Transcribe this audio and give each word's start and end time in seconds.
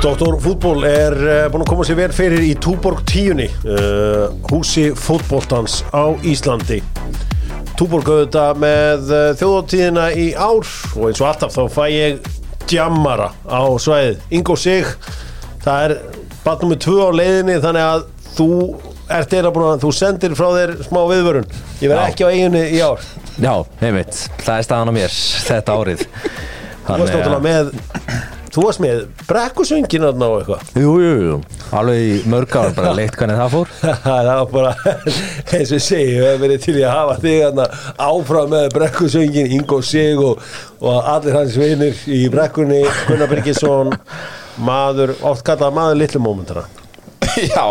Doktor 0.00 0.38
fútból 0.40 0.86
er 0.88 1.12
uh, 1.12 1.42
búin 1.52 1.60
að 1.60 1.68
koma 1.68 1.84
sér 1.84 1.98
vel 1.98 2.12
fyrir 2.16 2.40
í 2.40 2.54
Túborg 2.56 3.02
tíunni 3.04 3.50
uh, 3.68 4.30
húsi 4.48 4.86
fútbóltans 4.96 5.82
á 5.92 6.16
Íslandi. 6.24 6.78
Túborg 7.76 8.08
auðvitað 8.08 8.62
með 8.62 9.12
uh, 9.12 9.26
þjóðóttíðina 9.36 10.06
í 10.16 10.30
ár 10.32 10.64
og 10.64 11.04
eins 11.10 11.20
og 11.20 11.28
alltaf 11.28 11.52
þá 11.52 11.60
fæ 11.76 11.82
ég 11.92 12.30
djammara 12.64 13.28
á 13.44 13.60
svæðið. 13.76 14.24
Ingo 14.40 14.56
Sig, 14.56 14.88
það 15.66 15.84
er 15.90 15.94
batnum 16.46 16.72
með 16.72 16.82
tvö 16.86 16.96
á 17.04 17.10
leiðinni 17.20 17.60
þannig 17.60 17.88
að 17.90 18.08
þú 18.38 18.50
ert 19.20 19.38
eða 19.42 19.52
búin 19.52 19.68
að 19.74 19.84
þú 19.84 19.94
sendir 20.00 20.40
frá 20.40 20.48
þér 20.56 20.76
smá 20.88 21.00
viðvörun. 21.12 21.54
Ég 21.84 21.92
verð 21.92 22.06
ekki 22.06 22.24
á 22.24 22.32
eiginni 22.32 22.66
í 22.72 22.80
ár. 22.80 23.04
Já, 23.36 23.52
einmitt, 23.84 24.24
það 24.40 24.56
er 24.56 24.68
staðan 24.70 24.96
á 24.96 24.98
mér 25.02 25.22
þetta 25.44 25.76
árið. 25.76 26.08
Þú 26.88 26.92
varst 26.96 27.18
náttúrulega 27.18 27.44
með 27.50 27.74
þú 28.50 28.64
varst 28.66 28.80
með 28.82 29.00
brekkusöngin 29.28 30.04
þarna 30.08 30.28
og 30.32 30.40
eitthvað. 30.40 30.70
Jú, 30.82 30.92
jú, 31.04 31.12
jú, 31.26 31.36
alveg 31.78 32.26
mörg 32.32 32.56
ár 32.60 32.72
bara 32.76 32.92
leitt 32.98 33.16
hvernig 33.18 33.38
það 33.40 33.54
fór. 33.54 33.72
Það 34.06 34.30
var 34.30 34.50
bara 34.52 34.72
eins 35.54 35.72
og 35.76 35.82
segi, 35.84 36.16
við 36.18 36.26
hefum 36.26 36.44
verið 36.44 36.62
til 36.66 36.76
í 36.80 36.84
að 36.84 36.94
hafa 36.96 37.16
þig 37.22 37.36
þarna 37.44 37.66
áfram 38.10 38.52
með 38.54 38.68
brekkusöngin 38.76 39.54
Ingo 39.58 39.80
Sig 39.86 40.18
og, 40.24 40.42
og 40.82 41.10
allir 41.14 41.38
hans 41.38 41.58
vinir 41.60 42.00
í 42.10 42.22
brekkunni 42.32 42.80
Gunnar 43.08 43.30
Birgisson 43.30 43.94
maður, 44.60 45.14
oft 45.30 45.44
kallað 45.46 45.76
maður 45.78 46.00
litlu 46.02 46.22
mómentara 46.24 46.66
Já, 47.54 47.66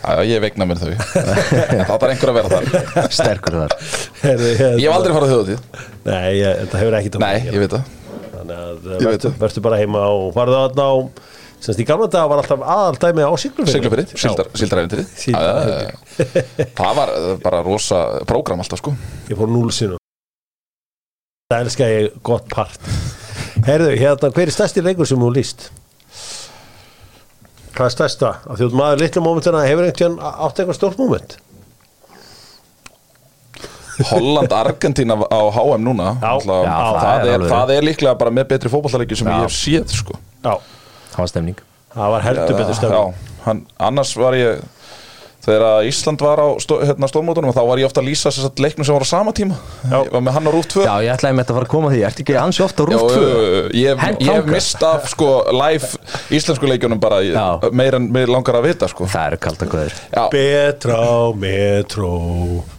já, 0.00 0.22
ég 0.30 0.40
vegna 0.40 0.64
mér 0.70 0.78
þau. 0.80 0.92
Það 0.96 1.90
þarf 1.90 2.06
einhver 2.12 2.30
að 2.32 2.36
vera 2.38 2.50
þar. 2.54 3.10
Sterkur 3.12 3.56
þar. 3.64 3.74
Hérna- 4.22 4.70
Ég 4.78 4.86
hef 4.86 4.94
aldrei 4.96 5.16
farið 5.16 5.32
þjóðutíð 5.34 5.84
Nei, 6.06 6.26
ég, 6.38 6.60
þetta 6.62 6.80
hefur 6.82 6.98
ekki 7.00 7.22
Nei, 7.22 7.36
ég 7.50 7.60
veit 7.64 7.74
það 7.76 7.92
Þannig 8.46 9.02
að 9.02 9.10
veit 9.10 9.26
verður, 9.40 9.64
bara 9.64 9.80
heima 9.80 10.06
og 10.12 10.30
farðu 10.36 10.58
þarna 10.60 10.86
á 10.86 10.94
semst 11.66 11.80
í 11.82 11.86
gamla 11.88 12.06
dag 12.12 12.28
var 12.30 12.42
alltaf 12.42 12.62
aðaldæmi 12.62 13.24
á 13.26 13.32
síldaræfintið 13.42 14.20
Síldarævintýrið. 14.60 15.06
Það 16.76 16.92
var 17.00 17.14
eh, 17.16 17.30
bara 17.42 17.62
rosa 17.66 18.02
prógram 18.28 18.62
alltaf 18.62 18.82
sko. 18.82 18.94
Ég 19.30 19.40
fór 19.40 19.50
núl 19.50 19.72
sinum 19.74 20.02
Það 21.46 21.62
elska 21.62 21.86
ég 21.86 22.14
gott 22.26 22.46
part. 22.50 22.86
Herðu, 23.66 23.92
hérna, 23.94 24.30
hver 24.34 24.50
er 24.50 24.54
stærsti 24.54 24.82
leikur 24.82 25.06
sem 25.06 25.20
þú 25.22 25.28
líst? 25.34 25.68
Hvað 27.76 27.86
er 27.86 27.94
stærsta? 27.94 28.32
Af 28.42 28.58
því 28.58 28.66
að 28.66 28.78
maður 28.80 29.02
litlu 29.04 29.22
mómentina 29.22 29.62
hefur 29.62 29.86
einhvern 29.86 30.16
átt 30.26 30.58
eitthvað 30.58 30.78
stórt 30.78 30.98
móment 30.98 31.36
Holland-Argentína 34.04 35.16
á 35.16 35.40
HM 35.56 35.84
núna 35.86 36.08
Já. 36.20 36.28
Alltaf, 36.32 36.64
Já, 36.66 36.76
það, 36.76 36.98
það 37.00 37.26
er 37.26 37.32
er, 37.36 37.46
það 37.52 37.72
er 37.76 37.86
líklega 37.90 38.18
bara 38.20 38.34
með 38.38 38.48
betri 38.52 38.72
fótballtaleiki 38.72 39.16
sem 39.16 39.30
Já. 39.30 39.36
ég 39.36 39.46
hef 39.46 39.56
séð 39.56 39.96
sko 40.02 40.18
Já, 40.44 40.54
Það 41.14 41.18
var 41.22 41.32
stemning 41.32 41.62
það 41.96 42.12
var 42.12 42.26
heldur 42.26 42.58
betur 42.60 42.96
hann, 43.46 43.62
annars 43.78 44.12
var 44.18 44.36
ég 44.36 44.60
þegar 45.46 45.62
að 45.66 45.86
Ísland 45.88 46.20
var 46.26 46.40
á 46.42 46.48
stó, 46.58 46.76
hérna, 46.82 47.06
stórmótunum 47.10 47.52
þá 47.54 47.60
var 47.68 47.78
ég 47.78 47.86
ofta 47.86 48.02
að 48.02 48.08
lýsa 48.10 48.30
þess 48.34 48.48
að 48.50 48.62
leiknum 48.64 48.84
sem 48.88 48.96
var 48.96 49.04
á 49.06 49.08
sama 49.08 49.32
tíma. 49.36 49.54
Já. 49.86 49.98
ég 50.02 50.10
var 50.12 50.22
með 50.26 50.34
hann 50.36 50.48
á 50.48 50.52
rúf 50.56 50.66
2 50.72 50.82
Já, 50.82 50.94
ég 51.06 51.12
ætlaði 51.14 51.36
með 51.38 51.44
þetta 51.46 51.54
að 51.54 51.58
fara 51.60 51.66
að 51.68 51.72
koma 51.76 51.88
að 51.90 51.94
því, 51.94 52.00
ertu 52.08 52.24
ekki 52.26 52.36
ansi 52.42 52.64
ofta 52.66 52.82
á 52.82 52.86
rúf 52.90 53.04
2? 53.06 53.14
jú, 53.14 53.28
jú, 53.30 53.46
jú. 53.46 53.62
ég 53.78 53.86
hef- 53.94 54.02
Hent 54.06 54.20
ég 54.20 54.26
hef 54.32 54.42
þangað. 54.42 54.52
mist 54.56 54.82
af 54.90 55.08
sko 55.12 55.28
live 55.54 55.90
íslensku 56.40 56.66
leikjunum 56.72 57.00
bara 57.00 57.20
ég- 57.22 57.38
Já. 57.38 57.70
meira 57.72 57.96
en 58.02 58.10
mér 58.12 58.26
langar 58.34 58.58
að 58.58 58.66
vita 58.66 58.88
sko. 58.90 59.06
Það 59.06 59.26
eru 59.30 59.40
kalda 59.46 59.66
guður 59.66 59.94
Já, 60.16 60.28
Betra 60.34 61.00
Metro. 61.36 62.12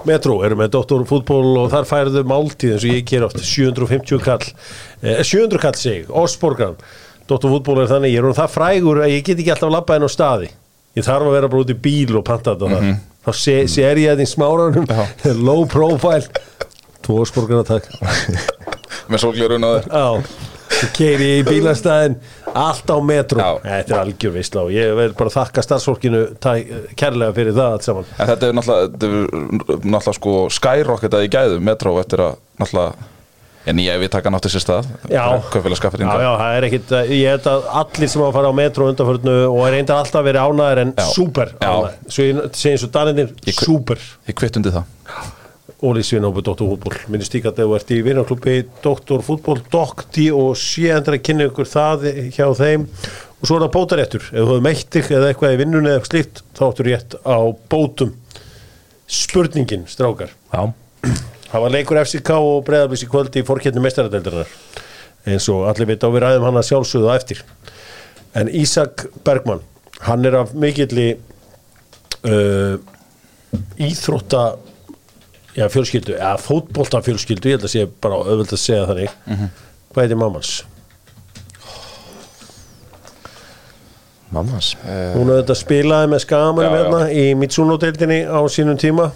Metro 0.06 0.38
eru 0.44 0.56
með 0.60 0.70
doktorfútból 0.76 1.58
og 1.64 1.72
þar 1.72 1.88
færðu 1.88 2.24
máltíð 2.28 2.76
eins 2.76 2.84
og 2.84 2.92
ég 2.98 3.06
ger 3.06 3.24
oft. 3.24 3.40
750 3.40 4.20
kall. 4.24 4.44
Eh, 5.04 5.24
700 5.24 5.60
kall 5.62 5.74
sig, 5.80 6.06
Osborgan 6.10 6.76
doktorfútból 7.28 7.82
er 7.84 7.88
þannig, 7.92 8.14
ég 8.16 8.22
er 8.22 8.28
hún 8.28 8.36
það 8.38 8.54
frægur 8.54 9.02
að 9.04 9.12
ég 9.18 9.24
get 9.28 9.38
ekki 9.42 9.52
alltaf 9.52 9.68
að 9.70 9.76
labba 9.76 9.94
henn 9.98 10.08
á 10.08 10.12
staði 10.12 10.50
ég 10.98 11.06
þarf 11.08 11.30
að 11.30 11.38
vera 11.38 11.52
bara 11.54 11.64
út 11.66 11.74
í 11.74 11.78
bíl 11.88 12.18
og 12.20 12.26
panta 12.28 12.56
þetta 12.56 12.74
þar. 12.74 12.92
Þá 13.28 13.32
sé, 13.44 13.56
sér 13.72 14.00
ég 14.02 14.14
þetta 14.16 14.26
í 14.26 14.32
smáranum 14.34 14.86
low 15.48 15.66
profile. 15.70 16.26
Tvo 17.06 17.22
Osborgan 17.24 17.64
að 17.64 17.74
takk. 17.76 17.90
Með 19.12 19.24
þér. 19.24 19.88
Já, 19.88 20.08
svo 20.78 20.88
keiri 20.98 21.28
í 21.38 21.44
bílastæðin 21.48 22.18
allt 22.58 22.90
á 22.92 22.98
metro 23.04 23.40
Já. 23.40 23.50
Þetta 23.64 23.94
er 23.94 24.02
algjör 24.02 24.34
veistla 24.36 24.64
og 24.66 24.74
ég 24.76 24.92
vil 24.98 25.12
bara 25.18 25.32
þakka 25.34 25.64
starfsfólkinu 25.64 26.24
kærlega 27.00 27.36
fyrir 27.38 27.56
það 27.56 27.76
allt 27.78 27.88
saman. 27.88 28.10
En 28.18 28.32
þetta 28.32 28.50
er 28.50 28.58
náttúrulega, 28.58 28.90
þetta 28.94 29.08
er 29.08 29.86
náttúrulega 29.94 30.16
sko 30.20 30.34
skyrocket 30.58 31.18
að 31.18 31.28
í 31.28 31.32
gæðu 31.38 31.62
metro 31.64 31.94
eftir 32.02 32.26
að 32.26 32.36
náttúrulega 32.60 33.08
en 33.68 33.80
ég 33.84 34.00
við 34.02 34.12
taka 34.14 34.32
náttúrulega 34.34 34.56
sér 34.58 34.64
stað 34.64 34.90
Já. 35.12 35.24
Já, 36.24 36.32
það 36.42 36.58
er 36.60 36.68
ekkit, 36.70 36.94
ég 37.14 37.32
held 37.34 37.50
að 37.52 37.66
allir 37.82 38.12
sem 38.14 38.24
hafa 38.24 38.36
farið 38.38 38.52
á 38.52 38.60
metro 38.62 38.88
undanförnu 38.92 39.36
og 39.52 39.64
er 39.68 39.76
reyndar 39.78 40.02
alltaf 40.04 40.28
verið 40.28 40.46
ánæður 40.48 40.84
en 40.86 40.94
súper 41.14 41.52
ánæður 41.60 41.98
Svo 42.18 42.72
eins 42.72 42.86
og 42.88 42.94
Daninir, 42.96 43.34
súper. 43.58 44.06
Ég 44.30 44.38
kvitt 44.40 44.60
undir 44.62 44.76
það. 44.78 44.94
Óli 45.86 46.02
Svinóbu, 46.02 46.42
Dóttor 46.42 46.72
Fútból 46.72 46.96
Minnst 47.14 47.36
líka 47.36 47.52
að 47.52 47.60
þú 47.62 47.76
ert 47.78 47.92
í 47.94 48.00
vinarklubbi 48.02 48.56
Dóttor 48.82 49.22
Fútból, 49.22 49.60
Dokti 49.70 50.32
og 50.34 50.56
sé 50.58 50.88
endur 50.96 51.20
að 51.20 51.26
kynna 51.28 51.46
ykkur 51.52 51.70
það 51.70 52.08
hjá 52.34 52.48
þeim. 52.58 52.88
Og 53.38 53.46
svo 53.46 53.60
er 53.60 53.68
það 53.68 53.74
bótaréttur. 53.76 54.24
Ef 54.32 54.40
þú 54.40 54.48
hefur 54.48 54.64
meitt 54.66 54.88
þig 54.96 55.12
eða 55.14 55.28
eitthvað 55.30 55.54
í 55.54 55.60
vinnunni 55.62 55.92
eða 55.94 56.08
slíkt 56.10 56.42
þá 56.58 56.64
áttu 56.72 56.88
rétt 56.88 57.14
á 57.22 57.38
bótum. 57.70 58.16
Spurningin, 59.06 59.86
strákar. 59.92 60.34
Já, 60.50 60.64
Það 61.48 61.64
var 61.64 61.74
leikur 61.74 62.02
FCK 62.04 62.34
og 62.36 62.60
breyðarblis 62.68 63.06
í 63.06 63.10
kvöldi 63.12 63.42
í 63.44 63.48
fórkjörnum 63.48 63.86
mestaradeildarinnar 63.88 64.52
eins 65.28 65.48
og 65.52 65.66
allir 65.68 65.90
veit 65.90 66.04
á 66.04 66.10
við 66.12 66.24
ræðum 66.24 66.46
hann 66.48 66.60
að 66.60 66.70
sjálfsögðu 66.70 67.10
á 67.12 67.14
eftir. 67.18 67.42
En 68.38 68.52
Ísak 68.52 69.08
Bergmann 69.28 69.64
hann 70.06 70.28
er 70.28 70.38
af 70.40 70.54
mikilli 70.56 71.10
uh, 72.28 72.78
íþrótta 73.82 74.44
já, 75.58 75.68
fjölskyldu, 75.74 76.16
eða 76.16 76.38
fótbolta 76.42 77.02
fjölskyldu, 77.04 77.52
ég 77.52 77.58
held 77.58 77.68
að 77.68 77.74
sé 77.74 77.86
bara 78.04 78.20
auðvöld 78.22 78.54
að 78.54 78.64
segja 78.64 78.88
þannig. 78.92 79.14
Hvað 79.92 80.04
heitir 80.04 80.20
mammans? 80.22 80.58
mammas 84.34 84.74
Hún 85.16 85.30
auðvitað 85.32 85.60
spilaði 85.62 86.10
með 86.12 86.24
já. 86.66 86.72
hérna 86.74 87.02
í 87.16 87.24
Mitsuno-deildinni 87.40 88.20
á 88.28 88.40
sínum 88.52 88.80
tíma 88.80 89.12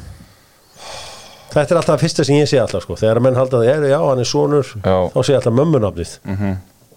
Þetta 1.52 1.74
er 1.74 1.78
alltaf 1.82 1.96
það 1.98 2.04
fyrsta 2.06 2.24
sem 2.28 2.36
ég 2.40 2.48
sé 2.48 2.60
alltaf 2.62 2.84
sko. 2.86 2.96
þegar 2.96 3.20
menn 3.26 3.36
halda 3.36 3.60
það, 3.60 3.88
já, 3.92 4.00
hann 4.08 4.20
er 4.24 4.30
sonur 4.30 4.68
Já. 4.86 4.96
þá 5.12 5.20
sé 5.28 5.36
alltaf 5.36 5.54
mömmunafnið. 5.58 6.14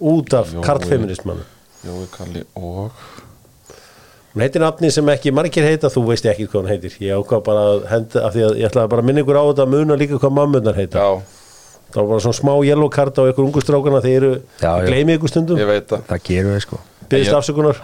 Út 0.00 0.34
af 0.34 0.52
Jói. 0.54 0.62
karlfeministmann 0.62 1.40
Jói 1.84 2.06
Kalli 2.14 2.42
og 2.56 2.90
Hún 4.34 4.42
heitir 4.42 4.58
nafni 4.64 4.88
sem 4.90 5.06
ekki 5.12 5.30
margir 5.30 5.62
heita 5.62 5.86
þú 5.94 6.08
veist 6.08 6.24
ekki 6.26 6.48
hvað 6.50 6.64
hún 6.64 6.70
heitir. 6.72 6.94
Ég 6.98 7.14
ákvað 7.22 7.42
bara 7.46 7.60
að 7.70 7.84
henda, 7.86 8.22
af 8.26 8.32
því 8.34 8.40
að 8.48 8.56
ég 8.58 8.66
ætlaði 8.66 8.88
bara 8.90 9.02
að 9.02 9.06
minna 9.06 9.22
ykkur 9.22 9.36
á 9.38 9.44
þetta 9.46 9.62
að 9.62 9.68
muna 9.76 9.96
líka 10.00 10.18
hvað 10.18 10.32
mammunar 10.34 10.74
heita. 10.74 10.98
Já, 10.98 11.22
það 11.94 12.00
var 12.00 12.08
bara 12.10 12.24
svona 12.24 12.38
smá 12.40 12.52
yellow 12.66 12.88
card 12.90 13.14
á 13.14 13.22
ykkur 13.30 13.44
ungu 13.46 13.62
strákana 13.62 14.00
þeir 14.02 14.16
eru, 14.18 14.32
Já, 14.58 14.72
já. 14.82 14.86
gleymi 14.88 15.14
ykkur 15.18 15.30
stundum. 15.30 15.60
Ég 15.62 15.70
veit 15.70 15.86
það. 15.86 16.02
Það 16.10 16.24
gerum 16.26 16.50
við 16.56 16.64
sko. 16.66 16.80
Byggðist 17.06 17.30
Ég- 17.30 17.38
afsökunar. 17.38 17.78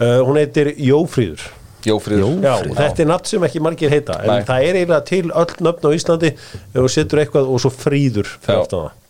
Uh, 0.00 0.20
hún 0.24 0.40
heitir 0.40 0.72
Jófríður 0.80 1.44
Jófríður 1.90 2.22
Jó. 2.24 2.28
Já, 2.40 2.52
Jófríður. 2.54 2.70
og 2.70 2.76
þetta 2.80 3.02
er 3.04 3.10
nafn 3.10 3.30
sem 3.30 3.46
ekki 3.48 3.60
margir 3.64 3.90
heita 3.92 4.18
en 4.22 4.30
Nei. 4.32 4.44
það 4.48 4.68
er 4.68 4.78
eiginlega 4.80 5.04
til 5.10 5.24
öll 5.30 5.56
nöfn 5.68 5.88
á 5.88 5.90
Íslandi 5.98 6.30
ef 6.34 6.78
þú 6.80 6.86
setur 6.94 7.22
eitthvað 7.24 7.50
og 7.54 7.60
svo 7.64 7.70
fríður 7.74 8.30
Já. 8.48 8.60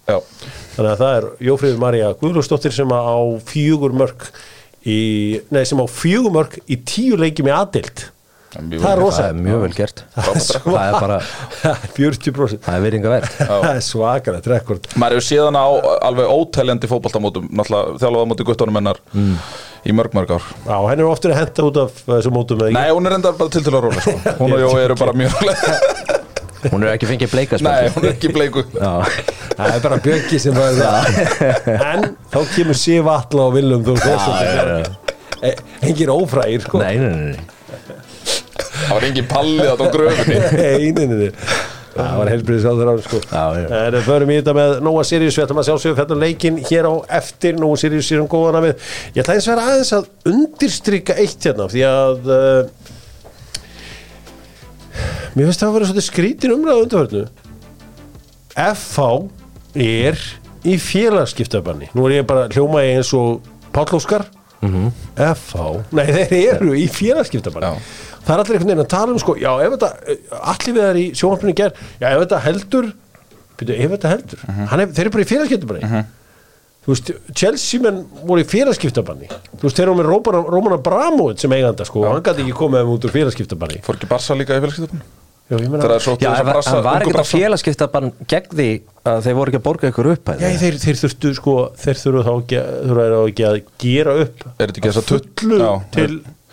Já, 0.04 0.18
Þannig 0.74 0.90
að 0.90 0.98
það 1.00 1.14
er 1.18 1.28
Jófríður 1.48 1.78
Marja 1.80 2.10
Guðlúsdóttir 2.20 2.74
sem 2.76 2.90
á 2.92 3.16
fjögur 3.48 3.94
mörg 3.96 4.26
í, 4.84 4.98
nei, 5.54 5.62
sem 5.64 5.80
á 5.80 5.86
fjögur 5.88 6.34
mörg 6.34 6.58
í 6.68 6.76
tíu 6.84 7.16
leikjum 7.16 7.48
í 7.48 7.54
aðdild 7.54 7.94
En 7.94 8.04
mjög 8.04 8.13
Það 8.54 8.86
er 8.90 9.00
rosa 9.00 9.22
Það 9.24 9.28
er 9.32 9.38
mjög 9.44 9.60
vel 9.64 9.74
gert. 9.74 10.02
Það 10.14 10.80
er 10.84 10.96
bara, 11.00 11.18
40% 11.98 12.64
það 12.64 12.76
er 12.78 12.82
virðinga 12.86 13.12
verð 13.14 13.36
Það 13.40 13.68
er 13.72 13.84
svakalegt 13.88 14.48
rekord. 14.52 14.88
Maður 15.00 15.18
hefur 15.18 15.26
séð 15.28 15.44
hana 15.48 15.62
á 15.66 15.70
alveg 16.10 16.32
óteljandi 16.34 16.90
fótboltamótum 16.90 17.48
náttúrulega 17.50 17.98
þjálfaða 18.02 18.28
móti 18.32 18.46
guttunum 18.48 18.78
hennar 18.80 19.00
í 19.84 19.92
mörg 19.92 20.14
mörg 20.16 20.30
ár. 20.38 20.44
Já, 20.64 20.76
henni 20.88 21.04
er 21.04 21.10
oftur 21.10 21.34
að 21.34 21.40
henda 21.42 21.64
út 21.68 21.80
af 21.82 21.98
þessum 22.08 22.36
mótum? 22.38 22.62
Nei, 22.72 22.86
hún 22.94 23.04
er 23.10 23.16
enda 23.18 23.34
bara 23.36 23.52
til 23.52 23.64
til 23.66 23.74
að 23.74 23.82
róla 23.88 24.04
sko. 24.06 24.14
hún 24.40 24.54
og 24.56 24.62
Jói 24.64 24.84
eru 24.86 24.96
bara 25.02 25.16
mjög 25.18 25.34
Hún 26.72 26.80
er 26.86 26.94
ekki 26.94 27.04
fengið 27.10 27.28
bleika 27.34 27.58
Nei, 27.60 27.90
hún 27.92 28.06
er 28.06 28.14
ekki 28.14 28.30
bleiku. 28.32 28.62
Já, 28.72 28.94
Það 29.54 29.74
er 29.74 29.82
bara 29.84 29.98
Björki 30.02 30.38
sem 30.40 30.56
var 30.56 30.72
það. 30.78 31.10
En 31.74 32.06
þá 32.32 32.38
kemur 32.54 32.78
Sif 32.80 33.10
Atla 33.12 33.44
og 33.50 33.58
Willum 33.58 33.84
þú 33.86 33.98
veist 34.00 35.02
E- 35.44 35.58
Engin 35.84 36.08
ófrægir 36.14 36.64
sko. 36.64 36.80
Nei, 36.80 36.94
nei, 36.96 37.10
nei, 37.12 37.34
nei 37.34 37.53
það 38.74 38.92
var 38.96 39.06
engin 39.08 39.30
pallið 39.30 39.70
á 39.70 39.74
gröfinni 39.94 40.38
nei. 41.14 41.32
Það 41.94 42.16
var 42.18 42.28
helbriðis 42.32 42.64
á 42.66 42.72
þeirra 42.74 42.94
sko. 43.04 43.18
Já. 43.30 43.42
En 43.78 43.96
förum 44.02 44.30
í 44.34 44.38
þetta 44.40 44.54
með 44.56 44.72
Nóa 44.82 45.04
Sirius. 45.06 45.36
Við 45.38 45.44
ætlum 45.44 45.60
að 45.62 45.68
sjálfsögum 45.68 45.98
fættum 46.00 46.24
leikin 46.24 46.56
hér 46.66 46.88
á 46.90 46.94
eftir. 47.20 47.54
Nóa 47.60 47.76
Sirius 47.78 48.08
sér 48.10 48.24
um 48.24 48.26
góðana 48.32 48.64
við. 48.64 48.88
Ég 49.14 49.22
ætla 49.22 49.36
eins 49.36 49.46
að 49.46 49.52
vera 49.54 49.66
aðeins 49.70 49.92
að 49.94 50.08
undirstrykka 50.32 51.14
eitt 51.22 51.46
hérna 51.46 51.68
Því 51.70 51.84
að 51.86 52.32
uh, 52.34 52.90
Mér 55.34 55.48
finnst 55.48 55.62
það 55.62 55.68
að 55.68 55.76
vera 55.76 55.88
svolítið 55.90 56.06
skrítin 56.08 56.54
umræða 56.54 56.82
undarhörnu 56.84 57.24
FH 58.54 59.06
er 59.84 60.20
í 60.66 60.76
félagskiptabanni 60.78 61.88
Nú 61.98 62.04
er 62.06 62.20
ég 62.20 62.28
bara 62.28 62.46
hljóma 62.50 62.84
eins 62.86 63.10
og 63.18 63.40
Páll 63.74 63.90
Óskar. 63.98 64.22
FH, 65.18 65.64
nei 65.92 66.06
þeir 66.30 66.34
eru 66.54 66.76
í 66.78 66.84
félagskiptabanni. 66.88 67.80
Það 68.24 68.34
er 68.34 68.42
allir 68.42 68.56
einhvern 68.58 68.70
veginn 68.72 68.84
að 68.84 68.90
tala 68.96 69.12
um 69.14 69.18
sko 69.22 69.36
já 69.40 69.50
ef 69.64 69.76
þetta, 69.76 69.90
allir 70.54 70.74
við 70.76 70.84
þar 70.88 71.00
í 71.00 71.06
sjónvarpinu 71.20 71.54
ger 71.60 71.72
já 72.00 72.06
ef 72.10 72.20
þetta 72.24 72.42
heldur 72.48 72.92
byrju, 73.58 73.74
ef 73.84 73.90
þetta 73.96 74.12
heldur, 74.14 74.38
Mhm. 74.48 74.66
Hann 74.70 74.80
er, 74.80 74.86
þeir 74.92 75.04
eru 75.06 75.10
bara 75.14 75.24
í 75.24 75.30
félagskiptabanni. 75.30 76.04
Þú 76.84 76.90
veist, 76.92 77.10
Chelsea 77.38 77.80
menn 77.80 78.00
voru 78.28 78.42
í 78.42 78.44
félagskiptabanni. 78.44 79.28
Þú 79.56 79.62
veist, 79.62 79.76
þeir 79.78 79.86
eru 79.86 79.94
með 80.00 80.08
Róman, 80.10 80.48
Róman 80.52 80.74
Abramovic 80.76 81.38
sem 81.40 81.50
eiganda 81.56 81.84
sko, 81.86 82.02
og 82.04 82.10
hann 82.12 82.22
gæti 82.26 82.42
ekki 82.44 82.56
komið 82.58 82.82
þeim 82.82 82.90
út 82.96 83.06
úr 83.08 83.14
félagskiptabanni. 83.14 83.78
Fór 83.86 83.96
ekki 83.96 84.08
Barsa 84.10 84.34
líka 84.36 84.58
í 84.58 84.60
félagskiptabunni? 84.64 85.06
já, 85.44 85.56
ég 85.60 85.68
meina 85.68 85.84
það 85.84 85.94
að 85.94 86.44
var, 86.44 86.54
Brassa, 86.54 86.76
en 86.76 86.82
var 86.84 86.94
ungu 86.94 87.00
ekkert 87.04 87.08
að 87.08 87.14
Brassa 87.14 87.38
félagskipta 87.38 87.88
bara 87.92 88.10
gegn 88.32 88.54
því 88.58 88.68
að 89.04 89.18
þeir 89.26 89.34
voru 89.38 89.52
ekki 89.52 89.58
að 89.60 89.64
borga 89.66 89.90
ykkur 89.92 90.08
upp 90.14 90.30
Já, 90.40 90.48
þeir, 90.60 90.78
þeir 90.84 91.00
þurftu 91.02 91.32
sko, 91.36 91.54
þeir 91.84 91.98
þurftu 92.00 92.22
þá 92.24 92.32
ekki, 92.40 92.60
ekki 93.28 93.44
að 93.48 93.58
gera 93.84 94.14
upp 94.24 94.44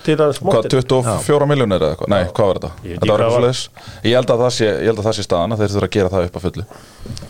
Til, 0.01 0.15
til 0.15 0.15
að 0.17 0.31
Hvað, 0.31 0.37
smóttir 0.39 0.81
24 0.81 1.47
miljónir 1.51 1.81
eða 1.83 1.93
eitthvað? 1.95 2.09
Nei, 2.13 2.23
hvað 2.31 2.47
var 2.51 2.59
þetta? 2.59 2.71
Ég 2.81 2.97
Þetta 2.97 3.11
var 3.11 3.21
eitthvað 3.21 3.21
hvað 3.21 3.35
svoleiðis. 3.35 3.61
Ég 4.09 4.15
held 4.17 4.33
að 4.35 4.41
það 4.43 4.51
sé, 4.57 4.67
ég 4.71 4.89
held 4.91 5.01
að 5.01 5.07
það 5.07 5.15
sé 5.17 5.25
staðan 5.27 5.55
að 5.55 5.61
þeir 5.61 5.71
þurfa 5.75 5.87
að 5.89 5.95
gera 5.95 6.11
það 6.15 6.27
upp 6.27 6.39
að 6.39 6.45
fullu. 6.47 6.65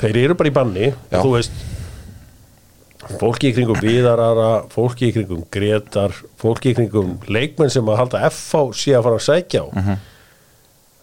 Þeir 0.02 0.20
eru 0.24 0.38
bara 0.40 0.52
í 0.52 0.56
banni 0.58 0.88
Já. 0.92 1.20
þú 1.20 1.34
veist 1.36 1.62
fólki 3.22 3.50
í 3.50 3.56
kringum 3.58 3.80
Viðarara 3.82 4.50
fólki 4.72 5.10
í 5.10 5.14
kringum 5.16 5.42
Gretar 5.52 6.14
fólki 6.40 6.72
í 6.72 6.78
kringum 6.78 7.16
leikmenn 7.28 7.72
sem 7.74 7.90
að 7.92 8.00
halda 8.00 8.22
FH 8.30 8.62
sé 8.78 8.94
að 8.96 9.08
fara 9.08 9.18
að 9.20 9.26
sækja 9.28 9.64
á. 9.64 9.68
Mhm. 9.76 9.98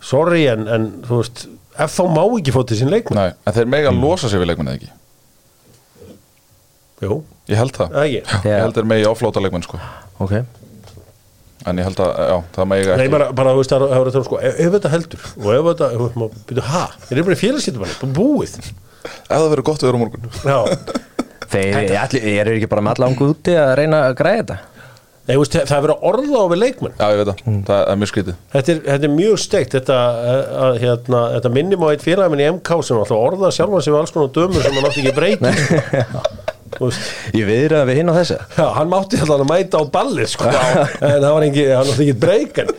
sorry 0.00 0.44
en, 0.48 0.68
en 0.70 0.86
þú 1.04 1.18
veist 1.20 1.48
FH 1.78 2.06
má 2.14 2.22
ekki 2.38 2.54
fótt 2.54 2.70
til 2.72 2.78
sín 2.80 2.90
leikmenn. 2.90 3.18
Nei, 3.18 3.32
en 3.46 3.54
þeir 3.54 3.68
mega 3.70 3.90
að 3.92 4.00
losa 4.02 4.30
sig 4.30 4.40
við 4.40 4.50
leikmenni 4.52 4.72
eða 4.72 4.80
ekki? 4.80 4.94
Jú, 7.06 7.20
Ég 7.48 7.56
held 7.56 7.76
það. 7.76 7.92
Ekki? 8.02 8.18
Já, 8.26 8.38
Ég 8.50 8.62
held 8.64 8.74
þeir 8.78 8.88
megi 8.90 9.04
áflóta 9.08 9.40
leikmenn 9.42 9.64
sko. 9.64 9.78
Ok, 10.24 10.32
En 11.68 11.80
ég 11.80 11.88
held 11.88 12.00
að, 12.04 12.12
já, 12.30 12.36
það 12.56 12.68
Nei, 12.88 13.04
ekki. 13.04 13.12
bara, 13.12 13.28
bara 13.36 13.52
þú 13.54 13.60
veist, 13.62 13.72
það 13.72 13.84
er 13.84 13.92
það 13.92 14.08
er 14.08 14.16
það 14.16 14.26
sko, 14.28 14.40
ef, 14.40 14.58
ef 14.64 14.72
þetta 14.76 14.92
heldur 14.94 15.26
og 15.28 15.50
ef 15.54 15.68
þetta, 15.68 15.90
ef 15.90 16.06
þetta, 16.06 16.30
byrju, 16.48 16.64
ha 16.68 16.84
þeir 17.04 17.18
eru 17.18 17.28
bara 17.28 17.38
bara? 17.82 18.10
Búið. 18.18 18.56
Ef 19.08 19.34
það 19.34 19.46
verður 19.52 19.66
gott 19.68 19.84
við 19.84 19.92
erum 19.92 20.04
morgun. 20.04 20.32
Já, 20.42 20.58
þeir 21.52 21.94
allir, 22.02 22.26
eru 22.34 22.56
ekki 22.56 22.72
bara 22.72 22.84
með 22.86 22.98
allan 22.98 23.22
úti 23.28 23.56
að 23.58 23.76
reyna 23.82 24.02
að 24.08 24.18
græða 24.22 24.42
þetta? 24.42 24.58
Nei, 25.28 25.34
þú 25.36 25.40
veist, 25.42 25.56
það 25.58 25.74
er 25.76 25.82
verið 25.84 25.98
að 25.98 26.04
orða 26.08 26.38
á 26.40 26.44
við 26.48 26.60
leikmenn. 26.62 26.92
Já, 26.96 27.06
ég 27.12 27.18
veit 27.18 27.28
það, 27.28 27.40
það 27.68 27.80
er 27.92 27.98
mjög 28.00 28.10
skrítið. 28.10 28.36
Þetta 28.54 28.70
er, 28.72 28.78
þetta 28.86 29.08
er 29.08 29.10
mjög 29.12 29.40
steikt 29.42 29.74
þetta, 29.76 29.98
eh, 30.24 30.38
að, 30.64 30.78
hérna, 30.80 31.20
þetta 31.34 31.50
minnum 31.52 31.84
á 31.84 31.88
eitt 31.92 32.04
félagminn 32.06 32.40
í 32.40 32.46
MK 32.54 32.78
sem 32.88 33.00
alltaf 33.02 33.18
orða 33.26 33.50
sjálfan 33.52 33.84
sig 33.84 33.92
við 33.92 33.98
alls 34.00 34.14
konar 34.14 34.30
dömur 34.38 34.64
sem 34.64 34.78
hann 34.78 34.88
átti 34.88 35.04
ekki 35.04 35.12
veist, 35.18 35.44
Ég 37.36 37.46
viðra 37.48 37.82
við 37.88 38.00
hinn 38.00 38.10
á 38.12 38.14
þessu 38.18 38.36
Já, 38.58 38.64
hann 38.76 38.90
mátti 38.92 39.20
alltaf 39.22 39.42
að 39.42 39.48
mæta 39.50 39.80
á 39.80 39.84
ballið 39.94 40.30
sko, 40.32 40.48
en 40.48 41.18
það 41.22 41.28
var 41.36 41.46
ekki, 41.48 41.66
hann 41.72 41.92
átti 41.92 42.06
ekki 42.06 42.16
breykan 42.24 42.72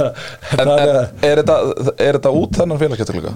En, 0.00 0.12
Það 0.50 0.60
en 0.60 0.70
er 0.74 0.90
er 1.30 1.40
þetta, 1.42 1.56
er 1.96 2.18
þetta 2.18 2.32
út 2.40 2.58
þennan 2.60 2.80
félagskeptilega? 2.80 3.32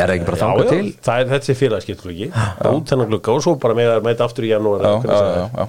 Er 0.00 0.06
það 0.06 0.14
ekki 0.14 0.26
bara 0.30 0.40
þangað 0.40 0.68
til? 0.70 0.90
það 1.04 1.20
er 1.24 1.30
þessi 1.34 1.56
félagskiptlugi 1.58 2.28
út 2.70 2.92
hennar 2.94 3.08
glugga 3.10 3.34
og 3.34 3.42
svo 3.44 3.56
bara 3.60 3.74
með 3.78 3.92
að 3.96 4.04
mæta 4.06 4.26
aftur 4.28 4.46
í 4.46 4.52
janúar 4.52 4.84
Já, 4.86 4.92
já, 4.94 5.00
það 5.10 5.30
er. 5.30 5.36
já, 5.36 5.46
já. 5.60 5.68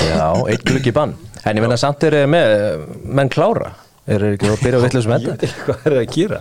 Já, 0.00 0.28
eitt 0.48 0.62
gluggi 0.64 0.92
bann. 0.96 1.10
En 1.44 1.58
ég 1.58 1.64
menna 1.64 1.76
samt 1.80 2.04
er 2.08 2.14
með 2.30 2.84
menn 3.04 3.28
klára. 3.32 3.72
Er 4.10 4.22
ekki 4.30 4.48
að 4.48 4.62
byrja 4.62 4.78
að 4.78 4.84
vitlega 4.86 5.04
sem 5.04 5.12
þetta 5.16 5.48
hvað 5.66 5.82
er 5.90 5.96
að 6.00 6.14
gera. 6.14 6.38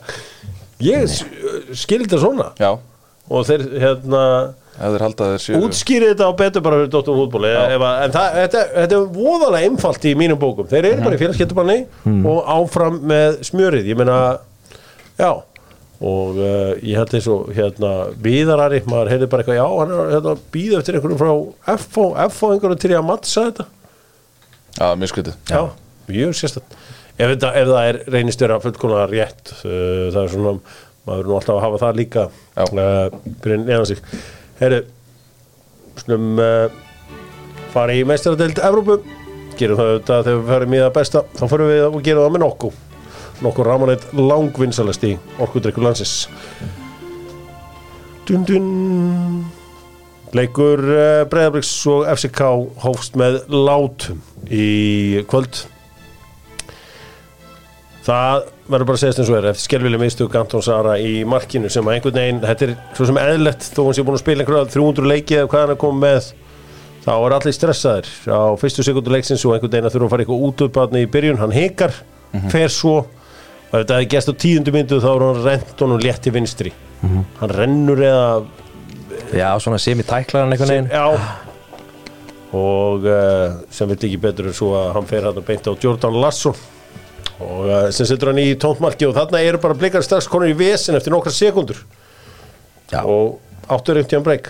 Ég 0.86 1.16
skildi 1.82 2.08
það 2.14 2.22
svona. 2.24 2.46
Já, 2.62 2.70
og 3.30 3.48
þeir 3.50 3.66
hérna 3.84 4.22
útskýri 5.60 6.12
þetta 6.12 6.30
á 6.30 6.34
betur 6.40 6.64
bara 6.66 6.80
fyrir 6.80 6.92
Dóttum 6.94 7.18
fútból 7.20 7.44
en 7.50 8.14
það, 8.14 8.38
þetta, 8.38 8.64
þetta 8.76 8.98
er 8.98 9.08
voðalega 9.18 9.70
einfalt 9.70 10.08
í 10.08 10.14
mínum 10.20 10.40
bókum. 10.40 10.70
Þeir 10.72 10.90
eru 10.94 11.06
bara 11.06 11.18
í 11.18 11.22
félagskettubanni 11.22 11.78
og 12.32 12.52
áfram 12.56 13.00
með 13.12 13.40
smjörið. 13.50 13.90
Ég 13.92 14.00
meina, 14.00 14.20
já 15.20 15.32
og 16.00 16.38
uh, 16.40 16.78
ég 16.80 16.96
held 16.96 17.12
eins 17.18 17.26
og 17.28 17.50
hérna 17.52 17.90
Viðarari, 18.24 18.78
maður 18.88 19.10
heyrði 19.12 19.28
bara 19.34 19.44
eitthvað 19.44 19.58
já, 19.58 19.66
hann 19.82 19.90
er 19.92 20.14
hérna, 20.14 20.36
býða 20.54 20.80
eftir 20.80 20.96
einhverjum 20.96 21.20
frá 21.20 21.82
FO, 21.82 22.06
FO 22.32 22.54
einhverjum 22.54 22.80
til 22.80 22.94
í 22.94 22.96
að 22.96 23.04
mattsa 23.10 23.44
þetta. 23.50 23.66
Já, 24.78 24.86
mjög 24.96 25.12
skrítið. 25.12 25.36
Já, 25.52 25.60
mjög 26.08 26.38
sérstætt 26.40 26.80
ef, 27.20 27.36
ef 27.36 27.70
það 27.70 27.80
er 27.84 28.00
reynistjóra 28.14 28.60
fullkomlega 28.64 29.08
rétt 29.12 29.54
uh, 29.60 30.10
það 30.14 30.22
er 30.24 30.34
svona, 30.34 30.56
maður 31.08 31.24
er 31.24 31.30
nú 31.30 31.38
alltaf 31.40 31.56
að 31.58 31.64
hafa 31.66 31.82
það 31.84 32.00
líka 32.00 32.26
uh, 32.30 33.18
fyrir 33.44 33.64
neðan 33.66 33.90
sig 33.90 34.04
Herru, 34.60 34.82
snum 36.02 36.40
uh, 36.44 36.68
fara 37.72 37.96
í 37.96 38.04
meistaradeild 38.08 38.60
Evrópu. 38.60 38.98
Gerum 39.60 39.80
það 39.80 39.92
auðvitað 39.94 40.26
þegar 40.26 40.42
við 40.42 40.52
ferum 40.52 40.76
í 40.76 40.82
það 40.82 40.92
besta. 40.98 41.22
Þá 41.38 41.44
förum 41.54 41.72
við 41.72 41.84
og 41.88 42.04
gerum 42.04 42.26
það 42.26 42.34
með 42.36 42.44
nokku. 42.44 42.72
Nokku 43.40 43.64
ramaneitt 43.64 44.06
langvinsalast 44.20 45.06
í 45.08 45.14
orkudrykkur 45.40 45.88
landsins. 45.88 46.18
Dun 48.28 48.44
dun. 48.50 48.70
Leikur 50.36 50.84
uh, 50.92 51.24
Breiðabriks 51.32 51.72
og 51.90 52.04
FCK 52.18 52.44
hófst 52.84 53.16
með 53.18 53.40
látum 53.50 54.20
í 54.52 55.24
kvöld 55.32 55.64
það 58.10 58.50
verður 58.70 58.88
bara 58.90 58.98
að 58.98 59.02
segja 59.04 59.16
eins 59.22 59.32
og 59.32 59.38
er 59.40 59.48
eftir 59.52 59.66
skelvileg 59.66 60.02
mistug 60.02 60.36
Anton 60.40 60.64
Sara 60.66 60.96
í 61.02 61.24
markinu 61.30 61.70
sem 61.74 61.88
að 61.88 61.96
einhvern 61.98 62.18
veginn, 62.20 62.42
þetta 62.44 62.68
er 62.68 62.76
svo 62.98 63.08
sem 63.10 63.20
eðlett 63.22 63.66
þó 63.70 63.82
hann 63.86 63.98
sé 63.98 64.06
búin 64.06 64.18
að 64.18 64.24
spila 64.24 64.46
einhverja 64.46 64.70
300 64.76 65.10
leiki 65.10 65.38
eða 65.40 65.50
hvað 65.52 65.66
hann 65.66 65.74
er 65.76 65.82
komið 65.84 66.04
með 66.06 66.30
þá 67.06 67.12
er 67.16 67.36
allir 67.38 67.56
stressaðir. 67.56 68.10
Á 68.30 68.42
fyrstu 68.60 68.86
sekundu 68.86 69.14
leiksins 69.14 69.46
og 69.48 69.56
einhvern 69.56 69.74
veginn 69.74 69.90
að 69.90 69.96
þurfa 69.96 70.10
að 70.10 70.14
fara 70.14 70.26
eitthvað 70.26 70.46
út 70.50 70.64
upp 70.66 70.80
hann 70.82 71.00
í 71.00 71.04
byrjun, 71.16 71.42
hann 71.42 71.56
hikar, 71.56 71.96
fer 72.54 72.74
svo. 72.74 72.96
Og 73.70 73.76
ef 73.78 73.84
þetta 73.84 74.00
hefði 74.00 74.10
gæst 74.14 74.32
á 74.32 74.34
tíundu 74.44 74.74
myndu 74.76 75.00
þá 75.02 75.10
er 75.12 75.26
hann 75.26 75.44
rent 75.46 75.84
honum 75.86 76.02
létt 76.04 76.24
til 76.26 76.34
vinstri. 76.36 76.74
Hann 77.02 77.54
rennur 77.56 78.02
eða 78.04 78.26
Já, 79.36 79.52
svona 79.62 79.78
semi-tæklaran 79.82 80.54
einhvern 80.54 80.72
veginn. 80.74 80.90
Já. 80.90 81.06
Og 82.58 83.06
uh, 83.06 83.60
sem 83.74 83.90
vill 83.92 84.00
ekki 84.08 84.20
betur 84.22 84.50
en 84.50 84.56
svo 84.58 84.72
að 84.78 84.92
hann 84.96 85.10
fer 85.10 85.28
hann 85.28 85.38
að 85.38 85.46
beinta 85.46 85.70
á 85.70 85.78
Jordan 85.78 86.18
Larsson 86.18 86.58
og 87.40 87.66
uh, 87.70 87.90
sem 87.96 88.06
setur 88.10 88.32
hann 88.34 88.42
í 88.44 88.54
tóntmarki 88.60 89.08
og 89.08 89.16
þarna 89.18 89.42
eru 89.48 89.60
bara 89.64 89.78
blikar 89.78 90.04
strax 90.06 90.28
konur 90.32 90.50
í 90.52 90.58
vesen 90.60 90.96
eftir 91.00 91.14
nokkra 91.16 91.32
sekundur. 91.34 91.80
Já. 92.90 93.04
og 93.06 93.38
áttur 93.70 94.00
til 94.02 94.18
hann 94.18 94.26
breyk 94.26 94.48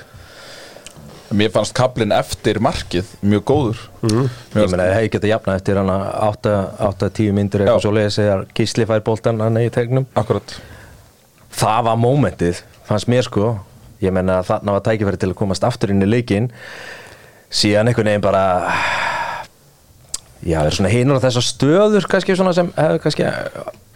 Mér 1.29 1.51
fannst 1.53 1.75
kablin 1.77 2.09
eftir 2.15 2.57
markið 2.57 3.05
mjög 3.21 3.43
góður. 3.45 3.81
Mér 4.01 4.13
Ég 4.23 4.29
fannst- 4.55 4.71
meina, 4.73 4.85
það 4.87 4.95
hefði 4.95 5.09
getað 5.13 5.29
jafna 5.29 5.55
eftir 5.59 5.77
hann 5.77 5.91
8-10 5.93 7.33
myndir 7.37 7.61
eitthvað 7.61 7.83
svo 7.83 7.91
leiðis 7.93 8.17
þegar 8.17 8.45
Gísli 8.57 8.87
fær 8.89 9.03
boltan 9.05 9.39
hann 9.45 9.59
í 9.61 9.67
tegnum. 9.69 10.07
Akkurat. 10.17 10.55
Það 11.53 11.83
var 11.85 11.99
mómentið, 12.01 12.63
fannst 12.87 13.05
mér 13.13 13.27
sko. 13.27 13.59
Ég 14.01 14.11
meina, 14.15 14.39
þarna 14.41 14.71
var 14.73 14.81
tækifæri 14.87 15.19
til 15.21 15.29
að 15.29 15.37
komast 15.43 15.63
aftur 15.69 15.91
inn 15.93 16.01
í 16.01 16.09
leikinn. 16.09 16.49
Síðan 17.51 17.91
einhvern 17.91 18.09
veginn 18.09 18.25
bara 18.25 18.73
Já, 20.43 20.61
það 20.61 20.69
er 20.69 20.77
svona 20.77 20.93
hinur 20.93 21.19
á 21.19 21.25
þessar 21.27 21.45
stöður 21.45 22.09
kannski 22.09 22.37
svona 22.39 22.55
sem 22.55 22.71
hefur 22.77 23.01
kannski 23.03 23.27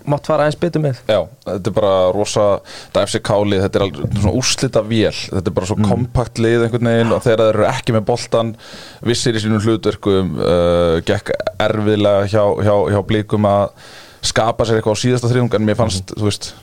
mátt 0.10 0.28
fara 0.28 0.46
aðeins 0.46 0.60
betur 0.60 0.84
með. 0.84 1.00
Já, 1.08 1.22
þetta 1.46 1.72
er 1.72 1.76
bara 1.78 1.94
rosa 2.12 2.46
Kálið, 3.24 3.62
þetta 3.64 3.80
er 3.80 3.86
alveg 3.86 4.18
svona 4.18 4.34
úrslita 4.40 4.84
vél. 4.84 5.14
Þetta 5.14 5.52
er 5.52 5.56
bara 5.56 5.70
svo 5.70 5.78
kompakt 5.80 6.42
lið 6.44 6.66
einhvern 6.66 6.90
veginn 6.92 7.16
og 7.16 7.24
þegar 7.24 7.44
þeir 7.44 7.54
eru 7.54 7.68
ekki 7.70 7.96
með 7.96 8.06
boltan 8.10 8.52
vissir 9.08 9.38
í 9.38 9.44
sínum 9.44 9.64
hlutverkum 9.64 10.36
uh, 10.40 10.98
gekk 11.08 11.32
erfiðlega 11.64 12.28
hjá, 12.34 12.44
hjá, 12.68 12.76
hjá 12.92 13.00
blíkum 13.08 13.48
að 13.48 13.72
skapa 14.24 14.68
sér 14.68 14.80
eitthvað 14.80 15.00
á 15.00 15.04
síðasta 15.04 15.32
þriðung 15.32 15.56
en 15.58 15.66
mér 15.68 15.80
fannst, 15.80 16.16
þú 16.16 16.28
veist 16.30 16.54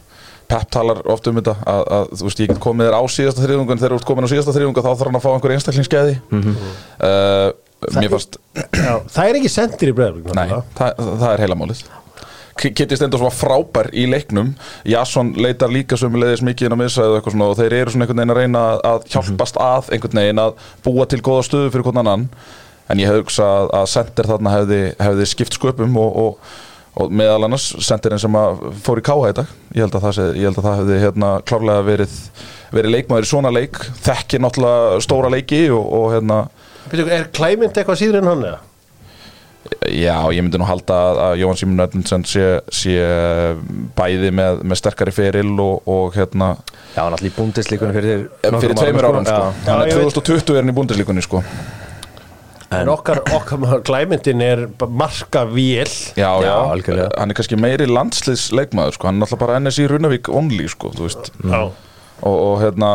Pep 0.50 0.66
talar 0.74 0.98
oft 1.12 1.28
um 1.30 1.36
þetta 1.38 1.52
að, 1.62 1.82
að 1.94 2.08
þú 2.18 2.24
veist, 2.26 2.40
ég 2.42 2.48
get 2.50 2.62
komið 2.64 2.88
þér 2.88 2.96
á 2.98 3.02
síðasta 3.14 3.44
þriðung 3.44 3.68
en 3.70 3.78
þegar 3.78 3.92
þú 3.92 3.98
ert 4.00 4.06
komin 4.08 4.26
á 4.26 4.32
síðasta 4.32 4.54
þriðung 4.56 4.78
þá 4.80 4.88
þarf 4.88 5.04
hann 5.06 5.18
að 5.18 5.22
fá 5.22 5.28
einhver 5.30 5.54
einstaklingsgeði 5.54 6.14
uh, 6.34 7.50
Mér 7.96 8.12
fannst 8.12 8.36
Já, 8.76 8.94
það 9.08 9.24
er 9.30 9.38
ekki 9.40 9.50
sendir 9.52 9.92
í 9.92 9.96
breyðarbygg 9.96 10.34
Nei, 10.36 10.48
það, 10.76 11.02
það 11.22 11.30
er 11.32 11.42
heila 11.46 11.56
málið. 11.62 11.82
Kitty 12.60 12.96
Stendos 12.98 13.22
var 13.24 13.32
frábær 13.32 13.86
í 13.96 14.02
leiknum 14.10 14.50
Jasson 14.84 15.30
leitar 15.40 15.70
líka 15.72 15.96
sömulegðis 15.96 16.42
mikið 16.44 16.66
inn 16.68 16.74
á 16.76 16.80
miðsæðu 16.82 17.14
og 17.14 17.18
eitthvað 17.20 17.36
svona 17.36 17.46
og 17.54 17.60
þeir 17.60 17.76
eru 17.78 17.94
svona 17.94 18.04
einhvern 18.04 18.20
veginn 18.20 18.34
að 18.34 18.40
reyna 18.42 18.64
að- 18.90 19.06
hjálpast 19.14 19.60
að 19.64 19.88
einhvern 19.96 20.20
veginn 20.20 20.42
að 20.42 20.66
búa 20.84 21.06
til 21.08 21.22
góða 21.24 21.46
stöðu 21.48 21.70
fyrir 21.72 21.86
hvern 21.88 22.02
annan. 22.02 22.26
En 22.90 22.98
ég 23.00 23.06
hefði 23.08 23.22
hugsað 23.22 23.70
að, 23.78 23.86
Sender 23.94 24.28
þarna 24.28 24.52
hefði, 24.58 24.80
hefði 24.98 25.26
skipt 25.30 25.56
sköpum 25.56 25.96
og, 26.02 26.16
og, 26.26 26.54
og 27.00 27.12
meðal 27.14 27.46
annars 27.46 27.68
Senderinn 27.86 28.18
sem 28.20 28.36
fór 28.82 28.98
í 29.00 29.04
káha 29.06 29.30
í 29.30 29.36
dag. 29.40 29.52
Ég 29.78 29.86
held 29.86 29.94
að 29.96 30.04
það, 30.08 30.16
sé, 30.18 30.26
held 30.42 30.58
að 30.58 30.66
það 30.68 30.80
hefði 30.82 30.96
hérna 31.06 31.28
klárlega 31.46 31.84
verið, 31.86 32.16
verið 32.74 32.94
leikmaður 32.96 33.28
í 33.28 33.30
svona 33.30 33.52
leik 33.54 33.78
þekkir 34.04 34.42
náttúrulega 34.44 34.98
stóra 35.06 35.30
leiki 35.32 35.62
og, 35.70 35.86
og 36.00 36.08
hérna 36.16 36.40
Er 36.92 37.28
klæmynd 37.36 37.76
eitthvað 37.78 38.00
síður 38.00 38.20
en 38.22 38.30
hann 38.32 38.44
eða? 38.50 38.58
Já, 39.92 40.16
ég 40.34 40.40
myndi 40.42 40.58
nú 40.58 40.66
halda 40.66 40.94
að, 40.96 41.18
að 41.22 41.32
Jóhann 41.42 41.58
Simon 41.60 41.82
Ödmundsson 41.84 42.22
sé, 42.26 42.44
sé 42.74 42.94
bæði 43.98 44.30
með, 44.34 44.62
með 44.66 44.78
sterkari 44.80 45.12
feril 45.14 45.52
og, 45.62 45.84
og 45.90 46.16
hérna 46.16 46.54
Já, 46.96 47.02
hann 47.04 47.14
allir 47.14 47.28
í 47.30 47.34
búndislíkunum 47.36 47.94
fyrir 47.94 48.24
fyrir 48.42 48.74
tveimur 48.80 49.06
árum 49.10 49.28
sko. 49.28 49.36
Já. 49.36 49.68
Hann 49.68 49.82
er 49.84 49.92
ég 49.92 50.00
veit. 50.00 50.16
2020 50.16 50.56
er 50.56 50.64
hann 50.64 50.72
í 50.72 50.76
búndislíkunni 50.80 51.24
sko. 51.26 51.42
En 52.80 52.90
okkar, 52.90 53.20
okkar 53.36 53.80
glæmyndin 53.88 54.42
er 54.46 54.64
marka 54.88 55.44
vél 55.50 55.90
Já, 56.16 56.30
já, 56.40 56.48
Já, 56.48 56.56
algjörlega. 56.72 57.08
hann 57.20 57.30
er 57.34 57.38
kannski 57.38 57.58
meiri 57.60 57.86
landsliðsleikmaður 57.90 58.96
sko. 58.98 59.08
hann 59.10 59.20
er 59.20 59.26
alltaf 59.28 59.40
bara 59.44 59.60
NSI 59.62 59.88
Runavík 59.90 60.30
only 60.32 60.68
sko, 60.70 60.92
þú 60.96 61.06
veist 61.08 61.32
Já, 61.42 61.62
og, 61.66 62.34
og 62.34 62.60
hérna 62.64 62.92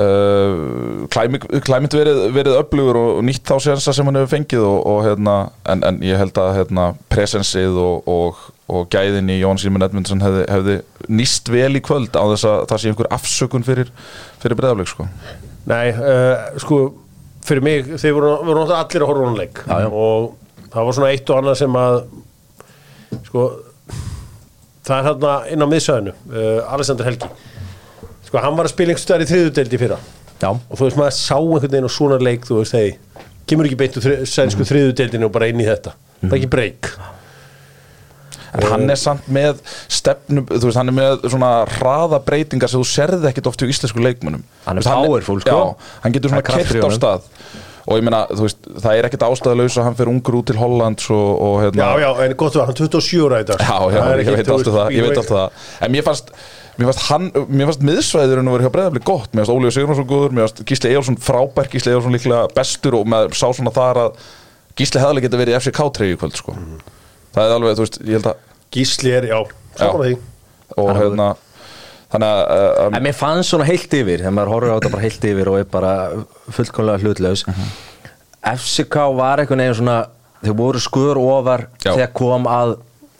uh, 0.00 1.04
klæmynd 1.12 1.94
verið, 1.96 2.20
verið 2.34 2.58
öflugur 2.60 2.98
og 3.00 3.20
nýtt 3.26 3.44
þá 3.48 3.56
sénsa 3.66 3.94
sem 3.94 4.08
hann 4.08 4.18
hefur 4.20 4.32
fengið 4.32 4.64
og, 4.64 4.78
og 4.88 4.98
hérna, 5.06 5.36
en, 5.68 5.84
en 5.88 6.00
ég 6.06 6.20
held 6.20 6.38
að 6.40 6.52
hérna, 6.60 6.86
presensið 7.12 7.78
og, 7.82 8.08
og, 8.08 8.42
og 8.72 8.88
gæðin 8.92 9.32
í 9.32 9.40
Jón 9.42 9.60
Símon 9.60 9.84
Edmundsson 9.86 10.24
hefði, 10.24 10.44
hefði 10.52 10.78
nýst 11.12 11.52
vel 11.52 11.72
í 11.78 11.84
kvöld 11.84 12.16
á 12.16 12.24
þess 12.34 12.48
að 12.48 12.58
það 12.72 12.82
sé 12.82 12.92
einhver 12.92 13.10
afsökun 13.18 13.66
fyrir, 13.66 13.92
fyrir 14.42 14.60
breðafleik 14.60 14.92
sko. 14.92 15.08
nei, 15.70 15.92
uh, 15.92 16.56
sko 16.62 16.82
fyrir 17.46 17.64
mig, 17.64 17.92
þeir 17.98 18.16
voru, 18.16 18.36
voru 18.46 18.62
náttúrulega 18.62 18.84
allir 18.86 19.04
að 19.04 19.12
horfa 19.12 19.26
á 19.26 19.28
hann 19.28 19.40
leik 19.40 19.62
Já, 19.66 19.76
já. 19.82 19.90
og 19.90 20.68
það 20.72 20.88
var 20.88 20.98
svona 20.98 21.12
eitt 21.12 21.30
og 21.30 21.42
annað 21.42 21.60
sem 21.60 21.78
að 21.82 22.00
sko 23.28 23.46
það 24.82 24.96
er 24.96 25.08
hérna 25.08 25.32
inn 25.52 25.64
á 25.64 25.68
miðsöðinu 25.70 26.12
uh, 26.14 26.72
Alexander 26.74 27.10
Helgi 27.10 27.28
sko, 28.32 28.40
hann 28.40 28.56
var 28.56 28.64
að 28.70 28.72
spila 28.72 28.94
einhvers 28.94 29.04
staðar 29.06 29.26
í 29.26 29.30
þriðudeldi 29.30 29.80
fyrra. 29.84 30.00
Já, 30.42 30.48
og 30.50 30.74
þú 30.74 30.88
veist 30.88 30.98
maður 30.98 31.16
sá 31.20 31.36
einhvern 31.36 31.68
veginn 31.76 31.86
á 31.86 31.92
svona 31.92 32.18
leik 32.24 32.48
þú 32.48 32.62
veist, 32.62 32.74
hei, 32.74 33.26
kemur 33.46 33.68
ekki 33.68 33.78
beint 33.84 33.98
úr 34.00 34.06
þri, 34.08 34.16
sænsku 34.26 34.66
þriðudeldinu 34.66 35.28
og 35.28 35.34
bara 35.36 35.50
inn 35.52 35.60
í 35.60 35.68
þetta. 35.68 35.92
Það 36.22 36.32
er 36.32 36.40
ekki 36.40 36.50
breyk 36.56 36.94
en 38.52 38.66
hann 38.68 38.90
er 38.92 38.98
samt 39.00 39.28
með 39.32 39.60
stefnum, 39.88 40.44
þú 40.44 40.68
veist, 40.68 40.76
hann 40.76 40.92
er 40.92 40.96
með 40.96 41.22
svona 41.32 41.50
hraða 41.78 42.18
breytingar 42.26 42.68
sem 42.68 42.82
þú 42.82 42.88
serði 42.90 43.30
ekkit 43.30 43.48
oft 43.48 43.62
í 43.64 43.68
íslensku 43.72 44.02
leikmunum 44.04 44.42
Hann 44.66 44.76
er 44.80 44.84
Þú 44.84 44.90
veist, 44.92 45.06
powerful, 45.06 45.36
sko. 45.40 45.54
já, 45.56 45.92
hann 46.04 46.16
getur 46.16 46.32
svona 46.34 46.42
Það 46.42 46.44
er 46.44 46.48
kraftur 46.50 46.76
í 46.76 46.82
kert 46.82 46.84
á 46.84 46.88
honum. 46.90 46.98
stað. 47.00 47.30
Og 47.82 47.96
ég 47.98 48.04
meina, 48.06 48.18
þú 48.30 48.44
veist, 48.46 48.68
það 48.84 48.98
er 48.98 49.08
ekkit 49.08 49.24
ástæðalaus 49.26 49.78
að 49.80 49.86
hann 49.88 49.96
fyrir 49.98 50.12
ungur 50.12 50.36
út 50.38 50.46
til 50.52 50.58
Hollands 50.60 51.08
og, 51.10 51.30
og 51.48 51.54
hérna 51.64 51.80
já, 51.88 52.04
já, 52.04 52.10
en 52.26 52.36
gott 52.44 52.58
var, 52.60 52.68
hann 52.68 52.78
27 52.78 53.24
ára 53.26 53.40
í 53.42 53.46
dag. 53.48 53.64
Já, 53.64 53.78
já, 53.88 53.96
Það 53.96 54.12
er 54.12 54.20
ég 54.20 54.28
ekki, 54.28 54.36
veit 54.36 54.46
þú 54.46 54.54
alltaf 54.58 54.68
veist, 54.68 54.76
það, 54.76 54.92
ég 54.98 55.08
veit 55.08 55.18
alltaf 55.22 55.32
það. 55.40 55.64
En 55.88 55.94
mér 55.96 56.06
fannst, 56.06 56.30
mér 56.78 56.88
fannst 56.88 57.04
hann, 57.08 57.28
mér 57.52 57.68
fannst 57.68 57.84
miðsvæðurinn 57.86 58.48
að 58.48 58.56
vera 58.56 58.66
hjá 58.66 58.74
breyðafli 58.76 59.02
gott. 59.06 59.30
Mér 59.32 59.44
fannst 59.44 59.54
Ólíu 59.54 59.72
Sigurðarsson 59.74 60.08
góður, 60.08 60.34
mér 60.36 60.46
fannst 60.46 60.62
Gísli 60.68 60.90
Eyjálsson 60.92 61.18
frábær 61.20 61.70
Gísli 61.72 61.92
Eyjálsson 61.92 62.16
líklega 62.16 62.48
bestur 62.56 62.96
og 62.98 63.08
maður 63.12 63.36
sá 63.36 63.46
svona 63.52 63.74
þar 63.76 64.00
að 64.06 64.20
Gísli 64.80 65.02
hefði 65.02 65.12
alveg 65.12 65.26
geta 65.26 65.40
verið 65.42 65.54
í 65.54 65.58
FCK 65.60 65.82
treyju 65.98 66.20
kvöld 66.22 66.38
sko. 66.40 66.56
Það 67.34 67.44
er 67.48 67.54
alveg, 67.58 67.76
þú 67.76 67.86
veist, 67.86 67.98
ég 68.08 68.18
held 68.18 68.28
að 68.32 68.44
Gísli 68.72 69.12
er, 69.12 69.28
já, 69.28 69.38
saman 69.76 70.06
því. 70.06 70.14
Og 70.80 70.90
hérna, 70.96 71.26
þannig 72.14 72.32
að, 72.32 72.80
en 72.88 73.04
mér 73.04 73.16
fannst 73.18 73.52
svona 73.52 73.68
heilt 73.68 73.92
yfir 73.98 74.22
þegar 74.24 74.36
maður 74.38 74.54
horfir 74.54 74.72
á 74.72 74.76
þetta 74.78 74.92
bara 74.94 75.04
heilt 75.04 75.26
yfir 75.28 75.50
og 75.52 75.58
er 75.60 75.68
bara 75.76 75.92
fullkomlega 76.56 77.04
hlutlaus. 77.04 77.44
FCK 78.42 78.96
var 79.18 79.42
einhvern 79.42 79.62
veginn 79.62 79.78
svona 79.82 79.98
þeir 80.42 80.56
voru 80.58 80.80
skur 80.82 81.20
ofar 81.20 81.66
Já. 81.84 81.92
þegar 81.92 82.12
kom 82.16 82.48
að 82.50 82.74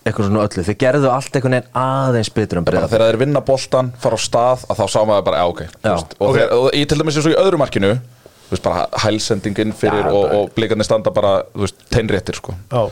eitthvað 0.05 0.27
svona 0.29 0.47
öllu. 0.47 0.65
Þeir 0.67 0.79
gerðu 0.83 1.11
allt 1.13 1.37
einhvern 1.39 1.57
veginn 1.59 1.71
aðeins 1.83 2.33
betur 2.35 2.61
bara 2.63 2.71
breyða 2.73 2.89
þegar 2.93 3.07
þeir 3.13 3.21
vinna 3.27 3.41
boltan, 3.47 3.93
fara 4.03 4.19
á 4.19 4.21
stað 4.23 4.65
að 4.69 4.81
þá 4.83 4.87
sá 4.91 5.01
maður 5.07 5.25
bara, 5.31 5.43
já, 5.43 5.47
ok, 5.53 5.61
Já. 5.63 5.93
veist, 5.95 6.17
og, 6.19 6.29
Ok. 6.29 6.37
þeir, 6.41 6.53
og 6.59 6.71
í 6.75 6.83
til 6.89 6.99
dæmis 6.99 7.17
eins 7.21 7.27
og 7.27 7.33
í 7.37 7.41
öðru 7.45 7.59
markinu 7.63 7.93
þú 8.53 8.57
veist, 8.57 8.63
bara 8.67 8.87
hælsendingin 9.05 9.71
fyrir 9.73 10.03
Já, 10.05 10.11
og, 10.13 10.23
bara- 10.27 10.39
og 10.43 10.51
blikarnir 10.57 10.85
standa 10.85 11.11
bara, 11.11 11.31
þú 11.55 11.63
veist, 11.65 11.79
teinréttir, 11.89 12.37
sko. 12.37 12.53
Já, 12.69 12.83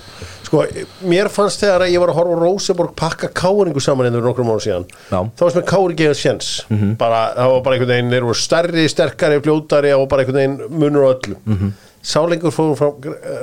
sko, 0.46 0.62
mér 1.04 1.28
fannst 1.28 1.60
þegar 1.60 1.82
að 1.84 1.92
ég 1.92 2.00
var 2.00 2.08
að 2.14 2.16
horfa 2.20 2.32
á 2.32 2.42
Rosenborg 2.46 2.94
pakka 2.96 3.28
káringu 3.28 3.80
saman 3.84 4.06
inn 4.06 4.14
fyrir 4.16 4.24
nokkrum 4.30 4.46
mánu 4.48 4.62
síðan 4.64 4.86
Já. 5.10 5.20
þá 5.36 5.40
varst 5.44 5.56
með 5.60 5.66
kári 5.68 5.96
geða 6.00 6.16
sjens 6.16 6.64
bara, 6.96 7.34
það 7.36 7.52
var 7.52 7.60
bara 7.66 7.74
einhvern 7.76 7.92
veginn, 7.92 8.10
þeir 8.14 8.24
voru 8.30 8.40
stærri, 8.40 8.86
sterkari 8.88 9.40
fljótari 9.44 9.92
og 9.98 10.08
bara 10.08 10.22
einhvern 10.24 10.40
veginn 10.40 10.78
munur 10.80 11.04
á 11.04 11.12
öllu. 11.18 11.72
Sálengur 12.02 12.50
fórum 12.54 12.76
fram, 12.78 12.94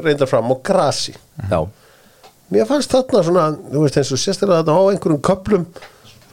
reyndar 0.02 0.26
fram 0.28 0.50
og 0.52 0.64
grasi. 0.66 1.14
Já, 1.52 1.60
mér 2.54 2.68
fannst 2.70 2.96
þarna 2.96 3.28
svona, 3.28 3.46
þú 3.74 3.86
veist 3.86 4.02
eins 4.02 4.16
og 4.16 4.24
sérstaklega 4.24 4.64
þarna 4.64 4.80
á 4.80 4.84
einhverjum 4.94 5.24
köplum 5.30 5.70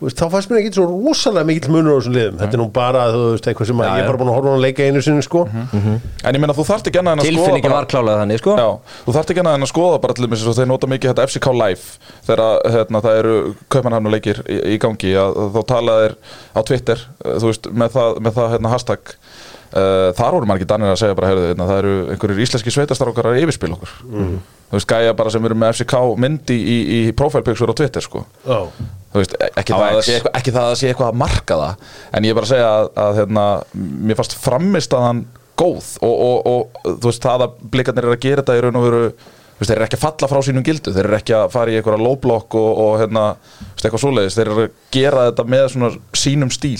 veist, 0.04 0.18
þá 0.18 0.26
fannst 0.32 0.50
mér 0.50 0.60
ekki 0.60 0.72
svo 0.76 0.84
rosalega 0.90 1.46
mikill 1.48 1.72
munur 1.72 1.96
á 1.96 1.98
þessum 1.98 2.14
liðum, 2.16 2.38
þetta 2.40 2.56
er 2.56 2.60
nú 2.60 2.66
bara 2.74 3.04
þú 3.14 3.22
veist, 3.32 3.48
eitthvað 3.50 3.68
sem 3.70 3.80
að 3.82 3.88
Já, 3.88 3.92
ég 3.94 4.02
er 4.04 4.08
bara 4.10 4.20
búin 4.20 4.30
að 4.30 4.36
horfa 4.38 4.50
á 4.50 4.54
hann 4.54 4.64
leika 4.64 4.88
einu 4.88 5.02
sinni 5.04 5.24
sko. 5.24 5.42
En 5.44 6.36
ég 6.36 6.42
meina, 6.42 6.56
þú 6.56 6.66
þarft 6.68 6.90
ekki 6.90 7.00
annað 7.00 7.16
en 7.16 7.22
að 7.22 7.28
skoða 7.28 7.38
tilfinningi 7.38 7.72
var 7.74 7.88
klálega 7.90 8.22
þannig 8.22 8.42
sko. 8.42 8.56
Já, 8.58 8.68
þú 9.06 9.16
þarft 9.16 9.32
ekki 9.34 9.44
annað 9.44 9.58
en 9.58 9.66
að 9.66 9.72
skoða 9.72 10.00
bara 10.04 10.16
til 10.18 10.28
þess 10.28 10.50
að 10.50 10.60
þeir 10.60 10.70
nota 10.72 10.90
mikið 10.92 11.12
þetta 11.12 11.26
FCK 11.30 11.54
Live 11.60 12.10
þegar 12.28 12.74
hérna, 12.76 13.02
það 13.06 13.20
eru 13.22 13.36
kaupmannhamnuleikir 13.74 14.42
í, 14.44 14.58
í 14.74 14.80
gangi 14.82 15.14
að, 15.24 15.38
að 15.44 15.54
þá 15.58 15.62
tala 15.74 15.96
þeir 16.02 16.16
á 16.54 16.60
Twitter 16.70 17.06
uh, 17.06 17.36
þú 17.38 17.52
veist, 17.52 17.70
með 17.84 17.96
það, 17.98 18.20
með 18.26 18.38
það 18.40 18.52
hérna, 18.56 18.74
hashtag 18.74 19.14
þar 19.74 20.36
voru 20.36 20.48
margir 20.50 20.68
danir 20.70 20.92
að 20.92 21.00
segja 21.00 21.16
bara 21.18 21.30
heyrðu, 21.32 21.46
hérna, 21.50 21.68
það 21.70 21.80
eru 21.82 21.94
einhverjir 22.14 22.42
íslenski 22.44 22.74
sveitastar 22.74 23.10
að 23.10 23.38
yfirspil 23.42 23.72
okkur. 23.74 23.94
Þú 24.04 24.78
veist, 24.78 24.88
gæja 24.90 25.14
bara 25.18 25.32
sem 25.34 25.46
eru 25.48 25.56
með 25.58 25.72
FCK 25.74 26.02
myndi 26.24 26.58
í, 26.58 26.76
í 26.96 27.00
profilpixur 27.18 27.70
á 27.70 27.78
Twitter 27.78 28.04
sko. 28.04 28.24
Já. 28.46 28.60
þú 29.14 29.22
veist, 29.22 29.36
e- 29.38 29.50
ekki 29.60 29.74
það, 29.74 29.86
að 29.86 30.04
sé 30.08 30.18
ekki 30.32 30.54
það 30.54 30.68
að 30.70 30.76
sé 30.80 30.90
eitthvað 30.90 31.12
að 31.12 31.20
marka 31.22 31.58
það 31.60 31.88
en 32.10 32.26
ég 32.26 32.34
er 32.34 32.38
bara 32.38 32.48
að 32.48 32.52
segja 32.54 32.70
að, 32.74 32.88
að 33.04 33.18
hérna, 33.20 33.46
mér 34.08 34.18
fannst 34.18 34.36
framistaðan 34.42 35.24
góð 35.54 35.92
og, 36.02 36.14
og, 36.14 36.36
og 36.50 36.90
þú 36.98 37.10
veist, 37.10 37.22
það 37.22 37.46
að 37.46 37.56
blikarnir 37.74 38.08
eru 38.08 38.16
að 38.16 38.24
gera 38.24 38.42
þetta 38.42 38.56
í 38.58 38.64
raun 38.64 38.80
og 38.80 38.86
veru 38.88 39.02
veist, 39.58 39.70
þeir 39.70 39.76
eru 39.76 39.86
ekki 39.86 39.98
að 39.98 40.04
falla 40.04 40.28
frá 40.30 40.40
sínum 40.46 40.64
gildu 40.66 40.92
þeir 40.94 41.08
eru 41.08 41.16
ekki 41.18 41.36
að 41.38 41.46
fara 41.54 41.72
í 41.72 41.78
einhverja 41.78 42.04
lowblock 42.04 42.56
og, 42.58 42.80
og 42.84 42.94
hérna, 43.02 43.24
veist, 43.60 43.84
eitthvað 43.84 44.02
svoleiðis. 44.04 44.38
Þeir 44.38 44.52
eru 44.52 44.66
að 44.66 44.76
gera 44.96 45.26
þetta 45.30 45.46
með 45.54 45.66
svona 45.74 45.90
sínum 46.24 46.52
stíl. 46.54 46.76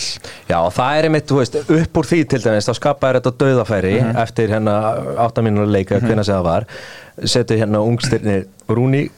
Já, 0.51 0.59
það 0.79 0.99
er 0.99 1.09
einmitt, 1.09 1.29
þú 1.31 1.41
veist, 1.41 1.59
upp 1.79 2.01
úr 2.01 2.11
því 2.11 2.21
til 2.33 2.43
dæmis 2.45 2.71
þá 2.71 2.75
skapaði 2.81 3.21
þetta 3.21 3.35
döðafæri 3.45 3.97
eftir 4.25 4.55
hérna 4.55 4.79
áttamínur 5.27 5.71
leika, 5.71 5.99
mm 5.99 6.07
-hmm. 6.09 6.23
sem 6.23 6.35
það 6.35 6.49
var. 6.51 6.69
Setur 7.25 7.61
hérna 7.63 7.83
ungstyrnir 7.85 8.47
Rúni, 8.69 9.09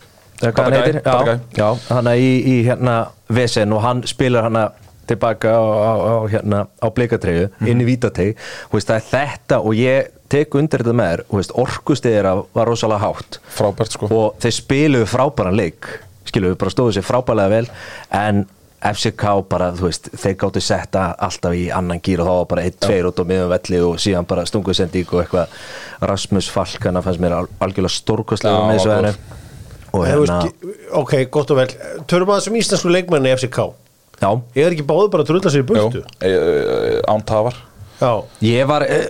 eða 0.42 0.52
hvað 0.52 0.64
hann 0.64 0.74
heitir. 0.80 1.00
Já, 1.04 1.38
já, 1.56 1.68
hann 1.88 2.12
í, 2.14 2.32
í 2.44 2.56
hérna 2.66 2.96
Vesen 3.28 3.72
og 3.72 3.82
hann 3.82 4.02
spilar 4.06 4.46
hana 4.46 4.70
tilbaka 5.10 5.54
á, 5.54 5.62
á, 5.62 5.92
á 5.96 6.14
hérna 6.32 6.64
á 6.80 6.86
blikatreyju, 6.92 7.50
inn 7.66 7.82
í 7.82 7.88
vítateg 7.88 8.36
það 8.72 8.96
er 8.96 9.06
þetta 9.10 9.60
og 9.62 9.78
ég 9.78 10.10
tek 10.32 10.54
undir 10.58 10.82
þetta 10.82 10.96
með 10.96 11.22
þér, 11.30 11.54
orkustiðir 11.62 12.28
var 12.54 12.68
rosalega 12.68 13.04
hátt. 13.04 13.38
Frábært 13.54 13.94
sko. 13.94 14.10
Og 14.10 14.42
þeir 14.42 14.56
spiluðu 14.58 15.08
frábæran 15.10 15.56
leik 15.56 15.88
skiluðu 16.26 16.58
bara 16.58 16.74
stóðu 16.74 16.96
sér 16.96 17.06
frábælega 17.06 17.52
vel 17.52 17.68
en 18.10 18.44
FCK 18.86 19.24
bara, 19.48 19.70
þú 19.74 19.88
veist 19.88 20.10
þeir 20.12 20.36
gáttu 20.42 20.60
setta 20.62 21.06
alltaf 21.26 21.54
í 21.56 21.64
annan 21.74 22.02
gýr 22.04 22.22
og 22.22 22.28
þá 22.28 22.34
var 22.34 22.50
bara 22.50 22.66
1-2 22.68 22.98
út 23.08 23.22
á 23.22 23.24
miðum 23.30 23.54
velli 23.54 23.80
og 23.86 23.96
síðan 24.02 24.28
bara 24.28 24.44
stunguð 24.46 24.78
sendík 24.78 25.14
og 25.14 25.22
eitthvað. 25.24 25.56
Rasmus 26.06 26.50
Falkana 26.52 27.02
fannst 27.02 27.22
mér 27.22 27.38
al 27.38 27.48
algjörlega 27.64 27.96
stórkostlega 27.96 28.60
Já, 28.60 28.68
með 28.68 28.84
þessu 28.84 29.44
Þú 29.96 30.02
hérna, 30.04 30.38
ok, 31.00 31.12
gott 31.32 31.50
og 31.54 31.56
vel. 31.56 31.70
Törum 32.10 32.34
að 32.34 32.42
þessum 32.42 32.56
íslensku 32.60 32.90
leikmenni 32.92 33.30
í 33.32 33.36
FCK 33.38 33.62
já, 34.22 34.30
Ég 34.56 34.64
er 34.66 34.74
ekki 34.76 34.86
báðu 34.88 35.10
bara 35.12 35.26
að 35.26 35.30
drulla 35.32 35.52
sér 35.52 35.64
í 35.64 35.68
burtu? 35.68 36.02
Jú, 36.02 36.16
e, 36.20 36.32
e, 36.32 36.96
án 37.10 37.24
tafar. 37.28 37.58
Já, 38.00 38.10
ég 38.44 38.66
var 38.68 38.84
eh, 38.88 39.06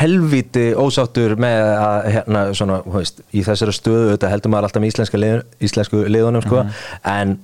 helviti 0.00 0.70
ósáttur 0.76 1.36
með 1.40 1.68
að 1.76 2.08
hérna 2.16 2.42
svona, 2.56 2.80
veist, 2.90 3.22
í 3.32 3.44
þessari 3.46 3.76
stöðu 3.76 4.10
þetta 4.14 4.32
heldur 4.32 4.52
maður 4.52 4.68
alltaf 4.70 4.82
með 4.84 4.92
íslenska 4.94 5.20
lið, 5.20 5.38
íslensku 5.68 6.02
liðunum 6.10 6.44
sko, 6.44 6.64
en 7.06 7.38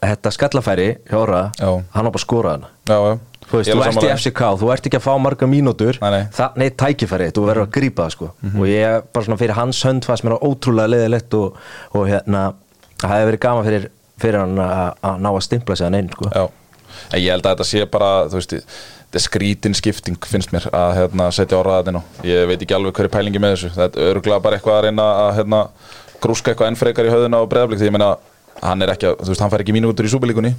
þetta 0.00 0.32
skallafæri, 0.32 0.88
hjóra, 1.10 1.42
hann 1.60 2.06
var 2.08 2.14
bara 2.14 2.22
skorað 2.22 2.56
hana. 2.58 2.72
Já, 2.88 2.96
já. 3.10 3.18
Þú 3.50 3.58
veist, 3.58 3.66
Ég 3.66 3.74
er 3.74 3.80
þú 3.80 3.88
ert 3.90 4.04
í. 4.06 4.10
FCK, 4.14 4.40
þú 4.60 4.68
ert 4.70 4.84
ekki 4.86 4.98
að 5.00 5.02
fá 5.08 5.14
marga 5.18 5.46
mínútur. 5.50 5.96
Nei, 6.04 6.10
nei. 6.14 6.20
Það, 6.36 6.58
nei, 6.62 6.68
tækifæri, 6.78 7.26
þú 7.34 7.46
verður 7.48 7.66
að 7.66 7.72
grípa 7.74 8.04
það 8.04 8.12
sko. 8.14 8.28
Og 8.52 8.66
ég, 8.70 9.08
bara 9.10 9.26
svona 9.26 9.38
fyrir 9.40 9.56
hans 9.58 9.80
hönd 9.88 10.06
fannst 10.06 10.26
mér 10.26 10.36
ótrúlega 10.38 10.92
leðilegt 10.92 11.34
og, 11.34 11.56
og 11.98 12.04
hérna 12.06 12.44
það 13.00 13.14
hefði 13.16 13.28
verið 13.30 13.42
gaman 13.42 13.66
fyrir, 13.66 13.88
fyrir 14.22 14.40
hann 14.42 14.56
að 14.62 14.94
að 15.10 15.20
ná 15.24 15.30
að 15.34 15.42
stimpla 15.48 15.76
sig 15.76 15.86
hann 15.88 15.98
einn 16.00 16.10
sko. 16.14 16.30
Já, 16.34 16.44
en 17.12 17.20
ég 17.22 17.30
held 17.34 17.46
að 17.46 17.54
þetta 17.54 17.68
sé 17.70 17.84
bara 17.90 18.10
þú 18.30 18.38
veist, 18.40 18.54
þetta 18.56 19.18
er 19.20 19.24
skrítin 19.26 19.74
skipting 19.78 20.18
finnst 20.30 20.52
mér 20.54 20.68
að 20.72 20.92
hérna, 21.00 21.30
setja 21.34 21.58
orðaðinu 21.60 22.02
ég 22.28 22.44
veit 22.50 22.60
ekki 22.62 22.76
alveg 22.76 22.94
hverju 23.00 23.14
pælingi 23.16 23.40
með 23.42 23.56
þessu. 23.56 23.72
Þetta 23.78 24.00
er 24.04 24.12
örgulega 24.14 24.42
bara 24.44 24.58
eitthvað 24.60 24.78
að 24.78 24.84
reyna 24.88 25.08
að 25.24 25.32
hérna, 25.40 25.62
grúska 26.20 26.52
eitthvað 26.52 26.70
enn 26.70 26.78
frekar 26.78 27.08
í 27.08 27.14
höfðuna 27.14 27.40
á 27.40 27.44
breyðablík 27.50 27.80
því 27.80 27.88
ég 27.90 27.96
meina, 27.96 28.12
hann 28.62 28.82
er 28.84 28.92
ekki, 28.94 29.08
að- 29.10 29.24
þú 29.24 29.32
veist, 29.34 29.40
hann 29.40 29.50
fær 29.50 29.64
ekki 29.64 29.74
mínútur 29.76 30.04
í 30.06 30.12
súbelíkunni 30.12 30.54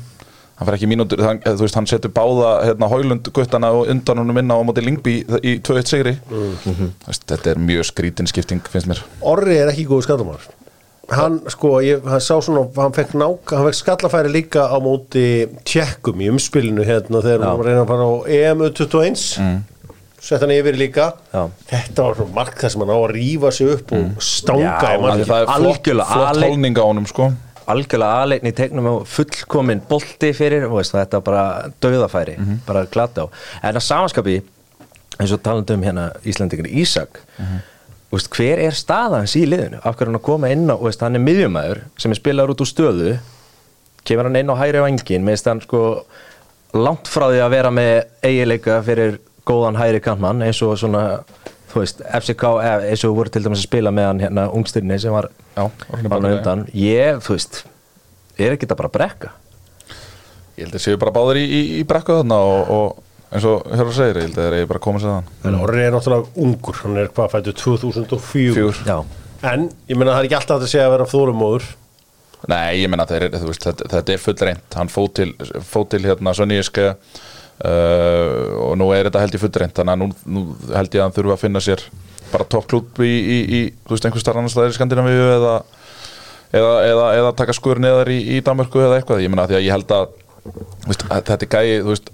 hann 0.62 0.68
fær 0.68 0.76
ekki 0.78 0.88
mínútur, 0.92 1.22
hann, 1.26 1.40
þú 1.42 1.64
veist, 1.64 1.76
hann 1.78 1.88
setur 1.90 2.12
báða 2.14 2.50
hérna, 2.68 2.90
Hólund 2.92 3.30
guttana 3.34 3.72
og 3.74 3.88
undan 3.90 4.20
honum 4.22 4.38
inn 4.38 4.52
á 4.54 4.58
móti 4.62 4.84
Lingby 4.86 5.16
í 5.42 5.56
2-1 5.66 5.90
sigri. 5.90 6.14
Þú 6.30 6.90
veist, 7.08 7.24
þetta 7.32 7.54
er 7.56 7.62
mjög 7.62 7.88
skrítin 7.90 8.30
skipting 8.30 8.62
finnst 8.70 8.90
mér. 8.92 9.02
Orri 9.26 9.58
er 9.58 9.72
ekki 9.72 9.88
góð 9.90 10.04
skallumar 10.06 10.44
Hann, 11.12 11.42
sko, 11.52 11.74
ég, 11.84 12.06
hann 12.08 12.22
sá 12.24 12.38
svona 12.40 12.64
hann 12.78 12.94
fekk 12.96 13.18
nák, 13.20 13.52
hann 13.52 13.66
fekk 13.68 13.78
skallafæri 13.82 14.32
líka 14.32 14.64
á 14.72 14.78
móti 14.80 15.44
tjekkum 15.68 16.22
í 16.24 16.30
umspilinu 16.32 16.86
hérna 16.88 17.20
þegar 17.26 17.44
hann 17.50 17.60
var 17.60 17.70
að 17.74 17.90
fara 17.90 18.06
á 18.08 18.14
EM 18.38 18.64
21 18.70 19.26
mm. 19.44 19.58
sett 20.24 20.46
hann 20.46 20.54
yfir 20.56 20.78
líka. 20.80 21.10
Já. 21.34 21.42
þetta 21.74 22.06
var 22.06 22.16
svona 22.20 22.36
mark 22.38 22.62
þar 22.62 22.74
sem 22.76 22.86
hann 22.86 22.94
á 22.96 23.00
að 23.02 23.16
rífa 23.18 23.52
sig 23.58 23.74
upp 23.74 23.92
og 23.98 24.24
stanga 24.24 24.64
Já, 24.64 24.78
það 25.26 25.36
er 25.42 25.52
Algjörlega, 25.58 26.08
flott 26.14 26.30
alveg. 26.30 26.54
holning 26.56 26.80
á 26.80 26.84
honum 26.86 27.10
sko. 27.12 27.28
algjörlega 27.72 28.22
aðleikni 28.24 28.54
í 28.54 28.58
tegnum 28.62 28.90
og 28.94 29.04
fullkomin 29.12 29.84
bolti 29.92 30.32
fyrir 30.38 30.70
veist, 30.72 30.96
þetta 30.96 31.20
er 31.20 31.28
bara 31.28 31.44
döðafæri, 31.84 32.38
bara 32.68 32.88
glata 32.92 33.28
á. 33.28 33.44
En 33.68 33.76
að 33.76 33.86
samanskapi 33.90 34.40
eins 35.20 35.36
og 35.36 35.44
talandi 35.44 35.76
um 35.76 35.84
hérna 35.86 36.08
Íslandingur 36.24 36.72
Ísak 36.72 37.20
þú 37.36 37.71
veist, 38.18 38.32
hver 38.36 38.60
er 38.60 38.76
staðans 38.76 39.36
í 39.40 39.46
liðinu? 39.48 39.80
Af 39.82 39.96
hverju 39.96 40.08
er 40.08 40.12
hann 40.12 40.20
að 40.20 40.28
koma 40.28 40.52
inn 40.52 40.68
á, 40.68 40.76
veist, 40.82 41.04
hann 41.04 41.16
er 41.16 41.24
miðjumæður 41.24 41.84
sem 42.02 42.12
er 42.12 42.20
spilaður 42.20 42.56
út 42.56 42.64
úr 42.66 42.70
stöðu. 42.72 43.14
Kemur 44.08 44.28
hann 44.28 44.40
inn 44.42 44.52
á 44.52 44.56
hægri 44.60 44.84
vangin 44.84 45.28
meðist 45.28 45.48
hann 45.48 45.62
sko 45.64 45.84
langt 46.76 47.10
frá 47.12 47.28
því 47.30 47.42
að 47.44 47.54
vera 47.56 47.72
með 47.76 47.94
eigileika 48.26 48.80
fyrir 48.86 49.20
góðan 49.48 49.80
hægri 49.80 50.02
kantmann 50.04 50.44
eins 50.46 50.62
og 50.66 50.78
svona 50.80 51.04
þú 51.72 51.84
veist, 51.84 52.02
FCK, 52.04 52.48
eða 52.64 52.90
eins 52.90 53.04
og 53.08 53.16
voru 53.16 53.32
til 53.32 53.44
dæmis 53.46 53.62
að 53.62 53.70
spila 53.70 53.94
með 53.96 54.10
hann 54.10 54.24
hérna 54.26 54.48
ungstirni 54.56 54.98
sem 55.02 55.14
var 55.14 55.30
Já, 55.56 55.64
undan. 56.04 56.66
Ég, 56.76 57.22
þú 57.24 57.36
veist, 57.36 57.62
er 58.38 58.56
ekki 58.56 58.68
þetta 58.68 58.80
bara 58.82 58.92
brekka? 58.92 59.32
Ég 60.58 60.66
held 60.68 60.76
að 60.76 60.84
séu 60.84 61.00
bara 61.00 61.14
báðir 61.16 61.42
í, 61.42 61.46
í, 61.48 61.62
í 61.80 61.86
brekku 61.88 62.18
þarna 62.20 62.40
og, 62.44 62.74
og 62.76 63.11
eins 63.32 63.46
og 63.48 63.66
Hörður 63.72 63.96
segir, 63.98 64.20
ég 64.22 64.28
held 64.30 64.38
að 64.38 64.46
þeir 64.48 64.58
eru 64.60 64.70
bara 64.72 64.84
komið 64.84 65.06
sér 65.06 65.14
þann 65.18 65.50
En 65.52 65.60
Orri 65.64 65.84
er 65.86 65.94
náttúrulega 65.96 66.46
ungur, 66.46 66.80
hann 66.84 66.98
er 67.02 67.12
hvað 67.16 67.34
fættu 67.36 67.54
2004 67.62 68.56
Fjögur. 68.56 68.82
já, 68.88 68.98
En 69.52 69.68
ég 69.90 69.98
meina 69.98 70.14
það 70.16 70.20
er 70.24 70.28
ekki 70.30 70.40
alltaf 70.42 70.62
að 70.62 70.72
segja 70.74 70.88
að 70.90 70.96
vera 70.98 71.10
þórumóður 71.12 71.70
Nei, 72.52 72.82
ég 72.82 72.90
menna 72.90 73.06
þetta, 73.06 73.76
þetta 73.86 74.14
er 74.16 74.22
full 74.22 74.40
reynd 74.42 74.78
Hann 74.80 74.90
fóð 74.90 75.12
til, 75.20 75.30
fóð 75.62 75.88
til 75.94 76.02
hérna 76.08 76.34
Sönníiske 76.38 76.88
uh, 77.62 78.66
og 78.66 78.78
nú 78.82 78.88
er 78.96 79.08
þetta 79.10 79.22
held 79.26 79.38
ég 79.38 79.44
full 79.44 79.54
reynd 79.62 79.76
þannig 79.78 79.94
að 79.94 80.02
nú, 80.02 80.08
nú 80.26 80.44
held 80.74 80.96
ég 80.96 81.02
að 81.02 81.06
hann 81.08 81.16
þurfa 81.18 81.36
að 81.38 81.44
finna 81.46 81.62
sér 81.64 81.84
bara 82.32 82.48
toppklúb 82.48 83.02
í, 83.04 83.12
í, 83.12 83.38
í 83.44 83.62
þú 83.86 83.94
veist, 83.96 84.06
einhver 84.08 84.24
starf 84.24 84.40
annars 84.40 84.54
staðar 84.56 84.72
í 84.72 84.76
Skandinavíu 84.78 85.24
eða, 85.36 85.56
eða, 86.56 86.74
eða, 86.88 87.08
eða 87.20 87.34
taka 87.42 87.56
skur 87.58 87.82
neðar 87.84 88.10
í, 88.14 88.20
í 88.38 88.42
Danmörku 88.46 88.80
eða 88.86 89.02
eitthvað, 89.02 89.24
ég 89.26 89.34
menna 89.34 89.48
því 89.50 89.58
að 89.60 89.66
ég 89.68 89.76
held 89.76 89.92
að, 89.98 90.14
þú 90.48 90.94
veist, 90.94 91.04
að 91.12 91.26
þetta 91.28 91.48
er 91.50 91.52
gæi 91.52 91.82
þú 91.84 91.90
veist, 91.92 92.14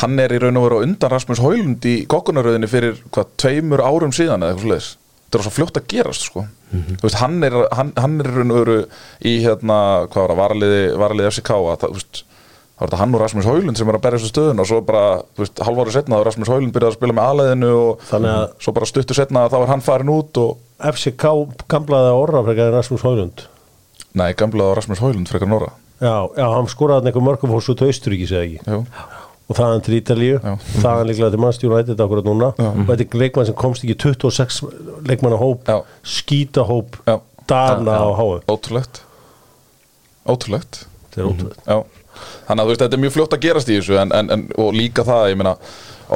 hann 0.00 0.18
er 0.22 0.32
í 0.36 0.38
raun 0.42 0.56
og 0.60 0.64
veru 0.66 0.80
á 0.80 0.84
undan 0.86 1.12
Rasmus 1.12 1.40
Hólund 1.44 1.84
í 1.88 1.94
kokkunaröðinni 2.10 2.68
fyrir 2.70 2.98
hvað, 3.12 3.30
tveimur 3.40 3.82
árum 3.84 4.12
síðan 4.16 4.42
eða 4.46 4.54
eitthvað 4.54 4.64
svoleiðis. 4.66 4.88
Þetta 5.30 5.38
er 5.38 5.44
svo 5.46 5.52
fljótt 5.54 5.78
að 5.78 5.86
gerast 5.92 6.24
sko. 6.26 6.42
þú 6.70 7.02
veist, 7.04 7.18
hann 7.20 7.36
er, 7.46 7.54
hann, 7.74 7.92
hann 7.98 8.16
er 8.22 8.28
í 8.30 8.34
raun 8.34 8.50
og 8.54 8.58
veru 8.64 8.74
í 9.26 9.36
hérna, 9.44 9.76
hvað 10.10 10.22
var 10.24 10.32
það, 10.32 10.40
varaliði, 10.42 10.82
varaliði 10.98 11.30
FCK 11.34 11.50
að 11.58 11.78
það, 11.84 11.94
þú 11.94 12.00
veist 12.00 12.20
þá 12.80 12.84
er 12.84 12.88
þetta 12.88 12.98
hann 13.02 13.14
og 13.14 13.20
Rasmus 13.20 13.46
Hólund 13.50 13.76
sem 13.80 13.90
er 13.90 13.96
að 13.98 14.02
berja 14.06 14.18
þessu 14.20 14.30
stöðun 14.32 14.62
og 14.62 14.68
svo 14.70 14.78
bara, 14.88 15.02
þú 15.36 15.42
veist, 15.44 15.62
halv 15.66 15.80
ári 15.82 15.92
setna 15.96 16.16
þá 16.16 16.20
er 16.22 16.28
Rasmus 16.30 16.50
Hólund 16.54 16.72
byrjað 16.76 16.92
að 16.92 16.96
spila 16.96 17.16
með 17.18 17.26
aðlæðinu 17.30 17.70
og 17.76 18.04
að- 18.16 18.54
svo 18.64 18.72
bara 18.78 18.88
stuttu 18.88 19.16
setna 19.18 19.42
þá 19.52 19.56
er 19.60 19.66
hann 19.74 19.84
farin 19.84 20.12
út 20.14 20.40
og, 20.40 20.54
FCK 20.94 21.26
gamlaði 21.74 22.14
orra 22.16 22.40
frekar 22.46 22.72
Rasmus 22.78 23.04
Hólund 23.04 23.42
nei, 24.16 24.30
gamlaði 24.40 24.78
Rasmus 24.80 25.02
Hólund 25.04 25.28
frekar 25.28 25.50
Nóra 25.52 25.72
Já, 26.00 26.14
já, 26.32 26.46
hann 26.56 26.70
skoraði 26.72 27.10
einhver 27.10 27.26
mörgum 27.26 27.52
fór 27.52 27.60
svo 27.66 27.74
til 27.76 27.90
Austuríki, 27.92 28.30
segja 28.30 28.46
ekki 28.46 28.64
Jú. 28.64 28.84
Og 29.50 29.58
þaðan 29.58 29.82
til 29.82 29.96
Ítalíu, 29.98 30.36
Já. 30.38 30.52
þaðan 30.84 31.08
líklega 31.10 31.30
til 31.34 31.40
mannstjónu 31.42 31.78
ættið 31.80 32.02
akkurat 32.04 32.28
núna. 32.28 32.50
Og 32.54 32.84
þetta 32.86 33.06
er 33.06 33.22
leikmann 33.24 33.48
sem 33.48 33.56
komst 33.58 33.82
ekki 33.84 33.96
í 33.96 34.00
26 34.04 34.60
leikmanna 35.10 35.40
hóp, 35.40 35.64
Já. 35.66 35.80
skýta 36.06 36.62
hóp 36.68 37.00
Já. 37.08 37.16
Dana 37.50 37.96
á 37.98 38.08
háu 38.14 38.38
ótrúlegt. 38.46 39.02
Ótrúlegt. 40.30 40.84
Þetta 41.10 41.22
er 41.24 41.30
ótrúlega 41.32 41.66
Já, 41.66 41.78
þannig 42.46 42.62
að 42.62 42.66
þú 42.68 42.70
veist, 42.70 42.82
þetta 42.84 42.98
er 42.98 43.02
mjög 43.04 43.14
fljótt 43.16 43.34
að 43.34 43.42
gerast 43.46 43.70
í 43.72 43.78
þessu 43.80 43.98
en, 43.98 44.12
en, 44.14 44.30
en, 44.36 44.44
og 44.60 44.70
líka 44.76 45.02
það, 45.08 45.24
ég 45.32 45.40
meina 45.40 45.56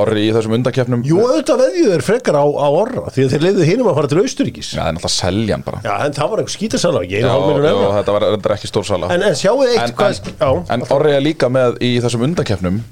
orri 0.03 0.25
í 0.27 0.33
þessum 0.35 0.57
undakeppnum 0.59 1.05
Jú, 1.07 1.21
auðvitað 1.23 1.63
veðjuð 1.63 1.95
er 1.95 2.05
frekar 2.05 2.39
á, 2.41 2.45
á 2.45 2.69
orra 2.69 3.13
því 3.15 3.27
að 3.27 3.35
þeir 3.35 3.45
leiðu 3.47 3.69
hinum 3.69 3.91
að 3.91 3.99
fara 3.99 4.11
til 4.11 4.21
Austuríkis 4.23 4.73
Já, 4.73 4.81
það 4.81 4.89
er 4.89 4.97
náttúrulega 4.97 5.11
að 5.11 5.17
selja 5.19 5.55
hann 5.57 5.65
bara. 5.69 5.83
Já, 5.85 5.93
en 5.95 6.17
það 6.17 6.33
var 6.33 6.43
einhver 6.43 6.55
skítasala, 6.55 7.05
Já, 7.05 7.23
já, 7.25 7.87
þetta 7.99 8.17
var 8.17 8.27
reyndar 8.27 8.57
ekki 8.57 8.71
stór 8.71 8.89
sala. 8.89 9.13
En, 9.15 9.25
en 9.29 9.39
sjáu 9.39 9.55
þið 9.61 9.73
eitt 9.75 9.85
en, 9.85 9.95
hvað 10.01 10.19
en, 10.19 10.35
já, 10.41 10.51
en 10.77 10.87
orri 10.97 11.15
er 11.15 11.25
líka 11.25 11.51
með 11.53 11.79
í 11.85 11.93
þessum 12.05 12.27
undakeppnum 12.29 12.83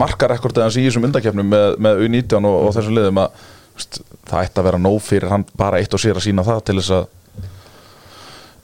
markarekordið 0.00 0.66
hans 0.66 0.78
í 0.80 0.84
þessum 0.88 1.06
undakeppnum 1.08 1.50
með, 1.50 1.78
með 1.82 2.04
U19 2.06 2.48
og, 2.50 2.58
og 2.66 2.76
þessum 2.76 2.96
liðum 2.98 3.22
að 3.22 3.48
það 4.28 4.44
ætti 4.44 4.60
að 4.60 4.66
vera 4.66 4.80
nóg 4.82 4.98
fyrir 5.04 5.32
hann 5.32 5.46
bara 5.58 5.80
eitt 5.80 5.94
og 5.94 6.02
sér 6.02 6.18
að 6.18 6.26
sína 6.26 6.44
það 6.46 6.62
til 6.68 6.78
þess 6.80 6.94
að 6.98 7.06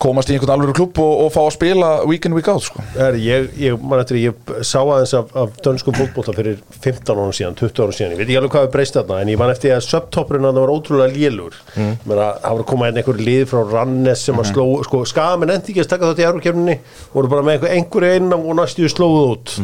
komast 0.02 0.28
í 0.30 0.34
einhvern 0.36 0.52
alveg 0.54 0.76
klubb 0.76 0.98
og, 1.00 1.12
og 1.24 1.30
fá 1.32 1.40
að 1.42 1.54
spila 1.54 1.88
week 2.08 2.26
in 2.28 2.34
week 2.36 2.48
out 2.52 2.64
sko. 2.66 2.82
er, 3.00 3.16
ég, 3.20 3.48
ég, 3.60 3.76
man 3.80 4.02
eftir, 4.02 4.18
ég 4.20 4.52
sá 4.66 4.78
aðeins 4.82 5.14
af, 5.16 5.30
af 5.38 5.54
dönskum 5.64 5.96
fótbolta 5.96 6.34
fyrir 6.36 6.58
15 6.84 7.12
árum 7.14 7.32
síðan, 7.36 7.56
20 7.58 7.82
árum 7.84 7.96
síðan, 7.96 8.14
ég 8.14 8.20
veit 8.20 8.26
ekki 8.26 8.38
alveg 8.40 8.54
hvað 8.54 8.66
við 8.66 8.74
breyst 8.76 8.98
þarna 8.98 9.20
en 9.22 9.32
ég 9.32 9.40
man 9.40 9.52
eftir 9.54 9.74
að 9.76 9.84
subtoppurinn 9.86 10.48
að 10.48 10.58
það 10.58 10.66
var 10.66 10.74
ótrúlega 10.74 11.14
lélur. 11.16 11.58
Mm. 11.74 11.92
Það 12.04 12.12
var 12.12 12.46
að 12.52 12.64
koma 12.72 12.90
einn 12.90 13.00
einhver 13.00 13.20
lið 13.28 13.44
frá 13.52 13.60
Rannes 13.72 14.24
sem 14.28 14.42
að 14.42 14.50
sló, 14.52 14.66
sko, 14.86 15.02
skamenn 15.08 15.54
endi 15.56 15.72
ekki 15.72 15.84
að 15.84 15.88
stakka 15.88 16.12
þetta 16.12 16.24
í 16.24 16.28
erurkefninni, 16.30 16.78
voru 17.16 17.32
bara 17.32 17.46
með 17.46 17.56
einhver, 17.56 17.76
einhver 17.76 18.08
einn 18.12 18.36
og 18.36 18.52
næstu 18.60 18.90
slóðu 18.92 19.26
út. 19.32 19.56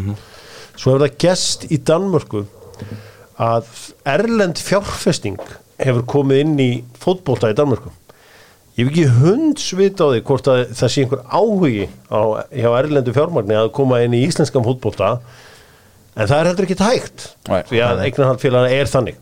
Svo 0.72 0.94
hefur 0.94 1.04
það 1.04 1.18
gest 1.26 1.66
í 1.68 1.80
Danmörku 1.84 2.46
að 3.42 3.68
erlend 4.08 4.60
fjárfesting 4.62 5.40
hefur 5.82 6.06
komið 6.08 6.44
inn 6.44 6.60
í 6.62 6.70
fótbolta 7.02 7.50
í 7.50 7.56
Danmörku 7.58 7.92
ég 8.76 8.86
hef 8.86 8.92
ekki 8.92 9.06
hundsvit 9.20 10.00
á 10.00 10.06
því 10.08 10.20
hvort 10.28 10.48
að 10.48 10.60
það 10.78 10.92
sé 10.94 11.02
einhver 11.04 11.24
áhugi 11.28 11.88
á, 12.08 12.20
hjá 12.56 12.68
erlendu 12.78 13.12
fjármagni 13.16 13.58
að 13.58 13.72
koma 13.76 14.00
inn 14.04 14.16
í 14.16 14.22
íslenskan 14.26 14.64
fótbolta 14.64 15.10
en 16.16 16.28
það 16.28 16.38
er 16.38 16.48
heldur 16.50 16.68
ekki 16.68 16.78
Nei. 17.48 17.60
því 17.68 17.82
að 17.84 18.00
eignarhaldfélagana 18.06 18.72
er 18.76 18.88
þannig. 18.88 19.18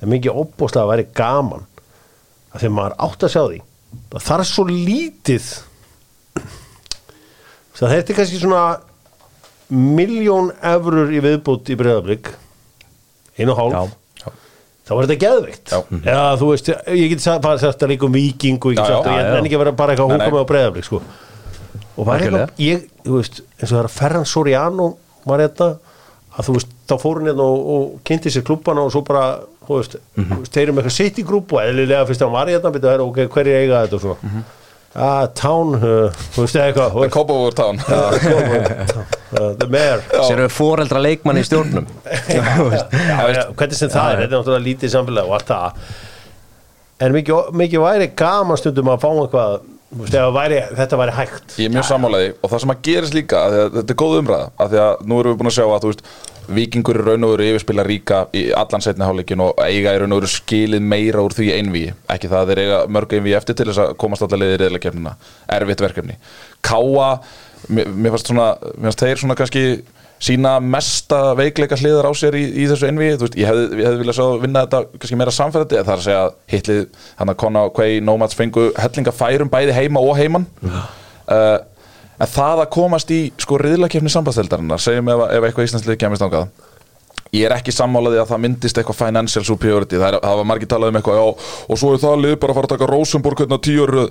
En 0.00 0.10
mikið 0.10 0.38
óbúslega 0.38 0.84
að 0.84 0.92
væri 0.92 1.06
gaman 1.14 1.66
að 2.50 2.60
þegar 2.64 2.74
maður 2.76 2.96
átt 3.06 3.26
að 3.26 3.34
sjá 3.34 3.42
því 3.46 3.60
það 4.10 4.24
þarf 4.28 4.48
svo 4.50 4.64
lítið. 4.70 5.48
Það 7.80 7.94
þetta 7.94 8.12
er 8.12 8.18
kannski 8.18 8.40
svona 8.42 8.64
miljón 9.70 10.50
eurur 10.66 11.12
í 11.14 11.22
viðbútt 11.22 11.70
í 11.70 11.78
breyðablík 11.78 12.32
einu 13.38 13.54
hálf. 13.56 13.94
Þá 14.90 14.94
var 14.98 15.06
þetta 15.06 15.20
geðveikt 15.22 15.70
Já. 15.70 15.78
Já, 16.10 16.22
þú 16.40 16.48
veist, 16.50 16.70
ég 16.98 17.08
get 17.14 17.20
sagt 17.22 17.42
bara 17.44 17.58
þetta 17.62 17.86
líka 17.92 18.06
um 18.08 18.12
viking 18.18 18.58
og 18.58 18.72
ég 18.74 18.80
get 18.80 18.90
Já, 18.90 18.96
sagt 18.96 19.06
að 19.06 19.20
ég 19.20 19.30
nenni 19.36 19.48
ekki 19.52 19.58
að 19.60 19.62
vera 19.64 19.72
bara 19.78 19.94
eitthvað 19.94 20.16
að 20.16 20.24
með 20.26 20.42
á 20.42 20.50
breyðablík 20.50 20.84
sko. 20.90 21.00
og 21.96 22.06
var 22.10 22.18
eitthvað 22.24 22.64
ég, 22.66 22.84
þú 23.06 23.16
veist, 23.20 23.40
eins 23.60 23.70
og 23.70 23.76
það 23.76 23.80
er 23.84 23.88
að 23.90 23.96
Ferran 24.00 24.26
Soriano 24.26 24.88
var 25.30 25.38
þetta 25.46 25.70
að 26.40 26.46
þú 26.46 26.52
veist, 26.56 26.68
þá 26.90 26.94
fór 27.02 27.18
hann 27.20 27.26
hérna 27.30 27.46
og, 27.46 27.70
og 27.74 28.00
kynnti 28.06 28.30
sér 28.34 28.44
klubbana 28.46 28.84
og 28.86 28.92
svo 28.94 29.02
bara, 29.06 29.24
þú 29.66 29.76
veist, 29.80 29.94
mm 30.16 30.22
Mhm. 30.24 30.32
-hmm. 30.32 30.48
þeir 30.50 30.62
eru 30.62 30.72
með 30.72 30.82
eitthvað 30.82 30.98
sitt 30.98 31.18
í 31.18 31.26
grúp 31.26 31.52
og 31.52 31.60
eðlilega 31.60 32.06
fyrst 32.06 32.22
að 32.22 32.26
hann 32.26 32.32
var 32.38 32.46
hérna 32.48 32.70
byrja, 32.74 33.00
ok, 33.00 33.16
hverju 33.34 33.54
eiga 33.60 33.82
þetta 33.86 33.94
og 33.94 34.00
svona 34.00 34.16
mm 34.22 34.28
Mhm. 34.30 34.44
Ah, 34.94 35.24
Town, 35.38 35.74
uh, 35.78 36.20
þú 36.34 36.44
veist, 36.44 36.58
eitthvað 36.60 36.96
veist, 36.98 37.14
Kópavóður 37.14 37.56
tán 37.58 37.80
uh, 37.86 39.54
The 39.60 39.68
Mayor. 39.70 40.04
Sér 40.26 40.44
við 40.44 40.54
foreldra 40.54 41.02
leikmann 41.02 41.40
í 41.40 41.44
stjórnum. 41.46 41.86
Já, 42.30 43.20
já, 43.30 43.42
hvernig 43.54 43.78
sem 43.78 43.90
það 43.92 44.12
er, 44.12 44.22
þetta 44.22 44.30
er 44.30 44.38
náttúrulega 44.38 44.64
lítið 44.66 44.94
samfélag 44.94 45.28
og 45.28 45.36
allt 45.38 45.52
það. 45.52 45.84
En 47.00 47.14
mikið, 47.16 47.52
mikið 47.56 47.84
væri 47.84 48.08
gaman 48.18 48.58
stundum 48.60 48.90
að 48.92 49.04
fá 49.04 49.10
eitthvað 49.12 49.60
að 49.90 50.34
væri, 50.36 50.58
þetta 50.78 50.98
væri 51.00 51.14
hægt. 51.16 51.54
Ég 51.58 51.70
er 51.70 51.74
mjög 51.74 51.86
sammálaði 51.88 52.32
og 52.36 52.52
það 52.52 52.62
sem 52.62 52.72
að 52.74 52.82
gerist 52.86 53.16
líka 53.16 53.40
að 53.46 53.56
að 53.60 53.78
þetta 53.78 53.94
er 53.94 53.98
góð 54.02 54.18
umræða 54.20 54.50
að 54.62 54.74
því 54.74 54.82
að 54.84 55.00
nú 55.10 55.18
erum 55.22 55.32
við 55.32 55.40
búin 55.40 55.50
að 55.50 55.56
sjá 55.56 55.64
að 55.66 55.80
þú 55.82 55.90
veist 55.90 56.04
Víkingur 56.54 57.00
í 57.00 57.04
raun 57.04 57.26
og 57.26 57.34
veru 57.34 57.46
yfirspila 57.50 57.84
ríka 57.86 58.24
í 58.36 58.48
allan 58.56 58.84
setni 58.84 59.06
hálfleikin 59.06 59.44
og 59.44 59.60
eiga 59.64 59.94
í 59.94 60.00
raun 60.02 60.16
og 60.16 60.22
veru 60.22 60.32
skilið 60.32 60.82
meira 60.82 61.22
úr 61.24 61.36
því 61.36 61.52
einvíi 61.58 61.94
ekki 62.10 62.30
það 62.30 62.40
að 62.40 62.50
þeir 62.52 62.62
eiga 62.64 62.80
mörg 62.96 63.14
einvíi 63.18 63.36
eftir 63.38 63.58
til 63.58 63.68
þess 63.70 63.84
að 63.84 63.94
komast 64.02 64.26
allar 64.26 64.42
leiðir 64.42 64.66
eða 64.68 64.82
kemnina 64.82 65.14
erfitt 65.58 65.84
verkefni. 65.84 66.18
Káa, 66.66 67.08
mér, 67.70 68.12
fannst 68.12 68.32
svona 68.32 68.50
mér 68.74 68.90
fannst 68.90 69.06
þeir 69.06 69.22
svona 69.22 69.38
kannski 69.38 69.64
sína 70.20 70.58
mesta 70.60 71.32
veikleika 71.38 71.78
hliðar 71.80 72.10
á 72.10 72.12
sér 72.16 72.36
í, 72.36 72.44
í 72.60 72.66
þessu 72.68 72.90
einvíi, 72.90 73.14
þú 73.16 73.24
veist, 73.24 73.38
ég 73.40 73.48
hefði, 73.48 73.66
ég 73.80 73.88
hefði 73.88 74.00
viljað 74.02 74.18
sjá 74.18 74.26
vinna 74.42 74.64
þetta 74.66 74.80
kannski 74.98 75.18
meira 75.20 75.32
samfæðandi, 75.32 75.78
það 75.80 75.92
er 75.94 76.02
að 76.02 76.06
segja 76.06 76.24
hitlið, 76.52 76.82
hann 77.20 77.32
að 77.32 77.38
Kona 77.40 77.62
og 77.68 77.76
Quay 77.78 78.02
Nomads 78.04 78.36
fengu 78.36 78.66
hellinga 78.76 79.14
færum 79.16 79.52
bæði 79.52 79.76
heima 79.78 80.02
og 80.04 80.18
heiman. 80.20 80.44
Uh, 81.30 81.56
en 82.20 82.30
það 82.30 82.64
að 82.64 82.72
komast 82.74 83.14
í 83.14 83.20
sko 83.40 83.58
riðlakefni 83.60 84.12
sambandseldarinnar 84.12 84.82
segjum 84.82 85.08
ef, 85.14 85.24
ef 85.36 85.46
eitthvað 85.48 85.68
íslandslið 85.68 86.00
kemist 86.02 86.26
ángað 86.26 86.50
ég 87.36 87.46
er 87.46 87.54
ekki 87.56 87.74
sammálaði 87.74 88.20
að 88.20 88.30
það 88.32 88.42
myndist 88.44 88.80
eitthvað 88.80 89.00
financial 89.00 89.44
superiority, 89.46 89.98
það, 90.00 90.16
er, 90.16 90.22
það 90.24 90.40
var 90.40 90.48
margir 90.50 90.70
talað 90.70 90.92
um 90.92 91.00
eitthvað 91.00 91.20
já, 91.20 91.26
og 91.70 91.80
svo 91.80 91.92
er 91.94 92.02
það 92.02 92.22
lið 92.24 92.38
bara 92.42 92.54
að 92.54 92.60
fara 92.60 92.70
að 92.70 92.74
taka 92.74 92.90
Rosenborg 92.90 93.44
hérna 93.44 93.60
tíu 93.62 93.86
ára 93.86 94.06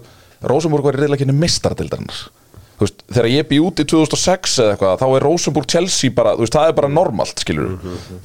Rosenborg 0.50 0.88
var 0.88 0.96
í 0.96 1.04
riðlakefni 1.04 1.36
mistaradeildarinnar 1.36 2.22
þú 2.24 2.39
veist, 2.80 3.02
þegar 3.10 3.28
ég 3.32 3.48
bý 3.50 3.58
út 3.64 3.82
í 3.82 3.86
2006 3.90 4.54
eða 4.64 4.76
eitthvað, 4.76 4.94
þá 5.02 5.08
er 5.10 5.26
Rosenborg 5.26 5.68
Chelsea 5.74 6.14
bara, 6.16 6.36
veist, 6.40 6.56
það 6.56 6.72
er 6.72 6.78
bara 6.78 6.92
normalt, 6.92 7.42
skilur 7.44 7.74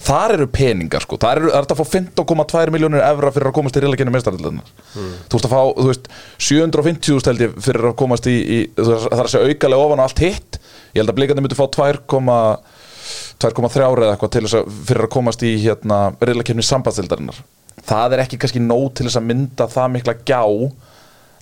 þar 0.06 0.34
eru 0.36 0.46
peningar, 0.54 1.06
sko, 1.06 1.18
það 1.20 1.40
er, 1.40 1.48
er 1.50 1.66
að 1.66 1.80
fá 1.80 1.84
15,2 1.96 2.74
miljónir 2.74 3.06
evra 3.06 3.32
fyrir 3.34 3.50
að 3.50 3.56
komast 3.58 3.78
í 3.78 3.82
riðlakefni 3.84 4.14
mistaradeildarinnar 4.14 4.68
þú 4.94 5.38
veist 5.38 5.48
að 5.48 5.54
fá, 5.54 5.62
þú 5.80 5.88
veist 5.90 6.04
750 6.50 7.28
held 7.30 7.44
ég 7.44 7.58
fyrir 7.64 7.90
að 7.90 7.98
komast 8.04 8.30
í, 8.30 8.36
í 8.38 8.60
það 8.78 9.10
er 9.10 9.26
að 9.26 9.32
segja 9.34 9.50
aukalega 9.50 9.88
ofan 9.88 10.02
á 10.02 10.06
allt 10.06 10.22
hitt. 10.22 10.52
Ég 10.94 11.02
held 11.02 11.10
að 11.10 11.18
blikandi 11.18 11.44
myndi 11.44 11.58
fá 11.58 11.66
2,3 11.74 13.84
eða 13.84 14.14
eitthvað 14.14 14.32
til 14.32 14.44
þess 14.46 14.58
að 14.60 14.64
fyrir 14.88 15.06
að 15.08 15.12
komast 15.12 15.40
í 15.44 15.50
hérna 15.60 15.98
riðlakefni 16.22 16.64
sambandsildarinnar 16.64 17.42
það 17.84 18.16
er 18.16 18.24
ekki 18.24 18.38
kannski 18.40 18.62
nóg 18.62 18.90
til 18.96 19.08
þess 19.08 19.20
að 19.20 19.28
mynda 19.28 19.68
það 19.70 19.94
mikla 19.96 20.16
gjá 20.24 20.42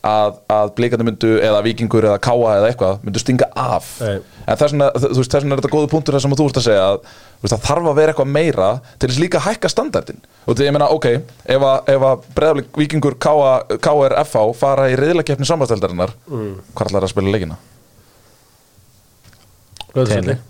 að, 0.03 0.39
að 0.51 0.73
blikandi 0.79 1.07
myndu 1.07 1.33
eða 1.45 1.61
vikingur 1.63 2.07
eða 2.09 2.21
káa 2.23 2.57
eða 2.57 2.71
eitthvað 2.73 3.05
myndu 3.07 3.21
stinga 3.23 3.47
af 3.59 3.91
Nei. 4.03 4.17
en 4.19 4.59
þess 4.59 4.75
vegna, 4.75 4.89
þú 4.97 5.11
veist, 5.21 5.35
þess 5.35 5.45
vegna 5.45 5.55
er 5.55 5.63
þetta 5.63 5.73
góðu 5.77 5.91
punktur 5.93 6.17
þess 6.17 6.27
að 6.29 6.41
þú 6.41 6.47
ert 6.51 6.59
að 6.59 6.67
segja 6.67 6.87
að 6.89 6.97
þú 7.03 7.47
veist, 7.47 7.53
það 7.55 7.67
þarf 7.69 7.91
að 7.91 7.99
vera 8.01 8.15
eitthvað 8.15 8.33
meira 8.35 8.71
til 8.97 9.11
þess 9.11 9.23
líka 9.23 9.39
að 9.39 9.47
hækka 9.47 9.71
standardin 9.71 10.23
og 10.43 10.59
því 10.59 10.67
ég 10.67 10.75
meina, 10.75 10.89
ok, 10.97 11.09
ef 11.55 11.67
að, 11.69 11.93
ef 11.95 12.07
að 12.09 12.25
breyðaflik 12.39 12.81
vikingur 12.83 13.19
KRFA 13.23 14.47
fara 14.59 14.89
í 14.91 14.99
reyðlakeppni 14.99 15.47
sambandsteldarinnar 15.47 16.17
mm. 16.27 16.53
hvað 16.73 16.91
ætlar 16.91 17.07
að 17.07 17.15
spila 17.15 17.37
leikina? 17.37 17.61
Laugardalsvelli. 19.93 20.41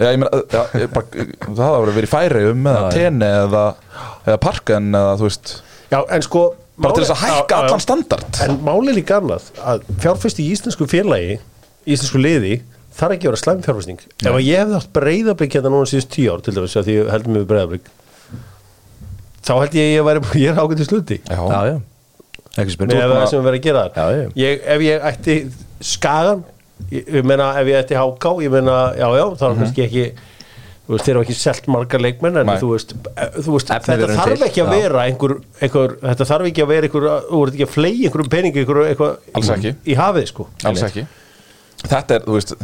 Já, 0.00 0.06
ég 0.12 0.20
meina, 0.20 0.44
já, 0.48 0.62
ég 0.80 0.92
bara, 0.92 1.24
það 1.48 1.66
hafa 1.66 1.82
verið 1.88 2.06
í 2.06 2.12
færium 2.12 2.68
eða 2.70 2.92
tenni 2.94 3.34
eða, 3.40 3.66
eða 4.26 4.38
parken 4.44 4.92
eða 4.96 5.18
þú 5.20 5.28
veist 5.28 5.58
Já, 5.90 6.04
en 6.06 6.22
sko 6.22 6.44
bara 6.80 6.96
til 6.96 7.04
þess 7.04 7.14
að 7.14 7.22
hækka 7.24 7.62
allan 7.62 7.84
standard. 7.84 8.42
En 8.46 8.58
máli 8.66 8.96
líka 8.96 9.20
annað 9.20 9.48
að 9.62 9.86
fjárfesti 10.02 10.46
í 10.46 10.52
íslensku 10.56 10.88
félagi 10.90 11.38
íslensku 11.86 12.20
liði 12.20 12.60
þarf 12.96 13.16
ekki 13.16 13.28
að 13.28 13.32
vera 13.32 13.40
slæm 13.44 13.64
fjárfesting. 13.64 14.04
Ef 14.24 14.34
að 14.34 14.44
ég 14.44 14.60
hefði 14.60 14.78
átt 14.80 14.92
breyðablík 14.96 15.56
hérna 15.56 15.72
núna 15.72 15.88
síðust 15.88 16.12
tíu 16.12 16.34
ár 16.34 16.44
til 16.44 16.56
dæmis 16.56 16.76
að 16.76 16.88
því 16.90 16.96
heldum 17.14 17.38
við 17.38 17.48
breyðablík 17.52 17.90
þá 19.46 19.52
held 19.56 19.76
ég 19.76 19.86
að 19.86 19.94
ég 19.94 20.06
væri 20.06 20.22
ég 20.44 20.60
er 20.60 20.82
í 20.84 20.86
sluti 20.86 21.18
Já, 21.24 21.40
Já, 21.40 21.76
með 23.10 23.14
það 23.14 23.28
sem 23.30 23.38
við 23.38 23.46
verðum 23.46 23.60
að 23.60 23.66
gera 23.66 23.84
Já, 23.94 24.24
ég, 24.42 24.64
ef 24.74 24.84
ég 24.86 25.06
ætti 25.10 25.36
skagan 25.90 26.42
ég, 26.90 27.06
ég 27.20 27.26
meina 27.26 27.52
ef 27.60 27.70
ég 27.70 27.80
ætti 27.80 27.98
háká 27.98 28.34
ég 28.44 28.52
meina 28.54 28.76
já 28.98 29.06
já 29.16 29.24
þá 29.38 29.44
er 29.48 29.58
kannski 29.60 29.86
ekki 29.86 30.04
þú 30.90 30.96
veist 30.96 31.06
þeir 31.06 31.14
eru 31.14 31.22
ekki 31.22 31.36
selt 31.38 31.68
margar 31.70 32.02
leikmenn 32.02 32.40
en 32.40 32.48
Nei. 32.50 32.56
þú 32.58 32.72
veist, 32.72 32.96
eh, 33.14 33.28
þú 33.38 33.54
veist 33.54 33.70
þetta 33.70 33.96
þarf 34.10 34.34
til, 34.34 34.46
ekki 34.48 34.64
að 34.64 34.70
vera 34.74 35.04
einhver, 35.06 35.34
einhver, 35.62 35.96
þetta 36.02 36.26
þarf 36.32 36.48
ekki 36.50 36.64
að 36.64 36.70
vera 36.74 36.88
einhver 36.90 37.06
þú 37.30 37.42
ert 37.46 37.54
ekki 37.54 37.66
að 37.68 37.74
flegi 37.76 38.08
einhverjum 38.08 38.30
peningi 38.34 38.64
einhver, 38.66 39.70
í 39.86 39.98
hafið 40.00 40.26
sko. 40.32 40.48
Alls 40.66 40.82
ekki. 40.88 41.06
Þetta 41.86 42.18
er, 42.18 42.26
þú 42.26 42.34
veist 42.40 42.56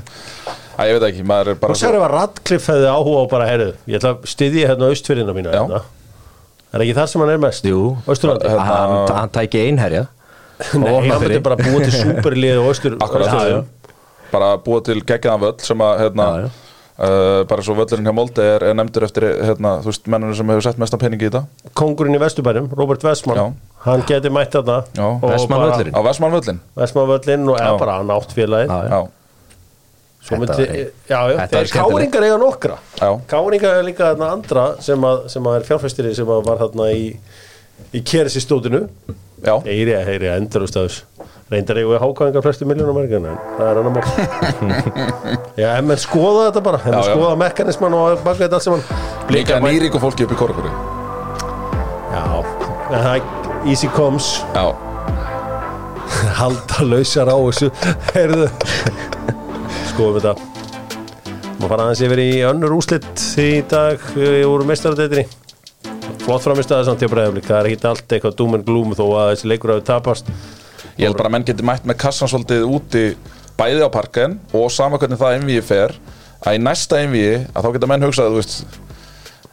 að 0.77 0.91
ég 0.91 0.99
veit 0.99 1.07
ekki, 1.11 1.23
maður 1.27 1.53
er 1.55 1.61
bara 1.61 1.73
og 1.77 1.79
sér 1.81 1.97
ef 1.97 2.05
að 2.05 2.13
Radcliffe 2.13 2.75
hefði 2.75 2.91
áhuga 2.93 3.23
á 3.23 3.27
bara 3.31 3.47
herðu, 3.49 3.69
ég 3.89 4.01
ætla 4.01 4.11
að 4.13 4.27
styðja 4.33 4.73
hérna 4.73 4.91
austfyrirna 4.93 5.37
mína 5.37 5.55
hérna. 5.55 5.81
er 6.75 6.85
ekki 6.85 6.97
það 6.99 7.09
sem 7.13 7.25
hann 7.25 7.33
er 7.33 7.41
mest? 7.47 7.71
Jú, 7.71 7.81
Austurlandi? 8.05 8.51
Hérna- 8.51 8.67
hann, 8.69 9.15
hann 9.23 9.33
tæki 9.33 9.63
einherja 9.71 10.05
Nei, 10.77 10.93
hann 11.09 11.23
myndi 11.23 11.41
bara 11.45 11.57
búa 11.61 11.81
til 11.85 11.95
superlið 12.03 12.61
og 12.61 12.71
austur 12.75 12.99
bara 14.33 14.53
búa 14.61 14.83
til 14.85 15.01
geggjaðan 15.01 15.45
völl 15.47 15.65
sem 15.65 15.85
að 15.87 16.01
hérna, 16.05 16.27
Já, 16.27 16.45
já. 16.45 16.66
Uh, 16.97 17.43
bara 17.45 17.61
svo 17.61 17.75
völlurinn 17.77 18.07
hjá 18.09 18.13
Molde 18.17 18.41
er, 18.55 18.63
er 18.71 18.75
nefndur 18.79 19.05
eftir 19.05 19.27
hérna, 19.45 19.75
þú 19.85 19.91
veist, 19.91 20.07
mennunum 20.09 20.33
sem 20.39 20.49
hefur 20.49 20.65
sett 20.65 20.79
mestan 20.81 20.99
peningi 21.03 21.27
í 21.27 21.29
þetta. 21.29 21.43
Kongurinn 21.77 22.17
í 22.17 22.21
Vesturbænum, 22.23 22.71
Robert 22.73 23.05
Westman 23.05 23.55
hann 23.85 24.03
geti 24.09 24.31
mætt 24.33 24.55
Westman 25.29 25.61
bara- 25.61 25.75
völlurinn. 25.77 25.93
á 25.93 26.01
Vestmann 26.07 26.33
völlin 26.33 26.61
Vestman 26.75 27.07
völlinn 27.11 27.49
og 27.53 27.59
Já. 27.61 27.77
bara 27.79 27.99
hann 27.99 28.09
átt 28.17 28.33
félagið 28.33 28.73
Já, 28.73 28.79
já. 28.83 28.89
já, 28.89 29.09
Svo 30.27 30.37
Þetta 30.41 30.57
Þetta 31.37 31.67
skemmtilegt. 31.69 31.77
káringar 31.77 32.23
eiga 32.27 32.39
nokkra. 32.41 32.79
Káringar 33.29 33.77
er 33.79 33.85
líka 33.85 34.09
þarna 34.15 34.31
andra 34.33 34.65
sem 34.83 35.01
að, 35.07 35.29
sem 35.29 35.43
að 35.45 35.57
er 35.61 35.67
fjárfæstirinn 35.69 36.17
sem 36.17 36.27
var 36.27 36.59
þarna 36.65 36.89
í 36.97 37.17
í 37.95 38.01
kersi 38.03 38.41
stótinu 38.41 38.89
já, 39.45 39.61
Heyri 39.63 39.93
reyndar 41.53 41.79
ég 41.79 41.87
við 41.87 42.01
hákáðingar 42.03 42.43
flestu 42.43 42.67
miljónum 42.67 42.97
en 42.99 43.27
það 43.57 43.69
er 43.69 43.79
annar 43.81 43.93
mál. 43.95 44.03
Já, 45.61 45.69
en 45.77 45.87
menn 45.87 46.01
skoða 46.03 46.49
þetta 46.49 46.63
bara 46.67 46.81
en 46.83 46.97
já. 46.97 47.03
skoða 47.07 47.37
mekanisman 47.39 47.95
og 47.95 48.25
baka 48.25 48.43
þetta 48.43 48.59
allt 48.59 48.67
sem 48.67 48.75
hann 48.75 49.31
líka 49.35 49.61
nýríku 49.63 50.01
fólki 50.03 50.27
upp 50.27 50.35
í 50.35 50.41
korkuri 50.41 50.73
Já, 52.11 52.25
en 52.91 53.07
það 53.07 53.31
easy 53.71 53.89
comes 53.95 54.33
já, 54.57 54.67
halda 56.41 56.91
lausar 56.91 57.31
á 57.31 57.39
þessu 57.39 57.71
heyrðu. 58.15 58.51
Skoðum 59.93 60.21
þetta. 60.21 60.35
Maður 61.57 61.71
fara 61.73 61.87
aðeins 61.87 62.05
yfir 62.05 62.23
í 62.27 62.31
önnur 62.51 62.75
úslit 62.77 63.27
í 63.41 63.51
dag 63.71 64.03
uh, 64.19 64.43
úr 64.51 64.67
mestaradeitinni 64.69 65.29
flott 66.27 66.43
framistæða 66.43 66.89
samt 66.89 67.03
hjá 67.03 67.11
breiðaflik 67.11 67.47
það 67.47 67.59
er 67.61 67.69
ekki 67.71 67.87
allt 67.87 68.13
eitthvað 68.17 68.39
doom 68.39 68.57
and 68.59 68.67
gloom 68.67 68.95
þó 68.99 69.05
að 69.07 69.29
þessi 69.31 69.51
leikur 69.53 69.77
hafi 69.77 69.85
tapast 69.87 70.31
ég 70.97 71.07
held 71.09 71.19
bara 71.19 71.31
að 71.31 71.37
menn 71.37 71.47
geti 71.49 71.67
mætt 71.67 71.87
með 71.89 72.01
kassan 72.07 72.31
svolítið 72.33 72.67
úti 72.79 73.05
bæði 73.59 73.85
á 73.87 73.91
parken 73.93 74.39
og 74.57 74.71
sama 74.75 74.99
hvernig 75.01 75.21
það 75.21 75.39
einvíi 75.39 75.63
fer 75.65 75.95
að 76.47 76.59
í 76.59 76.65
næsta 76.67 77.01
einvíi 77.03 77.39
að 77.53 77.63
þá 77.65 77.71
geta 77.79 77.89
menn 77.93 78.05
hugsað 78.07 78.35
þú 78.35 78.41
veist 78.43 78.83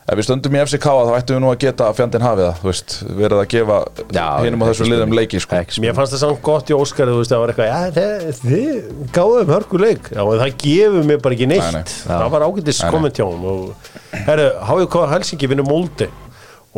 ef 0.03 0.17
við 0.19 0.25
stöndum 0.27 0.55
í 0.57 0.59
FCK 0.65 0.83
þá 1.07 1.11
ættum 1.15 1.37
við 1.37 1.41
nú 1.45 1.49
að 1.53 1.59
geta 1.63 1.85
að 1.87 1.93
fjandinn 1.95 2.25
hafi 2.25 2.43
það 2.43 2.57
þú 2.59 2.67
veist, 2.67 2.95
verið 3.21 3.39
að 3.39 3.45
gefa 3.53 3.77
Já, 4.17 4.25
hinum 4.43 4.63
á 4.63 4.65
þessu 4.67 4.87
liðum 4.89 5.13
leiki 5.15 5.39
sko. 5.39 5.59
Ekki 5.63 5.83
mér 5.85 5.95
fannst 5.95 6.15
það 6.17 6.21
samt 6.25 6.41
gott 6.43 6.71
í 6.73 6.75
Óskar 6.75 7.07
þú 7.07 7.21
veist 7.21 7.31
það 7.31 7.43
var 7.43 7.53
eitthvað, 7.53 7.69
já 7.71 8.33
þið, 8.41 8.89
gáðum 9.15 9.53
hörkuleik, 9.55 10.09
já 10.11 10.19
en 10.25 10.41
það 10.43 10.57
gefur 10.65 11.07
mér 11.07 11.21
bara 11.23 11.37
ekki 11.37 11.47
neitt, 11.53 11.69
Nei, 11.71 11.79
nei. 11.79 11.93
það 12.03 12.27
var 12.35 12.45
ágættis 12.49 12.81
Nei, 12.81 12.83
nei. 12.83 12.93
komment 12.97 13.21
hjá 13.21 13.25
hún 13.29 13.47
og 13.53 13.87
herru, 14.27 14.49
HJK 14.73 15.05
Helsingi 15.13 15.51
vinnur 15.53 15.69
Molde 15.71 16.09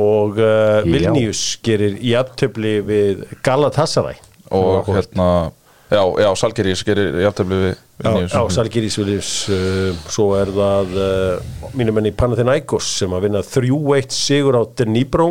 og 0.06 0.38
uh. 0.38 0.86
Vilnius 0.86 1.44
gerir 1.65 1.98
í 1.98 2.13
aftöfli 2.22 2.78
við 2.86 3.26
Galatasaray 3.41 4.22
og 4.53 4.89
hérna 4.89 5.29
já, 5.89 6.01
já, 6.21 6.29
Salgerís 6.38 6.84
gerir 6.86 7.17
jafntefli 7.23 7.58
við 7.62 7.75
Vilnius 8.03 8.34
Já, 8.34 8.41
Salgiris 8.51 8.97
Viljus 8.99 9.31
uh, 9.53 10.05
svo 10.12 10.34
er 10.36 10.51
það 10.51 10.95
uh, 10.99 11.69
mínum 11.77 12.01
enn 12.01 12.10
í 12.10 12.15
Panathinaikos 12.17 12.89
sem 12.99 13.13
að 13.15 13.29
vinna 13.29 13.43
3-1 13.45 14.15
sigur 14.15 14.58
á 14.60 14.63
Dnipro. 14.81 15.29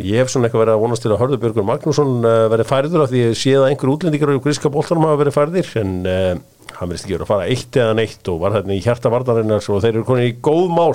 Ég 0.00 0.20
hef 0.20 0.32
svona 0.32 0.48
eitthvað 0.48 0.64
verið 0.64 0.74
að 0.76 0.82
vonast 0.82 1.04
til 1.04 1.12
að 1.12 1.22
Hörðubjörgur 1.22 1.66
Magnússon 1.68 2.12
uh, 2.20 2.34
verið 2.52 2.68
færður 2.68 3.06
af 3.06 3.12
því 3.12 3.24
ég 3.24 3.40
sé 3.40 3.56
að 3.56 3.68
einhver 3.70 3.94
útlendingar 3.94 4.34
á 4.36 4.44
gríska 4.44 4.72
bóltanum 4.72 5.08
hafa 5.08 5.22
verið 5.22 5.38
færðir 5.38 5.72
en 5.80 5.96
hann 6.04 6.90
verðist 6.90 7.06
ekki 7.06 7.16
verið 7.16 7.26
að 7.26 7.32
fara 7.32 7.48
eitt 7.48 7.80
eða 7.80 7.96
neitt 7.96 8.32
og 8.32 8.40
var 8.44 8.56
hérna 8.58 8.76
í 8.76 8.84
hjarta 8.84 9.12
vardarinnar 9.12 9.72
og 9.72 9.82
þeir 9.84 9.92
eru 9.94 10.06
konið 10.08 10.30
í 10.30 10.38
góð 10.44 10.72
mál 10.72 10.94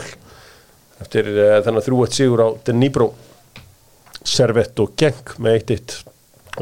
eftir 1.02 1.30
þennan 1.66 1.86
3-1 1.86 2.18
sigur 2.22 2.46
á 2.46 2.50
Dnipro. 2.70 3.12
Servett 4.28 4.82
og 4.84 4.98
Genk 5.00 5.38
með 5.42 5.62
1-1 5.78 6.02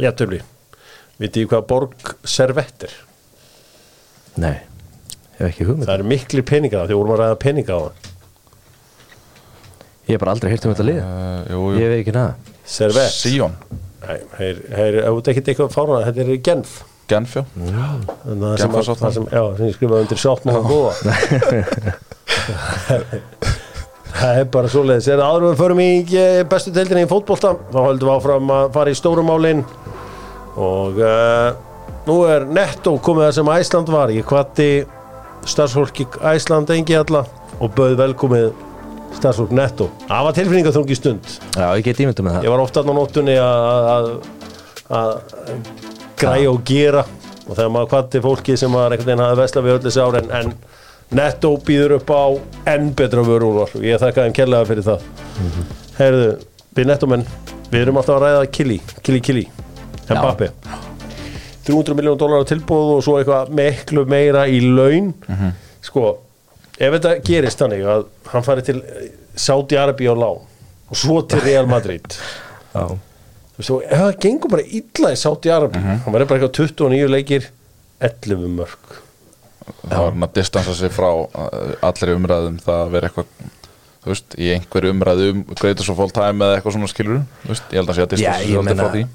jættöfli 0.04 0.44
vitið 1.22 1.42
þið 1.44 1.50
hvað 1.54 1.64
borg 1.70 2.14
Servett 2.28 2.86
er? 2.88 2.96
Nei, 4.42 4.56
hef 5.40 5.46
ekki 5.52 5.68
hugmynd 5.70 5.88
Það 5.88 5.96
eru 6.00 6.08
miklir 6.12 6.44
peningar 6.50 6.82
það, 6.84 6.90
því 6.92 6.98
vorum 7.00 7.14
að 7.16 7.22
ræða 7.24 7.38
peninga 7.46 7.72
á 7.76 7.80
það. 7.86 7.94
Ég 10.06 10.12
hef 10.16 10.22
bara 10.22 10.34
aldrei 10.36 10.52
heyrt 10.54 10.66
um 10.68 10.74
þetta 10.76 10.88
lið 10.90 11.00
uh, 11.02 11.08
jú, 11.50 11.62
Ég 11.76 11.86
jú. 11.86 11.92
veit 11.94 12.02
ekki 12.04 12.16
naða 12.18 12.34
Servett. 12.66 13.14
Sion, 13.16 13.54
Nei, 14.06 14.20
þeir, 14.38 14.60
þeir, 14.76 14.96
ef 15.02 15.10
þú 15.16 15.22
ekkert 15.32 15.48
eitthvað 15.54 15.72
fána, 15.74 16.02
þetta 16.10 16.20
er 16.26 16.30
Genf. 16.46 16.76
Genfjó 17.10 17.42
En 17.62 17.70
Það 17.70 17.78
sem, 18.26 18.42
að, 18.42 18.56
Genfarsáttmála. 18.64 19.00
það 19.02 19.12
sem, 19.16 19.26
já, 19.30 19.44
sem 19.60 19.66
ég 19.70 19.76
skrifaði 19.78 20.02
undir 20.06 20.22
sáttmála 20.22 20.62
góða. 20.72 20.94
það 24.16 24.40
er 24.40 24.48
bara 24.56 24.72
svoleiðis. 24.72 25.10
Er 25.14 25.22
áður 25.22 25.44
en 25.46 25.52
við 25.52 25.60
förum 25.62 25.82
í 25.84 25.90
eh, 26.18 26.40
bestu 26.50 26.74
deildinni 26.76 27.04
í 27.06 27.10
fótbolta, 27.12 27.52
þá 27.74 27.80
höldum 27.86 28.10
við 28.10 28.16
áfram 28.16 28.54
að 28.56 28.66
fara 28.78 28.94
í 28.94 28.98
stórumálin 28.98 29.62
og 30.56 31.00
uh, 31.02 31.56
nú 32.08 32.20
er 32.32 32.46
netto 32.48 32.96
komið 33.04 33.28
það 33.28 33.34
sem 33.40 33.50
Æsland 33.56 33.90
var. 33.94 34.14
Ég 34.16 34.26
kvatti 34.30 34.70
starfsfólki 35.46 36.06
Æsland 36.32 36.72
engi 36.74 36.96
alla 36.98 37.26
og 37.60 37.74
bauð 37.76 37.98
velkomið 38.00 38.48
starfsfólk 39.16 39.52
netto. 39.56 39.90
Það 40.10 40.24
var 40.28 40.36
tilfinningaþungi 40.40 40.96
stund. 40.98 41.36
Já, 41.56 41.68
ég 41.80 41.84
get 41.86 42.00
ímyndum 42.04 42.26
með 42.28 42.38
það 42.40 42.48
Ég 42.48 42.56
var 42.56 42.64
ofta 42.66 42.82
á 42.84 42.92
nóttunni 42.92 43.36
að- 43.40 43.92
að 43.96 44.10
að 44.86 45.14
græja 46.20 46.50
og 46.52 46.64
gera 46.68 47.04
og 47.46 47.54
þegar 47.56 47.72
maður 47.74 47.90
kvatti 47.94 48.22
fólki 48.22 48.58
sem 48.58 48.72
var 48.74 48.92
einhvern 48.94 49.06
veginn 49.12 49.24
hafði 49.26 49.42
vesla 49.42 49.62
við 49.66 49.74
öll 49.76 49.84
þessi 49.86 50.02
ár 50.04 50.18
en, 50.22 50.32
en 50.32 50.54
Netto 51.16 51.52
býður 51.62 51.96
upp 52.00 52.10
á 52.10 52.24
enn 52.74 52.88
betra 52.98 53.22
vörúlar 53.26 53.70
og 53.78 53.84
ég 53.86 54.00
þakka 54.02 54.24
þeim 54.26 54.34
kærlega 54.38 54.66
fyrir 54.70 54.86
það 54.88 55.04
Heyrðu, 56.00 56.30
við 56.76 56.88
Nettomenn 56.90 57.26
við 57.72 57.82
erum 57.84 57.98
alltaf 58.02 58.18
að 58.18 58.24
ræða 58.26 58.48
Kili, 58.58 58.78
Kili 59.06 59.22
Kili 59.22 59.44
Mbappe 60.10 60.52
300 61.66 61.98
miljónum 61.98 62.20
dólar 62.22 62.44
á 62.46 62.50
tilbúð 62.50 62.92
og 62.98 63.02
svo 63.02 63.16
eitthvað 63.18 63.50
miklu 63.58 64.04
meira 64.06 64.44
í 64.46 64.60
laun. 64.62 65.08
Sko, 65.82 66.12
ef 66.78 66.94
þetta 66.98 67.16
gerist 67.26 67.62
þannig 67.64 67.88
að 67.90 68.06
hann 68.30 68.46
fari 68.46 68.66
til 68.68 68.84
Saudi 69.34 69.80
Arabi 69.82 70.06
á 70.06 70.14
lán 70.14 70.44
og 70.86 71.00
svo 71.00 71.24
til 71.26 71.42
Real 71.42 71.66
Madrid. 71.70 72.06
Þú 73.56 73.62
veist, 73.64 73.72
og 73.72 73.84
ef 73.88 74.02
það 74.04 74.16
gengur 74.26 74.52
bara 74.52 74.64
illa 74.68 75.12
í 75.16 75.18
Saudi 75.20 75.52
Arabi 75.56 75.80
hann 75.80 76.12
verður 76.12 76.28
bara 76.28 76.42
eitthvað 76.42 76.58
29 76.76 77.12
leikir 77.14 77.46
11 78.04 78.50
mörg 78.52 78.96
það 79.86 79.94
var 79.96 80.10
hann 80.12 80.26
að 80.28 80.34
distansa 80.36 80.74
sig 80.76 80.92
frá 80.94 81.08
uh, 81.24 81.76
allri 81.88 82.16
umræðum 82.18 82.58
það 82.62 82.82
að 82.82 82.92
vera 82.98 83.10
eitthvað 83.10 83.30
þú 84.04 84.12
veist, 84.12 84.36
í 84.38 84.50
einhverju 84.58 84.92
umræðu 84.94 85.30
um 85.32 85.46
greitur 85.56 85.88
svo 85.88 85.96
full 85.98 86.12
time 86.14 86.44
eða 86.46 86.58
eitthvað 86.60 86.76
svona 86.76 86.92
skilur 86.92 87.22
þú 87.46 87.54
veist, 87.54 87.72
ég 87.72 87.80
held 87.80 87.94
að 87.94 87.98
sé 87.98 88.04
að 88.06 88.12
distansa 88.18 88.44
sig 88.44 88.60
alltaf 88.60 88.82
frá 88.82 88.92
því 88.98 89.06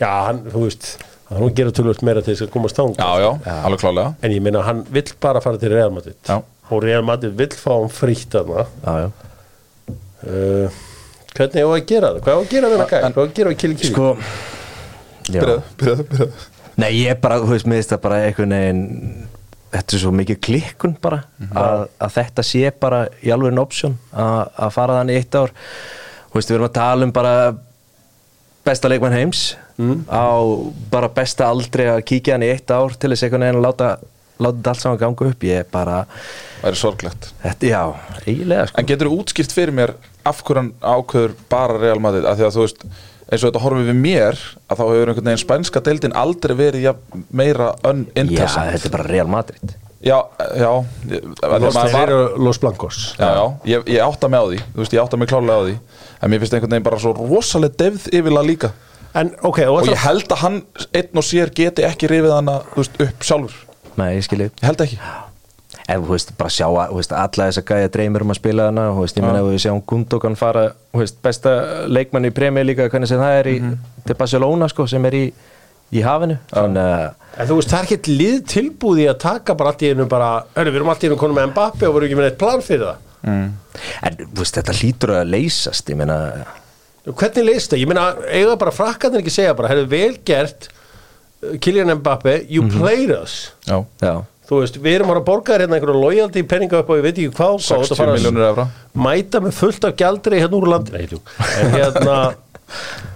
já, 0.00 0.10
hann, 0.28 0.42
þú 0.52 0.64
veist, 0.66 0.90
hann 1.28 1.42
hún 1.44 1.54
gerir 1.56 1.74
tölvöld 1.76 2.02
meira 2.06 2.22
til 2.24 2.34
þess 2.34 2.46
að 2.48 2.52
komast 2.54 2.78
þang 2.78 2.94
já, 2.98 3.08
já, 3.24 3.30
alveg 3.68 3.82
klálega 3.84 4.14
en 4.24 4.34
ég 4.36 4.44
meina 4.44 4.62
hann 4.66 4.84
vill 4.94 5.08
bara 5.22 5.42
fara 5.44 5.60
til 5.60 5.72
Real 5.74 5.94
Madrid 5.94 6.18
Já. 6.28 6.38
og 6.70 6.84
Real 6.84 7.04
Madrid 7.06 7.34
vill 7.38 7.56
fá 7.58 7.72
hann 7.74 7.90
frítt 7.92 8.36
þarna 8.36 8.66
já, 8.84 8.92
já 9.04 9.08
uh, 10.28 10.78
hvernig 11.34 11.58
er 11.58 11.66
það 11.66 11.74
að 11.74 11.88
gera 11.92 12.12
það? 12.12 12.22
hvað 12.24 12.34
er 12.34 12.44
að 12.44 12.52
gera 12.54 12.70
við 12.72 12.78
hann 12.82 12.92
gæð? 12.92 13.08
hvað 13.16 13.24
er 13.24 13.32
að 13.32 13.34
gera 13.40 13.52
við 13.54 13.60
Kili 13.64 13.80
Kili? 13.82 13.92
Sko 13.92 14.12
Já. 15.28 15.42
byrjaðu, 15.42 15.62
byrjaðu, 15.82 16.06
byrjaðu 16.12 16.46
Nei, 16.78 16.92
ég 16.94 17.18
bara, 17.18 17.40
þú 17.42 17.50
veist, 17.50 17.66
mér 17.66 17.80
finnst 17.80 17.90
það 17.92 18.02
bara 18.06 18.18
einhvern 18.28 18.54
veginn 18.54 18.82
Þetta 19.68 19.96
er 19.96 20.00
svo 20.00 20.10
mikið 20.16 20.38
klikkun 20.46 20.94
bara 21.02 21.18
að, 21.52 21.82
að 22.00 22.12
þetta 22.14 22.44
sé 22.46 22.70
bara 22.80 23.00
í 23.20 23.32
alveg 23.34 23.52
en 23.52 23.60
option 23.60 23.96
að, 24.16 24.38
að 24.64 24.70
fara 24.78 24.94
þannig 25.00 25.18
í 25.18 25.20
eitt 25.20 25.36
ár 25.36 25.52
Þú 25.58 26.38
veist, 26.38 26.48
við 26.48 26.56
erum 26.56 26.68
að 26.70 26.76
tala 26.78 27.08
um 27.08 27.12
bara 27.18 27.34
besta 28.64 28.88
leikmann 28.88 29.16
heims 29.16 29.42
á 30.10 30.26
bara 30.90 31.08
besta 31.14 31.46
aldri 31.52 31.86
að 31.86 32.00
kíkja 32.10 32.34
hann 32.36 32.42
í 32.46 32.52
eitt 32.52 32.70
ár 32.74 32.96
til 32.98 33.10
þess 33.12 33.26
einhvern 33.28 33.44
veginn 33.46 33.60
að 33.60 33.66
láta, 33.68 33.90
láta 34.42 34.56
þetta 34.58 34.72
allt 34.74 34.82
saman 34.84 34.98
ganga 35.02 35.28
upp. 35.32 35.44
Ég 35.46 35.60
er 35.62 35.68
bara, 35.70 36.00
Það 36.60 36.70
er 36.72 36.78
sorglegt. 36.80 37.28
Þetta, 37.44 37.68
já, 37.70 37.82
eiginlega 38.26 38.66
sko. 38.70 38.80
En 38.82 38.88
getur 38.90 39.10
þú 39.12 39.18
útskipt 39.22 39.54
fyrir 39.54 39.74
mér 39.78 39.92
af 40.26 40.40
hverju 40.42 40.58
hann 40.62 40.72
ákveður 40.82 41.36
bara 41.52 41.78
Real 41.78 42.00
Madrid? 42.02 42.26
Af 42.26 42.38
því 42.40 42.48
að 42.48 42.56
þú 42.58 42.64
veist, 42.66 42.82
eins 43.28 43.42
og 43.44 43.50
þetta 43.52 43.62
horfið 43.62 43.90
við 43.92 44.00
mér 44.02 44.40
að 44.66 44.80
þá 44.80 44.84
hefur 44.88 45.12
einhvern 45.12 45.28
veginn 45.30 45.44
spænska 45.44 45.82
deildin 45.86 46.16
aldrei 46.18 46.56
verið 46.58 46.86
ja, 46.88 46.94
meira 47.30 47.70
já, 47.78 47.92
uninteressant 47.92 48.72
þetta 48.74 48.90
er 48.90 48.96
bara 48.98 49.06
Real 49.12 49.30
Madrid. 49.30 49.76
Já, 49.98 50.18
já. 50.54 50.70
Los, 51.58 51.74
var- 51.92 52.12
Los 52.38 52.58
Blancos. 52.62 52.98
Já, 53.18 53.30
já, 53.34 53.46
ég, 53.66 53.88
ég 53.96 54.02
átta 54.04 54.28
mig 54.30 54.38
á 54.38 54.46
því. 54.46 54.58
Þú 54.74 54.82
veist, 54.84 54.92
ég 54.94 55.02
átta 55.02 55.18
mig 55.18 55.28
klálega 55.30 55.58
á 55.58 55.62
því. 55.66 55.78
En 56.22 56.30
mér 56.30 56.42
finnst 56.42 56.54
einhvern 56.54 56.70
veginn 56.74 56.86
bara 56.86 56.98
svo 57.02 57.14
rosalega 57.18 57.74
devð 57.82 58.06
yfirlega 58.14 58.46
líka 58.46 58.70
En 59.16 59.32
ok, 59.40 59.62
og, 59.68 59.80
Og 59.82 59.88
ég 59.88 60.02
held 60.04 60.28
að 60.34 60.42
hann 60.42 60.60
einn 60.92 61.22
og 61.22 61.24
sér 61.24 61.54
geti 61.54 61.86
ekki 61.86 62.10
rifið 62.10 62.36
veist, 62.76 63.00
upp 63.00 63.24
sjálfur. 63.24 63.64
Nei, 63.98 64.12
ég 64.18 64.26
skilji 64.28 64.50
Ég 64.50 64.66
held 64.68 64.84
ekki. 64.84 65.00
En 65.88 66.02
þú 66.04 66.12
veist, 66.12 66.34
bara 66.36 66.52
sjá 66.52 66.66
að, 66.68 66.98
alla 67.16 67.46
þess 67.48 67.62
að 67.62 67.70
gæja 67.70 67.92
dreymir 67.92 68.24
um 68.24 68.32
að 68.34 68.40
spila 68.42 68.66
hana, 68.68 68.90
þú 68.92 69.04
veist, 69.06 69.16
ég 69.16 69.24
meina 69.24 69.40
ef 69.40 69.46
við 69.48 69.62
sjáum 69.64 69.84
Gundogan 69.88 70.36
fara, 70.36 70.64
þú 70.92 71.00
veist, 71.00 71.16
besta 71.24 71.54
leikmann 71.88 72.28
í 72.28 72.32
premjör 72.36 72.68
líka, 72.68 72.88
hvernig 72.92 73.08
sem 73.08 73.22
það 73.22 73.36
er 73.38 73.48
í 73.48 73.54
til 74.04 74.16
Barcelona, 74.18 74.68
sko, 74.68 74.84
sem 74.90 75.08
er 75.08 75.16
í 75.16 75.22
í 75.88 76.04
hafinu, 76.04 76.36
þannig 76.52 76.84
að 76.84 77.06
En 77.38 77.46
þú 77.48 77.56
veist, 77.60 77.70
það 77.72 77.78
er 77.78 77.86
ekkert 77.86 78.08
lið 78.10 78.38
tilbúði 78.52 79.04
að 79.08 79.18
taka 79.22 79.54
bara 79.56 79.72
allt 79.72 79.84
í 79.86 79.90
einu 79.94 80.08
bara, 80.10 80.30
hörru, 80.56 80.72
við 80.74 80.80
erum 80.80 80.92
allt 80.92 81.04
í 81.04 81.08
einu 81.08 81.18
konum 81.20 81.38
með 81.38 81.50
Mbappi 81.52 81.86
og 81.88 81.94
vorum 81.94 82.08
ekki 82.08 82.18
með 82.18 82.28
eitt 82.28 82.38
plan 82.40 82.64
fyrir 82.66 82.84
það. 82.84 83.04
En, 83.28 84.16
þú 84.18 84.40
veist, 84.42 84.58
þetta 84.58 84.74
hlýtur 84.82 85.12
að 85.14 85.30
leysast, 85.32 85.92
ég 85.92 86.00
meina 86.00 86.18
Hvernig 87.06 87.46
leist 87.46 87.72
það? 87.72 87.82
Ég 87.82 87.90
meina, 87.90 88.08
eiga 88.28 88.56
bara 88.60 88.74
frakkarnir 88.74 89.22
ekki 89.22 89.32
segja 89.32 89.54
bara, 89.58 89.70
herru, 89.72 89.86
vel 89.90 90.16
gert 90.28 90.68
uh, 90.68 91.54
Kylian 91.62 91.94
Mbappi, 92.00 92.40
you 92.52 92.66
played 92.72 93.14
us. 93.14 93.52
Já, 93.68 93.80
já, 94.02 94.16
Þú 94.48 94.62
veist, 94.62 94.78
við 94.80 94.94
erum 94.96 95.10
að 95.12 95.18
borga 95.26 95.52
þér 95.54 95.66
hérna 95.66 95.76
einhverju 95.76 96.00
loyalty 96.00 96.42
penninga 96.48 96.78
upp 96.80 96.88
og 96.88 96.96
ég 96.96 97.04
veit 97.04 97.18
ekki 97.18 97.34
hvað 97.36 97.58
og 97.58 97.60
hvað, 97.60 97.68
þú 97.68 97.74
ert 97.74 97.82
að 97.82 97.90
60 97.90 97.98
fara 98.00 98.12
að 98.14 98.16
miljónir 98.16 98.46
evra. 98.46 98.64
mæta 98.96 99.42
með 99.44 99.58
fullt 99.58 99.84
af 99.84 99.98
gjaldri 100.00 100.40
hérna 100.40 100.56
úr 100.56 100.70
tjók. 101.10 101.34
en 101.60 101.74
hérna 101.74 102.16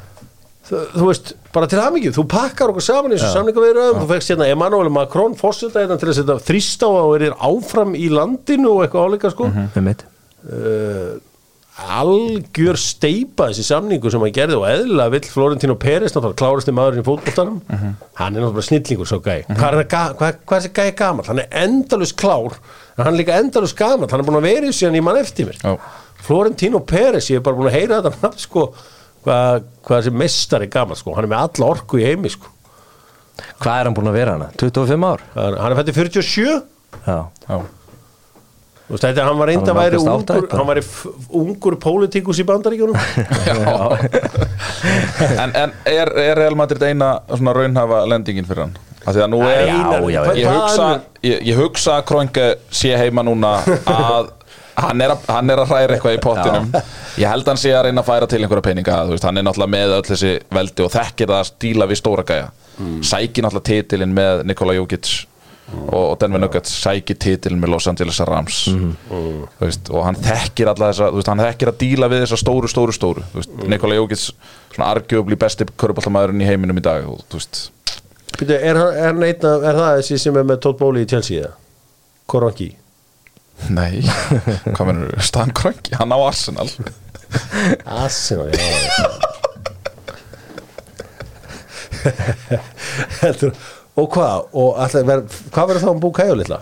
þú, 0.73 1.07
veist, 1.09 1.33
bara 1.55 1.69
til 1.71 1.81
hamingju 1.81 2.13
þú 2.17 2.25
pakkar 2.31 2.73
okkur 2.73 2.85
saman 2.85 3.13
í 3.13 3.19
þessu 3.19 3.33
samlinga 3.35 3.65
við 3.65 3.81
þú 3.99 4.07
fegst 4.13 4.33
hérna 4.33 4.49
Emmanuel 4.53 4.93
Macron 4.93 5.37
fórseta 5.39 5.83
hérna 5.83 5.99
til 6.01 6.11
að 6.13 6.19
setja 6.21 6.39
þrýst 6.49 6.85
á 6.87 6.89
og 6.93 7.17
er 7.19 7.37
áfram 7.37 7.97
í 7.99 8.09
landinu 8.13 8.77
og 8.77 8.85
eitthvað 8.87 9.09
áleika 9.09 9.33
sko. 9.33 9.49
Með 9.53 9.85
mitt 9.89 10.05
uh, 10.05 11.17
algjör 11.81 12.77
steipa 12.77 13.47
þessi 13.49 13.63
samningu 13.65 14.11
sem 14.13 14.21
hann 14.21 14.35
gerði 14.37 14.59
og 14.59 14.67
eðlilega 14.69 15.13
vill 15.15 15.29
Florentino 15.33 15.77
Pérez 15.81 16.13
náttúrulega 16.13 16.37
klárasti 16.43 16.75
maðurinn 16.77 17.01
í 17.01 17.07
fótboltanum 17.07 17.57
hann 17.73 18.37
er 18.37 18.45
náttúrulega 18.45 18.67
snillingur 18.67 19.09
svo 19.09 19.19
gæ 19.25 19.39
hvað 19.49 19.67
er, 19.71 19.79
hann 19.81 19.89
ga- 19.89 20.13
hvað, 20.19 20.29
er 20.37 20.53
þessi 20.53 20.73
gæ 20.77 20.91
gamall? 21.01 21.27
hann 21.31 21.41
er 21.41 21.49
endalus 21.65 22.13
klár 22.13 22.59
hann 22.99 23.09
er 23.15 23.19
líka 23.23 23.39
endalus 23.41 23.73
gamall 23.79 24.11
hann 24.13 24.21
er 24.21 24.29
búin 24.29 24.41
að 24.43 24.49
vera 24.51 24.69
í 24.69 24.77
síðan 24.77 25.01
í 25.01 25.05
mann 25.09 25.21
eftir 25.23 25.49
mér 25.49 25.59
Já. 25.65 25.73
Florentino 26.23 26.83
Pérez, 26.87 27.31
ég 27.33 27.41
er 27.41 27.47
bara 27.49 27.57
búin 27.59 27.73
að 27.73 27.79
heyra 27.81 28.03
þetta 28.05 28.21
nafn 28.29 28.39
sko, 28.45 28.67
hvað, 29.25 29.65
hvað 29.83 29.97
þessi 30.05 30.13
mestari 30.21 30.69
gamall 30.71 31.01
sko, 31.01 31.17
hann 31.17 31.25
er 31.27 31.33
með 31.33 31.41
alla 31.49 31.71
orku 31.73 31.99
í 31.99 32.05
heimi 32.07 32.31
sko. 32.31 32.53
Hvað 33.59 33.81
er 33.81 33.89
hann 33.89 33.97
búin 33.97 34.11
að 34.13 34.19
vera 34.21 34.37
hana? 34.37 34.51
25 34.61 35.09
ár? 35.09 35.25
hann 35.35 35.57
hann 35.59 35.73
er 35.73 35.81
fættið 35.81 35.99
47 35.99 36.45
Já, 37.09 37.17
Já, 37.49 37.57
Þú 38.93 38.97
veist, 38.99 39.05
þetta, 39.07 39.25
hann 39.25 39.39
var 39.41 39.49
reynda 39.49 39.73
að 39.73 39.79
væri 39.79 39.99
ungur, 40.03 40.43
hann 40.53 40.67
var 40.69 40.79
ungur 41.41 41.77
pólitíkus 41.81 42.43
í 42.43 42.45
bandaríkjunum. 42.45 42.99
En, 45.23 45.53
en 45.55 45.73
er, 45.89 46.11
er 46.19 46.37
Real 46.37 46.57
Madrid 46.59 46.83
eina 46.85 47.15
svona 47.31 47.55
raunhafa 47.57 48.03
lendingin 48.11 48.45
fyrir 48.49 48.67
hann? 48.67 48.75
Af 49.07 49.15
því 49.15 49.23
að 49.25 49.31
nú 49.33 49.41
er 49.47 49.63
Já, 49.69 49.79
já, 49.79 50.03
já. 50.13 50.21
Ég 50.37 50.49
hugsa, 50.51 50.89
ég, 51.25 51.41
ég 51.49 51.59
hugsa 51.63 51.97
að 52.01 52.05
Krónke 52.11 52.47
sé 52.75 52.93
heima 52.99 53.25
núna 53.25 53.55
að 53.63 54.31
hann 54.83 55.01
er, 55.07 55.15
að, 55.15 55.25
hann 55.31 55.55
er 55.55 55.63
að 55.63 55.73
hræra 55.73 55.97
eitthvað 55.97 56.19
í 56.19 56.23
pottinum. 56.27 56.69
Ég 57.23 57.33
held 57.33 57.49
hann 57.49 57.61
sé 57.65 57.73
að 57.77 57.89
reyna 57.89 58.05
að 58.05 58.11
færa 58.13 58.29
til 58.29 58.43
einhverja 58.43 58.67
peninga 58.69 59.01
þú 59.09 59.17
veist, 59.17 59.27
Hann 59.31 59.41
er 59.41 59.49
náttúrulega 59.49 59.75
með 59.79 59.97
öll 59.97 60.07
þessi 60.13 60.33
veldi 60.59 60.87
og 60.87 60.95
þekkir 60.99 61.33
það 61.33 61.41
að 61.41 61.51
stíla 61.55 61.89
við 61.89 62.03
stóra 62.03 62.29
gæja. 62.29 62.49
Sækir 63.09 63.47
náttúrulega 63.47 63.69
titilinn 63.73 64.17
með 64.21 64.45
Nikola 64.53 64.77
Jokic 64.77 65.15
og, 65.73 66.19
Denver 66.21 66.41
Nuggets 66.43 66.73
sækir 66.83 67.17
titilinn 67.23 67.61
með 67.63 67.73
Los 67.75 67.87
Angeles 67.89 68.19
Rams. 68.29 68.59
Þú 68.69 69.63
veist, 69.63 69.89
og 69.95 70.05
hann 70.07 70.19
þekkir 70.21 70.69
alla 70.73 70.91
þessa 70.91 71.09
þú 71.13 71.21
veist, 71.21 71.31
hann 71.33 71.45
þekkir 71.47 71.71
að 71.73 71.79
díla 71.85 72.09
við 72.13 72.25
þessa 72.27 72.39
stóru, 72.43 72.69
stóru, 72.71 72.93
stóru. 72.97 73.25
Þú 73.33 73.41
veist, 73.41 73.55
Nikola 73.73 73.97
Jokic, 74.01 74.27
svona 74.75 74.91
arguably 74.93 75.39
besti 75.41 75.65
köruboltamæðurinn 75.81 76.43
í 76.45 76.49
heiminum 76.51 76.81
í 76.83 76.85
dag 76.85 77.09
og, 77.09 77.23
þú 77.33 77.41
Býtu, 78.33 78.55
er, 78.57 78.79
er, 79.07 79.13
af- 79.45 79.65
er 79.69 79.77
það 79.77 79.99
þessi 80.01 80.17
sem 80.23 80.37
er 80.41 80.47
með 80.49 80.63
Todd 80.65 80.79
Bowley 80.81 81.05
í 81.05 81.09
Chelsea? 81.11 81.51
Korangi 82.33 82.71
nei 83.71 84.01
hvað 84.75 84.87
mennur, 84.89 85.13
Stan 85.23 85.53
Kroenke, 85.55 85.93
hann 86.01 86.11
á 86.11 86.19
Arsenal. 86.25 86.69
Arsenal, 87.87 88.49
já. 88.57 88.59
Heldur, 93.23 93.53
og 93.97 94.07
hvað? 94.15 94.47
Og 94.57 94.79
ver, 95.09 95.25
hvað 95.53 95.69
verður 95.73 95.83
þá 95.85 95.91
um 95.93 96.01
Bukayo 96.03 96.39
litla? 96.39 96.61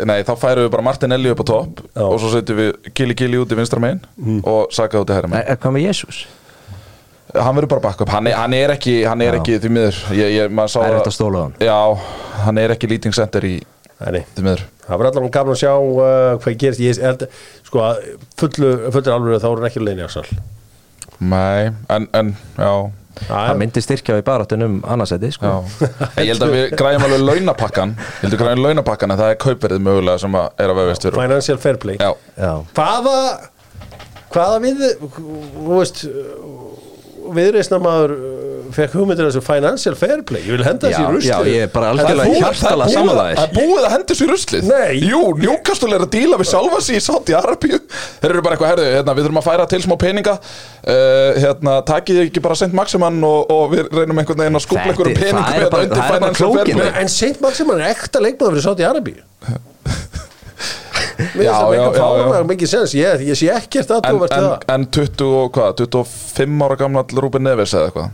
Nei, 0.00 0.22
þá 0.24 0.32
færum 0.40 0.64
við 0.64 0.70
bara 0.72 0.84
Martinelli 0.86 1.30
upp 1.32 1.42
á 1.44 1.46
topp 1.50 1.80
og 2.00 2.18
svo 2.22 2.30
setjum 2.32 2.56
við 2.60 2.92
Gili 2.96 3.16
Gili 3.18 3.40
út 3.42 3.50
í 3.52 3.56
vinstra 3.58 3.80
megin 3.82 4.00
og 4.48 4.70
Saka 4.72 5.00
út 5.02 5.10
í 5.12 5.16
herra 5.16 5.28
megin. 5.28 5.48
Er, 5.50 5.58
hvað 5.60 5.74
með 5.76 5.88
Jésús? 5.90 6.22
hann 7.30 7.54
verður 7.54 7.68
bara 7.76 7.82
backup, 7.84 8.08
hann 8.10 8.26
er, 8.26 8.34
hann 8.34 8.54
er 8.58 8.72
ekki 8.74 8.94
hann 9.06 9.20
er 9.22 9.36
Já. 9.36 9.38
ekki 9.38 9.58
því 9.62 9.68
miður. 9.70 9.98
Ég, 10.18 10.30
ég, 10.34 10.48
Það 10.50 10.82
er 10.82 10.88
að- 10.90 10.96
hægt 10.98 11.10
að 11.10 11.14
stóla 11.14 11.38
á 11.38 11.42
hann. 11.44 11.52
já, 11.62 11.76
hann 12.42 12.58
er 12.58 12.72
ekki 12.74 12.88
leading 12.90 13.14
center 13.14 13.44
í 13.46 13.52
Nei, 14.00 14.24
því 14.34 14.42
miður. 14.42 14.62
Það 14.86 14.98
verður 14.98 15.10
allavega 15.12 15.34
gaman 15.36 15.54
að 15.54 15.60
sjá 15.60 15.72
uh, 15.76 16.38
hvað 16.42 16.56
gerist. 16.58 16.80
Ég 16.80 16.98
held, 17.04 17.22
sko 17.68 17.82
að 17.84 18.00
fullu, 18.40 18.70
fullu 18.96 19.12
alveg 19.14 19.42
þá 19.44 19.46
er 19.50 19.60
hann 19.60 19.68
ekki 19.70 19.82
leini 19.84 20.02
Arsenal 20.02 20.40
nei, 21.20 21.70
en, 21.92 22.08
en 22.16 22.32
já 22.56 22.72
Það 23.20 23.56
myndi 23.60 23.82
styrkja 23.84 24.16
við 24.18 24.24
baráttunum 24.28 24.76
annarsæti, 24.86 25.30
sko. 25.34 25.50
Ég 26.20 26.30
held 26.30 26.44
að 26.46 26.52
við 26.54 26.74
græjum 26.78 27.06
alveg 27.08 27.24
launapakkan 27.26 27.94
Ég 27.98 28.22
held 28.22 28.36
að 28.36 28.42
græjum 28.44 28.62
launapakkan 28.64 29.14
en 29.14 29.20
það 29.20 29.32
er 29.34 29.40
kaupverðið 29.44 29.82
mögulega 29.86 30.22
sem 30.22 30.36
að 30.40 30.62
er 30.64 30.72
að 30.72 30.80
vefist 30.80 31.06
fyrir 31.08 31.18
Financial 31.20 31.58
Fair 31.60 31.80
Play. 31.82 31.98
Já, 32.00 32.12
Já, 32.38 32.52
hvaða 32.78 33.16
hvaða 34.30 34.60
við 34.62 34.84
þú 35.18 35.74
veist 35.74 36.04
viðreisna 37.34 37.80
maður 37.82 38.14
fekk 38.76 38.92
hugmyndir 38.98 39.26
af 39.26 39.32
þessu 39.34 39.42
Financial 39.46 39.94
Fair 39.98 40.22
Play. 40.28 40.42
Ég 40.46 40.56
vil 40.56 40.64
henda 40.66 40.88
Já, 40.90 40.96
þessi 40.96 41.02
í 41.02 41.14
rusli 41.14 41.30
já, 41.30 41.38
ég 41.50 41.64
er 41.66 41.70
bara 41.74 41.90
algjörlega 41.94 42.28
búið- 42.30 42.40
hjartalega 42.44 42.90
það 42.90 43.42
er 43.44 43.54
búið- 43.56 43.84
að 43.86 43.94
hendi 43.96 44.16
sér 44.20 44.30
ruslið. 44.32 44.62
Nei. 44.70 45.00
Jú, 45.10 45.20
Newcastle 45.40 45.94
er 45.94 46.04
að 46.06 46.10
díla 46.14 46.38
við 46.40 46.50
sjálfa 46.52 46.80
sig 46.86 46.96
í 46.96 47.02
Saudi 47.04 47.32
Arabíu 47.38 47.78
Þeir 48.20 48.30
eru 48.30 48.42
bara 48.42 48.56
eitthvað, 48.56 48.72
herðu, 48.74 48.86
hérna, 48.96 49.14
við 49.16 49.24
þurfum 49.28 49.40
að 49.42 49.48
færa 49.50 49.68
til 49.68 49.82
smá 49.84 49.96
peninga. 50.00 50.34
Uh, 50.80 51.40
hérna, 51.44 51.76
Takið 51.90 52.22
ekki 52.26 52.40
bara 52.42 52.54
Saint 52.54 52.72
Maximan 52.74 53.22
og, 53.24 53.50
og 53.50 53.70
við 53.74 53.88
reynum 53.92 54.18
einhvern 54.22 54.40
veginn 54.44 54.56
að 54.60 54.64
skúpla 54.66 54.80
Þetta- 54.80 54.94
einhverjum 54.94 55.18
peningum 55.20 55.44
það 55.44 55.50
er 55.50 55.60
hérna 55.60 55.70
bara- 55.70 55.82
undir 55.82 55.96
það 55.96 56.04
er 56.04 56.10
bara 56.10 56.20
financial 56.20 56.54
fair 56.54 56.64
play. 56.74 56.92
en 57.02 57.08
Saint 57.08 57.40
Maximan 57.40 57.80
er 57.80 57.94
ekta 57.94 58.18
leikmaður 58.24 58.54
fyrir 58.56 58.66
Saudi 58.68 58.84
Arabi 58.88 59.14
Mér 61.36 61.44
Já, 61.44 61.52
já, 61.52 61.68
mikið 61.68 61.96
já, 61.96 62.08
já. 62.16 62.24
fána 62.32 62.40
mikið 62.48 62.68
sens. 62.70 62.92
Ég, 62.96 63.22
ég 63.28 63.36
sé 63.36 63.48
ekkert 63.52 63.90
en, 63.92 63.96
aðdóvert 64.00 64.32
en, 64.36 64.44
það. 64.46 64.64
en 64.74 64.86
20 64.96 65.24
og 65.40 65.50
hvað, 65.56 65.74
25 65.84 66.64
ára 66.66 66.76
gammal 66.80 67.04
Rúben 67.20 67.44
Neves 67.44 67.74
eða 67.76 67.90
eitthvað 67.90 68.10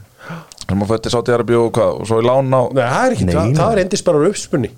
Þegar 0.66 0.78
maður 0.80 0.90
fætti 0.96 1.12
Saudi 1.14 1.32
Arabíu 1.36 1.60
og 1.62 1.70
hvað 1.76 2.00
og 2.02 2.08
svo 2.10 2.18
í 2.18 2.26
lán 2.26 2.50
á 2.50 2.62
Nei, 2.74 2.82
það 2.82 3.06
er 3.06 3.14
ekki, 3.16 3.24
Nei, 3.28 3.34
það, 3.36 3.46
nei. 3.52 3.56
það 3.60 3.72
er 3.76 3.82
endist 3.84 4.06
bara 4.08 4.26
uppspunni 4.30 4.70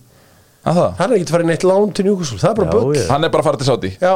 að 0.69 0.75
það, 0.77 0.89
það 0.99 1.05
er 1.07 1.17
ekki 1.17 1.33
farið 1.33 1.49
neitt 1.49 1.65
lán 1.65 1.93
til 1.97 2.05
Newcastle 2.05 2.39
það 2.43 2.51
er 2.51 2.57
bara 2.59 2.69
Já, 2.69 2.73
bull. 2.75 2.97
já. 2.99 3.05
hann 3.09 3.25
er 3.25 3.31
bara 3.33 3.41
að 3.45 3.47
fara 3.49 3.61
til 3.63 3.69
Saudi 3.71 3.91
Já, 4.03 4.13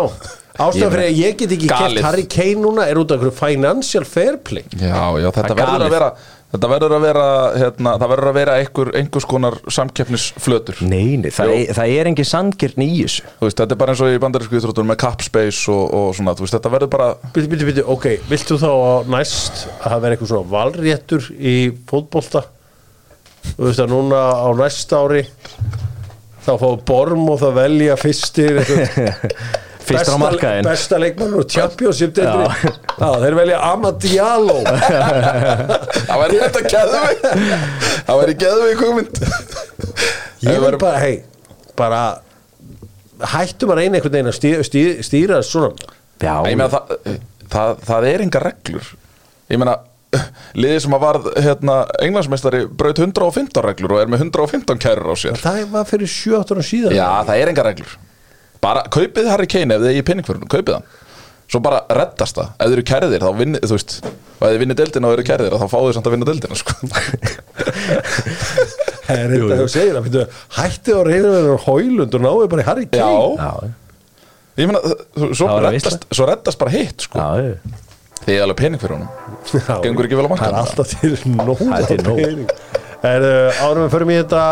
ástæðan 0.67 0.93
fyrir 0.93 1.05
að 1.07 1.21
ég 1.23 1.37
get 1.41 1.55
ekki 1.57 1.69
Galið. 1.71 1.97
kert 2.03 2.07
Harry 2.09 2.25
Kane 2.35 2.61
núna 2.61 2.85
er 2.93 3.01
út 3.01 3.15
af 3.15 3.23
einhverju 3.23 3.37
financial 3.39 4.05
fair 4.05 4.37
play. 4.45 4.67
Já, 4.77 5.01
já, 5.23 5.29
þetta 5.39 5.49
er 5.55 5.61
verður 5.63 5.87
að 5.87 5.95
vera 5.97 6.11
Þetta 6.53 6.69
verður 6.69 6.93
að 6.93 7.05
vera, 7.07 7.27
hérna, 7.57 7.93
það 7.97 8.11
verður 8.13 8.29
að 8.29 8.35
vera 8.37 8.55
einhver, 8.61 8.89
einhvers 9.01 9.27
konar 9.29 9.55
samkeppnisflötur. 9.73 10.83
Nei, 10.85 11.17
nei 11.17 11.31
það, 11.33 11.53
er, 11.55 11.71
það 11.79 11.93
er 11.97 12.11
engin 12.11 12.29
sangirn 12.29 12.85
í 12.85 12.89
þessu. 12.99 13.25
Þú 13.39 13.49
veist, 13.49 13.63
þetta 13.63 13.73
er 13.73 13.81
bara 13.81 13.95
eins 13.95 14.03
og 14.05 14.13
í 14.13 14.19
bandarísku 14.21 14.59
íþróttur 14.59 14.89
með 14.91 14.99
Capspace 15.01 15.73
og, 15.73 15.83
og 15.97 16.11
svona, 16.19 16.35
þú 16.37 16.45
veist, 16.45 16.57
þetta 16.59 16.75
verður 16.75 16.93
bara 16.93 17.09
Býtu, 17.33 17.47
býtu, 17.55 17.69
býtu, 17.71 17.87
ok, 17.95 18.09
viltu 18.29 18.61
þá 18.61 18.73
næst 19.15 19.65
að 19.79 19.87
það 19.87 20.05
vera 20.05 20.19
eitthvað 20.19 20.33
svona 20.35 20.53
valréttur 20.53 21.31
í 21.41 21.57
fótbolta? 21.89 22.45
Þú 23.49 23.71
veist 23.71 23.83
að 23.87 23.93
núna 23.97 24.23
á 24.37 24.49
næst 24.61 24.93
ári 24.93 25.25
þá 26.45 26.53
fá 26.61 26.69
Borm 26.93 27.29
og 27.33 27.41
það 27.41 27.59
velja 27.63 27.99
fyrstir 28.01 28.61
einhvern 28.61 29.31
Fyrstur 29.87 30.17
á 30.17 30.19
markaðinn. 30.23 30.67
Besta 30.67 30.99
leikmann 31.01 31.37
og 31.39 31.47
championship 31.51 32.15
þeir 32.17 33.37
velja 33.39 33.61
Amadialo 33.73 34.59
Það 36.09 36.23
verður 36.23 36.43
þetta 36.47 36.63
geðvig 36.75 37.25
Það 38.07 38.21
verður 38.21 38.37
geðvig 38.43 38.83
hugmynd. 38.83 39.23
Ég 40.43 40.59
vil 40.63 40.77
bara, 40.83 40.99
hei, 41.03 41.17
bara 41.79 42.03
hættum 43.33 43.73
að 43.73 43.83
reyna 43.83 43.99
einhvern 43.99 44.17
veginn 44.17 44.33
að 44.33 44.39
stýra, 44.39 44.67
stýra, 44.67 45.07
stýra 45.07 45.41
svona. 45.47 45.73
Já, 46.23 46.35
Ég 46.51 46.59
meina 46.59 46.71
það 46.73 47.19
það, 47.53 47.81
það 47.87 48.07
er 48.11 48.25
enga 48.27 48.43
reglur. 48.43 48.93
Ég 49.53 49.61
meina 49.63 49.77
liðið 50.59 50.81
sem 50.85 50.95
að 50.97 51.05
varð 51.07 51.29
hérna, 51.41 51.77
englandsmeistari 52.05 52.65
braut 52.69 52.99
115 53.01 53.65
reglur 53.65 53.97
og 53.97 54.03
er 54.03 54.11
með 54.13 54.27
115 54.27 54.83
kærur 54.83 55.15
á 55.15 55.17
sér. 55.17 55.39
Það 55.41 55.63
var 55.73 55.87
fyrir 55.89 56.11
7-8 56.11 56.57
ára 56.57 56.67
síðan. 56.69 56.97
Já, 56.99 57.09
það 57.29 57.39
er 57.39 57.53
enga 57.53 57.69
reglur 57.71 57.95
bara 58.63 58.85
kaupið 58.93 59.31
Harry 59.33 59.49
Kane 59.51 59.77
ef 59.77 59.83
þið 59.83 59.91
er 59.93 59.99
í 59.99 60.05
pinningförunum, 60.07 60.51
kaupið 60.53 60.77
hann 60.79 60.87
svo 61.53 61.61
bara 61.61 61.83
reddast 61.93 62.39
það, 62.39 62.53
ef 62.57 62.71
þið 62.71 62.77
eru 62.77 62.85
kærðir 62.89 63.25
þá 63.27 63.31
vinnið, 63.37 63.65
þú 63.69 63.77
veist, 63.77 63.95
og 64.07 64.45
ef 64.47 64.53
þið 64.53 64.61
vinnið 64.63 64.79
deildina 64.81 65.09
og 65.09 65.15
eru 65.17 65.25
kærðir 65.29 65.57
þá 65.61 65.67
fáið 65.69 65.87
þið 65.89 65.97
samt 65.99 66.09
að 66.09 66.15
vinna 66.15 66.29
deildina 66.31 66.59
sko. 66.61 66.73
Það 69.03 69.19
er 69.19 69.33
þetta 69.35 69.57
þú 69.59 69.67
segir 69.69 69.99
að 69.99 70.07
fyrir, 70.07 70.27
hætti 70.57 70.95
á 70.95 71.01
reyðinu 71.09 71.57
hólund 71.67 72.17
og 72.17 72.23
náðu 72.25 72.49
bara 72.53 72.63
í 72.63 72.67
Harry 72.71 72.87
Kane 72.89 73.03
Já, 73.03 73.11
Já, 73.43 73.53
ég 74.63 74.71
meina 74.71 74.81
svo 75.37 75.49
að 75.51 75.79
svo 76.15 76.29
reddast 76.31 76.61
bara 76.61 76.73
hitt 76.73 77.05
sko. 77.09 77.19
já, 77.19 77.29
já. 77.43 77.81
þið 78.23 78.35
er 78.37 78.45
alveg 78.47 78.61
pinningförunum 78.63 79.11
Já. 79.53 79.75
Gengur 79.85 80.09
ekki 80.09 80.21
vel 80.21 80.29
á 80.31 80.33
Það 80.33 80.47
er 80.49 80.61
alltaf 80.63 80.95
til 80.95 81.13
er 81.13 82.05
nóg. 82.07 82.23
pening. 82.23 82.49
Árum 83.03 83.83
við 83.83 83.93
förum 83.97 84.13
í 84.15 84.19
þetta 84.23 84.43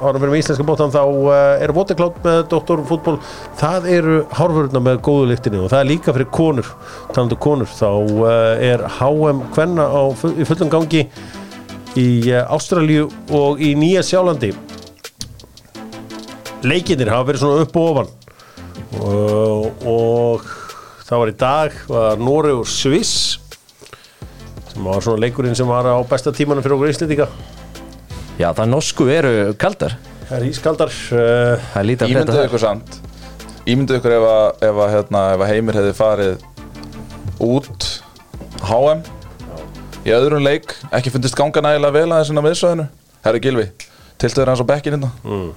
árum 0.00 0.22
við 0.22 0.34
í 0.36 0.40
íslenska 0.42 0.66
bóttan 0.66 0.92
þá 0.92 1.00
uh, 1.04 1.32
er 1.62 1.72
Voteklátt 1.76 2.18
með 2.24 2.42
Dr. 2.52 2.82
Fútból 2.88 3.16
það 3.56 3.88
eru 3.94 4.18
hárfuruna 4.36 4.82
með 4.84 5.00
góðu 5.06 5.30
lyktinni 5.30 5.62
og 5.62 5.70
það 5.72 5.82
er 5.82 5.88
líka 5.90 6.14
fyrir 6.16 6.28
konur 6.34 6.68
talandu 7.14 7.38
konur. 7.40 7.70
Þá 7.70 7.88
uh, 7.88 8.28
er 8.60 8.84
HM 8.98 9.42
Kvenna 9.54 9.88
á, 9.88 10.02
í 10.36 10.46
fullum 10.48 10.72
gangi 10.72 11.06
í 11.96 12.06
uh, 12.34 12.44
Ástralíu 12.56 13.08
og 13.34 13.62
í 13.64 13.72
Nýja 13.78 14.04
Sjálandi. 14.06 14.52
Leikinir 16.66 17.12
hafa 17.12 17.30
verið 17.30 17.44
svona 17.44 17.64
upp 17.64 17.80
og 17.80 17.90
ofan. 17.94 18.14
Og, 18.96 19.82
og 19.88 20.46
það 21.06 21.20
var 21.22 21.30
í 21.30 21.36
dag 21.40 21.82
var 21.90 22.22
Nóri 22.22 22.54
og 22.54 22.68
Sviss 22.68 23.36
sem 24.70 24.84
var 24.84 25.00
svona 25.00 25.22
leikurinn 25.24 25.56
sem 25.56 25.68
var 25.68 25.88
á 25.88 25.96
besta 26.08 26.32
tímanum 26.34 26.64
fyrir 26.64 26.76
okkur 26.76 26.92
Íslendinga 26.92 27.28
já, 28.38 28.48
það 28.52 28.70
norsku 28.72 29.08
eru 29.12 29.32
kaldar. 29.60 29.96
Það 30.26 30.38
er 30.38 30.46
ískaldar 30.48 30.90
uh, 30.90 31.66
Það 31.72 31.80
er 31.80 31.88
lítið 31.90 32.06
að 32.06 32.12
Ímynduðu 32.12 32.36
frétta 32.36 32.48
ykkur 32.50 32.62
samt. 32.62 32.96
Ímynduðu 33.66 34.00
ykkur 34.00 34.14
ef 34.16 34.26
að, 34.30 34.46
ef 34.68 34.80
að, 34.82 34.94
hérna, 34.94 35.22
ef 35.34 35.44
að 35.44 35.52
Heimir 35.52 35.78
hefði 35.80 35.92
farið 36.00 36.46
út 37.46 37.86
HM 38.66 39.04
í 40.06 40.14
öðrum 40.14 40.42
leik 40.46 40.74
ekki 40.94 41.12
fundist 41.14 41.36
ganga 41.38 41.62
nægilega 41.64 41.94
vel 41.94 42.08
aðeins 42.08 42.32
inn 42.32 42.40
á 42.42 42.46
miðsvæðinu? 42.46 42.88
Herri 43.26 43.42
Gilvi, 43.42 43.68
tiltöður 44.22 44.52
hans 44.52 44.62
á 44.62 44.66
bekkin 44.66 44.96
hérna. 44.96 45.10
Mm. 45.26 45.48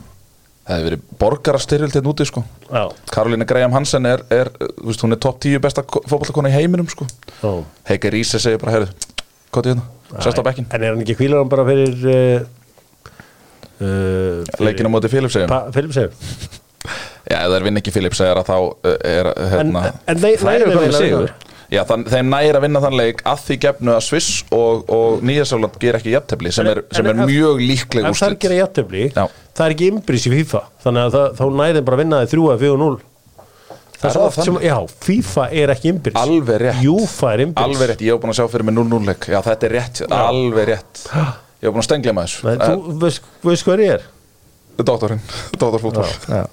Það 0.69 0.75
hefði 0.75 0.87
verið 0.89 1.03
borgarastyrjöld 1.21 1.95
hérna 1.97 2.11
úti 2.11 2.25
sko. 2.29 2.43
Já, 2.69 2.83
Karolína 3.09 3.45
Graham 3.49 3.73
Hansen 3.73 4.05
er, 4.09 4.21
er 4.33 4.51
þú 4.59 4.89
veist, 4.91 5.05
hún 5.05 5.15
er 5.15 5.21
topp 5.21 5.39
10 5.45 5.61
besta 5.63 5.85
fótballakona 5.85 6.51
í 6.51 6.57
heiminum 6.57 6.89
sko. 6.89 7.07
Já. 7.41 7.51
Heike 7.89 8.11
Ríse 8.13 8.41
segir 8.41 8.61
bara, 8.61 8.75
herri, 8.77 9.09
hvað 9.49 9.71
er 9.71 9.73
hérna, 9.73 9.87
sérst 10.17 10.41
á 10.41 10.45
bekkin 10.45 10.67
En 10.69 10.83
er 10.83 10.93
hann 10.93 11.01
ekki 11.05 11.17
kvílar 11.17 11.41
hann 11.41 11.49
bara 11.49 11.65
fyrir 11.67 12.09
uh, 12.09 12.47
uh, 13.81 14.63
Leikin 14.63 14.87
á 14.87 14.91
móti 14.91 15.11
Philip 15.11 15.33
segir 15.33 15.49
Já, 17.29 17.43
ef 17.43 17.51
það 17.51 17.57
er 17.59 17.67
vinn 17.67 17.79
ekki 17.79 17.91
að 17.93 18.41
þá 18.47 18.57
er 18.87 19.29
En, 19.29 19.51
hérna 19.53 19.85
en 20.09 20.21
þeir 20.23 20.41
Það 20.41 20.55
eru 20.55 20.73
komið 20.73 20.95
sigur? 20.97 21.33
Já, 21.69 21.83
þann, 21.85 22.05
þeim 22.09 22.31
nægir 22.33 22.57
að 22.57 22.63
vinna 22.65 22.79
þann 22.81 22.95
leik 22.97 23.19
að 23.29 23.41
því 23.45 23.57
gefnu 23.65 23.91
að 23.93 23.99
Sviss 24.07 24.29
og, 24.55 24.87
og 24.89 25.19
Nýjasáland 25.27 25.75
ger 25.83 25.99
ekki 25.99 26.15
jafntefli 26.15 26.53
sem 26.55 26.69
er, 26.71 26.81
sem 26.95 27.05
er 27.05 27.13
En 27.13 27.29
mjög 27.29 27.61
líkleg 27.61 28.07
Ef 28.09 28.17
það 28.17 28.31
er 28.31 28.37
gera 28.45 28.57
jættefli 28.57 29.03
Já. 29.11 29.27
Það 29.59 29.65
er 29.67 29.75
ekki 29.75 29.89
innbrís 29.91 30.25
í 30.25 30.31
FIFA 30.33 30.63
Þannig 30.85 31.05
að 31.19 31.29
þá 31.37 31.43
nærið 31.59 31.85
bara 31.85 31.99
að 31.99 32.01
vinna 32.01 32.21
þið 32.23 32.33
3 32.33 32.47
eða 32.47 32.63
4-0 32.63 32.97
Það 33.99 34.07
er 34.07 34.15
svo 34.15 34.25
oft 34.29 34.41
sem, 34.47 34.57
já, 34.63 34.75
FIFA 35.03 35.45
er 35.59 35.73
ekki 35.75 35.91
innbrís 35.91 36.17
Alveg 36.17 36.61
rétt. 36.63 36.81
Júfa 36.87 37.33
er 37.35 37.43
innbrís 37.43 37.67
Alveg 37.67 37.91
rétt, 37.91 38.03
ég 38.07 38.15
hef 38.15 38.23
búin 38.23 38.31
að 38.31 38.39
sjá 38.39 38.45
fyrir 38.53 38.67
mig 38.69 38.77
0-0 38.79 39.09
leik. 39.11 39.27
Já, 39.27 39.39
þetta 39.43 39.67
er 39.67 39.75
rétt, 39.75 40.01
alveg 40.15 40.69
rétt 40.71 41.01
Ég 41.59 41.67
hef 41.67 41.73
búin 41.75 41.81
að 41.83 41.87
stengla 41.89 42.13
þessu. 42.23 42.45
Nei, 42.47 42.55
Þú 42.63 42.97
veist, 43.03 43.25
veist 43.43 43.65
hvað 43.67 43.81
ég 43.83 43.95
er? 43.97 44.03
Doktorinn, 44.79 45.19
doktorfútbol 45.61 46.05
Já. 46.07 46.43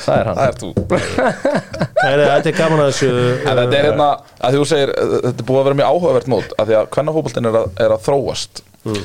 Það 0.00 0.20
er 0.20 0.28
hann. 0.30 0.38
Það 0.38 0.46
er 0.46 0.58
þú. 0.60 0.68
Nei, 2.00 2.12
nei, 2.16 2.26
Þetta 2.30 2.48
er 2.48 2.54
gaman 2.56 2.80
að 2.80 2.86
þessu 2.92 3.08
En 3.10 3.58
þetta 3.58 3.76
er 3.80 3.88
hérna, 3.90 4.06
að 4.46 4.54
þú 4.56 4.68
segir 4.70 4.92
uh, 4.94 5.10
Þetta 5.26 5.42
er 5.42 5.48
búið 5.50 5.58
að 5.60 5.66
vera 5.68 5.78
mjög 5.80 5.90
áhugavert 5.90 6.30
mót 6.32 6.54
að 6.56 6.70
Því 6.70 6.76
að 6.78 6.86
hvernafótboltin 6.94 7.48
er, 7.50 7.58
að- 7.60 7.82
er 7.84 7.94
að 7.96 8.06
þróast. 8.06 8.62
Mm. 8.86 9.02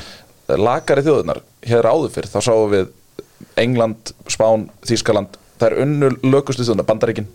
Lagari 0.62 1.04
þjóðunar, 1.08 1.42
hér 1.68 1.90
áður 1.90 2.14
fyrr 2.16 2.30
Þá 2.32 2.38
sáum 2.46 2.70
við 2.72 2.94
England, 3.60 4.14
Spán, 4.32 4.70
Þískaland 4.88 5.36
Það 5.60 5.68
er 5.68 5.78
unnu 5.84 6.12
lökustu 6.32 6.64
þjóðunar, 6.64 6.88
Bandaríkin 6.94 7.28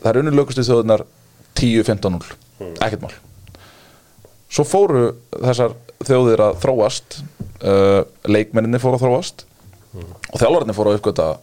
Það 0.00 0.08
er 0.14 0.20
unnu 0.22 0.32
lökustu 0.38 0.64
þjóðunar 0.64 1.04
10-15-0, 1.54 2.32
ekkert 2.82 3.04
mál. 3.04 3.12
Svo 4.52 4.64
fóru 4.66 5.04
þessar 5.32 5.76
þjóðir 6.04 6.42
að 6.48 6.60
þróast 6.64 7.18
uh, 7.62 8.02
Leikmenninni 8.28 8.82
fóru 8.82 8.98
að 8.98 9.06
þróast 9.06 9.44
Og 9.94 10.40
þjálfarnir 10.40 10.76
fóru 10.76 10.92
að 10.92 11.00
uppgöta 11.00 11.34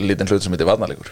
Lítinn 0.00 0.28
hlut 0.30 0.42
sem 0.44 0.54
heitir 0.54 0.68
varnarleikur. 0.68 1.08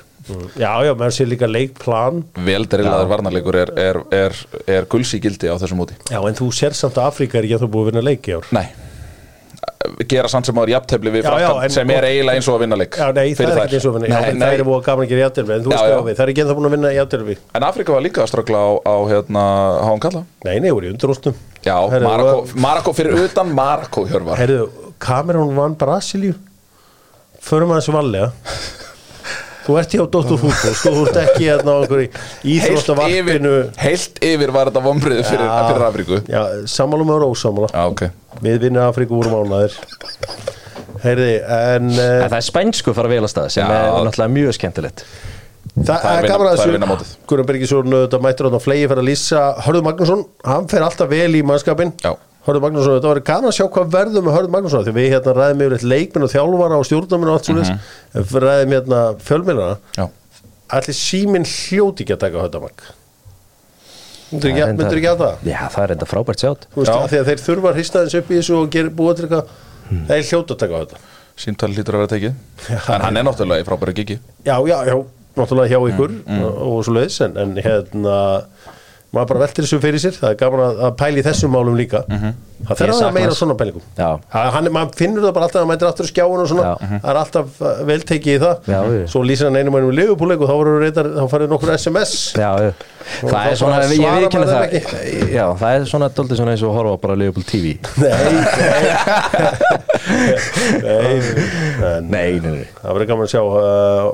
Já, 0.55 0.71
já, 0.87 0.93
maður 0.95 1.15
sé 1.17 1.25
líka 1.27 1.49
leikplan. 1.51 2.21
Veldarillaður 2.47 3.09
varnarleikur 3.11 3.59
er, 3.59 3.73
er, 3.75 3.99
er, 4.15 4.37
er 4.71 4.87
gulsi 4.91 5.19
gildi 5.23 5.51
á 5.51 5.59
þessu 5.59 5.79
móti. 5.79 5.99
Já, 6.07 6.21
en 6.23 6.39
þú 6.39 6.53
sér 6.55 6.79
samt 6.79 7.01
að 7.01 7.11
Afríka 7.11 7.41
er 7.41 7.49
ekki 7.49 7.59
að 7.59 7.65
þú 7.67 7.71
búið 7.75 7.89
að 7.89 7.91
vinna 7.91 8.05
leik 8.07 8.31
í 8.31 8.37
ár? 8.39 8.53
Nei 8.55 8.69
Gera 10.09 10.29
samt 10.31 10.47
sem 10.47 10.59
áður 10.59 10.71
jafntefli 10.75 11.11
við 11.13 11.25
frakkan 11.27 11.73
sem 11.73 11.91
er 11.95 12.07
eiginlega 12.09 12.39
eins 12.39 12.49
og 12.51 12.57
að 12.59 12.63
vinna 12.65 12.77
leik. 12.79 12.97
Já, 12.99 13.09
nei, 13.15 13.33
það 13.39 13.53
er 13.53 13.61
ekki 13.63 13.79
eins 13.79 13.87
og 13.89 13.95
vinna 13.97 14.09
Já, 14.09 14.19
Nei, 14.19 14.31
en 14.31 14.43
það 14.43 14.55
er 14.55 14.63
búið 14.69 14.79
að 14.79 14.85
gaman 14.89 15.07
að 15.07 15.13
gera 15.13 15.23
játtelvi 15.25 15.55
En 15.55 15.65
þú 15.65 15.73
hvað 15.73 16.03
við, 16.09 16.17
það 16.19 16.25
er 16.25 16.33
ekki 16.33 16.43
en 16.43 16.49
það 16.51 16.59
búin 16.59 16.69
að 16.69 16.75
vinna 16.77 16.93
játtelvi 16.95 17.37
En 17.59 17.67
Afrika 17.69 17.95
var 17.97 18.05
líka 18.05 18.23
að 18.25 18.31
ströggla 18.33 18.63
á, 18.63 18.69
á 18.87 18.97
hérna, 19.11 19.45
Háan 19.89 20.03
Kalla. 20.05 20.25
Nei, 20.47 20.57
nei, 20.63 20.71
voru 20.75 20.91
í 20.91 20.93
undrústum 20.95 21.39
Já, 21.67 21.77
Marokko 22.55 22.95
fyrir 22.97 23.19
utan 23.25 23.55
hjörvar. 23.55 24.39
Herðu, 24.39 24.69
Cameron 25.03 25.55
vann 25.57 25.75
Brasilíu. 25.79 26.37
Förum 27.43 27.73
að 27.75 27.83
þessu 27.83 27.97
vallega 27.97 28.33
Þú 29.69 29.75
ert 29.77 29.93
hjá 29.93 30.01
Dóttur 30.09 30.39
fútbol 30.41 30.77
Sko, 30.79 30.93
þú 30.97 31.03
ert 31.11 31.19
ekki 31.27 31.45
hérna 31.45 31.75
á 31.77 31.79
einhverju 31.83 32.07
íþróttavarpinu. 32.55 33.55
heilt 33.83 34.21
yfir 34.25 34.53
var 34.55 34.71
þetta 34.71 34.83
vombriði 34.87 35.25
fyrir, 35.29 35.45
Já. 35.45 35.59
fyrir 35.69 35.85
Afríku. 35.91 36.21
Já, 36.25 36.43
sammálum 36.73 37.13
og 37.13 37.27
ósamála 37.29 37.69
Já, 37.75 37.83
ok. 37.93 38.07
Við 38.47 38.61
vinnum 38.65 38.87
Afríku 38.89 39.19
úr 39.21 39.29
mánaðir 39.33 39.77
Heyrði, 41.05 41.35
en 41.45 41.91
uh, 41.93 42.27
það 42.27 42.39
er 42.41 42.47
spænsku 42.49 42.95
fara 42.97 43.11
vel 43.13 43.21
að 43.23 43.31
stað 43.31 43.51
sem 43.55 43.69
Já. 43.69 43.77
er 43.77 44.07
náttúrulega 44.09 44.35
mjög 44.35 44.57
skemmtilegt. 44.57 45.05
Það 45.79 46.01
Það 46.03 46.17
er 46.17 46.27
gaman 46.33 46.49
að 46.49 46.55
er 46.65 46.83
þessu. 46.89 47.19
Gunnar 47.31 47.47
Bergisson 47.47 47.93
þetta 47.95 48.19
mættur 48.25 48.49
á 48.51 48.61
flegi 48.65 48.89
fyrir 48.91 49.03
að 49.05 49.07
lýsa 49.07 49.43
Hörður 49.67 49.85
Magnússon, 49.87 50.25
hann 50.49 50.67
fer 50.73 50.83
alltaf 50.89 51.13
vel 51.13 51.29
í 51.39 51.45
mannskapin 51.47 51.93
Já. 52.03 52.17
Hörður 52.49 52.65
Magnússon, 52.65 52.95
þetta 52.99 53.11
var 53.13 53.21
gaman 53.29 53.51
að 53.51 53.57
sjá 53.59 53.67
hvað 53.75 53.91
verður 53.95 54.25
með 54.27 54.37
Hörður 54.39 54.55
Magnússon 54.57 54.87
því 54.87 54.95
við 54.99 55.09
hérna 55.15 55.35
ræðum 55.37 55.65
yfir 55.67 55.77
eitt 55.79 55.89
leikminn 55.93 56.27
og 56.27 56.33
þjálfara 56.33 56.79
og 56.79 56.87
stjórnarminn 56.89 57.33
og 57.33 57.37
allt 57.39 57.51
svo 57.51 57.57
mm 57.59 57.61
við 58.19 58.45
ræðum 58.47 58.75
hérna 58.77 59.03
fjölminnana 59.29 59.77
Já, 59.99 60.07
allir 60.79 60.97
síminn 60.97 61.45
hljóti 61.49 62.07
ekki 62.07 62.17
að 62.17 62.23
taka 62.25 62.47
Hörður 62.47 62.65
Mag 62.65 62.87
myndur 64.29 64.51
ekki, 64.51 64.61
Það 64.61 64.69
er 64.69 64.75
myndir 64.77 64.99
ekki 64.99 65.11
að 65.13 65.23
það? 65.23 65.45
Já, 65.49 65.61
það 65.73 65.85
er 65.85 65.93
enda 65.95 66.07
frábært 66.09 66.43
sjátt. 66.43 66.67
Að 66.77 67.15
þeir 67.29 67.41
þurfa 67.41 67.71
að 67.71 67.79
hrista 67.79 68.03
þess 68.05 68.19
upp 68.19 68.33
í 68.33 68.37
þessu 68.37 68.57
og 68.59 68.67
gera, 68.75 68.91
búa 68.99 69.15
til 69.17 69.25
eitthvað. 69.25 69.55
Þeir 70.11 70.27
hljóta 70.29 70.53
að 70.57 70.61
taka 70.65 70.83
Hörður 70.83 71.07
símtali 71.39 71.79
lítur 71.79 71.95
að 71.97 72.03
vera 72.03 72.11
tekið. 72.13 72.35
En 72.93 73.05
hann 73.07 73.17
er 73.21 73.25
náttúrulega 73.25 73.63
í 73.63 73.67
frábæru 73.69 73.95
gigi. 73.95 74.19
Já, 74.45 74.57
já, 74.67 74.77
já, 74.91 74.97
náttúrulega 75.39 75.71
hjá 75.71 75.79
ykkur 75.93 76.15
Mm, 76.27 76.43
og, 76.45 76.53
og 76.67 76.85
maður 79.15 79.29
bara 79.33 79.41
veltir 79.47 79.65
þessu 79.65 79.79
fyrir 79.81 80.01
sér. 80.03 80.15
Það 80.21 80.31
er 80.35 80.39
gaman 80.43 80.61
að, 80.67 80.81
að 80.89 80.93
pæla 81.01 81.17
í 81.23 81.25
þessum 81.25 81.51
málum 81.55 81.77
líka. 81.79 82.03
Mhm. 82.09 82.33
það 82.69 82.81
þarf 82.83 82.99
að 83.07 83.13
meira 83.15 83.35
svona 83.39 83.55
pælingum. 83.57 83.83
Það- 83.97 84.69
maður 84.75 84.95
finnur 84.99 85.23
það 85.25 85.33
bara 85.37 85.47
alltaf 85.47 85.61
að 85.63 85.67
maður 85.69 85.73
mætir 85.79 85.89
aftur 85.89 86.07
skjáin 86.11 86.43
og 86.43 86.49
svona. 86.51 86.65
Mhm. 86.83 86.99
það 87.05 87.11
er 87.13 87.19
alltaf 87.23 87.47
uh, 87.63 87.85
vel 87.89 88.01
tekið 88.11 88.33
í 88.35 88.39
það. 88.43 88.55
Já, 88.69 88.81
svo 89.15 89.21
lýsir 89.25 89.47
hann 89.49 89.57
einum 89.61 89.79
einum 89.79 89.93
liðupúleik 89.97 90.41
og 90.45 90.49
þá 90.51 90.57
reyndar, 90.83 91.07
þá 91.15 91.25
farið 91.33 91.49
nokkur 91.55 91.73
SMS 91.79 92.13
Já, 92.37 92.51
það 93.23 93.31
þá 93.33 93.39
er 93.49 93.57
svona, 93.63 93.77
ég 93.89 94.11
viðkynna 94.19 94.49
það. 94.51 94.65
Já, 95.39 95.45
það 95.63 95.71
er 95.79 95.83
svona 95.89 96.09
doldið 96.19 96.37
svona 96.43 96.53
eins 96.57 96.65
og 96.69 96.75
horfa 96.77 96.97
bara 97.07 97.15
Liverpool 97.17 97.47
TV 97.49 97.79
Nei, 100.09 101.15
nei, 101.79 102.01
nei, 102.01 102.01
Nei, 102.09 102.41
nei, 102.43 102.67
Það 102.81 102.93
verður 102.97 103.09
gaman 103.13 103.27
að 103.29 103.33
sjá 103.33 103.43
uh, 103.45 104.13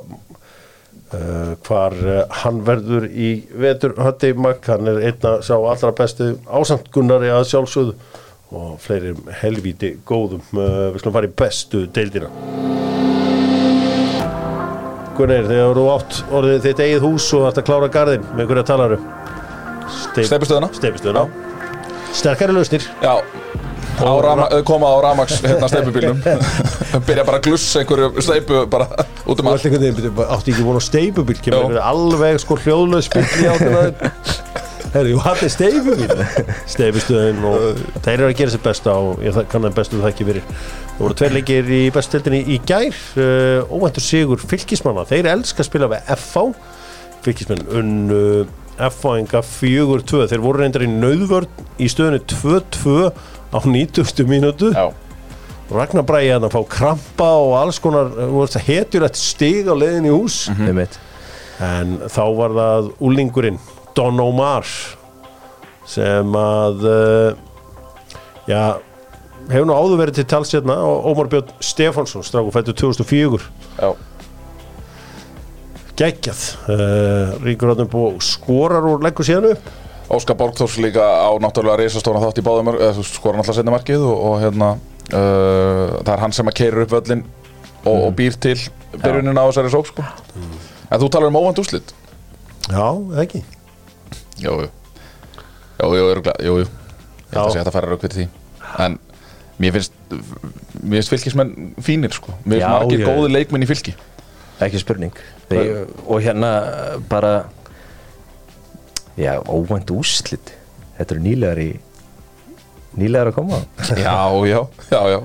hvar 1.66 1.94
uh, 2.00 2.20
hann 2.42 2.60
verður 2.66 3.06
í 3.08 3.30
vetur 3.60 3.96
Hötti 4.00 4.32
Magg, 4.36 4.64
hann 4.70 4.90
er 4.90 5.00
einna 5.10 5.38
sá 5.44 5.54
allra 5.56 5.92
bestu 5.96 6.34
ásamt 6.46 6.90
Gunnari 6.94 7.32
að 7.32 7.48
sjálfsögðu 7.52 7.96
og 8.54 8.76
fleiri 8.82 9.14
helvíti 9.40 9.94
góðum. 10.06 10.44
Uh, 10.54 10.92
við 10.94 11.02
skulum 11.02 11.16
fara 11.18 11.30
í 11.30 11.34
bestu 11.42 11.84
deildina. 11.94 12.30
Gunnar, 15.14 15.46
þegar 15.46 15.76
þú 15.78 15.84
átt 15.92 16.16
orðið 16.34 16.64
þitt 16.64 16.80
eigið 16.82 17.04
hús 17.06 17.28
og 17.36 17.44
þarft 17.44 17.60
að 17.60 17.66
klára 17.68 17.90
garðin 17.94 18.24
með 18.34 18.48
hverja 18.50 18.64
talaru 18.72 18.96
Steypustöðuna? 20.00 20.72
Steipustöðuna 20.74 21.28
Sterkari 22.14 22.56
lausnir. 22.56 22.86
Já 23.02 23.20
koma 24.68 24.90
á 24.90 24.96
ramax 25.04 25.40
hérna 25.44 25.68
steipubílnum 25.70 26.20
byrja 27.08 27.24
bara 27.26 27.38
að 27.40 27.48
glussa 27.48 27.82
einhverju 27.82 28.24
steipu 28.24 28.64
bara 28.70 28.88
út 29.26 29.40
um 29.40 29.50
allt. 29.50 29.66
átti 29.66 30.54
ekki 30.54 30.64
á 30.66 30.80
steipubíl 30.82 31.40
kemur 31.44 31.78
alveg 31.82 32.40
sko 32.42 32.58
hljóðlaus 32.64 33.10
bíl 33.12 33.26
í 33.42 33.50
áttina 33.50 33.84
Herri, 34.94 35.10
hann 35.18 35.40
er 35.42 35.50
steifu 35.50 35.94
mín 35.98 36.10
Steifustuðin 36.70 37.40
og 37.48 37.80
þeir 38.04 38.12
eru 38.20 38.28
að 38.28 38.36
gera 38.38 38.52
sér 38.52 38.62
besta 38.62 38.92
og 38.94 39.24
ég 39.26 39.34
þa- 39.34 39.46
kann 39.50 39.64
það 39.66 39.78
bestu 39.80 39.98
það 39.98 40.10
ekki 40.12 40.26
verið 40.28 40.52
Það 40.94 41.00
voru 41.00 41.16
tveir 41.18 41.34
leikir 41.34 41.70
í 41.74 41.80
bestildinni 41.96 42.40
í 42.54 42.58
gær 42.62 43.00
uh, 43.18 43.72
Óvæntur 43.74 44.04
sigur 44.04 44.38
fylkismanna. 44.38 45.02
Þeir 45.10 45.26
elska 45.32 45.64
að 45.64 45.66
spila 45.66 45.88
við 45.90 46.12
FH 46.14 46.44
Fylkismenn 47.26 47.66
unnu 47.80 48.20
FH-inga 48.78 49.42
4-2 49.42 50.28
Þeir 50.30 50.44
voru 50.46 50.62
reyndar 50.62 50.86
í 50.86 50.90
nauðvörn 50.92 51.66
í 51.82 51.90
stöðunni 51.90 52.22
2-2 52.30 53.10
á 53.54 53.58
90. 53.62 54.26
mínútu. 54.26 54.74
Já, 54.74 54.90
Ragnar 55.72 56.04
Bræði 56.04 56.34
að 56.36 56.52
fá 56.52 56.60
krampa 56.68 57.30
og 57.40 57.54
alls 57.56 57.80
konar 57.80 58.10
hetjur 58.66 59.06
eftir 59.06 59.22
stig 59.22 59.70
á 59.70 59.74
leiðin 59.74 60.10
í 60.10 60.12
hús. 60.12 60.44
Mm. 60.52 60.66
einmitt. 60.68 60.98
En 61.62 61.96
þá 62.10 62.24
var 62.36 62.56
það 62.58 62.90
úlingurinn 63.06 63.60
Don 63.94 64.20
Omar 64.20 64.66
sem 65.88 66.36
að 66.36 66.84
uh, 66.88 67.36
já 68.50 68.62
hefur 69.50 69.68
nú 69.68 69.76
áður 69.76 70.00
verið 70.00 70.18
til 70.18 70.26
tals 70.32 70.52
hérna 70.56 70.78
og 70.88 71.06
Ómar 71.12 71.28
Björn 71.32 71.52
Stefánsson 71.60 72.24
stráku 72.24 72.52
fættu 72.54 72.72
2004 72.72 73.40
já, 73.78 73.90
geggjað. 76.00 76.44
Uh, 76.64 77.34
Ríkur 77.44 77.74
búið 77.84 78.20
skorar 78.24 78.88
og 78.88 79.04
leggur 79.04 79.28
síðan 79.28 79.52
upp 79.52 79.83
Óskar 80.12 80.36
Borgþórs 80.36 80.76
líka 80.82 81.00
á 81.00 81.30
náttúrulega 81.40 81.80
reisastóna 81.80 82.20
þátt 82.20 82.42
í 82.42 82.44
báðum 82.44 82.70
skora 83.08 83.38
náttúrulega 83.38 83.56
setna 83.56 83.74
markið 83.74 84.04
og, 84.04 84.20
og 84.28 84.36
hérna 84.42 84.70
uh, 84.76 85.96
það 86.04 86.12
er 86.14 86.22
hann 86.26 86.36
sem 86.36 86.50
að 86.52 86.58
keirur 86.60 86.84
upp 86.84 86.94
völlin 86.98 87.24
og, 87.84 87.96
og 87.96 88.14
býr 88.18 88.36
til 88.36 88.56
byrjunin 88.94 89.40
á 89.40 89.44
þessari 89.48 89.72
sók 89.72 89.90
sko. 89.90 90.04
en 90.36 91.00
þú 91.00 91.10
talar 91.10 91.32
um 91.32 91.40
óvænt 91.40 91.60
úslit 91.64 91.94
já, 92.68 92.86
ekki? 93.24 93.44
Jú, 94.42 94.54
jú. 94.64 94.70
Jú, 95.78 95.90
jú, 95.94 96.06
örgulega, 96.10 96.38
jú, 96.42 96.58
jú. 96.62 96.66
Ég 97.34 97.34
Já. 97.34 97.42
að 97.42 97.56
hægt 97.58 97.68
að 97.68 97.74
fara 97.74 97.90
rauk 97.90 98.04
við 98.04 98.16
því. 98.18 98.24
En 98.84 98.98
mér 99.58 99.74
finnst 99.76 99.92
Mér 100.84 101.00
finnst 101.00 101.12
fylkismenn 101.12 101.74
fínir 101.82 102.14
sko. 102.14 102.34
Mér 102.44 102.60
finnst 102.60 102.70
margir 102.70 103.04
góði 103.06 103.32
leikmenn 103.32 103.64
í 103.64 103.68
fylki. 103.68 103.94
Ekki 104.62 104.80
spurning. 104.82 105.14
Þeir, 105.50 105.88
og 106.06 106.22
hérna 106.22 106.50
bara 107.10 107.32
já, 109.20 109.32
óvænt 109.46 109.90
úrslit. 109.94 110.54
Þetta 110.98 111.16
eru 111.16 111.24
nýlegar 111.24 111.60
í 111.62 111.70
nýlegar 113.00 113.32
að 113.32 113.36
koma. 113.40 113.60
Já, 113.98 114.16
já, 114.48 114.60
já, 114.90 115.00
já. 115.14 115.20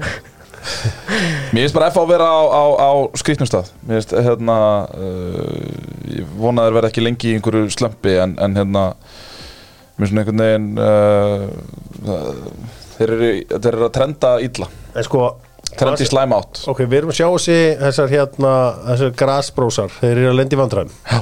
Mér 1.53 1.63
finnst 1.63 1.75
bara 1.77 1.87
F 1.87 1.97
að 2.01 2.09
vera 2.11 2.25
á, 2.27 2.41
á, 2.51 2.63
á 2.83 2.89
skrýtnum 3.17 3.47
stað. 3.47 3.71
Mér 3.87 4.01
finnst 4.01 4.15
hérna 4.27 4.57
uh, 4.91 5.69
Ég 6.11 6.33
vona 6.37 6.65
að 6.67 6.75
verða 6.75 6.89
ekki 6.91 7.03
lengi 7.05 7.31
í 7.31 7.37
einhverju 7.37 7.69
slömpi 7.71 8.17
En, 8.19 8.33
en 8.43 8.57
hérna 8.59 8.83
Mér 9.95 10.09
finnst 10.09 10.19
einhvern 10.19 10.43
veginn 10.43 10.67
uh, 10.83 11.45
Þeir 12.97 13.13
eru, 13.15 13.31
þeir 13.55 13.69
eru 13.71 13.87
að 13.87 13.93
trenda 13.95 14.33
illa. 14.43 14.67
En 14.99 15.07
sko 15.07 15.29
Trendi 15.79 16.05
slæm 16.07 16.33
átt. 16.33 16.63
Ok, 16.67 16.81
við 16.89 17.03
erum 17.03 17.11
að 17.13 17.19
sjá 17.19 17.27
þessi 17.29 17.57
þessar 17.79 18.09
hérna, 18.11 18.53
þessar 18.87 19.11
grasbrósar. 19.21 19.91
Þeir 19.99 20.11
eru 20.15 20.31
að 20.31 20.39
lendi 20.39 20.57
vandræðum. 20.59 20.95
Já. 21.05 21.19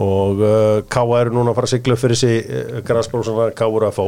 Og 0.00 0.40
uh, 0.40 0.80
K.A. 0.88 1.04
eru 1.20 1.34
núna 1.34 1.52
að 1.52 1.58
fara 1.60 1.68
að 1.68 1.74
sigla 1.74 1.96
upp 1.96 2.00
fyrir 2.00 2.16
þessi 2.16 2.38
uh, 2.40 2.80
grasbrósar 2.86 3.52
K.A. 3.58 3.68
eru 3.68 3.88
að 3.90 3.98
fá 3.98 4.06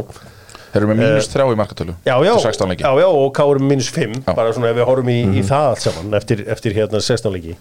Þeir 0.74 0.80
eru 0.82 0.90
með 0.90 1.00
mínus 1.04 1.28
þrjá 1.30 1.44
í 1.46 1.58
markatölu 1.60 1.92
já, 2.02 2.14
já, 2.26 2.32
Til 2.34 2.44
16 2.48 2.70
leiki 2.72 2.82
já, 2.82 2.90
já, 2.98 3.06
og 3.06 3.28
K.A. 3.36 3.44
eru 3.52 3.60
minus 3.62 3.90
5 3.94 4.14
Já. 4.24 4.30
bara 4.34 4.54
svona 4.56 4.70
ef 4.72 4.78
við 4.80 4.88
horfum 4.88 5.10
í, 5.12 5.18
í 5.38 5.42
það 5.46 5.66
allt 5.70 5.84
saman 5.84 6.16
eftir, 6.18 6.42
eftir 6.50 6.74
hérna 6.74 7.02
16 7.04 7.34
leiki 7.36 7.58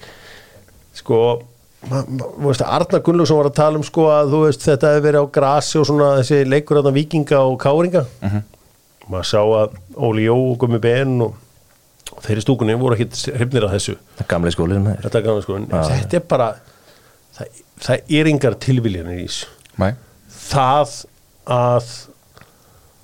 sko 0.97 1.19
Arnar 1.83 3.01
Gunnlaugsson 3.03 3.37
var 3.41 3.49
að 3.49 3.57
tala 3.59 3.79
um 3.79 3.83
sko 3.83 4.07
að 4.07 4.29
þú 4.31 4.41
veist 4.45 4.65
þetta 4.65 4.93
hefur 4.93 5.05
verið 5.07 5.25
á 5.25 5.33
grasi 5.35 5.79
og 5.81 5.87
svona 5.89 6.09
þessi 6.21 6.39
leikur 6.47 6.79
hérna 6.79 6.93
vikinga 6.95 7.41
og 7.43 7.57
káringa 7.59 8.05
maður 9.11 9.27
sá 9.27 9.39
að 9.43 9.73
Óli 9.99 10.27
Jó 10.29 10.35
og 10.37 10.55
Gummi 10.61 10.79
Ben 10.83 11.17
og 11.25 11.35
þeir 12.23 12.39
í 12.39 12.45
stúkunni 12.45 12.77
voru 12.79 12.95
ekki 12.95 13.35
hrifnir 13.35 13.67
að 13.67 13.75
þessu 13.75 13.97
gamli 14.31 14.53
skólinn 14.55 14.85
maður. 14.85 15.03
þetta, 15.05 15.19
er 15.19 15.25
gaman, 15.27 15.43
sko, 15.43 15.57
en 15.59 15.67
þetta 15.73 16.19
er 16.19 16.25
bara 16.31 16.49
það, 17.35 17.61
það 17.83 18.15
er 18.19 18.31
yngar 18.31 18.57
tilviljanir 18.63 19.21
í 19.21 19.27
þessu. 19.27 19.51
Nei. 19.81 19.91
Það 20.43 20.97
að 21.53 21.91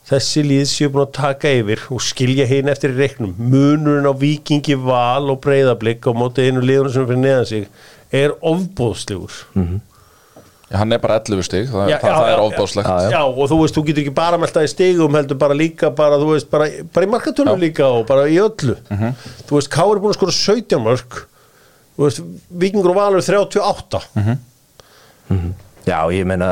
þessi 0.09 0.43
lið 0.45 0.63
séu 0.71 0.89
búin 0.93 1.05
að 1.05 1.11
taka 1.19 1.51
yfir 1.59 1.83
og 1.93 2.01
skilja 2.01 2.47
hinn 2.49 2.71
eftir 2.71 2.95
í 2.95 2.97
reiknum 2.97 3.35
munurinn 3.37 4.09
á 4.09 4.13
vikingi 4.17 4.77
val 4.81 5.29
og 5.29 5.41
breyðablík 5.43 6.07
á 6.09 6.11
móti 6.17 6.47
einu 6.47 6.63
liðunum 6.65 6.95
sem 6.95 7.05
fyrir 7.05 7.21
neðan 7.21 7.49
sig 7.49 7.67
er 8.09 8.33
ofbóðslegur 8.41 9.35
Já, 10.69 10.77
Hann 10.77 10.93
er 10.93 10.99
bara 11.01 11.15
11 11.17 11.45
stig, 11.47 11.69
það, 11.69 11.87
Já, 11.89 11.95
það, 11.97 12.09
já, 12.09 12.13
það 12.13 12.27
er 12.27 12.35
já, 12.35 12.41
ofbáslegt 12.45 12.89
já, 13.13 13.21
og 13.25 13.47
þú 13.49 13.55
veist, 13.61 13.77
þú 13.77 13.83
getur 13.87 14.03
ekki 14.03 14.11
bara 14.19 14.37
meltað 14.41 14.65
í 14.67 14.69
stigum 14.69 15.15
heldur 15.17 15.39
bara 15.41 15.55
líka, 15.57 15.89
bara, 15.97 16.19
þú 16.21 16.27
veist, 16.35 16.49
bara, 16.51 16.67
bara 16.93 17.07
í 17.07 17.09
markatölum 17.09 17.57
Já. 17.57 17.61
líka 17.63 17.87
og 17.89 18.03
bara 18.09 18.27
í 18.29 18.37
öllu. 18.37 18.75
Þú 19.49 19.57
veist, 19.57 19.71
Ká 19.73 19.81
er 19.87 20.01
búin 20.03 20.13
að 20.13 20.19
skora 20.19 20.35
17 20.37 20.83
mörg 20.85 21.17
þú 21.97 22.05
veist, 22.05 22.21
Vikingur 22.61 22.93
og 22.93 22.99
Valur 22.99 23.25
38 23.25 24.03
Já, 25.89 25.99
ég 26.13 26.25
meina 26.27 26.49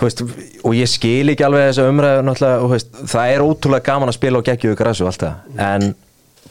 veist, 0.00 0.20
og 0.62 0.74
ég 0.76 0.90
skil 0.90 1.32
ekki 1.32 1.46
alveg 1.46 1.70
þessa 1.70 1.86
umræðu 1.90 2.34
þú 2.42 2.72
veist, 2.74 2.92
það 3.14 3.32
er 3.32 3.44
ótrúlega 3.46 3.86
gaman 3.88 4.12
að 4.12 4.18
spila 4.18 4.42
á 4.42 4.46
geggjöðu 4.50 4.78
græsu 4.78 5.06
og 5.06 5.12
allt 5.12 5.24
það 5.24 5.64
en 5.66 5.88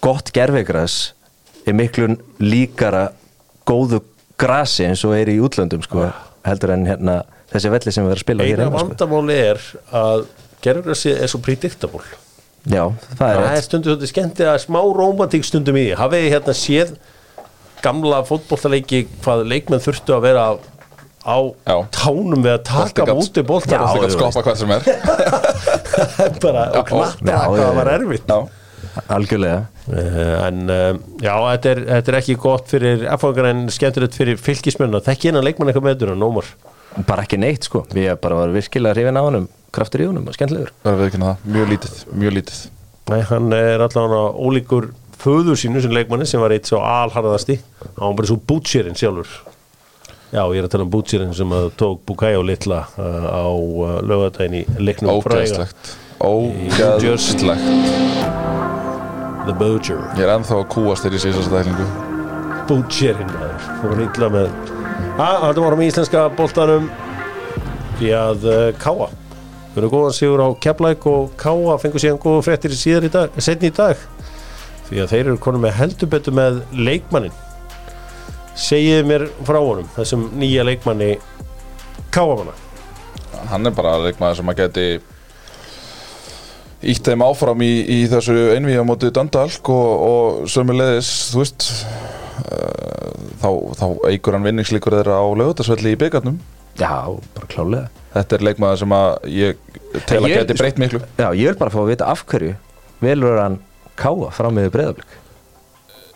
gott 0.04 0.32
gerfigræs 0.36 0.98
er 1.66 1.78
miklu 1.78 2.16
líkara 2.42 3.08
góðu 3.68 4.02
grasi 4.40 4.86
eins 4.90 5.04
og 5.08 5.16
er 5.18 5.32
í 5.32 5.40
útlöndum 5.42 5.84
sko, 5.86 6.10
heldur 6.46 6.76
en 6.76 6.86
hérna 6.90 7.22
þessi 7.54 7.72
velli 7.74 7.94
sem 7.94 8.06
við 8.06 8.12
erum 8.12 8.20
að 8.20 8.26
spila 8.26 8.46
hér 8.46 8.60
eina 8.60 8.68
heima 8.68 8.82
sko. 8.82 8.92
vandamáli 8.92 9.40
er 9.40 9.66
að 10.02 10.28
gerðurgrassi 10.66 11.14
er 11.14 11.32
svo 11.32 11.42
predictable. 11.46 12.06
Já, 12.66 12.90
það 12.90 13.28
er 13.30 13.36
það 13.38 13.42
er 13.46 13.52
rétt 13.54 13.68
stundum 13.68 13.92
svolítið 13.92 14.12
skemmtið 14.12 14.48
að 14.50 14.62
smá 14.64 14.80
romantík 14.98 15.46
stundum 15.46 15.78
í 15.78 15.86
hafið 15.98 16.24
þið 16.24 16.34
hérna 16.34 16.56
séð 16.58 16.96
gamla 17.86 18.24
fótbollaleiki 18.26 19.04
hvað 19.22 19.44
leikmenn 19.52 19.84
þurftu 19.84 20.16
að 20.16 20.24
vera 20.26 20.46
á 21.26 21.38
Já. 21.66 21.76
tánum 21.90 22.44
við 22.46 22.54
að 22.54 22.62
taka 22.70 23.06
múti 23.10 23.42
Já, 23.42 23.80
Það 23.82 24.04
er 24.06 24.14
skoppa 24.14 24.44
hvað 24.46 24.60
sem 24.62 24.74
er. 24.76 24.86
Bara 26.44 26.68
og 26.78 26.92
hvað 26.92 27.26
já. 27.26 27.66
var 27.80 27.90
erfitt. 27.96 28.30
Já, 28.30 29.02
algjörlega. 29.16 29.64
Uh, 29.86 30.46
en 30.46 30.62
uh, 30.70 31.00
já, 31.22 31.34
þetta 31.34 31.72
er, 31.72 31.82
þetta 31.90 32.14
er 32.14 32.20
ekki 32.20 32.38
gott 32.42 32.70
fyrir 32.72 33.06
F-fangar 33.18 33.50
en 33.52 33.66
skemmtilegt 33.74 34.18
fyrir 34.18 34.40
fylgismenn 34.42 34.98
að 34.98 35.10
þekki 35.10 35.32
hennar 35.32 35.46
leikmann 35.46 35.72
eitthvað 35.72 35.88
meður 35.90 36.14
en 36.14 36.26
Ómar? 36.26 36.52
Bara 37.10 37.26
ekki 37.26 37.40
neitt 37.42 37.68
sko, 37.68 37.84
við 37.92 38.12
erum 38.12 38.22
bara 38.24 38.38
var 38.40 38.54
virkilega 38.56 38.96
hrifin 38.96 39.20
á 39.20 39.24
honum, 39.26 39.50
kraftur 39.76 40.06
í 40.06 40.08
honum 40.10 40.30
og 40.30 40.38
skemmtilegur. 40.38 40.72
Það 40.86 41.02
er 41.02 41.10
ekki 41.10 41.24
það. 41.26 41.50
Mjög 41.58 41.74
lítið, 41.74 41.98
mjög 42.22 42.38
lítið. 42.40 42.62
Nei, 43.12 43.20
hann 43.30 43.58
er 43.58 43.84
allavega 43.86 44.22
ólíkur 44.46 44.88
föður 45.22 45.60
sínu 45.60 45.82
sem 45.84 45.94
leikmanni 45.94 46.26
sem 46.30 46.42
var 46.42 46.54
eitt 46.56 46.70
svo 46.70 46.80
alharðasti. 46.86 47.60
Hann 47.98 48.14
var 48.14 48.18
bara 48.22 48.32
svo 48.32 48.40
bútsýrin 48.48 48.98
sjálfur 48.98 49.55
Já, 50.36 50.42
ég 50.52 50.60
er 50.60 50.66
að 50.68 50.72
tala 50.74 50.84
um 50.84 50.90
bútsýrin 50.92 51.30
sem 51.32 51.52
að 51.56 51.70
tók 51.80 52.02
Bukayo 52.10 52.42
litla 52.44 52.82
uh, 53.00 53.28
á 53.32 53.48
uh, 53.56 53.92
lögadaginn 54.04 54.58
í 54.60 54.64
leiknum 54.84 55.22
fræga. 55.24 55.46
Ógeðslegt. 55.46 55.94
Ógeðslegt. 56.20 57.64
The 59.46 59.56
Butcher. 59.56 60.02
Ég 60.18 60.26
er 60.26 60.34
ennþá 60.34 60.58
að 60.58 60.66
kúast 60.74 61.08
þér 61.08 61.16
í 61.16 61.22
síðast 61.24 61.54
dælingu 61.54 61.86
Bútsýrin 62.68 63.32
maður. 63.32 63.70
Og 63.78 63.94
var 63.94 64.04
illa 64.10 64.30
með. 64.34 64.60
Að, 65.14 65.40
Haldum 65.46 65.70
árum 65.70 65.86
í 65.86 65.88
íslenska 65.94 66.26
boltanum. 66.36 66.92
Því 67.96 68.12
að 68.20 68.50
uh, 68.52 68.68
Káa 68.82 69.08
við 69.08 69.82
erum 69.86 69.96
góðan 69.96 70.20
sigur 70.20 70.44
á 70.44 70.48
Keflæk 70.68 71.08
og 71.14 71.32
Káa 71.40 71.80
fengur 71.80 72.04
síðan 72.04 72.20
góða 72.20 72.44
fréttir 72.50 72.76
síðar 72.76 73.08
í 73.08 73.16
dag 73.16 73.40
setni 73.40 73.72
í 73.72 73.78
dag. 73.80 74.04
Því 74.90 75.00
að 75.00 75.16
þeir 75.16 75.26
eru 75.30 75.40
konum 75.48 75.64
með 75.64 75.78
heldur 75.80 76.12
betur 76.12 76.36
með 76.36 76.60
leikmannin 76.76 77.44
segið 78.56 79.10
mér 79.10 79.28
frá 79.48 79.60
honum 79.60 79.88
þessum 79.96 80.30
nýja 80.40 80.64
leikmanni 80.68 81.16
Káamanna 82.16 82.56
Hann 83.52 83.68
er 83.68 83.76
bara 83.76 83.98
leikmaður 84.06 84.40
sem 84.40 84.52
að 84.52 84.62
geti 84.64 84.88
Ítt 86.86 87.08
þeim 87.08 87.24
áfram 87.26 87.62
í, 87.66 87.72
í 87.82 88.00
þessu 88.12 88.36
einvíða 88.54 88.86
móti 88.86 89.10
Döndalk 89.14 89.70
og, 89.74 89.92
og 90.06 90.50
sömulegis, 90.52 91.12
þú 91.32 91.42
veist 91.42 91.68
uh, 92.46 93.16
þá, 93.42 93.50
þá 93.80 93.86
eigur 94.12 94.38
hann 94.38 94.46
vinningslíkur 94.46 95.00
þeirra 95.00 95.18
á 95.18 95.26
lögutasvelli 95.42 95.96
í 95.96 96.00
byggarnum 96.00 96.40
Já, 96.80 97.10
bara 97.36 97.50
klálega 97.52 97.88
Þetta 98.16 98.38
er 98.38 98.46
leikmaður 98.48 98.82
sem 98.84 98.96
að 98.96 99.10
ég 99.36 99.64
tel 100.08 100.22
að 100.22 100.32
geti 100.32 100.56
breytt 100.56 100.78
miklu. 100.80 101.02
Já, 101.20 101.28
ég 101.36 101.50
vil 101.50 101.60
bara 101.60 101.74
fá 101.74 101.82
að 101.82 101.90
vita 101.92 102.08
af 102.08 102.24
hverju 102.30 102.54
velur 103.04 103.42
hann 103.42 103.58
káa 104.00 104.30
fram 104.36 104.56
með 104.56 104.72
breyðablík 104.76 105.18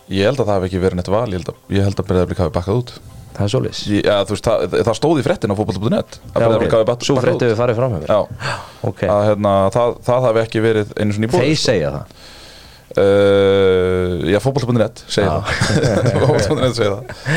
Ég 0.09 0.25
held 0.25 0.41
að 0.41 0.47
það 0.49 0.55
hef 0.57 0.67
ekki 0.69 0.81
verið 0.83 0.99
neitt 0.99 1.11
val 1.13 1.29
Ég 1.29 1.37
held 1.39 1.49
að, 1.51 1.57
ég 1.77 1.85
held 1.85 1.99
að 2.01 2.07
Breiðablík 2.09 2.39
hafi 2.43 2.53
bakkað 2.55 2.79
út. 2.81 2.93
Það 3.39 3.53
er 3.55 3.65
ég, 3.69 3.99
ja, 4.03 4.15
veist, 4.27 4.47
það, 4.49 4.73
það 4.89 4.95
stóð 4.97 5.19
í 5.21 5.25
frettin 5.27 5.53
á 5.53 5.55
fótboll.net 5.59 6.17
að 6.33 6.39
Breiðablík 6.39 6.73
hafi 6.75 6.87
bakkað 6.89 7.07
Svo 7.09 7.15
út. 7.15 7.23
fréttu 7.27 7.49
við 7.51 7.59
farið 7.59 7.77
fram 7.79 7.93
með 7.93 8.01
mér. 8.03 8.09
Já, 8.09 8.57
Ok, 8.89 9.03
að 9.05 9.21
hérna, 9.29 9.53
það, 9.75 9.93
það 10.09 10.25
hafi 10.27 10.41
ekki 10.43 10.63
verið 10.65 10.91
einu 10.97 11.15
svona 11.15 11.29
í 11.29 11.31
bóði 11.35 11.45
þeir 11.45 11.61
segja 11.61 11.91
það. 11.93 12.17
Uh, 12.99 14.25
Já, 14.33 14.39
fótboll.net 14.43 15.03
segir 15.05 15.29
Já. 15.29 15.37
það. 15.37 16.09
Fótboll.net 16.25 16.79
segir 16.79 16.95
það. 16.97 17.29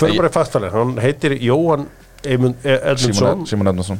Fyrir 0.00 0.18
bara 0.22 0.30
í 0.32 0.34
fastfæli, 0.34 0.72
hann 0.74 0.96
heitir 1.04 1.36
Jóhann 1.44 1.86
E- 2.24 2.80
Edmundsson. 2.88 3.98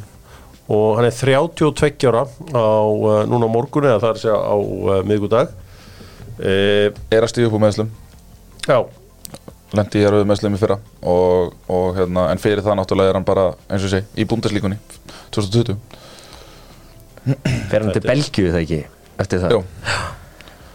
Og 0.73 0.95
hann 0.97 1.05
er 1.05 1.13
32 1.13 2.09
ára 2.09 2.23
á 2.25 2.65
uh, 2.89 3.19
núna 3.29 3.45
á 3.45 3.51
morgun 3.53 3.85
eða 3.85 4.01
það 4.01 4.09
er 4.09 4.17
að 4.17 4.23
segja 4.23 4.39
á 4.41 4.57
uh, 4.57 5.03
miðgudag 5.05 5.51
uh, 6.41 6.87
Er 7.13 7.21
að 7.27 7.29
stíða 7.35 7.51
upp 7.51 7.59
úr 7.59 7.63
meðslum 7.67 7.91
Já, 8.65 8.79
Lendi 9.75 10.05
ég 10.05 10.15
að 10.15 10.27
meðslum 10.29 10.55
í 10.55 10.61
fyrra 10.61 10.79
og, 11.03 11.55
og 11.69 11.97
hérna, 11.99 12.29
En 12.33 12.41
fyrir 12.41 12.63
það 12.65 12.79
náttúrulega 12.79 13.13
er 13.13 13.19
hann 13.19 13.27
bara 13.27 13.49
eins 13.69 13.85
og 13.85 13.91
segi 13.91 14.23
Í 14.23 14.27
búndeslíkunni 14.31 14.79
2020 15.35 15.77
fer 17.25 17.81
hann 17.81 17.93
til 17.95 18.05
Belgíu 18.05 18.53
það 18.53 18.61
ekki 18.61 18.79
eftir 19.23 19.43
það? 19.43 19.55
Jú, 19.55 19.61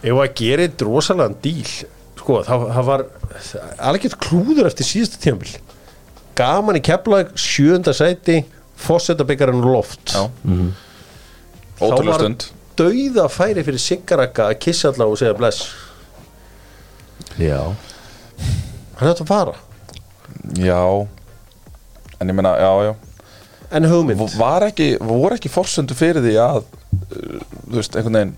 ef 0.09 0.21
að 0.23 0.29
gera 0.39 0.65
eitt 0.65 0.83
rosalega 0.85 1.35
díl 1.43 1.65
sko, 2.19 2.39
það, 2.47 2.63
það 2.75 2.87
var 2.89 3.03
alveg 3.89 4.15
klúður 4.25 4.69
eftir 4.69 4.87
síðasta 4.87 5.19
tímabil. 5.23 5.51
Gaman 6.39 6.79
í 6.79 6.83
keflag 6.85 7.33
sjönda 7.39 7.93
sæti 7.95 8.39
fósettabyggarinn 8.79 9.65
loft. 9.65 10.15
Já. 10.15 10.25
Mhm. 10.43 10.71
Ótrúlega 11.79 12.11
var 12.11 12.23
stund. 12.25 12.47
dauða 12.79 13.27
færi 13.31 13.63
fyrir 13.63 13.79
Siggarakka 13.79 14.49
að 14.49 14.59
kissa 14.65 14.89
allavega 14.89 15.15
og 15.15 15.21
segja 15.21 15.37
bless 15.37 15.69
já, 17.39 17.59
hann 18.99 19.09
ætti 19.11 19.23
að 19.23 19.29
fara? 19.31 19.53
Já. 20.59 20.81
En 22.19 22.27
ég 22.31 22.35
meina, 22.35 22.51
já, 22.59 22.71
já. 22.89 22.93
En 23.71 23.85
hugmynd? 23.85 24.23
Var 24.39 24.65
ekki, 24.71 24.87
voru 25.05 25.35
ekki 25.37 25.49
forsendu 25.53 25.93
fyrir 25.97 26.23
því 26.25 26.31
að 26.41 26.63
uh, 26.63 27.43
Þú 27.69 27.75
veist, 27.77 27.95
einhvern 27.99 28.17
veginn 28.17 28.35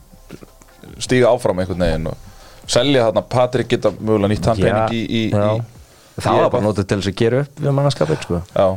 Stíga 1.01 1.29
áfram 1.31 1.61
einhvern 1.63 1.79
veginn 1.85 2.09
og 2.11 2.69
selja 2.71 3.05
þarna 3.07 3.23
Patrik 3.31 3.69
geta 3.71 3.91
mögulega 3.95 4.31
nýtt 4.33 4.49
hann 4.51 4.59
pening 4.59 4.95
í, 4.97 5.01
í, 5.07 5.21
já. 5.31 5.47
í 5.55 6.21
það 6.21 6.41
var 6.43 6.51
bara 6.53 6.65
notið 6.67 6.87
til 6.91 6.97
þess 6.99 7.11
að 7.13 7.17
gera 7.23 7.39
upp 7.45 7.61
við 7.63 7.75
mannskapið 7.79 8.25
sko. 8.27 8.41
Já, 8.55 8.67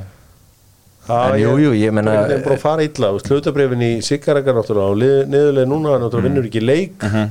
En 1.14 1.34
jú, 1.36 1.50
jú, 1.60 1.72
ég 1.76 1.92
meina- 1.92 2.14
það 2.16 2.30
er 2.38 2.44
bara 2.46 2.54
að 2.56 2.62
fara 2.62 2.84
illa? 2.86 3.10
Slutabrifin 3.20 3.82
í 3.84 3.90
Siggarakka 4.06 4.54
náttúrulega 4.56 4.94
og 4.94 4.96
lið- 5.02 5.26
niðurlega 5.34 5.68
núna 5.68 5.98
náttúrulega 6.00 6.22
Mm. 6.22 6.28
vinnur 6.30 6.46
ekki 6.48 6.62
leik. 6.64 6.94
Mhm. 7.02 7.26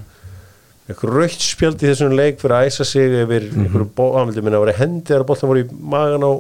Eitthvað 0.90 1.14
raukt 1.16 1.42
spjald 1.46 1.80
í 1.84 1.88
þessum 1.92 2.16
leik 2.18 2.40
fyrir 2.42 2.56
að 2.58 2.68
æsa 2.68 2.86
sig 2.86 3.14
yfir 3.24 3.46
Mhm. 3.52 3.66
einhverju 3.66 3.90
bó, 3.96 4.06
hann 4.18 4.28
vildi 4.32 4.42
minna 4.44 4.58
að 4.60 4.66
vera 4.66 4.78
hendi 4.82 5.06
þegar 5.14 5.24
boltan 5.30 5.50
voru 5.50 5.64
í 5.64 5.70
magan 5.80 6.24
á 6.28 6.32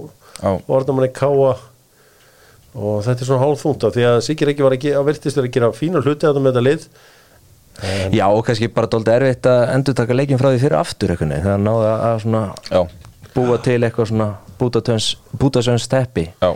já, 0.43 0.51
orðamanni 0.67 1.11
káa 1.15 1.53
og 2.75 3.03
þetta 3.05 3.21
er 3.21 3.27
svona 3.29 3.43
hálfþúnt 3.45 3.83
af 3.87 3.93
því 3.93 4.03
að 4.09 4.21
Sigur 4.25 4.49
ekki 4.49 4.63
var 4.65 4.73
að, 4.73 4.81
ge- 4.81 4.95
að 4.97 5.05
að 5.45 5.51
gera 5.53 5.71
fína 5.71 6.01
hluti 6.03 6.25
að 6.27 6.33
það 6.35 6.41
með 6.43 6.53
þetta 6.53 6.65
lið 6.67 6.87
já, 8.13 8.25
og 8.29 8.43
kannski 8.45 8.67
bara 8.73 8.87
dóldi 8.87 9.11
erfitt 9.13 9.47
að 9.49 9.61
endur 9.75 9.93
taka 9.97 10.13
leikin 10.17 10.37
frá 10.41 10.49
því 10.51 10.59
fyrir 10.61 10.77
aftur 10.79 11.09
eitthvað 11.13 11.43
það 11.43 11.63
náða 11.63 11.93
að 12.09 12.19
svona 12.25 12.43
já, 12.69 12.81
búa 13.33 13.57
til 13.63 13.79
eitthvað 13.81 14.07
svona 14.11 14.29
bútasöns 15.37 15.87
teppi 15.89 16.27
já. 16.41 16.51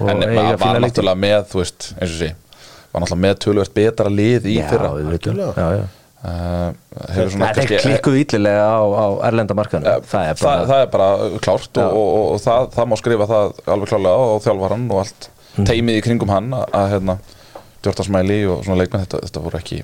Og 0.00 0.08
En 0.08 0.16
fína 0.22 0.56
var 0.56 0.80
náttúrulega 0.80 1.18
með, 1.20 1.42
þú 1.52 1.58
veist, 1.60 1.92
eins 2.00 2.10
og 2.14 2.18
sé 2.22 2.30
Var 2.90 3.02
náttúrulega 3.02 3.24
með 3.26 3.34
tölvöld 3.44 3.74
betra 3.74 4.08
lið 4.10 4.46
í 4.48 4.54
já, 4.58 4.68
fyrra 4.70 4.88
algjörlega. 4.96 5.54
já, 5.54 5.68
já. 5.76 5.84
Uh, 6.24 6.70
Hefur 7.14 7.30
svona 7.34 7.50
Það 7.56 7.62
er 7.64 7.84
klikkuð 7.86 8.18
ítlilega 8.24 8.66
á, 8.66 8.80
á 8.84 9.06
erlenda 9.30 9.54
markanum 9.58 9.88
Eh, 9.90 10.00
það 10.10 10.28
er 10.30 10.38
það, 10.40 10.46
bara 10.46 10.68
það 10.70 10.84
er 10.84 10.90
bara 10.94 11.10
klárt 11.46 11.80
og, 11.84 11.90
og, 11.90 12.08
og, 12.20 12.26
og 12.34 12.40
það, 12.44 12.68
það 12.76 12.90
má 12.92 12.96
skrifa 13.00 13.28
það 13.30 13.60
alveg 13.76 13.92
klálega 13.94 14.14
á, 14.20 14.26
þjálfaran 14.46 14.88
og 14.94 15.02
allt 15.04 15.30
Mhm. 15.50 15.64
teimið 15.66 15.96
í 15.98 16.02
kringum 16.06 16.30
hann 16.30 16.52
að, 16.54 16.66
að 16.78 16.84
hérna, 16.92 17.14
Djórtarsmæli 17.82 18.36
og 18.52 18.60
svona 18.62 18.76
leikmenn 18.84 19.02
þetta, 19.02 19.18
þetta 19.26 19.40
voru 19.42 19.58
ekki 19.58 19.80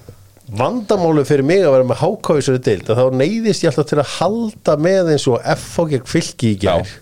vandamálu 0.60 1.24
fyrir 1.26 1.42
mig 1.42 1.64
að 1.66 1.72
vera 1.74 1.86
með 1.88 1.98
hákáðisari 2.04 2.60
deild 2.62 2.90
að 2.92 3.00
þá 3.00 3.16
neyðist 3.18 3.64
ég 3.64 3.72
alltaf 3.72 3.88
til 3.90 3.98
að 3.98 4.12
halda 4.20 4.76
með 4.78 5.10
eins 5.16 5.24
og 5.26 5.40
F 5.56 5.64
og 5.82 5.90
gegn 5.90 6.04
fylki 6.06 6.52
í 6.54 6.58
gær. 6.62 6.92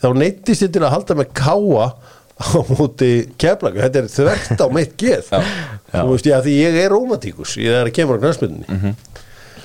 Þá 0.00 0.06
neyðist 0.16 0.64
ég 0.64 0.72
til 0.72 0.80
að 0.86 0.94
halda 0.94 1.18
með 1.20 1.28
káa 1.36 1.90
á 2.38 2.48
móti 2.74 3.12
keflagu, 3.40 3.80
þetta 3.82 4.02
er 4.02 4.10
þvert 4.12 4.62
á 4.62 4.66
mitt 4.78 4.94
geð. 5.00 5.32
Já. 5.32 6.02
þú 6.02 6.10
veist 6.12 6.28
ég 6.28 6.36
að 6.36 6.46
því 6.48 6.58
ég 6.58 6.78
er 6.84 6.92
romantíkus 6.94 7.56
ég 7.58 7.72
er 7.80 7.88
að 7.88 7.96
kemur 7.98 8.20
á 8.20 8.22
knæsmyndinni 8.22 8.92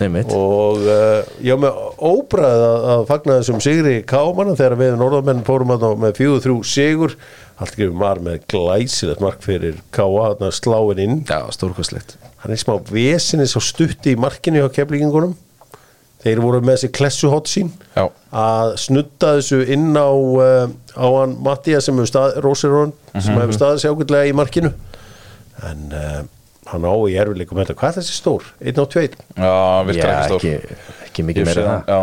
Einmitt. 0.01 0.31
og 0.33 0.81
uh, 0.87 1.21
ég 1.43 1.53
var 1.53 1.61
með 1.67 1.79
óbræð 2.01 2.63
að, 2.65 2.87
að 2.95 3.03
fagna 3.11 3.37
þessum 3.39 3.61
sigri 3.63 3.95
kámanna 4.09 4.55
þegar 4.57 4.77
við 4.79 4.95
norðamenn 4.99 5.43
fórum 5.47 5.73
að 5.75 5.85
með 6.01 6.17
fjögur 6.17 6.43
þrjú 6.47 6.57
sigur. 6.65 7.15
Allt 7.61 7.77
gefur 7.77 7.99
maður 8.01 8.23
með 8.25 8.39
glæsilegt 8.49 9.21
mark 9.21 9.43
fyrir 9.45 9.77
káa, 9.93 10.33
sláin 10.49 11.03
inn. 11.03 11.19
Já, 11.29 11.43
hann 12.43 12.51
er 12.51 12.59
smá 12.59 12.73
vesinni 12.89 13.45
svo 13.47 13.61
stutti 13.63 14.15
í 14.15 14.19
markinu 14.19 14.63
hjá 14.63 14.71
keflingingunum 14.81 15.37
þeir 16.23 16.41
voru 16.43 16.61
með 16.63 16.77
þessi 16.77 16.89
klessuhott 16.97 17.49
sín. 17.51 17.71
Já. 17.95 18.05
að 18.33 18.73
snutta 18.81 19.33
þessu 19.37 19.59
inn 19.75 19.91
á 19.93 20.07
uh, 20.09 20.69
á 20.97 21.05
hann 21.19 21.35
Mattia 21.45 21.81
sem 21.83 21.97
hefur 21.99 22.09
stað 22.09 22.37
Rósirón 22.45 22.93
sem 23.13 23.35
hefur 23.37 23.57
staðið 23.57 23.81
sér 23.83 23.93
ákveðlega 23.95 24.29
í 24.31 24.35
markinu. 24.39 24.71
En 25.69 25.83
uh, 25.93 26.21
hann 26.71 26.87
á 26.87 26.93
í 27.11 27.17
erfileikum 27.19 27.59
þetta, 27.61 27.75
hvað 27.79 27.91
er 27.91 27.97
þessi 27.99 28.15
stór? 28.17 28.47
1.2 28.63 29.03
Já, 29.37 29.53
virkar 29.89 30.13
ekki 30.13 30.29
stór. 30.29 30.39
ekki, 30.39 30.79
ekki 31.09 31.27
mikið 31.27 31.49
meira. 31.51 31.65
en 31.65 31.67
það 31.67 31.91
Já. 31.93 31.99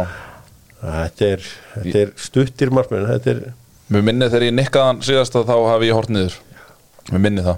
þetta 0.84 1.30
er, 1.34 1.48
þetta 1.74 2.04
er 2.04 2.12
stuttir 2.28 2.72
markmenn. 2.76 3.08
Þetta 3.10 3.34
er 3.34 3.42
Mér 3.90 4.04
minni 4.06 4.28
þegar 4.30 4.44
ég 4.46 4.54
nikkaðan 4.54 5.00
síðast 5.02 5.34
að 5.34 5.48
þá 5.50 5.56
hafi 5.66 5.88
ég 5.88 5.96
hort 5.98 6.12
niður. 6.14 6.36
Mér 7.10 7.22
minni 7.24 7.42
það. 7.42 7.56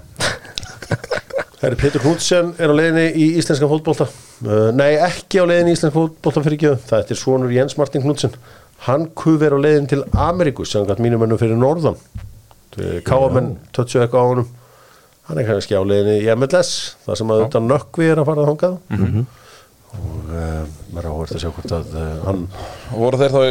Það 1.63 1.67
er 1.69 1.75
Petur 1.79 2.01
Knudsen 2.03 2.49
er 2.59 2.71
á 2.71 2.75
leiðinni 2.75 3.03
í 3.15 3.27
íslenskan 3.39 3.69
fótbolta. 3.71 4.07
uh, 4.09 4.22
Nei, 4.41 4.95
ekki 4.97 5.39
á 5.39 5.45
leiðinni 5.47 5.75
í 5.75 5.79
fyrir 6.43 6.57
ekki 6.57 6.71
Það 6.89 7.13
er 7.15 7.19
svonur 7.19 7.53
Jens 7.53 7.77
Martin 7.79 8.03
Knudsen. 8.03 8.33
Hann 8.87 9.05
kuð 9.15 9.45
er 9.47 9.55
á 9.55 9.59
leiðin 9.61 9.87
til 9.91 10.01
Ameríkus 10.11 10.73
sem 10.73 10.87
gætt 10.89 10.99
mínum 11.03 11.23
ennum 11.23 11.39
fyrir 11.39 11.59
norðan. 11.59 11.95
Káamenn 13.07 13.53
tötsu 13.75 14.01
eitthvað 14.01 14.25
á 14.25 14.31
honum. 14.31 14.49
Hann 15.29 15.39
er 15.39 15.47
kannski 15.47 15.77
á 15.77 15.83
leiðinni 15.85 16.25
í 16.25 16.33
MLS 16.35 16.73
Það 17.05 17.19
sem 17.21 17.31
að 17.31 17.43
þetta 17.45 17.61
nökkvi 17.63 18.09
er 18.11 18.19
að 18.19 18.27
fara 18.31 18.47
þangað. 18.49 18.77
Mhm. 18.89 19.25
Og 19.93 20.29
uh, 20.33 20.63
maður 20.93 21.05
er 21.05 21.09
áhverð 21.11 21.35
að 21.37 21.43
sjá 21.43 21.51
hvort 21.53 21.73
að 21.77 21.91
uh, 21.93 22.13
hann 22.25 22.39
Voru 22.93 23.19
þeir 23.21 23.33
þá 23.35 23.41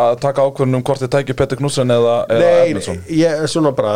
að 0.00 0.14
taka 0.24 0.46
ákvörðun 0.48 0.78
um 0.78 0.84
hvort 0.86 1.02
þið 1.04 1.12
tækju 1.14 1.36
Petur 1.38 1.60
Knudsen 1.60 1.94
eða, 1.94 2.14
eða 2.34 2.48
Nei, 2.64 2.96
ég 3.18 3.44
svona 3.50 3.74
bara 3.76 3.94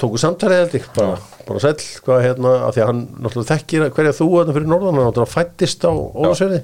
tóku 0.00 0.20
samtalið 0.22 0.62
held 0.62 0.76
ég, 0.78 0.86
bara, 0.96 1.16
bara 1.48 1.62
sæll 1.64 1.88
hvað 2.06 2.22
hérna, 2.26 2.54
af 2.68 2.76
því 2.76 2.84
að 2.84 2.90
hann 2.92 3.02
náttúrulega 3.16 3.56
þekkir 3.56 3.88
hverja 3.96 4.16
þú 4.20 4.28
þarna 4.36 4.56
fyrir 4.58 4.70
norðan, 4.70 5.00
hann 5.00 5.10
náttúrulega 5.10 5.34
fættist 5.34 5.86
á 5.86 5.92
Ólafsverði 5.92 6.62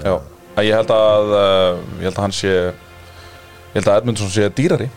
Já, 0.00 0.14
að 0.56 0.68
ég 0.68 0.78
held 0.80 0.94
að 0.96 1.34
uh, 1.36 1.82
ég 2.00 2.08
held 2.08 2.16
að 2.16 2.24
hann 2.24 2.36
sé 2.36 2.52
ég 2.52 3.76
held 3.76 3.88
að 3.88 4.00
Edmundsson 4.02 4.32
sé 4.32 4.48
dýrari. 4.56 4.88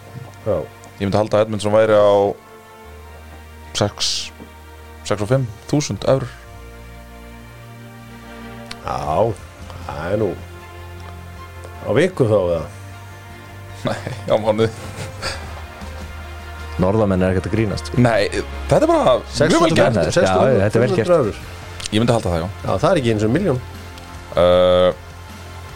Já, 0.46 0.58
ég 1.00 1.06
myndi 1.06 1.20
halda 1.20 1.40
að 1.40 1.46
Edmundsson 1.48 1.76
væri 1.76 2.00
á 2.00 2.12
6 3.76 4.12
6 5.06 5.26
og 5.26 5.30
5 5.30 5.48
þúsund 5.70 6.08
eurur 6.10 6.45
já, 8.86 9.34
það 9.88 10.12
er 10.14 10.22
nú 10.22 10.30
á 11.86 11.90
viku 11.98 12.28
þá 12.30 12.38
eða? 12.40 12.64
Nei, 13.86 14.14
á 14.30 14.36
mánuð 14.42 14.80
Norðamenn 16.82 17.24
er 17.24 17.32
ekkert 17.36 17.46
að 17.48 17.54
grínast 17.56 17.88
sko. 17.88 18.02
Nei, 18.04 18.26
þetta 18.68 18.82
er 18.82 18.90
bara 18.90 19.12
mjög 19.30 19.62
vel 19.62 19.70
6.000 19.72 19.78
gert. 19.78 20.00
Já, 20.12 20.34
þetta 20.60 20.80
er 20.80 20.84
vel 20.84 20.98
gert. 20.98 21.38
Ég 21.94 22.02
myndi 22.02 22.16
halda 22.16 22.34
það, 22.34 22.42
já. 22.42 22.48
Já, 22.66 22.72
það 22.82 22.88
er 22.90 23.00
ekki 23.00 23.12
eins 23.14 23.24
og 23.28 23.32
miljón 23.32 23.60
uh, 24.36 24.90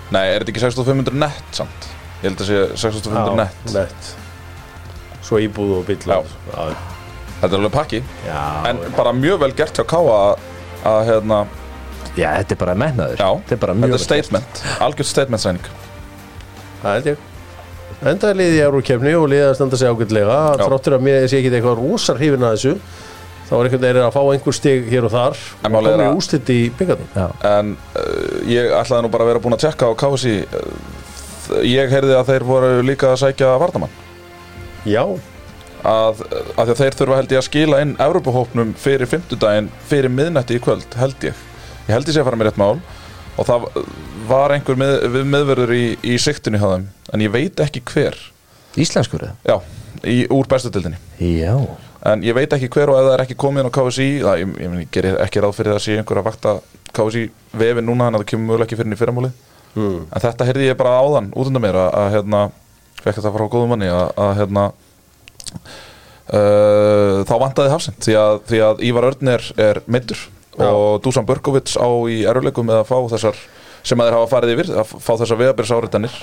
Nei, 0.10 0.24
er 0.34 0.42
þetta 0.44 0.52
ekki 0.56 0.64
6500 0.66 1.20
nett 1.22 1.54
samt? 1.56 1.88
Ég 2.20 2.26
held 2.28 2.44
að 2.44 2.50
sé 2.50 2.58
6500 2.84 3.38
nett 3.40 3.74
nett 3.78 4.10
Svo 5.24 5.40
íbúð 5.40 5.76
og 5.78 5.86
Já. 6.18 6.20
já, 6.50 6.76
Þetta 7.40 7.54
er 7.54 7.58
alveg 7.62 7.72
pakki. 7.78 8.00
Já, 8.26 8.42
En 8.68 8.82
bara 8.98 9.14
mjög 9.16 9.40
vel 9.46 9.52
gert 9.56 9.78
hjá 9.80 9.86
að, 10.18 10.48
að 10.90 11.02
hérna, 11.14 11.38
Já, 12.18 12.30
þetta 12.40 12.56
er 12.56 12.60
bara 12.64 12.76
metnaður. 12.76 13.20
Já, 13.22 13.30
Þetta 13.44 13.56
er 13.56 13.62
bara 13.66 13.74
mjög 13.78 13.92
þetta 13.94 14.00
er 14.00 14.06
statement. 14.06 14.64
Algjörð 14.88 15.10
statement 15.12 15.44
sæning 15.44 15.70
það 16.82 16.94
held 16.96 17.10
ég. 17.12 17.28
Enda 18.10 18.30
er 18.32 18.38
liðið 18.40 18.58
í 18.58 18.64
Eurókefni 18.64 19.14
og 19.20 19.28
liðið 19.34 19.50
að 19.50 19.56
standa 19.60 19.78
sig 19.82 19.90
ágætlega. 19.92 20.40
Já. 20.56 20.66
þráttur 20.66 20.96
að 20.96 21.02
mér 21.10 21.26
sé 21.28 21.40
ekki 21.42 21.50
eitthvað 21.58 21.82
rosar 21.84 22.20
hrifin 22.22 22.46
að 22.48 22.54
þessu 22.56 22.74
þá 23.50 23.54
er 23.58 23.68
einhvern 23.68 23.82
veginn 23.84 24.06
að 24.06 24.14
fá 24.16 24.22
einhver 24.34 24.56
stig 24.56 24.88
hér 24.94 25.08
og 25.08 25.12
þar 25.16 25.40
En 25.66 25.66
og 25.66 25.74
málið 25.76 25.90
er 25.90 25.98
komið 25.98 26.10
að- 26.12 26.20
ústitt 26.22 26.52
í 26.54 26.60
byggarnum 26.80 27.10
Já, 27.18 27.26
En 27.50 27.72
uh, 27.98 28.04
ég 28.48 28.72
ætlaði 28.78 29.04
nú 29.04 29.12
bara 29.12 29.26
að 29.26 29.32
vera 29.34 29.42
búin 29.44 29.58
að 29.58 29.64
tjekka 29.66 29.90
á 29.90 29.94
KSI 30.00 30.36
uh, 30.46 31.66
Ég 31.66 31.90
heyrði 31.92 32.14
að 32.20 32.30
þeir 32.30 32.46
voru 32.46 32.70
líka 32.86 33.10
að 33.10 33.20
sækja 33.24 33.50
Vardamann 33.60 33.90
Já, 34.86 35.02
að, 35.84 36.22
að 36.30 36.70
því 36.70 36.72
að 36.76 36.82
þeir 36.84 36.98
þurfa 37.02 37.18
held 37.20 37.34
ég 37.36 37.42
að 37.42 37.48
skila 37.50 37.82
inn 37.84 37.96
Evropahópnum 38.06 38.76
fyrir 38.80 39.10
fimmtudaginn 39.10 39.72
fyrir 39.90 40.14
miðnætti 40.14 40.56
í 40.60 40.62
kvöld, 40.64 40.86
held 41.02 41.26
ég 41.32 41.42
ég 41.90 41.96
held 41.98 42.08
ég 42.08 42.16
sé 42.16 42.24
að 42.24 42.30
fara 42.30 42.40
með 42.40 42.52
rétt 42.52 42.62
mál. 42.62 42.80
Og 43.40 43.48
það 43.48 43.70
var 44.30 44.54
einhver 44.54 44.78
með, 44.78 44.96
við 45.14 45.30
meðverður 45.34 45.72
í, 45.74 45.86
í 46.06 46.18
siktinu 46.22 46.60
hjá 46.62 46.68
þeim, 46.76 46.90
en 47.14 47.24
ég 47.24 47.34
veit 47.34 47.62
ekki 47.64 47.82
hver. 47.90 48.18
Íslenskur 48.78 49.24
eða? 49.26 49.36
já, 49.48 49.56
í, 50.06 50.24
úr 50.34 50.50
bestu 50.50 50.72
dildinni 50.74 51.00
Já. 51.20 51.56
En 52.08 52.22
ég 52.24 52.36
veit 52.38 52.54
ekki 52.56 52.70
hver 52.72 52.94
og 52.94 53.00
ef 53.00 53.08
það 53.08 53.14
er 53.16 53.24
ekki 53.26 53.36
komið 53.42 53.64
inn 53.64 53.70
á 53.70 53.76
KSI 53.76 54.08
það, 54.22 54.38
ég, 54.40 54.54
ég, 54.64 54.76
ég 54.80 54.92
gerir 54.96 55.18
ekki 55.26 55.42
ráð 55.44 55.58
fyrir 55.58 55.74
það 55.74 55.80
að 55.80 55.86
sé 55.86 55.98
einhver 56.00 56.22
að 56.22 56.28
vakta 56.30 56.54
KSI 56.96 57.24
vefin 57.60 57.88
núna 57.90 58.08
en 58.08 58.20
það 58.20 58.26
kemur 58.32 58.48
mögulega 58.48 58.70
ekki 58.70 58.80
fyrir 58.80 58.90
inn 58.90 58.96
í 58.96 59.00
fyrramáli 59.02 59.32
mm. 59.74 60.00
en 60.06 60.24
þetta 60.24 60.48
heyrði 60.48 60.70
ég 60.70 60.80
bara 60.80 60.96
áðan 61.02 61.30
út 61.34 61.52
undan 61.52 61.66
mér 61.66 61.80
að, 61.82 61.90
að 62.00 62.10
hérna, 62.16 62.42
fekk 63.02 63.20
þetta 63.20 63.34
frá 63.36 63.46
góðum 63.52 63.74
manni 63.74 63.92
að, 63.92 64.06
að 64.24 64.34
hérna 64.40 64.66
uh, 66.32 67.20
þá 67.28 67.36
vantaði 67.44 67.74
Hafsend 67.76 68.02
því 68.06 68.18
að, 68.22 68.42
því 68.48 68.64
að 68.70 68.84
Ívar 68.92 69.10
Örn 69.12 69.34
er, 69.36 69.50
er 69.60 69.82
meittur 69.90 70.24
og 70.68 71.00
Dusan 71.06 71.28
Börkovits 71.30 71.78
á 71.80 71.88
í 72.12 72.22
eruleikum 72.28 72.68
með 72.68 72.82
að 72.84 72.90
fá 72.92 72.98
þessar 73.16 73.40
sem 73.84 74.00
að 74.00 74.10
þeir 74.10 74.18
hafa 74.18 74.32
farið 74.34 74.54
yfir 74.56 74.72
að 74.82 74.94
fá 75.00 75.14
þessar 75.14 75.40
veðabærs 75.40 75.72
áriðanir 75.72 76.20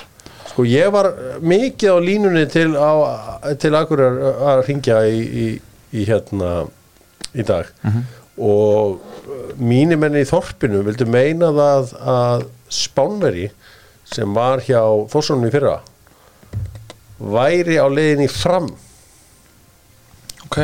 Sko 0.56 0.64
ég 0.64 0.88
var 0.88 1.10
mikið 1.44 1.90
á 1.92 1.98
línunni 2.00 2.46
til, 2.48 2.70
á, 2.80 2.92
til 3.60 3.74
Akureyrar 3.76 4.38
að 4.54 4.60
ringja 4.64 5.02
í, 5.04 5.18
í, 5.20 5.48
í 5.92 6.04
hérna 6.08 6.52
í 7.36 7.44
dag. 7.44 7.68
Og 8.40 9.02
mínir 9.60 10.00
menni 10.00 10.22
í 10.24 10.28
þorpinu 10.28 10.80
vildu 10.86 11.04
meina 11.12 11.50
það 11.52 11.92
að 12.00 12.46
Spánveri 12.72 13.50
sem 14.08 14.32
var 14.32 14.64
hjá 14.64 14.80
Þórsonum 15.12 15.44
í 15.44 15.52
fyrra 15.52 15.76
væri 17.20 17.76
á 17.76 17.84
leiðinni 17.92 18.30
fram. 18.32 18.70
Ok. 20.48 20.58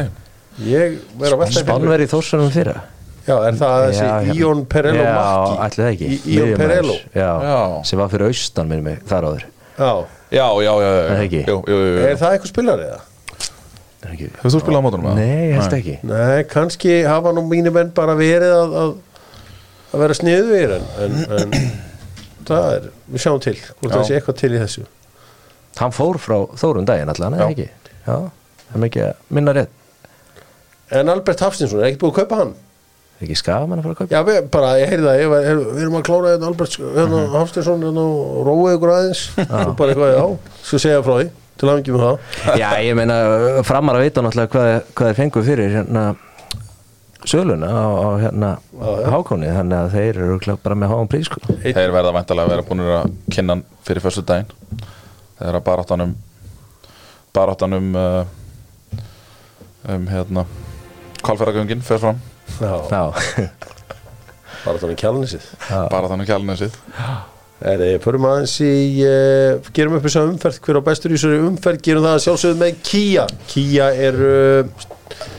Spánveri 1.53 2.09
Þórssonum 2.09 2.49
fyrra 2.55 2.81
Já, 3.23 3.37
er 3.47 3.55
það 3.61 3.77
þessi 3.87 4.03
Já, 4.03 4.13
hérna. 4.19 4.35
Íon 4.41 4.61
Perello 4.73 5.03
Já, 5.07 5.13
Makki 5.15 5.59
ætli 5.67 5.83
það 5.85 5.91
ekki 5.93 6.09
Íon. 6.35 6.53
Perello 6.59 6.97
já, 7.15 7.29
Já. 7.47 7.59
sem 7.87 8.01
var 8.03 8.09
fyrir 8.13 8.27
austan 8.33 8.69
minni 8.73 8.83
mig 8.89 9.03
þar 9.07 9.27
áður 9.31 9.45
Já, 9.79 9.91
já, 10.33 10.47
já, 10.63 10.73
já, 10.73 10.91
já, 10.91 11.03
Er 11.03 11.13
það 11.13 11.25
ekki? 11.29 11.43
Jú, 11.49 11.57
jú, 11.71 11.77
jú, 11.87 12.01
er 12.09 12.17
það 12.23 12.35
eitthvað 12.37 12.51
spilari 12.53 12.89
eða? 12.89 13.01
Er 14.03 14.11
ekki- 14.17 14.31
Hefur 14.41 14.51
þú 14.57 14.61
spilað 14.65 14.83
á 14.83 14.85
mótunum? 14.89 15.07
eða? 15.07 15.15
Nei, 15.15 15.45
ég 15.53 15.61
held 15.61 15.77
ekki 15.79 15.95
Nei, 16.11 16.43
kannski 16.51 16.97
hafa 17.07 17.33
nú 17.37 17.45
mínir 17.47 17.75
menn 17.77 17.93
bara 17.95 18.17
verið 18.19 18.55
að, 18.57 18.75
að, 18.83 18.93
að 19.95 20.03
vera 20.03 20.17
sniður 20.19 20.75
en, 20.81 20.89
en, 21.07 21.15
en 21.39 21.55
það 22.49 22.67
er, 22.75 22.89
við 23.15 23.23
sjáum 23.27 23.41
til 23.45 23.55
hvort 23.61 23.87
Já. 23.87 23.95
það 23.95 24.05
sé 24.11 24.19
eitthvað 24.19 24.41
til 24.43 24.51
í 24.51 24.61
þessu 24.65 24.85
Hann 25.79 25.95
fór 25.95 26.19
frá 26.21 26.37
Þórun 26.59 26.85
daginn 26.91 27.09
allan, 27.15 27.39
Já. 27.39 27.45
eða 27.47 27.55
ekki 27.55 27.69
Já, 28.03 28.17
það 28.67 28.75
er 28.77 28.85
mikið 28.89 29.09
minna 29.39 29.55
rétt 29.61 29.79
En 30.93 31.09
Albert 31.09 31.41
Hafstinsson, 31.47 31.81
er 31.81 31.93
ekki 31.93 32.03
búið 32.03 32.13
að 32.13 32.19
kaupa 32.25 32.41
hann? 32.43 32.53
Er 33.23 33.29
ekki 33.29 33.39
skaman 33.39 33.79
að 33.79 33.85
fara 33.87 33.95
að 33.95 33.99
kaupa? 34.01 34.11
Já, 34.11 34.23
við, 34.27 34.39
bara, 34.51 34.71
ég 34.81 34.89
heyrði 34.91 35.07
það, 35.07 35.21
ég 35.21 35.29
var, 35.31 35.45
er, 35.47 35.61
við 35.63 35.85
erum 35.85 35.99
að 36.01 36.09
klára 36.09 36.31
hérna 36.33 36.49
Albert 36.49 36.73
hérna, 36.81 37.21
Hafstinsson 37.37 37.85
hérna, 37.87 38.07
og 38.11 38.41
róið 38.49 38.75
ykkur 38.75 38.93
aðeins. 38.97 39.21
Og 39.45 39.77
bara 39.79 39.95
eitthvað, 39.95 40.15
já, 40.17 40.57
skal 40.67 40.81
segja 40.83 41.05
frá 41.07 41.13
því 41.21 41.29
til 41.63 41.71
að 41.71 41.93
með 41.93 42.03
það. 42.03 42.25
Já, 42.63 42.67
ég 42.83 42.97
meina 42.99 43.17
framar 43.69 44.01
að 44.01 44.09
vita 44.09 44.25
náttúrulega 44.25 44.51
hvað, 44.51 44.71
hvað 44.99 45.13
þeir 45.13 45.19
fengu 45.21 45.43
fyrir 45.47 45.77
hérna 45.77 46.03
söluna 47.31 47.69
á, 47.71 47.87
á 48.03 48.09
hérna 48.19 48.51
hákóni 49.13 49.53
þannig 49.55 49.79
að 49.79 49.95
þeir 49.95 50.21
eru 50.25 50.57
bara 50.65 50.79
með 50.83 50.95
háum 50.97 51.13
prís 51.13 51.31
sko. 51.31 51.39
Þeir 51.63 51.95
verða 51.95 52.17
væntalega 52.17 52.49
að 52.49 52.55
vera 52.57 52.67
búin 52.67 52.83
að 52.89 53.15
kynna 53.31 53.59
fyrir 53.87 54.03
fyrstu 54.03 54.27
daginn 54.27 54.51
þegar 55.39 55.61
að 55.61 55.65
baráttanum 55.69 56.17
baráttanum 57.37 57.95
uh, 57.95 59.07
um 59.95 60.11
hérna 60.11 60.47
kvalfæragöngin 61.23 61.87
fer 61.87 62.03
fram 62.03 62.19
bara 64.65 64.81
þannig 64.83 64.99
kjálnisið 65.03 65.47
baráttanum 65.69 66.29
kjálnesið 66.29 66.81
Er 67.63 67.79
þið, 67.79 67.93
förum 68.03 68.25
aðeins 68.27 68.57
í, 68.65 68.71
uh, 69.07 69.69
gerum 69.75 69.95
upp 69.95 70.07
þessa 70.09 70.25
umferð, 70.27 70.57
hver 70.65 70.79
á 70.83 70.87
bestur 70.89 71.13
í 71.13 71.19
þessari 71.19 71.43
umferð, 71.47 71.83
gerum 71.87 72.07
það 72.09 72.17
sjálfsögðu 72.25 72.59
með 72.59 72.81
Kia. 72.89 73.27
Kia 73.53 73.87
er, 74.09 74.19
uh, 74.19 74.89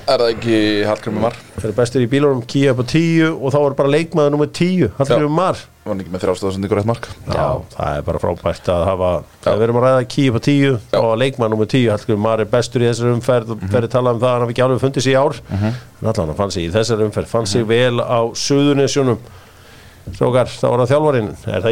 Er 0.03 0.19
það 0.19 0.29
ekki 0.33 0.55
Hallgrimur 0.83 1.21
Mar? 1.23 1.35
er 1.63 1.71
bestur 1.77 2.03
í 2.03 2.07
bílunum, 2.11 2.41
Kia 2.49 2.73
upp 2.73 2.81
á 2.83 2.85
10 2.91 3.37
og 3.37 3.53
þá 3.53 3.59
er 3.61 3.75
bara 3.77 3.91
leikmaður 3.93 4.33
nummer 4.33 4.49
10, 4.51 4.89
Hallgrímur 4.97 5.31
Mar. 5.31 5.55
Var 5.83 5.91
hann 5.93 6.01
ekki 6.03 6.11
með 6.11 6.23
þrjástöðasendingur 6.25 6.79
eitt 6.81 6.89
mark? 6.89 7.05
Já, 7.23 7.45
það 7.71 7.87
er 7.99 8.03
bara 8.09 8.19
frábært 8.19 8.67
að 8.73 8.83
hafa, 8.89 9.11
þegar 9.45 9.57
við 9.61 9.65
erum 9.67 9.79
að 9.79 9.85
ræða 9.85 10.01
Kia 10.11 10.27
upp 10.33 10.39
á 10.39 10.41
10 10.47 10.59
Já. 10.65 10.75
og 10.99 11.13
leikmaður 11.21 11.53
nummer 11.53 11.69
10, 11.71 11.87
Hallgrímur 11.93 12.23
Mar 12.25 12.43
er 12.43 12.49
bestur 12.51 12.83
í 12.83 12.89
þessari 12.89 13.15
umferð. 13.15 13.47
Og 13.55 13.57
verið 13.71 13.93
talað 13.95 14.13
um 14.17 14.21
það, 14.25 14.33
hann 14.33 14.43
hafi 14.43 14.53
ekki 14.57 14.65
alveg 14.65 14.83
fundið 14.83 15.05
sig 15.07 15.13
í 15.13 15.19
ár, 15.23 15.35
en 15.53 16.09
allan 16.11 16.27
hann 16.33 16.39
fann 16.41 16.53
sig 16.55 16.63
í 16.67 16.73
þessari 16.73 17.07
umferð, 17.07 17.31
fann 17.31 17.47
sig 17.53 17.63
vel 17.71 17.97
á 18.03 18.19
Suðunisjónum. 18.43 19.19
Strókar, 20.11 20.51
það 20.51 20.69
var 20.73 20.79
það 20.83 20.91
þjálfarinn, 20.91 21.31
er 21.47 21.63
það 21.63 21.71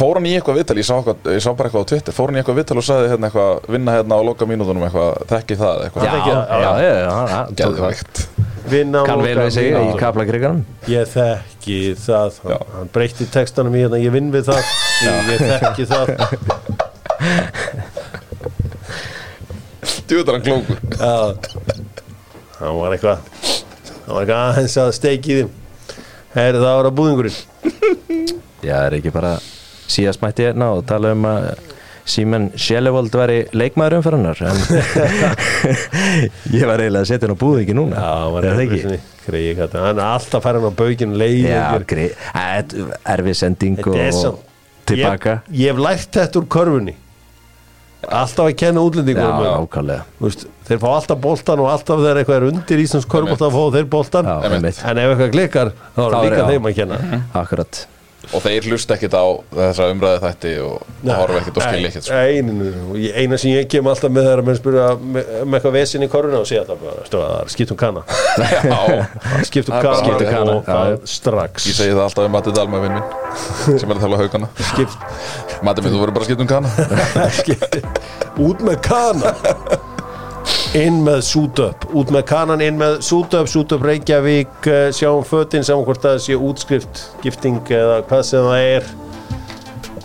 fór 0.00 0.16
hann 0.16 0.26
í 0.26 0.32
eitthvað 0.38 0.56
viðtal, 0.60 0.78
ég 0.80 0.86
sá, 0.88 0.94
eitthvað, 0.96 1.30
ég 1.36 1.42
sá 1.44 1.50
bara 1.52 1.68
eitthvað 1.68 1.84
á 1.84 1.90
Twitter 1.92 2.14
Fór 2.16 2.30
hann 2.30 2.38
í 2.38 2.40
eitthvað 2.40 2.58
viðtal 2.60 2.78
og 2.80 2.86
sagði 2.86 3.10
hérna 3.12 3.28
eitthvað 3.28 3.50
vinna 3.74 3.96
hérna 3.98 4.16
á 4.16 4.20
loka 4.24 4.46
mínútonum 4.48 4.84
eitthvað, 4.86 5.10
þekki 5.30 5.56
það 5.60 5.82
eitthvað. 5.86 6.06
Já, 6.06 6.14
já, 6.16 6.38
já, 6.80 6.92
já, 7.00 7.10
hann. 7.34 7.54
Geðveikt. 7.60 8.22
Vinna 8.70 9.02
á 9.02 9.04
Kann 9.08 9.22
vel 9.24 9.34
loka 9.34 9.44
við 9.46 9.52
sig 9.56 9.64
í 9.66 9.72
mínútu. 9.74 9.98
kaplakrigaran 10.00 10.60
Ég 10.90 11.04
þekki 11.14 11.78
það. 12.00 12.40
Já. 12.52 12.58
Hann 12.76 12.90
breytti 12.94 13.24
textanum 13.34 13.74
í 13.76 13.82
hérna 13.84 13.98
Ég 14.00 14.12
vinn 14.14 14.28
við 14.34 14.44
það. 14.50 14.62
Ég, 15.04 15.14
ég 15.30 15.38
þekki 15.50 15.84
það. 15.90 16.06
Djúðar 20.10 20.36
hann 20.36 20.44
klókur 20.44 20.78
Já. 20.98 21.14
Það 22.58 22.76
var 22.80 22.94
eitthvað 22.96 23.18
Það 23.30 24.10
var 24.10 24.20
eitthvað 24.24 24.44
aðeins 24.48 24.76
að 24.82 24.92
steiki 24.96 25.36
því 25.38 25.44
Herri 26.34 26.60
það 26.62 26.76
var 26.78 26.86
að 26.86 26.94
búðingurinn. 27.00 27.38
Já, 28.62 28.76
er 28.86 28.94
ekki 29.00 29.10
bara 29.14 29.32
síðast 29.90 30.22
mætti 30.24 30.46
hérna 30.48 30.72
og 30.78 30.86
tala 30.88 31.12
um 31.16 31.28
að 31.30 31.50
Símen 32.10 32.48
Sjelevold 32.58 33.12
væri 33.14 33.42
leikmaður 33.54 33.98
umferðunar 34.00 34.40
en 34.48 34.60
ég 36.56 36.64
var 36.66 36.80
eiginlega 36.82 37.02
að 37.04 37.10
setja 37.10 37.28
hann 37.28 37.36
á 37.36 37.42
búðingi 37.42 37.76
núna. 37.76 38.00
Já, 38.00 38.08
hann 38.22 38.32
var 38.34 38.46
er 38.48 38.56
það 38.56 38.62
ekki? 38.64 39.00
Hann 39.76 40.00
er 40.00 40.06
alltaf 40.06 40.46
færin 40.46 40.66
á 40.66 40.72
baukinu 40.80 41.20
leið 41.20 41.44
Já, 41.44 41.60
erfið 43.14 43.38
sending 43.42 43.78
og 43.84 44.40
tilbaka. 44.88 45.36
Ég, 45.52 45.60
ég 45.60 45.70
hef 45.74 45.84
lært 45.86 46.18
þetta 46.18 46.40
úr 46.40 46.48
körfunni. 46.56 46.96
Alltaf 48.00 48.48
að 48.48 48.56
kenna 48.64 48.80
Já, 48.80 48.86
útlendingum 48.88 49.26
um- 49.28 49.66
ákvæmlega 49.68 50.04
Þú 50.16 50.24
veist, 50.24 50.44
Þeir 50.70 50.78
fá 50.80 50.88
alltaf 50.94 51.18
boltan 51.20 51.60
og 51.60 51.68
alltaf 51.68 51.98
þegar 52.00 52.20
eitthvað 52.22 52.38
er 52.38 52.46
undir 52.48 52.80
Íslands 52.80 53.08
körbólta 53.12 53.50
fá 53.52 53.62
þeir 53.76 53.88
Já, 54.24 54.36
einmitt. 54.48 54.82
En 54.88 54.98
ef 55.02 55.10
eitthvað 55.12 55.32
klikkar 55.36 55.72
þá 55.94 56.00
er 56.06 56.14
er- 56.14 56.22
líka 56.24 56.40
já. 56.40 56.46
þeim 56.48 56.68
að 56.70 56.76
kenna. 56.80 57.00
Akkurat 57.34 57.86
Og 58.30 58.42
þeir 58.44 58.66
hlusta 58.68 58.94
ekkit 58.94 59.14
á 59.16 59.24
þessa 59.48 59.86
umræði 59.90 60.20
þætti 60.22 60.50
og, 60.62 60.82
horfa 61.08 61.38
ekkit 61.40 61.56
og 61.56 61.64
skilja 61.64 61.88
ekkit 61.90 62.06
sko. 62.06 62.18
Eina 63.16 63.38
sem 63.40 63.54
ég 63.54 63.70
kem 63.72 63.88
alltaf 63.90 64.12
með 64.12 64.28
þegar 64.28 64.42
að 64.42 64.48
menn 64.48 64.58
spyrja 64.60 64.86
með, 65.00 65.30
með 65.40 65.58
eitthvað 65.58 65.76
vesin 65.78 66.04
í 66.04 66.10
korfuna 66.12 66.42
og 66.42 66.48
segja 66.50 66.66
það 66.68 66.84
bara, 66.84 67.06
stöða, 67.08 67.30
það 67.32 67.42
er 67.42 67.52
skipt 67.56 67.74
um 67.74 67.80
um 69.72 69.80
Það 69.80 69.90
er 69.90 70.40
um 70.44 70.54
og 70.54 70.64
það 70.68 70.92
er 70.92 70.98
strax. 71.16 71.68
Ég 71.72 71.78
segi 71.80 71.96
það 71.96 72.04
alltaf 72.06 72.28
um 72.28 72.34
Matti 72.36 72.56
Dalma 72.60 72.82
vinn 72.84 72.98
minn 73.00 73.78
sem 73.80 73.90
er 73.90 73.96
að 73.96 74.04
tala 74.06 74.20
haugana. 74.20 74.50
Skipt, 74.70 75.06
Matti 75.66 75.86
minn, 75.86 75.96
þú 75.96 76.04
verður 76.04 76.18
bara 76.20 76.30
skipt 76.30 76.44
um 76.44 76.50
kana 76.50 76.74
skipt. 77.40 77.80
Út 78.40 78.66
með 78.66 78.82
kana 78.86 79.34
inn 80.76 81.00
með 81.02 81.24
sútöp. 81.26 81.84
Út 81.98 82.12
með 82.14 82.24
kanan, 82.30 82.60
inn 82.62 82.76
með 82.78 83.00
sútöp. 83.02 83.48
Sútöp 83.50 83.82
Reykjavík, 83.82 84.52
eh, 84.70 84.90
sjáum 84.94 85.24
fötin 85.26 85.64
saman 85.66 85.84
hvort 85.84 86.02
það 86.02 86.18
sé 86.22 86.36
útskrift, 86.38 87.02
gifting 87.22 87.58
eða 87.66 88.02
hvað 88.06 88.22
sem 88.22 88.44
það 88.46 88.66
er. 88.76 88.84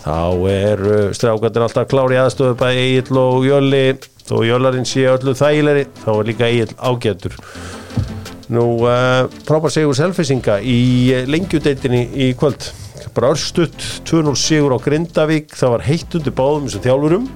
Þá 0.05 0.49
er 0.49 0.82
uh, 0.86 1.13
strákandir 1.13 1.66
alltaf 1.66 1.88
klári 1.89 2.18
aðstöðu 2.18 2.57
bæði 2.57 2.82
Egil 2.82 3.18
og 3.18 3.45
Jölli. 3.45 3.95
Þó 4.26 4.36
Jöllarinn 4.45 4.86
sé 4.86 5.05
öllu 5.09 5.34
þægilegri 5.38 5.86
þá 6.01 6.11
er 6.16 6.30
líka 6.30 6.49
Egil 6.49 6.74
ágætur. 6.78 7.38
Nú 8.49 8.66
uh, 8.86 9.26
frábær 9.45 9.74
segur 9.74 9.97
selfisinga 9.97 10.59
í 10.61 11.13
uh, 11.13 11.26
lengjudeitinni 11.30 12.07
í 12.26 12.34
kvöld. 12.38 12.72
Bara 13.13 13.34
örstutt 13.34 13.82
2-0 14.05 14.34
sigur 14.38 14.74
á 14.74 14.82
Grindavík. 14.82 15.53
Það 15.57 15.78
var 15.78 15.89
heitt 15.89 16.18
undir 16.18 16.38
báðum 16.38 16.70
sem 16.70 16.86
þjálfurum 16.86 17.30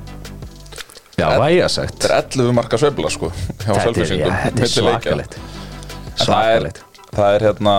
Já, 1.20 1.28
væja 1.42 1.68
sagt. 1.70 2.00
Þetta 2.00 2.18
er 2.18 2.24
11 2.40 2.54
marka 2.58 2.78
sveifla 2.82 3.10
sko 3.14 3.30
hjá 3.66 3.78
Selfysingum. 3.84 4.34
þetta 4.46 4.66
er 4.66 4.74
svakalegt. 4.74 5.38
En 5.40 6.18
það 6.18 6.26
Svakalegt. 6.26 6.82
það 7.16 7.36
er 7.38 7.46
hérna 7.50 7.76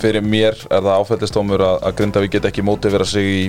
fyrir 0.00 0.22
mér 0.26 0.58
er 0.70 0.82
það 0.84 0.98
áfællistómur 1.04 1.62
að, 1.64 1.76
að 1.88 1.94
Grindavík 2.00 2.32
get 2.38 2.48
ekki 2.50 2.64
mótivera 2.66 3.06
sig 3.08 3.24
í, 3.24 3.44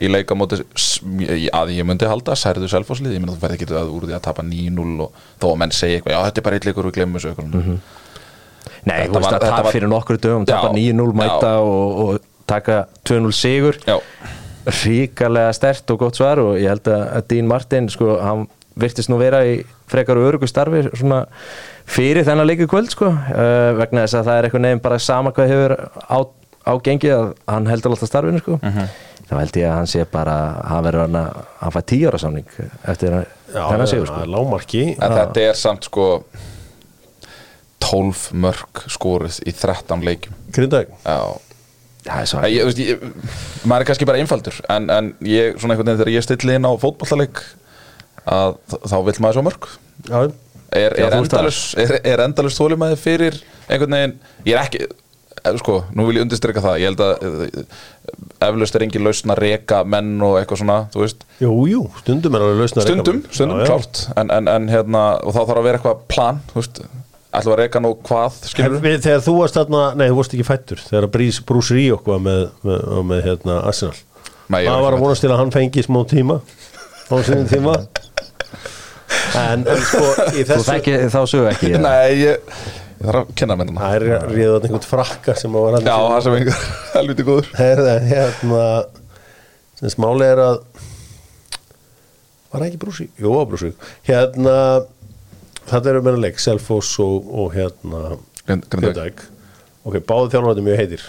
í 0.00 0.10
leika 0.10 0.34
móti 0.36 0.58
s- 0.76 1.00
í- 1.04 1.48
að 1.54 1.72
ég 1.76 1.86
myndi 1.88 2.08
halda 2.10 2.34
særðu 2.36 2.68
selfáslið, 2.68 3.14
ég 3.16 3.22
myndi 3.22 3.36
þú 3.36 3.40
verði 3.44 3.56
ekki 3.60 3.70
að 3.80 3.94
úr 3.94 4.06
því 4.10 4.16
að 4.18 4.24
tapa 4.26 4.42
9-0 4.44 5.00
og 5.06 5.12
þó 5.40 5.46
að 5.52 5.56
menn 5.62 5.72
segja 5.76 6.00
eitthvað 6.00 6.14
já 6.16 6.20
þetta 6.26 6.38
er 6.42 6.46
bara 6.48 6.58
eitt 6.60 6.68
leikur 6.68 6.88
við 6.90 6.96
glemum 6.98 7.16
þessu 7.20 7.30
eitthvað. 7.32 7.54
Mhm. 7.54 7.80
Nei, 8.84 8.96
Þetta 8.96 9.12
þú 9.12 9.20
veist 9.20 9.34
að 9.36 9.46
tap 9.50 9.66
fyrir 9.74 9.88
nokkru 9.92 10.16
dögum 10.20 10.44
tapa 10.48 10.68
Já, 10.68 10.92
9-0 10.92 11.12
mæta 11.20 11.50
og, 11.60 11.98
og 12.00 12.20
taka 12.48 12.76
2-0 13.08 13.32
sigur. 13.36 13.76
Já, 13.86 13.98
ríkalega 14.66 15.52
stert 15.56 15.90
og 15.92 16.00
gott 16.04 16.18
svar 16.18 16.40
og 16.42 16.56
ég 16.60 16.68
held 16.70 16.88
að 16.90 17.04
að 17.18 17.28
Dean 17.32 17.50
Martin 17.50 17.88
sko, 17.92 18.16
hann 18.20 18.46
virtist 18.80 19.10
nú 19.10 19.18
vera 19.20 19.42
í 19.44 19.60
frekar 19.90 20.20
örugu 20.20 20.48
starfi 20.48 20.84
svona 20.92 21.24
fyrir 21.90 22.24
þennan 22.26 22.48
leiku 22.48 22.68
kvöld 22.70 22.92
sko, 22.92 23.10
uh, 23.10 23.70
vegna 23.80 24.04
þess 24.04 24.20
að 24.20 24.28
það 24.28 24.36
er 24.36 24.48
eitthvað 24.48 24.66
nefn 24.66 24.84
bara 24.84 25.00
sama 25.02 25.32
hvað 25.36 25.54
hefur 25.54 25.76
á, 26.06 26.18
ágengið 26.70 27.16
að 27.16 27.32
hann 27.50 27.70
heldur 27.70 27.96
alltaf 27.96 28.12
starfinu 28.12 28.42
sko. 28.44 28.60
þá 29.30 29.34
held 29.38 29.58
ég 29.60 29.70
að 29.70 29.76
hann 29.78 29.90
sé 29.90 30.06
bara 30.10 30.36
hann 30.66 30.86
verður 30.86 31.06
hann 31.06 31.18
að 31.20 31.42
hann 31.60 31.74
fæ 31.74 31.80
tíu 31.92 32.08
ára 32.10 32.18
samning 32.22 32.54
eftir 32.92 33.20
þennan 33.50 33.90
sigur 33.90 34.10
það 34.10 34.24
sko. 34.24 34.32
lámarki 34.36 34.86
en 34.94 35.18
þetta 35.18 35.44
er 35.48 35.58
samt 35.58 35.90
sko 35.90 36.08
12 37.80 38.34
mörg 38.38 38.82
skorið 38.92 39.40
í 39.48 39.54
13 39.56 40.04
leikjum. 40.04 40.36
Grindavík? 40.54 40.92
Já, 41.02 41.40
það 42.06 42.20
er 42.20 42.30
svo 42.30 42.42
Ég, 42.48 42.68
veist, 42.68 42.82
ég, 42.84 43.06
maður 43.64 43.84
er 43.84 43.90
kannski 43.90 44.08
bara 44.08 44.22
einfaldur 44.22 44.60
en, 44.72 44.90
en 44.92 45.12
ég, 45.26 45.56
svona 45.60 45.74
einhvern 45.76 45.90
veginn 45.90 46.02
þegar 46.02 46.14
ég 46.16 46.26
stilli 46.26 46.56
inn 46.58 46.68
á 46.68 46.72
fótballaleik 46.80 47.42
að 48.30 48.56
þá 48.84 48.96
vill 49.08 49.18
maður 49.20 49.38
svo 49.38 49.46
mörg 49.48 49.70
Já, 50.08 50.20
er, 50.72 50.96
Já, 50.96 51.06
er, 51.06 51.18
endalus, 51.18 51.60
er, 51.78 51.96
er 52.06 52.22
endalus 52.24 52.58
þólimaði 52.58 52.98
fyrir 53.00 53.38
einhvern 53.70 53.96
veginn, 53.96 54.14
ég 54.46 54.56
er 54.56 54.62
ekki 54.64 54.80
eh, 54.86 55.58
sko, 55.60 55.80
nú 55.96 56.06
vil 56.08 56.18
ég 56.18 56.26
undirstryka 56.26 56.62
það. 56.64 56.78
Ég 56.82 56.90
held 56.90 57.02
að 57.04 57.26
eh, 57.26 57.74
eflaust 58.48 58.78
er 58.78 58.86
engin 58.86 59.04
lausn 59.06 59.34
að 59.34 59.42
reka 59.44 59.82
menn 59.88 60.14
og 60.26 60.38
eitthvað 60.40 60.62
svona 60.62 60.78
þú 60.94 61.04
veist, 61.04 61.26
jú, 61.42 61.52
jú, 61.70 61.84
stundum 62.00 62.38
er 62.38 62.46
alveg 62.46 62.64
lausna 62.64 62.86
stundum, 62.86 63.20
stundum, 63.30 63.62
klárt. 63.66 64.02
En, 64.20 64.32
en, 64.38 64.50
en 64.50 64.72
hérna, 64.72 65.04
og 65.20 65.36
þá 65.36 65.40
þarf 65.42 65.60
að 65.60 65.68
vera 65.68 65.80
eitthvað 65.80 66.02
plan, 66.10 66.42
þú 66.50 66.60
veist, 66.62 66.82
ætlum 67.30 67.54
að 67.54 67.60
reka 67.62 67.80
nú 67.82 67.92
hvað, 68.06 68.38
skilur 68.50 68.82
Við, 68.82 68.96
þegar 69.04 69.24
þú 69.26 69.34
varst 69.38 69.58
þarna, 69.58 69.82
nei 69.98 70.06
þú 70.08 70.18
varst 70.18 70.34
ekki 70.36 70.46
fættur 70.48 70.82
þegar 70.82 71.06
Bruce, 71.14 71.44
Bruce 71.46 71.76
Ríok 71.76 72.10
var 72.10 72.22
með, 72.24 72.42
með, 72.66 72.84
með 73.12 73.22
hérna, 73.28 73.58
Arsenal. 73.70 73.96
Maður 74.50 74.84
var 74.84 74.96
að 74.96 75.04
vonast 75.04 75.24
til 75.24 75.30
að 75.30 75.40
hann 75.44 75.54
fengi 75.54 75.86
smá 75.86 76.00
tíma 76.10 76.40
á 76.42 77.14
sinni 77.26 77.46
tíma. 77.50 77.76
En, 79.38 79.62
en 79.62 79.82
sko 79.86 80.04
þessu 80.34 80.62
þekki 80.66 80.96
þá 81.12 81.20
sögu 81.30 81.50
ekki 81.52 81.72
með. 81.74 81.84
Nei, 81.86 82.18
ég, 82.18 82.54
ég 82.98 83.06
þarf 83.06 83.20
að 83.22 83.34
kenna 83.38 83.56
mér 83.58 83.70
hana 83.70 83.84
það 83.84 83.96
er 83.96 84.30
ríðan 84.34 84.66
einhvern 84.66 84.88
frakka 84.90 85.36
sem 85.38 85.54
var 85.54 85.76
hann 85.78 85.86
Já, 85.86 85.94
það 85.94 86.22
sem 86.26 86.38
einhver 86.40 86.64
helviti 86.96 87.26
góður. 87.28 87.50
Herða, 87.60 87.96
hérna 88.10 88.64
sem 89.78 89.94
smáli 89.94 90.26
er 90.26 90.42
að 90.42 90.58
var 92.50 92.64
það 92.64 92.66
ekki 92.72 92.80
brúsi? 92.82 93.06
Jú, 93.22 93.30
var 93.36 93.46
brúsi 93.46 93.70
hérna 94.08 94.56
þetta 95.70 95.92
eru 95.92 96.02
meira 96.06 96.20
leik, 96.26 96.40
Selfoss 96.42 96.98
og, 97.02 97.28
og 97.30 97.54
hérna. 97.56 98.16
Grindavík 98.50 99.22
ok, 99.86 99.98
báði 100.04 100.34
þjálfarnir 100.34 100.66
mjög 100.66 100.80
heitir. 100.80 101.04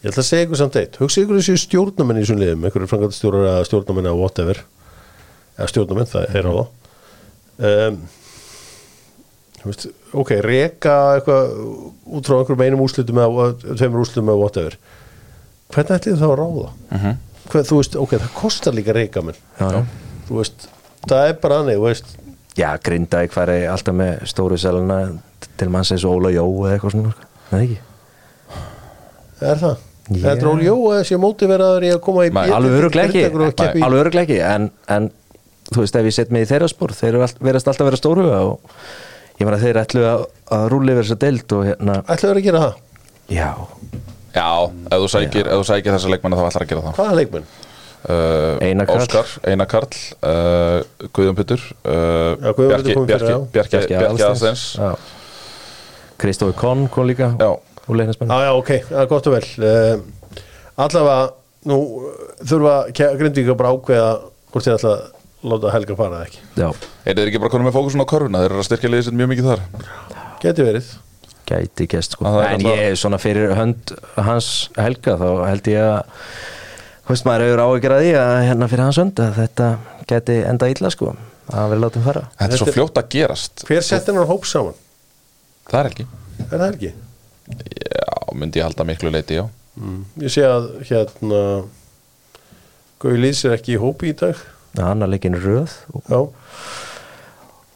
Ég 0.00 0.12
ætla 0.12 0.22
að 0.22 0.28
segja 0.30 0.46
ykkur 0.46 0.60
samt 0.60 0.78
eitt. 0.80 0.96
Hugsa 1.00 1.22
ykkur 1.24 1.40
þessi 1.40 1.56
stjórnamenn 1.60 2.20
í 2.20 2.24
þessum 2.24 2.40
liðum 2.40 2.64
einhverju 2.64 2.88
frangatstjórar 2.88 3.48
eða 3.50 3.66
stjórnamenn 3.68 4.08
eða 4.08 4.20
whatever. 4.20 4.62
Eða 5.58 5.68
stjórnamenn, 5.74 6.08
það 6.08 6.38
er 6.40 6.48
á 6.48 6.52
það 6.56 6.68
um, 7.60 7.98
veist, 9.66 9.88
ok, 10.16 10.32
reka 10.46 10.94
eitthvað 11.18 11.50
út 11.60 12.30
frá 12.30 12.38
einhverjum 12.38 12.64
einum 12.64 12.84
úrslutum 12.86 13.20
eða 13.20 13.50
tveimur 13.66 14.04
úrslutum 14.06 14.32
eða 14.32 14.40
whatever. 14.40 14.78
Hvernig 15.70 15.98
ætlið 15.98 16.14
þið 16.14 16.22
þá 16.22 16.30
að 16.30 16.38
ráða? 16.40 16.70
Mhm. 16.96 17.18
Hvað, 17.50 17.66
þú 17.66 17.80
veist, 17.80 17.96
ok, 17.98 18.12
það 18.14 18.34
kostar 18.38 18.76
líka 18.76 18.94
reyka 18.94 19.22
menn. 19.26 19.38
Já, 19.58 19.68
já. 19.74 19.80
þú 20.28 20.40
veist, 20.40 20.68
það 21.10 21.28
er 21.28 21.38
bara 21.42 21.60
veist, 21.66 22.16
Já, 22.58 22.70
Grindavík 22.82 23.32
færi 23.34 23.60
alltaf 23.70 23.94
með 23.94 24.24
stóru 24.28 24.58
seluna 24.58 24.98
til 25.60 25.68
manns 25.72 25.92
eins 25.94 26.04
og 26.08 26.18
Óla 26.18 26.32
Jó 26.34 26.42
eða 26.64 26.74
eitthvað 26.74 26.96
svona 26.96 27.12
sko. 27.14 27.28
Nei, 27.52 27.62
ekki 27.62 27.78
er 29.50 29.62
það 29.62 29.78
Já. 30.10 30.24
Það 30.24 30.30
er 30.32 30.38
dról, 30.40 30.60
jú, 30.64 30.72
að 30.90 30.96
þessi 30.98 31.16
mótiveraður 31.22 31.84
í 31.86 31.90
að 31.94 32.00
koma 32.02 32.24
í 32.26 32.30
B-deild 32.34 32.54
Alveg 32.56 32.72
öruglega 34.00 34.24
ekki, 34.24 34.38
en, 34.42 34.64
en 34.90 35.06
þú 35.70 35.84
veist 35.84 35.98
ef 36.00 36.08
ég 36.08 36.16
set 36.16 36.32
mig 36.34 36.42
í 36.42 36.48
þeirra 36.50 36.68
spór 36.72 36.94
þeir 36.98 37.18
all, 37.20 37.28
verðast 37.38 37.70
alltaf 37.70 37.84
að 37.84 37.90
vera 37.92 38.00
stórhuga 38.00 38.40
og 38.48 38.80
ég 39.38 39.46
meina 39.46 39.60
þeir 39.62 39.78
ætlu 39.84 40.02
að, 40.10 40.24
að 40.56 40.64
rúli 40.72 40.96
yfir 40.96 41.06
þessa 41.06 41.18
deild 41.22 41.54
og 41.54 41.62
hérna, 41.68 41.96
Ætlaðu 42.10 42.40
að 42.40 42.48
gera 42.48 42.62
það? 42.64 42.74
já 43.30 43.48
Já, 44.34 44.48
ef 44.90 44.98
þú 45.04 45.10
sækir, 45.14 45.46
ef 45.46 45.60
þú 45.62 45.68
sækir 45.70 45.94
þessa 45.94 46.10
leikmenn 46.16 46.36
þá 46.40 46.42
ætlar 46.48 46.66
að 46.66 46.72
gera 46.72 46.84
það 46.88 46.98
Hvaða 46.98 47.16
leikmenn? 47.20 47.46
Uh, 48.08 48.56
Einar 48.64 48.86
Karl. 48.88 49.02
Óskar, 49.04 49.32
Einar 49.48 49.68
Karl 49.70 49.88
uh, 50.22 51.08
Guðjón 51.16 51.36
Pytur 51.38 51.64
uh, 51.84 52.52
Pétur 52.56 53.04
Bjarki, 53.52 53.82
Já. 53.90 54.90
Kristófi 56.20 56.56
Konn 56.60 56.88
kom 56.92 57.08
líka 57.08 57.32
Já. 57.40 57.50
úr 57.88 58.00
leiknismenn 58.00 58.32
Já, 58.32 58.48
já, 58.48 58.52
ok, 58.56 58.72
það 58.90 59.04
er 59.04 59.10
gott 59.12 59.30
og 59.30 59.36
vel 59.36 59.46
uh, 59.68 60.02
Allavega, 60.80 61.30
nú 61.70 61.78
þurfa 62.40 62.76
Grindvík 63.20 63.52
að 63.52 63.60
bara 63.60 63.74
ákveða 63.76 64.10
hvort 64.50 64.66
þið 64.66 64.76
ætla 64.78 64.94
að 64.96 65.04
láta 65.50 65.74
Helga 65.76 65.98
fara 66.00 66.22
eða 66.22 66.30
ekki 66.30 66.42
Já, 66.60 66.70
Er 67.04 67.16
þeir 67.20 67.30
ekki 67.30 67.42
bara 67.44 67.52
konum 67.52 67.70
með 67.70 67.78
fókusun 67.78 68.04
á 68.04 68.08
körfuna? 68.12 68.42
Þeir 68.44 68.52
eru 68.54 68.64
að 68.64 68.68
styrkja 68.68 68.92
liðið 68.92 69.06
sitt 69.08 69.20
mjög 69.20 69.32
mikið 69.34 69.52
þar 69.52 69.64
Geti 70.40 70.66
verið 70.66 70.90
gæti 71.50 71.86
gest 71.90 72.14
sko. 72.14 72.30
Er 72.40 72.54
En 72.54 72.64
ég, 72.64 72.94
svona 72.98 73.18
fyrir 73.20 73.54
hönd 73.58 73.92
hans 74.20 74.70
Helga 74.78 75.16
þá 75.20 75.28
held 75.48 75.70
ég 75.72 75.82
að 75.82 76.02
veist 77.10 77.26
maður 77.28 77.46
hefur 77.48 77.62
áhyggjur 77.66 77.94
að 77.96 78.04
því 78.04 78.12
að 78.20 78.32
hérna 78.48 78.68
fyrir 78.70 78.84
hans 78.86 79.00
hönd 79.00 79.20
að 79.24 79.38
þetta 79.40 79.68
gæti 80.10 80.36
enda 80.50 80.68
illa 80.72 80.90
sko 80.94 81.12
að 81.50 81.72
vera 81.72 81.82
látum 81.82 82.04
fara. 82.06 82.24
Þetta 82.38 82.54
er 82.56 82.60
svo 82.62 82.68
er- 82.70 82.76
fljótt 82.78 82.98
að 83.00 83.08
gerast. 83.14 83.64
Hver 83.66 83.82
setti 83.86 84.12
hennar 84.12 84.28
hóp 84.30 84.44
saman? 84.46 84.76
Það 85.70 85.80
er 85.80 85.90
ekki 85.90 86.06
Er 86.40 86.56
það 86.58 86.68
ekki? 86.70 86.92
Já, 87.50 88.12
myndi 88.38 88.60
ég 88.60 88.64
halda 88.64 88.84
miklu 88.88 89.10
leiti, 89.12 89.36
já. 89.40 89.44
Ég 90.22 90.30
sé 90.32 90.44
að 90.46 90.70
hérna 90.88 91.40
Gauði 93.00 93.20
Lýs 93.24 93.42
er 93.48 93.56
ekki 93.56 93.74
í 93.74 93.80
hópi 93.80 94.10
í 94.12 94.16
dag. 94.16 94.38
Annar 94.80 95.08
leikin 95.10 95.36
röð. 95.40 95.72
Já, 96.08 96.20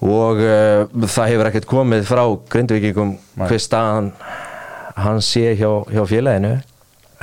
og 0.04 0.40
uh, 0.44 0.84
það 1.08 1.30
hefur 1.32 1.48
ekkert 1.50 1.68
komið 1.70 2.04
frá 2.08 2.22
grindvíkingum 2.52 3.14
Nei. 3.40 3.46
hver 3.48 3.62
staðan 3.62 4.10
hann 5.00 5.22
sé 5.24 5.54
hjá, 5.58 5.70
hjá 5.90 6.02
félaginu. 6.08 6.54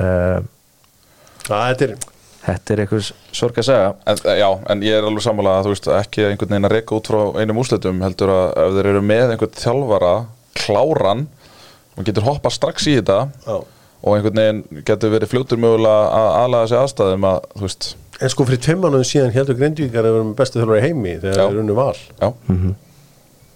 Uh, 0.01 0.41
það 1.47 1.67
þetta 1.71 1.87
er 1.87 1.95
þetta 2.41 2.73
er 2.73 2.83
einhvers 2.85 3.11
sorgasaga 3.37 3.91
en, 4.09 4.21
Já, 4.39 4.47
en 4.73 4.85
ég 4.85 4.97
er 4.97 5.05
alveg 5.05 5.25
sammála 5.25 5.59
að 5.59 5.67
þú 5.67 5.75
veist 5.75 5.91
ekki 5.99 6.25
einhvern 6.29 6.55
veginn 6.55 6.69
að 6.69 6.75
reyka 6.77 6.97
út 6.97 7.11
frá 7.11 7.21
einum 7.41 7.61
úslitum 7.61 8.01
heldur 8.05 8.33
að 8.33 8.47
ef 8.63 8.77
þeir 8.77 8.89
eru 8.93 9.03
með 9.05 9.35
einhvern 9.35 9.59
þjálfara 9.61 10.13
kláran 10.57 11.27
og 11.97 12.07
getur 12.07 12.25
hoppa 12.25 12.51
strax 12.53 12.87
í 12.89 12.97
þetta 12.97 13.19
Já. 13.45 13.57
og 13.61 14.15
einhvern 14.17 14.41
veginn 14.41 14.85
getur 14.87 15.13
verið 15.13 15.33
fljótur 15.35 15.61
mögulega 15.61 16.07
að 16.17 16.29
aðlaga 16.41 16.71
sig 16.71 16.81
aðstæðum 16.81 17.27
að 17.29 17.43
þú 17.57 17.67
veist, 17.67 17.91
En 18.21 18.29
sko 18.29 18.45
fyrir 18.45 18.61
tveim 18.61 18.83
mánuðum 18.83 19.07
síðan 19.07 19.31
heldur 19.33 19.57
Grindvíkar 19.57 20.05
að 20.05 20.15
vera 20.15 20.25
með 20.27 20.35
bestu 20.37 20.59
þjálfari 20.59 20.81
í 20.81 20.83
heimi 20.85 21.13
þegar 21.23 21.39
þeir 21.39 21.47
eru 21.47 21.61
unnu 21.63 21.77
val. 21.77 22.01
Já. 22.21 22.27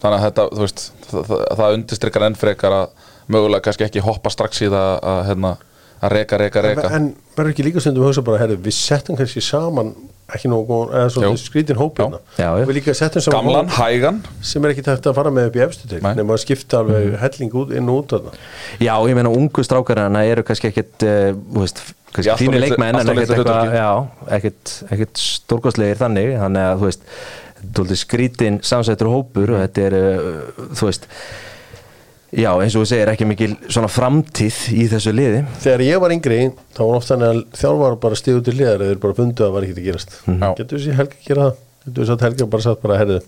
Þannig 0.01 0.15
að 0.15 0.23
þetta, 0.23 0.45
þú 0.49 0.63
veist 0.63 0.81
það, 1.05 1.19
það, 1.29 1.43
það 1.59 1.75
undirstrykkar 1.75 2.25
enn 2.25 2.37
frekar 2.39 2.77
að 2.79 3.03
mögulega 3.35 3.65
kannski 3.67 3.85
ekki 3.85 4.03
hoppa 4.05 4.31
strax 4.33 4.63
í 4.65 4.69
það 4.73 4.89
að, 5.11 5.19
hérna, 5.29 5.51
að 6.01 6.11
reka, 6.15 6.39
reka, 6.41 6.61
reka 6.65 6.89
En 6.95 7.13
verður 7.37 7.53
ekki 7.53 7.65
líka 7.69 7.83
stundum 7.83 8.05
að 8.05 8.11
hugsa 8.11 8.25
bara, 8.25 8.41
herru, 8.43 8.57
við 8.65 8.75
settum 8.77 9.17
kannski 9.19 9.43
saman 9.43 9.93
ekki 10.33 10.49
nógu 10.49 10.77
eða 10.89 11.09
svona 11.13 11.37
skrítin 11.37 11.77
hóp 11.77 11.99
hérna. 12.01 12.19
Já, 12.33 12.47
já. 12.57 12.65
Við 12.65 12.77
líka 12.79 12.95
settum 12.97 13.21
saman 13.21 13.45
gamlan, 13.45 13.67
hægan 13.75 14.19
sem 14.41 14.65
er 14.65 14.73
ekki 14.73 14.85
tæft 14.87 15.05
að 15.11 15.17
fara 15.19 15.33
með 15.33 15.51
upp 15.51 15.59
í 15.59 15.63
efstu 15.67 15.89
til 15.91 16.01
Nei. 16.01 16.11
nema 16.17 16.33
að 16.33 16.41
skipta 16.41 16.81
alveg 16.81 17.17
helling 17.21 17.57
út, 17.61 17.73
inn 17.77 17.91
og 17.93 17.99
út 18.01 18.15
þarna. 18.15 18.33
Já, 18.81 18.93
ég 19.05 19.19
meina 19.19 19.33
ungu 19.37 19.65
strákarana 19.67 20.25
eru 20.25 20.45
kannski 20.47 20.71
ekkit 20.71 21.05
uh, 21.05 21.37
fínir 22.41 22.57
litlu- 22.57 22.63
leikmenn 22.65 23.01
en 23.03 23.13
ekkit 24.39 25.21
stórkostlegir 25.21 26.01
þannig 26.01 26.33
þannig 26.41 26.69
að 26.71 26.81
þú 26.81 26.89
veist 26.89 27.99
skrítin 28.01 28.61
samsættur 28.65 29.11
hópur 29.13 29.55
og 29.55 29.61
þetta 29.61 29.85
er 29.89 29.99
uh, 29.99 30.63
þú 30.73 30.89
veist 30.89 31.05
já, 32.33 32.49
eins 32.61 32.75
og 32.75 32.83
þú 32.83 32.87
segir 32.89 33.11
ekki 33.11 33.27
mikil 33.29 33.51
svona 33.67 33.89
framtíð 33.91 34.57
í 34.75 34.87
þessu 34.91 35.13
liði 35.15 35.43
Þegar 35.63 35.83
ég 35.85 36.01
var 36.03 36.15
yngri, 36.15 36.39
þá 36.75 36.81
var 36.81 36.97
oft 36.99 37.11
þannig 37.11 37.31
að 37.31 37.43
þjálfar 37.61 37.99
bara 38.07 38.19
stíðu 38.19 38.43
til 38.47 38.57
liðar 38.57 38.81
eða 38.81 38.91
þeir 38.95 39.01
bara 39.05 39.17
fundu 39.21 39.43
að 39.43 39.47
það 39.47 39.55
var 39.55 39.67
ekki 39.67 39.77
að 39.79 39.87
gerast. 39.89 40.17
Já. 40.25 40.49
Getur 40.59 40.79
þessi 40.81 40.97
Helga 40.99 41.19
að 41.19 41.29
gera 41.29 41.45
það? 41.47 41.63
Getur 41.85 42.01
þessi 42.03 42.15
að 42.17 42.25
Helga 42.27 42.47
bara 42.55 42.65
sagt 42.65 42.83
bara, 42.85 42.99
herru, 43.01 43.19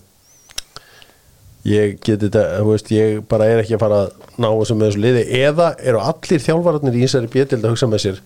ég 1.68 1.96
geti 2.00 2.28
þetta, 2.28 2.42
þú 2.62 2.68
veist, 2.72 2.92
ég 2.94 3.18
bara 3.28 3.48
er 3.50 3.62
ekki 3.62 3.76
að 3.76 3.82
fara 3.82 4.02
að 4.04 4.12
ná 4.40 4.48
þessu 4.50 4.76
með 4.78 4.90
þessu 4.90 5.02
liði 5.04 5.24
eða 5.42 5.66
eru 5.90 6.02
allir 6.04 6.44
þjálfararnir 6.44 6.96
í 6.98 7.02
þessari 7.04 7.32
bjötild 7.32 7.64
að 7.66 7.74
hugsa 7.74 7.88
með 7.90 8.04
sér, 8.04 8.20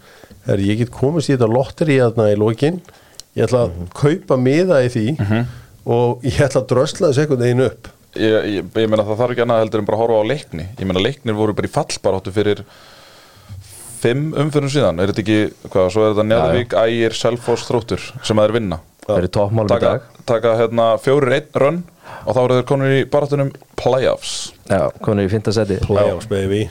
herru, 0.46 0.66
ég 0.68 0.82
get 0.82 0.92
komist 0.94 1.30
í 1.30 1.34
þetta 1.36 1.48
lotteri 1.50 1.96
þarna 2.02 2.28
í 2.32 2.36
lokin, 2.38 2.78
ég 3.38 3.46
ætla 3.48 3.64
að 3.66 3.80
kaupa 3.96 4.36
miða 4.38 4.82
í 4.84 4.92
því 4.92 5.06
og 5.96 6.22
ég 6.28 6.38
ætla 6.44 6.62
að 6.62 6.68
drösla 6.74 7.08
þessu 7.10 7.24
einhvern 7.24 7.42
veginn 7.46 7.64
upp. 7.66 7.88
Ég, 8.16 8.48
ég, 8.58 8.70
ég 8.82 8.88
meina 8.90 9.04
það 9.06 9.20
þarf 9.22 9.34
ekki 9.34 9.44
annað 9.46 9.62
heldur 9.64 9.82
en 9.82 9.88
bara 9.88 9.98
að 9.98 10.02
horfa 10.04 10.20
á 10.22 10.30
leikni. 10.32 10.66
Ég 10.78 10.88
meina 10.88 11.02
leiknir 11.04 11.36
voru 11.38 11.54
bara 11.56 11.68
í 11.70 11.72
fallbaráttu 11.72 12.32
fyrir 12.34 12.64
fimm 14.02 14.32
umfyrum 14.42 14.70
síðan. 14.72 15.00
Er 15.02 15.12
þetta 15.12 15.22
ekki, 15.24 15.38
hvað, 15.70 15.88
svo 15.94 16.04
er 16.06 16.14
þetta 16.14 16.26
Neðavík, 16.28 16.76
Ægir, 16.82 17.16
Selfoss, 17.16 17.66
Þróttur 17.68 18.02
sem 18.26 18.36
það 18.38 18.44
er 18.48 18.54
vinna? 18.58 18.78
Það 19.02 19.18
eru 19.18 19.30
toppmálum 19.34 19.66
í 19.70 19.72
taka, 19.72 19.92
dag. 19.96 20.20
taka 20.30 20.54
hérna 20.60 20.86
fjórir 21.02 21.34
einn 21.38 21.58
rönn 21.62 21.80
og 22.22 22.36
þá 22.36 22.40
eru 22.44 22.56
þeir 22.58 22.66
konur 22.70 22.92
í 22.94 23.00
barátunum 23.10 23.50
playoffs. 23.78 24.34
Já, 24.70 24.84
konur 25.02 25.26
í 25.26 25.30
fynda 25.32 25.54
seti. 25.54 25.78
Playoffs, 25.86 26.28
baby. 26.30 26.64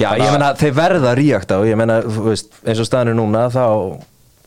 Já, 0.00 0.10
ég 0.20 0.28
meina 0.34 0.50
þeir 0.58 0.74
verða 0.76 1.14
ríakt 1.16 1.52
á. 1.52 1.58
Ég 1.64 1.78
meina, 1.80 2.00
þú 2.04 2.26
veist, 2.30 2.50
eins 2.66 2.80
og 2.82 2.88
staðinu 2.88 3.14
núna 3.22 3.46
þá, 3.52 3.64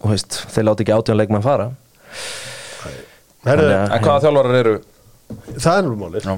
þú 0.04 0.12
veist, 0.12 0.38
þeir 0.54 0.68
láti 0.70 0.86
ekki 0.86 0.94
átjón 0.98 1.18
leikmann 1.22 1.46
fara. 1.46 1.72
Að- 3.46 3.64
en 3.66 4.02
hvaða 4.06 4.22
þjálfarar 4.26 4.60
eru 4.60 4.76
það 5.58 5.78
er 5.78 5.88
nú 5.88 5.96
málið. 6.00 6.28
Já. 6.28 6.36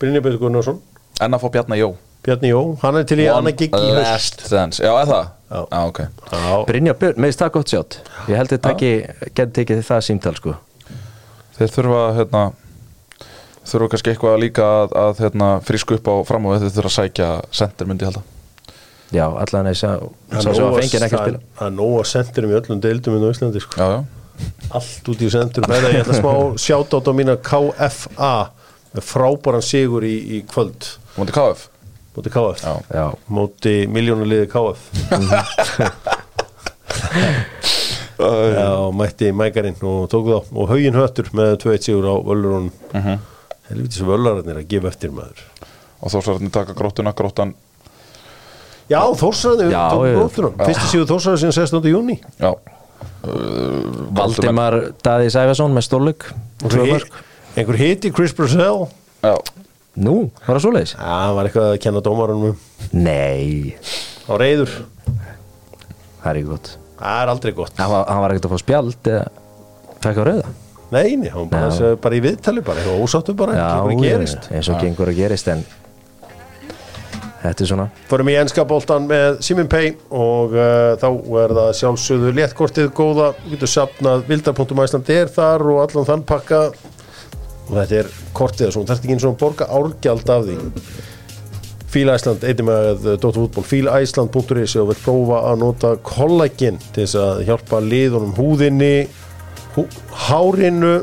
Brynja 0.00 0.20
Björn 0.24 0.42
Gunnarsson, 0.42 0.82
en 1.24 1.36
að 1.36 1.42
fá 1.44 1.48
Bjarnar 1.54 1.80
Jó 1.80 1.94
Bjarni 2.26 2.50
Jó, 2.50 2.60
hann 2.82 2.98
er 2.98 3.06
til 3.06 3.20
í 3.22 3.26
annað 3.30 3.60
gig 3.62 3.74
í 3.78 3.90
höst. 3.94 4.42
já, 4.50 4.90
er 4.90 5.08
það? 5.08 5.26
Já. 5.46 5.60
já 5.70 5.80
ok 5.86 6.00
Já. 6.02 6.64
Brynja 6.66 6.94
Björn, 6.98 7.20
meðist 7.22 7.42
það 7.42 7.52
gott 7.54 7.72
sjátt 7.72 7.98
ég 8.26 8.40
held 8.40 8.50
að 8.50 8.56
þetta 8.56 8.72
geti 8.82 9.46
tekið 9.60 9.82
það 9.86 10.06
símtal 10.08 10.34
sko 10.40 10.56
þeir 11.56 11.74
þurfa 11.76 12.00
hérna 12.18 12.42
þurfa 13.66 13.90
kannski 13.94 14.12
eitthvað 14.12 14.40
líka 14.42 14.66
að, 14.82 14.96
að 15.04 15.22
hérna, 15.24 15.50
frísku 15.66 16.00
upp 16.00 16.10
á 16.10 16.14
fram 16.26 16.50
og 16.50 16.58
þeir 16.60 16.74
þurfa 16.74 16.90
að 16.90 16.96
sækja 16.98 17.30
sendir 17.54 17.90
myndi 17.90 18.06
ég 18.06 18.12
halda 18.12 18.24
Já, 19.14 19.26
allan 19.30 19.70
þess 19.70 19.86
að 19.86 20.06
Það 20.34 20.48
er 20.50 20.62
að 20.66 20.76
fengið 20.80 21.06
ekki 21.06 21.16
að 21.16 21.24
spila 21.24 21.40
það 21.60 21.66
er 21.70 21.74
nóg 21.78 21.96
að 22.00 22.06
sendurum 22.10 22.50
í 22.52 22.56
öllum 22.58 22.80
deildum 22.82 23.16
í 23.16 23.28
Íslandi 23.30 23.62
sko. 23.62 23.78
Já, 23.78 23.86
já 23.94 24.25
allt 24.74 25.08
út 25.12 25.22
í 25.22 25.30
sendurum 25.32 25.72
eða 25.76 25.92
ég 25.94 26.02
ætla 26.02 26.18
smá 26.18 26.32
sjátt 26.60 26.94
á 26.96 27.12
mína 27.14 27.36
KFA 27.38 28.34
með 28.96 29.04
frábæran 29.04 29.64
sigur 29.64 30.04
í, 30.06 30.16
í 30.38 30.42
kvöld. 30.48 30.88
Móti 31.16 31.34
KF 31.36 31.68
móti 32.16 32.32
KF 32.32 32.64
Já. 32.64 32.74
Já, 32.94 33.06
móti 33.28 33.74
miljónuliði 33.92 34.48
KF 34.52 34.78
Já, 38.16 38.70
mætti 38.96 39.28
mækarinn 39.36 39.76
og 39.84 40.06
tók 40.08 40.24
þá. 40.30 40.38
Og 40.56 40.70
haugin 40.70 40.96
höttur 40.96 41.26
með 41.36 41.58
2-1 41.66 41.84
sigur 41.84 42.06
á 42.08 42.14
völlurunum. 42.24 42.70
Uh 42.94 43.04
-huh. 43.04 43.18
helvitis 43.68 44.00
völlararnir 44.00 44.56
að 44.56 44.68
gefa 44.70 44.88
eftir 44.88 45.12
maður. 45.12 45.42
Og 46.00 46.10
þórsararnir 46.14 46.50
taka 46.50 46.72
gróttuna, 46.72 47.12
gróttan 47.12 47.54
Já, 48.88 49.02
Þórsararnir 49.20 49.70
Já, 49.70 49.90
tók 49.90 50.06
já. 50.06 50.14
gróttunum. 50.16 50.54
Fyrsti 50.64 50.86
sigur 50.88 51.06
Þórsararnir 51.06 51.52
síðan 51.52 51.52
16. 51.52 51.88
júni 51.90 52.20
Já 52.40 52.54
Valdimar 54.16 54.78
Daði 55.04 55.30
Sæfason 55.34 55.76
með 55.76 55.88
mörg 56.92 57.08
einhver 57.56 57.78
hiti 57.80 58.12
Chris 58.12 58.34
Brazell 58.36 58.86
Já, 59.24 59.34
Nú, 59.96 60.26
var 60.44 60.58
það 60.58 60.64
svoleiðis? 60.66 60.92
Já, 60.92 61.06
það 61.08 61.34
var 61.38 61.48
eitthvað 61.48 61.70
að 61.70 61.78
kenna 61.86 62.00
dómarunum. 62.04 62.50
Um. 62.52 62.98
Nei, 63.06 63.72
á 64.28 64.32
reyður 64.36 64.74
það 66.20 66.28
er 66.28 66.40
ekki 66.42 66.50
gott. 66.50 66.70
Það 66.98 67.20
er 67.22 67.32
aldrei 67.32 67.54
gott. 67.56 67.72
Hann 67.80 67.92
var, 67.92 68.04
hann 68.10 68.22
var 68.24 68.34
ekkert 68.34 68.48
að 68.48 68.52
fá 68.52 68.60
spjald 68.60 69.10
eða 69.12 69.24
fekk 70.04 70.20
á 70.20 70.24
rauða? 70.28 70.52
Nei, 70.92 71.16
nei, 71.18 71.30
hann 71.32 71.48
bara, 71.50 71.70
Já. 71.72 71.96
bara 72.02 72.18
í 72.18 72.22
viðtali 72.22 72.62
bara, 72.66 72.84
ósáttu 73.00 73.34
bara, 73.38 73.56
Já, 73.56 73.70
ekki 73.80 73.96
bara 73.96 74.12
gerist. 74.12 74.50
eins 74.52 74.68
og 74.70 74.84
gengur 74.84 75.10
að 75.10 75.18
gerist 75.18 75.48
en 75.50 75.64
þetta 77.42 77.64
er 77.64 77.70
svona. 77.70 77.86
Förum 78.10 78.30
í 78.32 78.36
enska 78.40 78.64
boltan 78.68 79.08
með 79.10 79.40
Simin 79.46 79.70
Pay 79.70 79.94
og 80.10 80.54
uh, 80.56 80.94
þá 81.00 81.08
er 81.42 81.56
það 81.58 81.72
sjálfsögðu 81.80 82.36
léttkortið 82.36 82.92
góða, 82.96 83.32
þú 83.40 83.54
getur 83.54 83.72
sapnað 83.72 84.24
vildar.æslandi 84.30 85.18
er 85.20 85.32
þar 85.32 85.66
og 85.72 85.82
allan 85.84 86.08
þann 86.08 86.24
pakka. 86.28 86.62
Og 87.66 87.74
þetta 87.74 88.00
er 88.04 88.14
kortið 88.36 88.72
þetta 88.76 88.94
er 88.94 89.00
ekki 89.00 89.14
eins 89.16 89.26
og 89.26 89.38
borga 89.40 89.68
árgjald 89.74 90.32
af 90.32 90.46
því. 90.46 90.58
Fíla 91.96 92.16
Æsland, 92.18 92.42
eitthvað 92.44 92.66
með 92.66 93.04
Dóttar 93.22 93.38
fútból, 93.38 93.62
fílaæsland.is 93.64 94.74
og 94.82 94.90
vil 94.90 94.96
prófa 95.00 95.38
að 95.48 95.60
nota 95.62 95.92
kollagin 96.04 96.80
til 96.92 97.04
þess 97.04 97.18
að 97.22 97.44
hjálpa 97.46 97.78
liðunum 97.80 98.34
húðinni 98.36 99.06
hú, 99.76 99.86
hárinu 100.26 100.96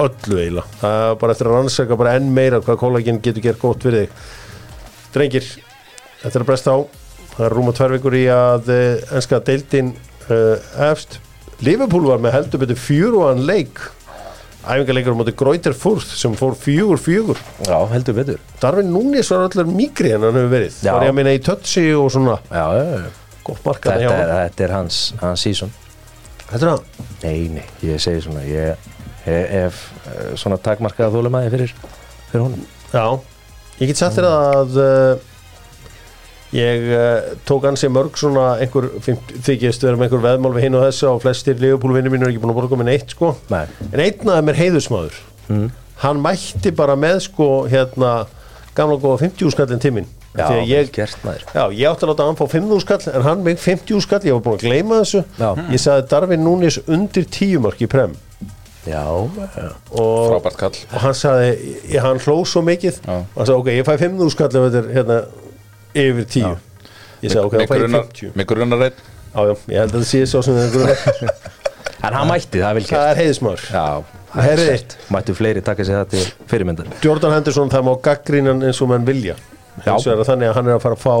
öllu 0.00 0.38
eiginlega. 0.38 0.66
Það 0.80 0.98
er 1.06 1.16
bara 1.22 1.34
eftir 1.34 1.50
að 1.50 1.56
rannsaka 1.56 1.98
bara 1.98 2.12
enn 2.18 2.30
meira 2.36 2.60
hvað 2.64 2.78
kollagin 2.84 3.18
getur 3.24 3.44
gert 3.48 3.62
gott 3.64 3.84
fyrir 3.84 4.06
þig 4.06 4.28
Drengir, 5.14 5.46
þetta 6.20 6.36
er 6.36 6.44
að 6.44 6.50
bresta 6.50 6.74
á. 6.76 6.78
Það 7.30 7.46
er 7.46 7.56
rúma 7.56 7.74
tvær 7.74 7.94
vikur 7.96 8.16
í 8.18 8.26
að 8.32 8.68
uh, 8.74 9.14
enska 9.16 9.40
deildin 9.46 9.94
uh, 10.28 10.56
efst. 10.90 11.18
Liverpool 11.64 12.06
var 12.08 12.22
með 12.22 12.36
heldur 12.38 12.62
betur 12.62 12.78
fjöruan 12.80 13.42
leik. 13.48 13.80
Æfingarleikur 14.60 15.16
á 15.16 15.20
móti 15.20 15.32
Greuter 15.36 15.72
Furth 15.76 16.12
sem 16.20 16.34
fór 16.36 16.54
fjögur 16.58 17.00
fjögur. 17.00 17.38
Já, 17.64 17.78
heldur 17.94 18.16
betur. 18.18 18.40
Darvin 18.60 18.90
Núnis 18.92 19.30
var 19.32 19.46
allir 19.46 19.68
mýgri 19.68 20.12
en 20.14 20.26
hann 20.26 20.36
hefur 20.36 20.52
verið. 20.52 20.78
Já. 20.84 20.92
var 20.92 21.06
ég 21.06 21.14
að 21.14 21.16
minna 21.16 21.32
í 21.36 21.40
tötsi 21.44 21.86
og 21.96 22.10
svona. 22.12 22.36
Já, 22.52 22.66
já, 22.76 22.84
já. 22.92 23.38
gott 23.48 23.64
markaði 23.64 24.04
Þetta, 24.04 24.04
hjá 24.04 24.20
hann 24.20 24.34
þetta 24.44 24.66
er 24.66 24.74
hans, 24.76 25.00
hans 25.22 25.46
season. 25.46 25.72
Þetta 26.50 26.60
er 26.60 26.68
það 26.68 27.08
Nei, 27.20 27.48
nei, 27.52 27.66
ég 27.84 28.00
segi 28.00 28.22
svona 28.24 28.42
ég, 28.48 28.88
ég 29.26 29.50
hef 29.52 29.80
eh, 30.08 30.30
svona 30.40 30.56
takmarkaða 30.60 31.12
þólumæði 31.16 31.52
fyrir, 31.52 31.74
fyrir 32.30 32.46
honum. 32.46 32.62
Já, 32.92 33.04
ég 33.80 33.90
get 33.90 34.00
sagt 34.00 34.18
þér 34.18 34.28
að 34.28 34.78
uh, 34.80 35.26
ég 36.56 36.86
uh, 36.92 37.32
tók 37.48 37.66
ansi 37.70 37.90
mörg 37.92 38.18
svona 38.20 38.52
einhver 38.60 38.90
þykist 39.00 39.86
vera 39.86 39.98
með 39.98 40.08
einhver 40.08 40.24
veðmál 40.26 40.54
við 40.56 40.66
hinn 40.66 40.78
og 40.78 40.86
þessu 40.88 41.10
og 41.12 41.22
flestir 41.24 41.60
Liverpool-vinnir 41.62 42.12
mínu 42.12 42.26
er 42.26 42.34
ekki 42.34 42.42
búin 42.42 42.54
að 42.54 42.60
borga 42.62 42.80
með 42.80 42.90
neitt 42.90 43.14
sko 43.16 43.34
Nei. 43.52 43.64
en 43.90 44.04
einn 44.06 44.32
af 44.32 44.40
þeim 44.40 44.52
er 44.52 44.60
heiðusmaður 44.60 45.20
mm. 45.48 45.68
hann 46.04 46.24
mætti 46.24 46.74
bara 46.76 46.98
með 46.98 47.22
sko 47.28 47.50
hérna 47.70 48.14
gamla 48.76 48.98
góða 49.00 49.26
50 49.26 49.54
skallin 49.56 49.82
tíminn 49.82 50.10
Já, 50.30 50.46
ég, 50.62 50.92
já, 50.94 51.62
ég 51.74 51.88
átti 51.90 52.04
að 52.06 52.10
láta 52.12 52.26
hann 52.28 52.36
fá 52.38 52.44
5.000 52.46 52.82
skall 52.84 53.00
en 53.10 53.24
hann 53.26 53.40
með 53.42 53.56
50 53.64 54.04
skall, 54.04 54.20
ég 54.28 54.36
var 54.36 54.44
búin 54.44 54.60
að 54.60 54.62
gleyma 54.62 55.00
þessu 55.00 55.24
Já. 55.40 55.48
ég 55.74 55.82
sagði 55.82 56.04
Darvin 56.12 56.44
Núnis 56.46 56.76
undir 56.86 57.26
10 57.26 57.64
mörg 57.64 57.82
í 57.82 57.88
prem 57.90 58.14
Já, 58.88 59.02
já, 59.04 59.66
og, 59.92 60.30
frábært 60.32 60.56
kall. 60.56 60.76
og 60.88 61.02
hann 61.04 61.16
sagði, 61.18 61.50
ég, 61.92 62.00
hann 62.00 62.20
hló 62.24 62.38
svo 62.48 62.62
mikið. 62.64 63.00
Já. 63.04 63.16
og 63.20 63.36
hann 63.36 63.48
sagði, 63.50 63.58
ok, 63.60 63.70
ég 63.76 63.88
fæ 63.88 63.92
5.000 64.00 64.32
skall 64.32 64.48
ef 64.48 64.66
þetta 64.66 64.80
er 64.80 64.90
hérna 64.96 65.18
yfir 66.00 66.28
10 66.32 66.46
ég 67.20 67.34
sagði, 67.34 67.44
ok, 67.44 67.56
þá 67.58 67.66
fæ 67.68 67.76
ég 67.76 67.96
50 67.98 68.38
Mig 68.40 68.48
grunnar 68.48 68.86
einn. 68.88 69.02
Já, 69.30 69.40
já, 69.50 69.54
ég 69.68 69.82
held 69.84 69.92
að 69.92 69.98
það 69.98 70.08
sé 70.10 70.22
svo 70.30 70.42
sem 70.46 70.56
það 70.56 70.94
er 70.94 71.34
En 72.08 72.16
hann 72.16 72.30
mætti, 72.30 72.56
það 72.62 72.70
er 72.70 72.76
vel 72.78 72.84
gert. 72.86 72.94
Það 72.96 73.10
er 73.10 73.18
heiðismar 73.20 73.64
Já, 73.68 73.84
eitt, 74.72 74.96
mættu 75.12 75.34
fleiri 75.36 75.62
taka 75.64 75.84
sér 75.84 76.00
það 76.00 76.14
til 76.14 76.24
fyrirmyndar. 76.48 76.88
Jordan 77.04 77.34
Henderson 77.36 77.72
það 77.72 77.86
má 77.90 77.92
gaggrínan 78.06 78.64
eins 78.64 78.80
og 78.80 78.88
menn 78.94 79.04
vilja. 79.04 79.36
Já. 79.84 79.92
eins 79.92 80.06
og 80.06 80.14
er 80.14 80.22
að 80.22 80.30
þannig 80.32 80.50
að 80.50 80.56
hann 80.56 80.70
er 80.70 80.78
að 80.78 80.84
fara 80.86 80.96
að 80.96 81.04
fá 81.04 81.16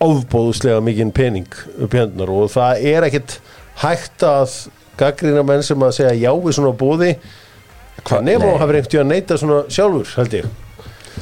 ofbóðuslega 0.00 0.80
mikinn 0.84 1.12
pening 1.12 1.48
upp 1.84 1.94
hendunar 1.96 2.32
og 2.32 2.48
það 2.54 2.84
er 2.88 3.06
ekkit 3.10 3.36
hægt 3.82 4.24
að 4.24 4.54
gaggrína 5.00 5.44
menn 5.46 5.64
sem 5.66 5.86
að 5.86 5.94
segja 5.98 6.16
já 6.18 6.32
við 6.34 6.56
svona 6.58 6.72
bóði 6.80 7.14
hvað 8.00 8.26
nefnum 8.26 8.54
að 8.54 8.60
hafa 8.62 8.76
reynt 8.76 8.94
í 8.96 9.00
að 9.00 9.08
neyta 9.10 9.38
svona 9.40 9.62
sjálfur 9.72 10.12
held 10.16 10.36
ég, 10.40 10.50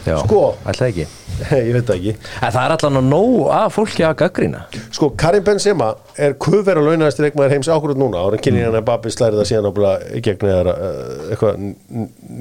Já, 0.04 0.18
Sko. 0.22 0.42
Ætla 0.68 0.88
ekki. 0.92 1.06
Ég 1.68 1.72
veit 1.74 1.90
ekki. 1.90 2.12
En 2.44 2.52
það 2.54 2.60
er 2.62 2.74
allan 2.74 2.98
að 3.00 3.08
nóg 3.08 3.48
að 3.54 3.72
fólki 3.74 4.04
að 4.06 4.14
gaggrina 4.20 4.60
sko 4.94 5.08
Karim 5.18 5.44
Benzema 5.46 5.88
er 6.18 6.36
kuðverð 6.40 6.82
að 6.82 6.88
launaðast 6.90 7.22
leikmaður 7.22 7.54
heims 7.56 7.70
ákvörð 7.70 8.00
núna. 8.00 8.22
Ára 8.26 8.40
kynni 8.42 8.64
hann 8.64 8.78
að 8.78 8.86
Babi 8.88 9.12
slæri 9.14 9.38
það 9.38 9.50
síðan 9.50 9.68
ábúinlega 9.70 10.22
gegn 10.28 10.50
eða 10.52 10.74
uh, 10.74 11.28
eitthvað 11.32 11.60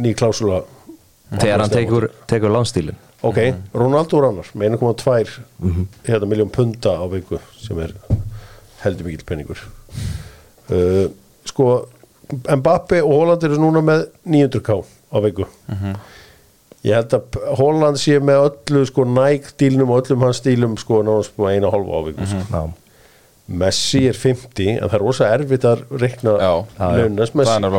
ný 0.06 0.14
klásula 0.18 0.62
Þegar 1.28 1.64
hann 1.66 1.74
tekur, 1.74 2.10
tekur 2.30 2.54
landstílin 2.54 2.98
ok, 3.28 3.40
Ronaldo 3.76 4.22
Rannar 4.24 4.50
með 4.56 4.78
1,2 4.78 5.38
hérna, 6.08 6.30
miljón 6.30 6.52
punta 6.54 6.94
á 7.02 7.06
viku 7.12 7.40
sem 7.60 7.80
er 7.84 7.94
heldur 8.84 9.10
mikill 9.10 9.26
penningur 9.28 9.64
uh, 10.72 11.08
sko 11.58 11.70
Mbappe 12.28 13.00
og 13.02 13.14
Holland 13.16 13.44
eru 13.48 13.58
núna 13.62 13.82
með 13.82 14.02
900k 14.28 14.74
á 15.16 15.18
viku. 15.24 15.46
Ég 16.86 16.94
held 16.94 17.14
að 17.18 17.38
Holland 17.58 18.00
sé 18.00 18.18
með 18.22 18.50
öllu 18.50 18.82
sko 18.88 19.06
Nike 19.08 19.56
dílnum 19.60 19.90
og 19.96 20.04
öllum 20.04 20.26
hans 20.28 20.44
dílum 20.46 20.76
sko 20.80 21.00
náttúrulega 21.08 21.30
sko 21.32 21.48
eina 21.50 21.72
hálfa 21.74 21.98
á 21.98 22.02
viku 22.06 22.28
sko. 22.28 22.44
Já, 22.52 22.62
Messi 23.48 24.02
er 24.10 24.18
50 24.20 24.74
en 24.76 24.90
það 24.92 24.96
er 24.98 25.04
rosa 25.06 25.30
erfitt 25.32 25.66
að 25.70 25.86
reikna 26.02 26.34
Já, 26.36 26.52
launast 26.78 27.32
það 27.32 27.40
Messi. 27.40 27.54
er 27.56 27.78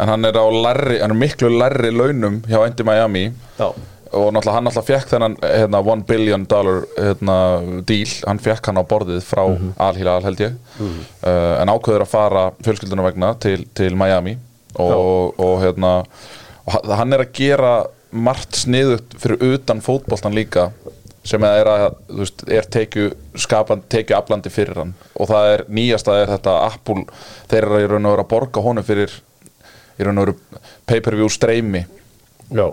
En 0.00 0.12
hann 0.12 0.28
er 0.28 0.36
á 0.36 0.46
lærri, 0.52 0.98
hann 1.00 1.14
er 1.16 1.20
miklu 1.22 1.48
lærri 1.56 1.90
launum 1.92 2.42
hjá 2.44 2.60
Endi 2.66 2.84
Miami. 2.84 3.24
Já. 3.58 3.70
Og 4.12 4.32
náttúrulega 4.34 4.56
hann 4.56 4.66
náttúrulega 4.66 4.88
fekk 4.90 5.10
þennan 5.14 5.34
hérna, 5.42 5.80
1 5.94 6.04
billion 6.08 6.44
dollar 6.50 6.84
hérna, 6.98 7.36
deal, 7.86 8.12
hann 8.26 8.40
fekk 8.42 8.66
hann 8.70 8.80
á 8.82 8.84
borðið 8.90 9.20
frá 9.26 9.42
Al 9.86 9.94
Hilal 9.98 10.22
held 10.26 10.40
ég. 10.42 10.56
Uh, 10.80 11.60
en 11.62 11.70
ákveður 11.72 12.04
að 12.06 12.12
fara 12.14 12.44
fjölskylduna 12.64 13.04
vegna 13.06 13.34
til, 13.42 13.64
til 13.74 13.94
Miami. 13.98 14.36
Og, 14.78 15.34
og 15.42 15.56
hérna 15.64 15.92
og 16.64 16.72
ha- 16.74 16.96
hann 17.00 17.12
er 17.16 17.24
að 17.24 17.32
gera 17.34 17.72
margt 18.10 18.58
sniðut 18.64 19.14
fyrir 19.18 19.42
utan 19.54 19.80
fótboltan 19.82 20.34
líka 20.34 20.70
sem 21.26 21.42
er 21.44 21.68
að, 21.68 21.96
veist, 22.16 22.42
er 22.48 22.64
skapan, 23.38 23.82
tekju 23.92 24.16
aflandi 24.16 24.50
fyrir 24.50 24.78
hann. 24.80 24.94
Og 25.20 25.28
það 25.28 25.48
er 25.54 25.64
nýjasta 25.68 26.14
er 26.22 26.30
þetta 26.32 26.54
Apple, 26.66 27.02
þeir 27.50 27.66
eru 27.66 27.80
og 28.06 28.14
veru 28.14 28.24
að 28.24 28.30
borga 28.30 28.62
honum 28.64 28.86
fyrir 28.86 29.12
í 30.00 30.06
raun 30.06 30.18
og 30.22 30.30
veru 30.30 30.36
pay-per-view 30.88 31.28
streymi. 31.28 31.84
Já. 32.50 32.70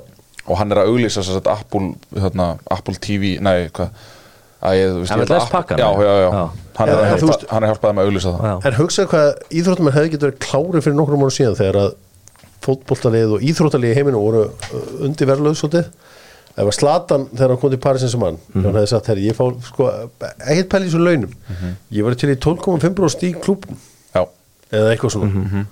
Og 0.48 0.60
hann 0.62 0.72
er 0.72 0.82
að 0.82 0.94
auglýsa 0.94 1.24
þess 1.24 1.42
að 1.42 1.52
Apple, 1.54 1.92
hérna, 2.16 2.48
Apple 2.72 2.96
TV 3.04 3.36
nei, 3.44 3.68
hvað? 3.76 3.92
Að 4.58 5.52
pakkann, 5.52 5.80
já, 5.80 5.88
já, 6.02 6.14
já. 6.24 6.30
Hann, 6.78 6.90
er 6.90 6.98
að 6.98 7.12
er 7.12 7.64
að 7.64 7.72
hjálpa 7.72 7.92
þeim 7.92 8.00
að 8.02 8.10
auglýsa 8.10 8.32
það. 8.34 8.48
Já, 8.50 8.56
En 8.66 8.78
hugsa 8.78 9.06
hvað 9.12 9.28
íþróttamenn 9.60 9.96
hefði 9.96 10.12
getur 10.14 10.32
verið 10.32 10.40
klári 10.46 10.82
fyrir 10.82 10.98
nokkrum 10.98 11.22
mánu 11.22 11.36
síðan 11.36 11.58
þegar 11.60 11.80
að 11.84 11.92
fótboltalið 12.66 13.36
og 13.38 13.46
íþróttalið 13.48 13.94
í 13.94 13.98
heiminu 14.00 14.22
voru 14.22 14.44
uh, 14.48 14.90
undir 15.06 15.30
verðlaug 15.30 15.60
svolítið. 15.60 15.92
Það 16.58 16.70
var 16.70 16.78
Slatan 16.80 17.28
þegar 17.36 17.54
hann 17.54 17.62
kom 17.62 17.74
til 17.74 17.82
Paris 17.86 18.04
Saint-Germain. 18.06 18.40
Mm 18.50 18.66
hann 18.66 18.80
hefði 18.80 18.92
sagt, 18.96 19.10
herri, 19.12 19.28
ég 19.30 19.38
fá 19.38 19.46
sko, 19.68 19.90
ekkert 20.26 20.72
pæli 20.74 20.90
í 20.90 20.94
svo 20.94 21.04
launum. 21.06 21.34
Ég 21.94 22.08
var 22.08 22.18
til 22.18 22.34
í 22.34 22.38
12,5% 22.48 23.28
í 23.28 23.34
klúbum 23.38 23.78
já, 24.16 24.24
eða 24.74 24.94
eitthvað 24.96 25.14
svona. 25.20 25.66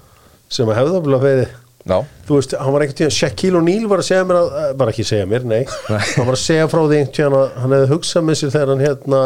Sem 0.53 0.69
að 0.69 0.78
hefði 0.78 0.99
það 0.99 1.26
verið 1.26 1.55
já, 1.86 1.98
þú 2.28 2.38
veist, 2.40 2.56
hann 2.60 2.74
var 2.74 2.82
einhvern 2.86 2.98
tíðan 3.00 3.16
Shaquille 3.20 3.60
O'Neal 3.62 3.88
var 3.92 4.02
að 4.04 4.08
segja 4.10 4.26
mér 4.30 4.40
að, 4.42 4.54
eh, 4.62 4.74
bara 4.82 4.92
ekki 4.96 5.06
segja 5.06 5.26
mér, 5.30 5.44
nei. 5.46 5.64
Hann 5.88 6.26
var 6.26 6.36
að 6.38 6.42
segja 6.44 6.68
frá 6.72 6.82
því 6.86 7.00
einhvern 7.00 7.16
tíðan 7.20 7.38
að 7.40 7.58
hann 7.64 7.76
hefði 7.78 7.92
hugsað 7.94 8.26
með 8.30 8.40
sér 8.42 8.54
þegar 8.56 8.72
hann 8.74 8.86
hérna 8.86 9.22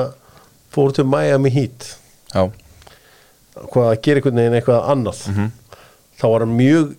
fór 0.75 0.93
til 0.99 1.05
Miami 1.09 1.49
Heat. 1.55 1.87
Já, 2.33 2.43
hvað 3.73 3.87
að 3.93 4.01
gera 4.05 4.21
einhvern 4.21 4.41
veginn 4.43 4.57
eitthvað 4.59 4.89
annað. 4.95 5.23
Þá 6.19 6.25
var 6.33 6.45
hann 6.45 6.57
mjög 6.59 6.95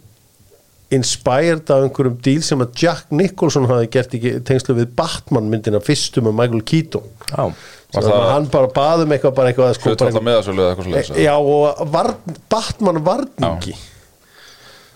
inspired 0.90 1.70
af 1.70 1.84
einhverjum 1.86 2.16
díl 2.24 2.40
sem 2.42 2.62
að 2.64 2.72
Jack 2.82 3.12
Nicholson 3.14 3.68
hafi 3.70 3.86
gert 3.94 4.14
ekki 4.16 4.32
tengslu 4.48 4.74
við 4.74 4.88
Batman 4.98 5.46
myndina 5.52 5.78
fyrstum 5.84 6.26
með 6.26 6.34
Michael 6.40 6.64
Keaton. 6.66 7.04
Já, 7.30 7.52
Var 7.90 8.02
Þannig 8.04 8.10
að 8.14 8.20
það- 8.20 8.32
hann 8.32 8.44
bara 8.46 8.66
baðum 8.74 9.12
eitthvað 9.14 9.32
bara 9.34 9.50
eitthvað 9.52 9.72
sko, 9.74 9.88
Hlut 9.90 9.98
bara 9.98 10.10
alltaf 10.10 10.22
meðasölu 10.22 10.60
eða 10.62 10.74
eitthvað 10.76 11.06
svo 11.06 11.22
Já 11.24 11.32
og 11.38 11.88
varn, 11.90 12.14
Batman 12.48 13.00
varningi 13.02 13.74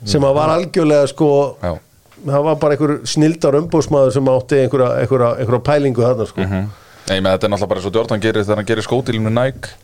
sem 0.05 0.25
að 0.27 0.35
var 0.39 0.55
algjörlega 0.59 1.11
sko 1.13 1.29
Já. 1.63 1.73
það 2.25 2.47
var 2.49 2.57
bara 2.63 2.77
einhver 2.77 2.95
snildar 3.09 3.59
umbúsmaður 3.61 4.15
sem 4.17 4.33
átti 4.35 4.63
einhverja, 4.65 4.91
einhverja, 5.03 5.31
einhverja 5.43 5.67
pælingu 5.71 6.05
þarna 6.05 6.27
sko. 6.31 6.49
Nei, 7.05 7.19
með 7.21 7.35
þetta 7.35 7.47
er 7.47 7.53
náttúrulega 7.53 7.73
bara 7.75 7.85
og 7.85 7.99
Jordan 7.99 8.23
gerir 8.25 8.45
þegar 8.47 8.63
hann 8.63 8.69
gerir 8.71 8.87
skótilinu 8.87 9.31
Nike. 9.35 9.75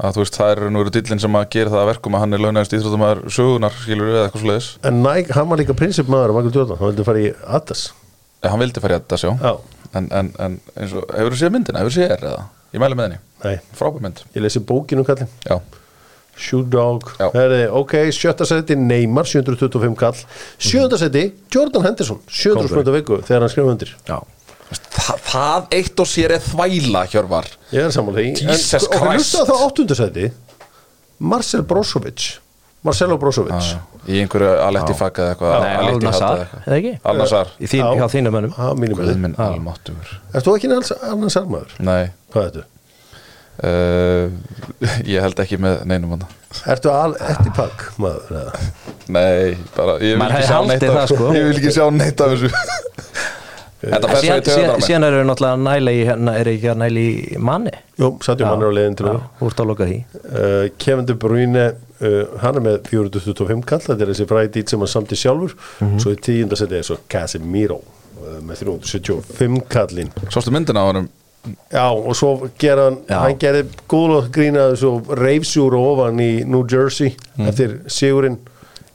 Að 0.00 0.14
þú 0.16 0.22
veist, 0.22 0.36
það 0.38 0.50
er 0.54 0.70
nú 0.72 0.80
eru 0.80 0.92
dillin 0.94 1.20
sem 1.20 1.34
að 1.36 1.48
gera 1.52 1.72
það 1.74 1.82
að 1.82 1.88
verkum 1.90 2.14
að 2.16 2.22
hann 2.22 2.36
er 2.36 2.40
launaðist 2.40 2.72
íþróttumæður 2.72 3.18
sögunar, 3.36 3.74
skilur 3.82 4.08
við 4.08 4.14
eða 4.16 4.22
eitthvað 4.28 4.40
svo 4.44 4.48
leiðis 4.48 4.68
en 4.88 5.00
Nike, 5.04 5.34
hann 5.36 5.50
var 5.50 5.60
líka 5.60 5.76
prinsipmaður 5.76 6.32
Michael 6.36 6.54
Jordan, 6.54 6.78
hann 6.80 6.88
vildi 6.92 7.04
fara 7.10 7.20
í 7.20 7.26
Adas 7.58 7.82
Hann 8.46 8.62
vildi 8.62 8.80
fara 8.80 8.96
í 8.96 9.02
þetta, 9.02 9.18
sjá 9.20 9.28
Já, 9.34 9.52
en, 10.00 10.06
en, 10.22 10.30
en 10.46 10.56
eins 10.78 10.94
og, 10.96 11.04
hefur 11.18 11.36
þú 11.36 11.40
séð 11.42 11.52
myndina, 11.58 11.82
hefur 11.82 11.92
þú 11.92 11.98
séð 11.98 12.14
er 12.16 12.24
eða? 12.30 12.46
Ég 12.72 12.80
mæli 12.86 12.96
með 12.96 13.08
henni, 13.10 13.20
nei, 13.44 13.54
frábær 13.76 14.06
mynd. 14.06 14.24
Ég 14.38 14.46
lesi 14.46 14.64
bókinu 14.70 15.04
kallinn 15.04 15.28
Já, 15.44 15.58
Shoe 16.36 16.64
Dog. 16.72 17.10
Já. 17.18 17.30
Herri, 17.34 17.62
ok, 17.68 17.94
sjötta 18.16 18.46
seti 18.48 18.76
Neymar 18.76 19.28
725 19.28 19.96
kall. 20.00 20.20
Sjötta 20.58 20.98
seti 21.00 21.26
Jordan 21.52 21.84
Henderson 21.84 22.20
700 22.28 22.68
sprönda 22.70 22.94
viku 22.96 23.18
þegar 23.22 23.44
hann 23.46 23.52
skrifa 23.52 23.74
undir. 23.74 23.94
Já. 24.08 24.20
Þa, 24.70 25.16
það 25.26 25.64
eitt 25.80 26.00
og 26.00 26.06
sér 26.06 26.36
er 26.36 26.44
þvæla, 26.44 27.02
Hjörvar. 27.10 27.48
Ég 27.74 27.88
er 27.88 27.94
sammála 27.94 28.20
því. 28.22 28.28
Jesus 28.46 28.74
en, 28.78 28.86
ok, 28.86 28.94
Christ. 29.00 29.16
hlusta 29.34 29.46
þá 29.48 29.64
áttunda 29.66 29.96
seti. 29.98 30.28
Marcel 31.20 31.62
Brozovic. 31.68 32.28
Marcelo 32.86 33.18
Brozovic. 33.20 33.74
Í 34.08 34.22
einhverju 34.22 34.54
Aletti 34.64 34.94
fagga 34.96 35.26
eða 35.26 35.32
eitthvað 35.34 35.64
Al-Nassar, 35.90 36.38
Hatta 36.46 36.60
eða 36.64 36.76
ekki? 36.78 36.92
Al-Nassar 37.10 37.50
Í 37.60 37.68
þín, 37.68 37.82
Já. 37.84 37.90
hjá 37.98 38.06
þínum 38.14 38.32
mönnum. 38.36 38.54
Ha, 38.56 38.68
mínum 38.78 39.02
minn 39.20 39.34
almáttugur. 39.36 40.14
Erst 40.32 40.46
þú 40.48 40.54
ekki 40.56 40.70
annars 40.70 41.36
armaður? 41.36 41.74
Nei, 41.84 42.06
Hvað 42.32 42.46
er 42.46 42.54
þetta? 42.54 42.64
Uh, 43.64 44.30
ég 45.08 45.24
held 45.24 45.42
ekki 45.42 45.60
með 45.60 45.82
neinum 45.90 46.16
hann 46.16 46.28
Ertu 46.70 46.90
al 46.90 47.12
eftir 47.14 47.52
pakk 47.54 47.84
maður? 48.02 48.30
eða? 48.40 48.70
Nei, 49.10 49.58
bara, 49.76 49.98
ég 50.02 50.16
vil 50.18 50.24
af 50.26 50.80
það, 50.80 51.04
sko. 51.12 51.28
Ég 51.36 51.44
vil 51.46 51.60
ekki 51.60 51.74
sjá 51.76 51.84
neitt 51.94 52.22
af 52.24 52.32
þessu. 52.34 52.50
Þetta 53.80 53.96
En 53.96 54.10
fer 54.10 54.10
svo 54.10 54.18
í 54.18 54.24
síðan, 54.24 54.42
síðan, 54.42 54.48
töðunar 54.48 54.82
síðan 54.84 55.06
eru 55.06 55.20
náttúrulega 55.24 55.60
næla 55.64 55.92
í 55.94 56.00
hérna, 56.04 56.34
er 56.36 56.50
ekki 56.50 56.68
að 56.68 56.80
næla 56.82 57.04
í 57.04 57.38
manni. 57.48 57.70
Jú, 58.00 58.10
Sadio 58.26 58.50
Mann 58.50 58.64
er 58.66 58.74
á 58.74 58.76
leiðin 58.76 58.98
til 58.98 59.06
það 59.06 59.62
að 59.62 59.94
uh, 59.94 60.66
Kevin 60.82 61.08
De 61.08 61.16
Bruyne 61.22 61.64
uh, 61.70 62.18
hann 62.42 62.60
er 62.60 62.66
með 62.66 62.76
425 62.90 63.64
kall. 63.70 63.80
Þetta 63.86 64.04
er 64.04 64.12
þessi 64.12 64.28
frædít 64.28 64.74
sem 64.74 64.84
hann 64.84 64.92
samti 64.92 65.16
sjálfur. 65.22 65.56
Svo 66.02 66.12
í 66.12 66.20
tíunda 66.20 66.58
seti 66.60 66.76
er 66.76 66.84
svo 66.90 66.98
Casemiro 67.10 67.78
uh, 67.80 68.36
með 68.44 68.66
375 68.66 69.64
kallinn. 69.72 70.12
Sástu 70.28 70.52
myndina 70.52 70.84
á 70.84 70.90
honum 70.90 71.08
Já, 71.72 71.86
og 71.88 72.12
svo 72.18 72.34
gera 72.60 72.88
hann, 72.90 72.98
Já. 73.08 73.18
hann 73.22 73.38
gerði 73.40 73.62
góðlótt 73.88 74.26
grínaði 74.34 74.74
svo 74.76 74.90
reifsjúr 75.16 75.72
og 75.78 75.86
ofan 75.94 76.18
í 76.20 76.30
New 76.44 76.66
Jersey 76.68 77.14
eftir 77.40 77.78
sigurinn 77.88 78.36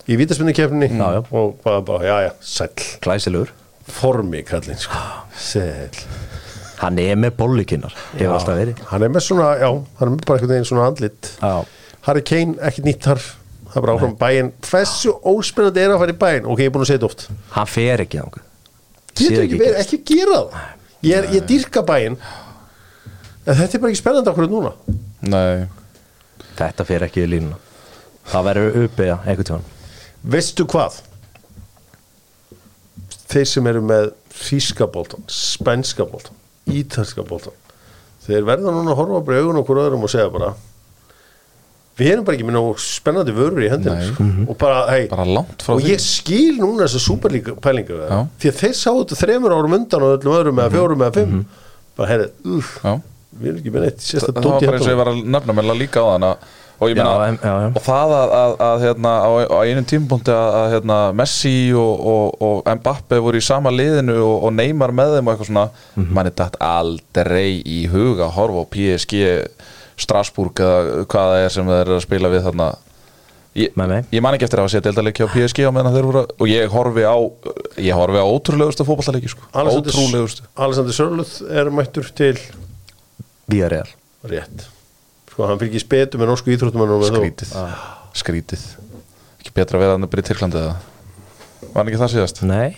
í 0.06 0.18
vítaspindikefninni 0.20 0.92
Já, 0.94 1.08
já. 1.18 1.22
og 1.32 1.56
bara, 1.64 1.82
bara, 1.82 2.04
já, 2.06 2.18
já, 2.28 2.32
sæll. 2.46 2.86
Glæsilegur. 3.02 3.50
Formi 3.90 4.44
kallinn, 4.46 4.78
sko. 4.78 5.00
Sæll. 5.42 6.04
Hann 6.84 7.00
er 7.02 7.16
með 7.18 7.34
bollikinnar 7.40 7.94
Hefur 8.20 8.36
alltaf 8.36 8.58
verið. 8.60 8.80
hann 8.92 9.04
er 9.08 9.10
með 9.16 9.24
svona, 9.26 9.50
já, 9.62 9.70
hann 9.98 10.08
er 10.08 10.14
með 10.14 10.26
bara 10.28 10.38
einhvern 10.38 10.54
veginn 10.54 10.70
svona 10.70 10.86
andlit. 10.92 11.32
Já. 11.42 11.54
Harry 12.06 12.22
Kane, 12.22 12.56
ekkert 12.62 12.86
nýtt 12.92 13.08
þar. 13.10 13.22
Það 13.72 13.78
er 13.80 13.86
bara 13.88 13.96
áfram 13.98 14.18
bæinn, 14.22 14.52
hversu 14.70 15.14
óspennandi 15.34 15.82
er 15.82 15.96
að 15.96 16.02
fara 16.04 16.14
í 16.14 16.20
bæinn, 16.22 16.46
ok, 16.52 16.60
ég 16.62 16.70
er 16.70 16.74
búin 16.76 16.86
að 16.86 16.92
segja 16.92 17.00
þetta 17.02 17.10
oft. 17.10 17.26
Hann 17.58 17.68
fer 17.74 18.04
ekki 18.06 18.20
þangað. 18.22 18.46
Getur 19.16 19.44
ekki 19.48 19.58
verið, 19.60 19.80
ekki 19.82 20.00
gera 20.14 20.38
það 20.44 20.74
ég, 21.06 21.16
er, 21.18 21.30
ég 21.38 21.48
dýrka 21.50 21.84
bæinn. 21.86 22.18
En 23.46 23.58
þetta 23.58 23.78
er 23.78 23.84
bara 23.84 23.94
ekki 23.94 24.02
spennandi 24.02 24.32
okkur 24.34 24.50
núna. 24.52 24.76
Nei, 25.30 25.66
Þetta 26.56 26.86
fer 26.88 27.04
ekki 27.04 27.26
í 27.26 27.28
línuna. 27.28 27.58
Það 28.32 28.46
verður 28.48 28.78
uppið 28.86 29.10
einhvern 29.14 29.48
tímann. 29.50 29.66
Veistu 30.36 30.66
hvað? 30.72 31.02
Þeir 33.30 33.50
sem 33.52 33.68
eru 33.70 33.82
með 33.84 34.10
þýska 34.36 34.88
boltan, 34.92 35.26
spænska 35.32 36.08
boltan 36.08 36.40
ítalska 36.72 37.26
boltan 37.26 37.54
þeir 38.26 38.46
verða 38.48 38.74
núna 38.74 38.94
að 38.94 39.00
horfa 39.02 39.22
bara 39.26 39.38
í 39.38 39.44
augun 39.44 39.60
okkur 39.62 39.82
öðrum 39.84 40.06
og 40.08 40.12
segja 40.12 40.32
bara 40.34 40.54
við 41.96 42.10
erum 42.12 42.26
bara 42.28 42.36
ekki 42.38 42.48
með 42.50 42.56
nógu 42.58 42.74
spennandi 42.84 43.32
vörur 43.36 43.64
í 43.64 43.70
hendina 43.72 44.02
sko. 44.04 44.26
og 44.52 44.58
bara, 44.60 44.82
hei, 44.92 45.06
bara 45.12 45.26
frá 45.64 45.76
og 45.78 45.86
ég 45.88 46.02
skil 46.04 46.58
núna 46.60 46.84
þessa 46.88 47.00
superlíka 47.06 47.56
pælingu 47.64 48.02
Já. 48.02 48.18
því 48.42 48.52
að 48.52 48.60
þeir 48.64 48.76
sáu 48.82 48.98
þetta 49.04 49.20
þremur 49.22 49.56
árum 49.56 49.78
undan 49.80 50.04
og 50.10 50.18
öllum 50.18 50.36
öðrum 50.42 50.60
eða 50.66 50.74
fjórum 50.76 51.06
eða 51.08 51.16
fimm. 51.22 51.46
Bara 51.96 52.10
herri, 52.12 52.28
uff, 52.58 52.74
við 53.40 53.48
erum 53.54 53.62
ekki 53.64 53.72
með 53.78 53.86
neitt 53.88 54.04
sérst 54.04 54.28
það 54.28 54.44
var 54.44 54.60
bara 54.66 54.78
eins 54.78 54.86
og 54.90 54.92
ég 54.94 55.00
var 55.00 55.12
að 55.14 55.24
nefna 55.38 55.56
mér 55.56 55.76
líka 55.80 56.04
á 56.04 56.08
þann 56.12 56.28
og 56.76 56.90
ég 56.92 56.98
meina, 57.00 57.70
og 57.72 57.78
það 57.86 58.14
að, 58.18 58.34
að, 58.36 58.54
að 58.66 58.82
hérna, 58.84 59.12
á, 59.24 59.30
á 59.48 59.58
einum 59.64 59.86
tímpúnti 59.88 60.34
að, 60.36 60.56
að 60.60 60.66
hérna, 60.74 60.98
Messi 61.16 61.54
og, 61.80 62.02
og, 62.12 62.34
og 62.44 62.68
Mbappe 62.82 63.20
voru 63.24 63.40
í 63.40 63.46
sama 63.48 63.72
liðinu 63.72 64.18
og, 64.20 64.34
og 64.50 64.52
Neymar 64.58 64.92
með 64.92 65.14
þeim 65.16 65.30
og 65.32 65.38
eitthvað 65.38 65.50
svona 65.54 65.64
Mhm. 65.96 66.10
manni 66.18 66.34
dætt 66.36 66.58
aldrei 66.60 67.62
í 67.64 67.78
huga 67.88 68.28
horfa 68.36 68.66
á 68.68 68.72
PSG 68.76 69.22
Strasbourg 69.98 70.60
eða 70.60 71.06
hvað 71.08 71.30
það 71.32 71.44
er 71.46 71.54
sem 71.56 71.70
þeir 71.72 71.82
eru 71.86 71.96
að 71.98 72.04
spila 72.06 72.32
við 72.34 72.44
þarna. 72.50 72.68
Ég, 73.56 73.72
ég 74.12 74.20
man 74.22 74.36
ekki 74.36 74.44
eftir 74.44 74.60
að 74.60 74.66
hafa 74.66 74.74
séð 74.74 74.84
deildaleiki 74.90 75.24
á 75.24 75.28
PSG 75.32 75.64
á 75.64 75.72
meðan 75.72 75.94
þeir 75.96 76.08
voru 76.10 76.22
að- 76.26 76.32
og 76.44 76.48
ég 76.52 76.74
horfi 76.74 77.04
á 77.08 77.16
ég 77.80 77.96
horfi 77.96 78.20
á 78.20 78.26
ótrúlegustu 78.28 78.84
fótballaleiki 78.84 79.32
sko. 79.32 79.48
ótrúlegustu. 79.56 80.44
Alexander 80.60 80.92
Sörluð 80.98 81.32
er 81.48 81.70
mættur 81.72 82.10
til 82.12 82.36
Vía 83.48 83.70
real 83.70 83.88
rétt. 84.26 84.68
Sko 85.32 85.48
hann 85.48 85.60
fylgir 85.62 85.80
spetu 85.80 86.20
með 86.20 86.28
norsku 86.34 86.52
íþróttumannum 86.52 87.06
skrítið. 87.08 87.56
Skrítið. 88.16 88.66
Ekki 89.40 89.54
betra 89.56 89.78
að 89.80 89.84
vera 89.86 89.96
þannig 89.96 90.12
bara 90.12 90.22
í 90.22 90.28
Tyrklandi 90.28 90.60
eða? 90.60 90.76
Var 91.62 91.80
hann 91.80 91.88
ekki 91.92 92.02
það 92.04 92.14
síðast? 92.16 92.44
Nei. 92.44 92.76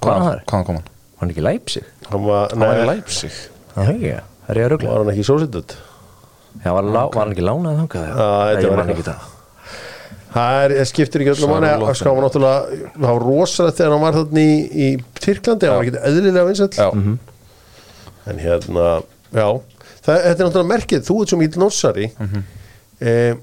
Hvað 0.00 0.10
var 0.10 0.22
það? 0.24 0.44
hvaðan 0.50 0.66
kom 0.66 0.74
hann? 0.80 0.84
Var 0.84 1.20
hann 1.20 1.30
ekki 1.34 1.42
Leipzig? 1.46 1.84
hann 2.10 2.24
var, 2.24 2.48
hann 2.50 2.58
var 2.58 2.74
í 2.74 2.78
nei, 2.78 2.86
Leipzig. 2.94 3.32
Er 3.76 3.90
ekki 3.94 4.12
er 4.48 4.74
að 4.74 4.82
var 4.88 5.04
hann 5.04 5.12
ekki 5.14 5.26
sósitut 5.30 5.76
Já, 6.62 6.70
var, 6.70 6.86
lá, 6.86 7.00
var 7.10 7.20
hann 7.24 7.32
ekki 7.34 7.44
lánað 7.44 7.78
þangað? 7.82 8.04
Já, 8.08 8.26
þetta 8.48 8.60
Nei, 8.60 8.64
ég 8.64 8.74
var 8.74 8.92
ekki 8.94 9.06
það. 9.08 9.30
Það 10.34 10.56
er, 10.64 10.72
það 10.74 10.88
skiptir 10.90 11.22
ekki 11.22 11.32
öllum 11.34 11.52
manni 11.54 11.68
hann 11.70 11.82
var 11.84 12.24
náttúrulega 12.24 12.78
það 12.94 13.04
var 13.06 13.24
rosalegt 13.24 13.78
þegar 13.78 13.92
hann 13.94 14.02
var 14.02 14.16
þarna 14.18 14.44
í, 14.44 14.54
í 14.74 14.88
Tyrklandi 15.20 15.68
hann 15.70 15.76
var 15.78 15.88
ekki 15.88 16.00
eðlilega 16.10 16.46
vinsæll. 16.48 16.70
Já, 16.74 16.88
en 18.32 18.40
hérna, 18.42 18.86
já. 19.30 19.46
Það, 20.04 20.16
þetta 20.24 20.32
er 20.34 20.48
náttúrulega 20.48 20.70
merkið, 20.72 21.04
þú 21.06 21.18
ert 21.22 21.32
svo 21.34 21.38
mýl 21.40 21.60
norsari 21.62 22.08
eh, 23.00 23.36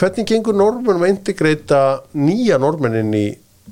hvernig 0.00 0.26
gengur 0.32 0.56
normunum 0.58 1.04
að 1.06 1.12
integrita 1.14 1.80
nýja 2.18 2.58
normennin 2.62 3.14
í 3.14 3.24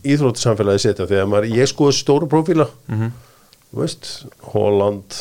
íþróttisamfélagi 0.06 0.84
setja 0.84 1.08
þegar 1.10 1.26
maður, 1.30 1.50
ég 1.58 1.70
skoði 1.70 1.96
stóru 1.98 2.28
profíla 2.30 2.68
þú 2.88 3.82
veist, 3.82 4.10
Holland. 4.54 5.16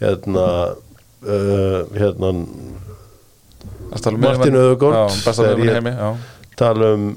Hérna 0.00 0.46
uh, 1.22 1.84
hérna 1.96 2.30
um 2.34 2.42
Martin 4.20 4.54
já, 4.54 5.06
besta 5.24 5.32
þegar 5.42 5.58
í 5.58 5.66
ég- 5.66 5.74
heimi 5.74 5.90
já. 5.96 6.10
tala 6.56 6.92
um 6.94 7.08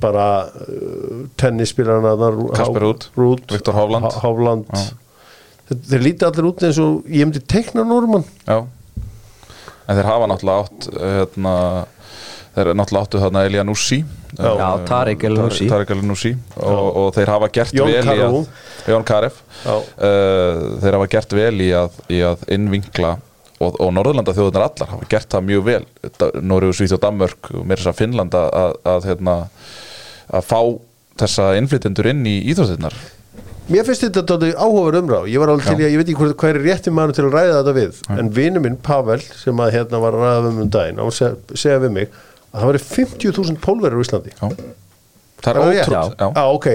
bara 0.00 0.26
uh, 0.46 1.26
tennisspílarna 1.36 2.14
þarna, 2.16 2.48
Kasper 2.56 2.84
Ruud 3.18 3.44
Viktor 3.50 3.74
Hovland. 3.74 4.04
Há- 4.06 4.20
Hovland 4.22 4.64
Já. 4.72 4.84
þeir, 5.68 5.80
þeir 5.90 6.02
líti 6.06 6.24
allir 6.28 6.46
út 6.52 6.62
eins 6.64 6.78
og 6.80 7.04
ég 7.10 7.26
myndi 7.26 7.42
tekna 7.44 7.84
normann 7.84 8.24
já 8.46 8.60
en 9.88 9.96
þeir 9.98 10.04
hafa 10.08 10.28
náttúrulega 10.30 10.64
átt 10.64 10.88
hérna, 10.94 11.54
þeir 12.54 12.72
náttúrulega 12.78 13.04
áttu 13.08 13.22
þarna 13.26 13.44
Elia 13.48 13.64
Nussi 13.66 14.00
Já. 14.38 14.50
Já, 14.60 14.66
Tarek 14.86 15.22
El 15.24 15.34
Nussi. 15.40 15.66
Tarek 15.70 15.90
El 15.94 16.02
Nussi 16.04 16.34
og, 16.60 16.88
og 17.00 17.06
þeir 17.16 17.30
hafa 17.32 17.48
gert 17.48 17.72
Jón 17.74 17.88
vel 17.88 18.02
í 18.02 18.06
Carew. 18.06 18.42
að 18.42 18.90
Jón 18.92 19.06
Karef 19.08 19.38
Já. 19.64 19.76
uh, 19.76 20.66
þeir 20.82 20.96
hafa 20.98 21.06
gert 21.16 21.32
vel 21.32 21.54
í 21.64 21.70
að, 21.74 21.96
í 22.12 22.18
að 22.28 22.44
innvinkla 22.54 23.14
og, 23.58 23.76
og 23.82 23.92
Norðurlanda 23.94 24.34
þjóðunar 24.36 24.68
allar 24.68 24.92
hafa 24.94 25.10
gert 25.10 25.30
það 25.34 25.46
mjög 25.50 25.64
vel. 25.68 25.82
Noregu, 26.40 26.76
Svíþ 26.78 26.96
og 26.98 27.04
Danmörk 27.04 27.52
og 27.54 27.66
mér 27.66 27.82
þess 27.82 27.92
að 27.92 28.00
Finnland 28.02 28.36
að, 28.38 28.48
að, 28.62 28.74
að, 28.94 29.08
hérna, 29.10 29.36
að 30.38 30.48
fá 30.48 30.60
þessa 31.18 31.52
innflytjendur 31.58 32.12
inn 32.12 32.26
í 32.28 32.36
íþjóðstinnar 32.52 32.98
Mér 33.68 33.84
finnst 33.84 34.06
þetta 34.06 34.36
áhugaverð 34.56 35.02
umráð. 35.02 35.26
Ég 35.28 35.42
var 35.42 35.50
alveg 35.52 35.66
til 35.68 35.82
í 35.82 35.84
að, 35.84 35.90
ég 35.92 36.00
veit 36.00 36.06
ekki 36.08 36.22
hvað, 36.22 36.30
hvað 36.40 36.54
er 36.54 36.58
rétti 36.64 36.92
maður 36.94 37.18
til 37.18 37.24
að 37.26 37.34
ræða 37.34 37.56
þetta 37.58 37.74
við 37.76 37.98
En 38.14 38.30
vinur 38.32 38.62
minn, 38.64 38.78
Pavel, 38.80 39.18
sem 39.36 39.60
að 39.60 39.74
hérna 39.74 40.00
var 40.00 40.16
að 40.16 40.24
ræða 40.24 40.38
við 40.38 40.48
um 40.48 40.62
um 40.62 40.70
daginn 40.72 41.02
seg, 41.12 41.34
segja 41.52 41.82
við 41.82 41.92
mig 41.98 42.14
að 42.48 42.62
það 42.62 42.70
væri 42.70 42.80
50.000 42.86 43.60
pólverið 43.66 44.00
á 44.00 44.04
Íslandi. 44.06 44.32
Já. 44.38 44.46
það 45.44 45.50
er 45.50 45.60
ótrútt 45.66 45.92
Já. 45.92 46.30
Já, 46.38 46.44
ok. 46.54 46.70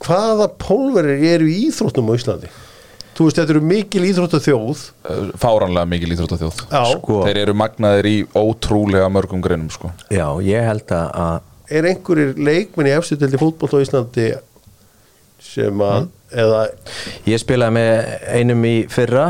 Hvaða 0.00 0.48
pólverið 0.64 1.24
eru 1.30 1.46
í 1.52 1.60
íþróttum 1.68 2.10
á 2.10 2.12
Íslandi? 2.18 2.50
Þú 3.20 3.26
veist, 3.26 3.36
þetta 3.36 3.52
eru 3.52 3.60
mikil 3.68 4.04
íþróttu 4.08 4.38
þjóð 4.40 4.82
fáranlega 5.42 5.88
mikil 5.90 6.14
íþróttaþjóð. 6.14 6.60
Já, 6.72 6.84
Sko. 6.94 7.18
þeir 7.26 7.40
eru 7.42 7.54
magnaðir 7.60 8.06
í 8.08 8.14
ótrúlega 8.40 9.10
mörgum 9.12 9.42
greinum 9.44 9.68
sko. 9.74 9.90
Já, 10.08 10.24
ég 10.40 10.64
held 10.64 10.94
að, 10.96 11.10
að 11.20 11.76
er 11.76 11.88
einhverjir 11.90 12.32
leikmenn 12.40 12.88
í 12.88 12.94
efstu 12.96 13.18
til 13.20 13.28
fótboll 13.38 13.76
á 13.76 13.84
Íslandi 13.84 14.24
sem 15.44 15.84
að 15.84 16.08
eða, 16.32 16.62
Ég 17.28 17.42
spilaði 17.42 17.76
með 17.76 17.92
einum 18.40 18.64
í 18.68 18.74
fyrra 18.92 19.26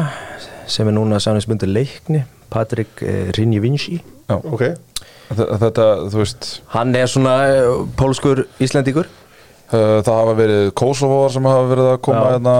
sem 0.70 0.86
er 0.86 0.94
núna 0.94 1.18
samlingsbundur 1.22 1.70
leikni 1.74 2.22
Patrik 2.50 3.02
eh, 3.02 3.28
Rinji 3.36 3.60
Vinci. 3.62 3.98
Já. 4.30 4.36
ok. 4.38 4.64
Þe- 5.34 5.50
Þetta, 5.62 5.84
þú 6.10 6.18
veist 6.22 6.48
Hann 6.76 6.94
er 6.98 7.10
svona 7.10 7.34
eh, 7.50 7.68
pólskur 7.98 8.44
Íslendingur. 8.62 9.06
uh, 9.10 9.19
það 9.70 10.16
hafa 10.16 10.32
verið 10.38 10.64
Kosovoar 10.80 11.30
sem 11.34 11.46
hafa 11.46 11.66
verið 11.70 11.90
að 11.92 12.00
koma 12.06 12.22
Já. 12.24 12.30
hérna 12.34 12.54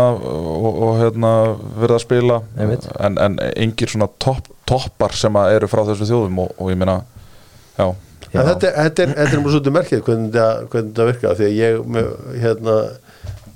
og, 0.53 0.69
og 0.71 0.93
hérna 1.01 1.33
verið 1.81 1.97
að 1.97 2.05
spila. 2.05 2.37
En, 2.61 3.19
en 3.19 3.41
engir 3.57 3.91
svona 3.91 4.07
topp, 4.23 4.47
toppar 4.71 5.17
sem 5.19 5.39
að 5.41 5.57
eru 5.57 5.71
frá 5.71 5.83
þessu 5.89 6.07
þjóðum 6.11 6.39
og, 6.45 6.55
og 6.59 6.71
ég 6.71 6.79
meina 6.81 7.01
já, 7.81 7.89
En 8.31 8.47
þetta, 8.47 8.69
þetta 8.77 9.03
er, 9.03 9.13
þetta 9.17 9.35
er 9.35 9.41
mjög 9.43 9.55
svolítið 9.57 9.75
merkið 9.75 10.03
hvernig 10.07 10.35
þetta, 10.35 10.67
hvernig 10.71 10.91
þetta 10.93 11.07
virka 11.09 11.33
því 11.35 11.47
að 11.49 11.57
ég, 11.59 11.79
með, 11.97 12.11
hérna, 12.45 12.75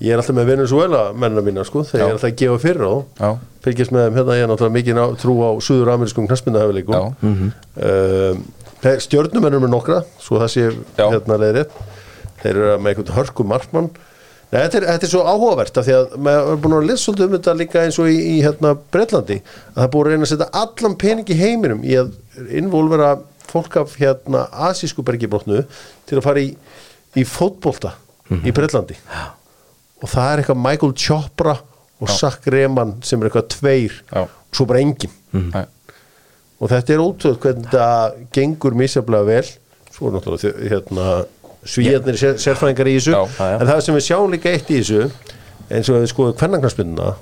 ég 0.03 0.11
er 0.11 0.23
alltaf 0.23 0.35
með 0.35 0.49
Venezuela 0.51 1.03
mennina 1.15 1.45
mína 1.47 1.67
sko, 1.69 1.85
þegar 1.87 2.01
Já. 2.01 2.03
ég 2.03 2.11
er 2.11 2.17
alltaf 2.19 2.31
að 2.33 2.41
gefa 2.43 2.59
fyrir 2.65 2.83
á. 2.91 2.95
Já, 3.21 3.29
fylgjast 3.69 3.95
með 3.95 4.09
þeim 4.09 4.19
hérna, 4.19 4.39
ég 4.41 4.47
er 4.47 4.51
náttúrulega 4.51 4.77
mikið 4.81 4.99
ná, 4.99 5.05
trú 5.23 5.37
á 5.47 5.51
suður-amerískum 5.69 6.27
knaspindahæfileikum 6.27 6.97
já, 6.99 7.05
um, 7.87 8.43
stjörnumennur 9.07 9.63
með 9.63 9.73
nokkra 9.73 10.03
svo 10.21 10.43
það 10.43 10.51
sé 10.53 10.65
Já. 10.99 11.07
hérna 11.07 11.39
leiðrétt 11.41 11.79
þeir 12.45 12.61
eru 12.61 12.77
með 12.79 12.93
einhvern 12.93 13.17
hörku 13.19 13.47
markmann. 13.49 13.91
Nei, 14.53 14.59
þetta, 14.61 14.79
er, 14.79 14.87
þetta 14.93 15.07
er 15.09 15.11
svo 15.11 15.23
áhugavert 15.27 15.79
af 15.81 15.87
því 15.87 15.95
að 15.99 16.17
maður 16.29 16.51
er 16.53 16.59
búin 16.63 16.77
að 16.77 16.89
lesa 16.91 17.03
svolítið 17.03 17.27
um 17.27 17.33
þetta 17.35 17.55
líka 17.59 17.83
eins 17.83 17.99
og 17.99 18.11
í, 18.13 18.19
í 18.21 18.35
hérna, 18.45 18.75
Breitlandi 18.95 19.39
að 19.41 19.79
það 19.79 19.87
er 19.87 19.93
búin 19.95 20.05
að 20.05 20.13
reyna 20.13 20.29
að 20.29 20.33
setja 20.35 20.51
allan 20.61 20.97
pening 21.01 21.33
í 21.33 21.39
heiminum 21.41 21.83
í 21.83 21.97
að 21.99 22.13
involvera 22.61 23.09
fólk 23.51 23.79
af 23.81 23.97
hérna 23.99 24.45
asísku 24.69 25.03
bergibrotnu 25.07 25.65
til 26.07 26.21
að 26.21 26.27
fara 26.29 26.45
í, 26.45 26.53
í 27.19 27.25
fótbolta 27.27 27.97
í 28.45 28.55
Breitlandi 28.55 28.95
og 30.05 30.11
það 30.13 30.31
er 30.31 30.43
eitthvað 30.43 30.63
Michael 30.69 30.95
Chopra 31.03 31.57
og 32.05 32.11
Zach 32.11 32.47
Reman 32.51 32.99
sem 33.07 33.21
er 33.23 33.31
eitthvað 33.31 33.51
tveir 33.55 33.95
Já. 34.11 34.25
og 34.27 34.57
svo 34.59 34.67
bara 34.71 34.83
enginn. 34.85 35.13
Nei. 35.35 35.65
og 36.61 36.71
þetta 36.71 36.95
er 36.95 37.03
ótrúð 37.03 37.39
hvernig 37.43 37.71
þetta 37.73 38.29
gengur 38.35 38.77
misjaflega 38.79 39.29
vel. 39.29 39.47
Svo 39.95 40.09
er 40.11 40.17
náttúrulega 40.17 40.71
hérna, 40.71 41.07
svíjarnir 41.65 42.19
sér, 42.21 42.39
sérfræðingar 42.43 42.91
í 42.91 42.97
þessu. 42.99 43.15
Já, 43.15 43.23
já, 43.39 43.59
en 43.59 43.69
það 43.71 43.83
sem 43.87 43.99
við 43.99 44.07
sjáum 44.09 44.35
líka 44.35 44.53
eitt 44.53 44.71
í 44.71 44.81
þessu 44.81 45.11
eins 45.75 45.89
og 45.89 46.01
við 46.03 46.11
skoðum 46.13 46.39
kvennagnarsbyrnuna 46.41 47.13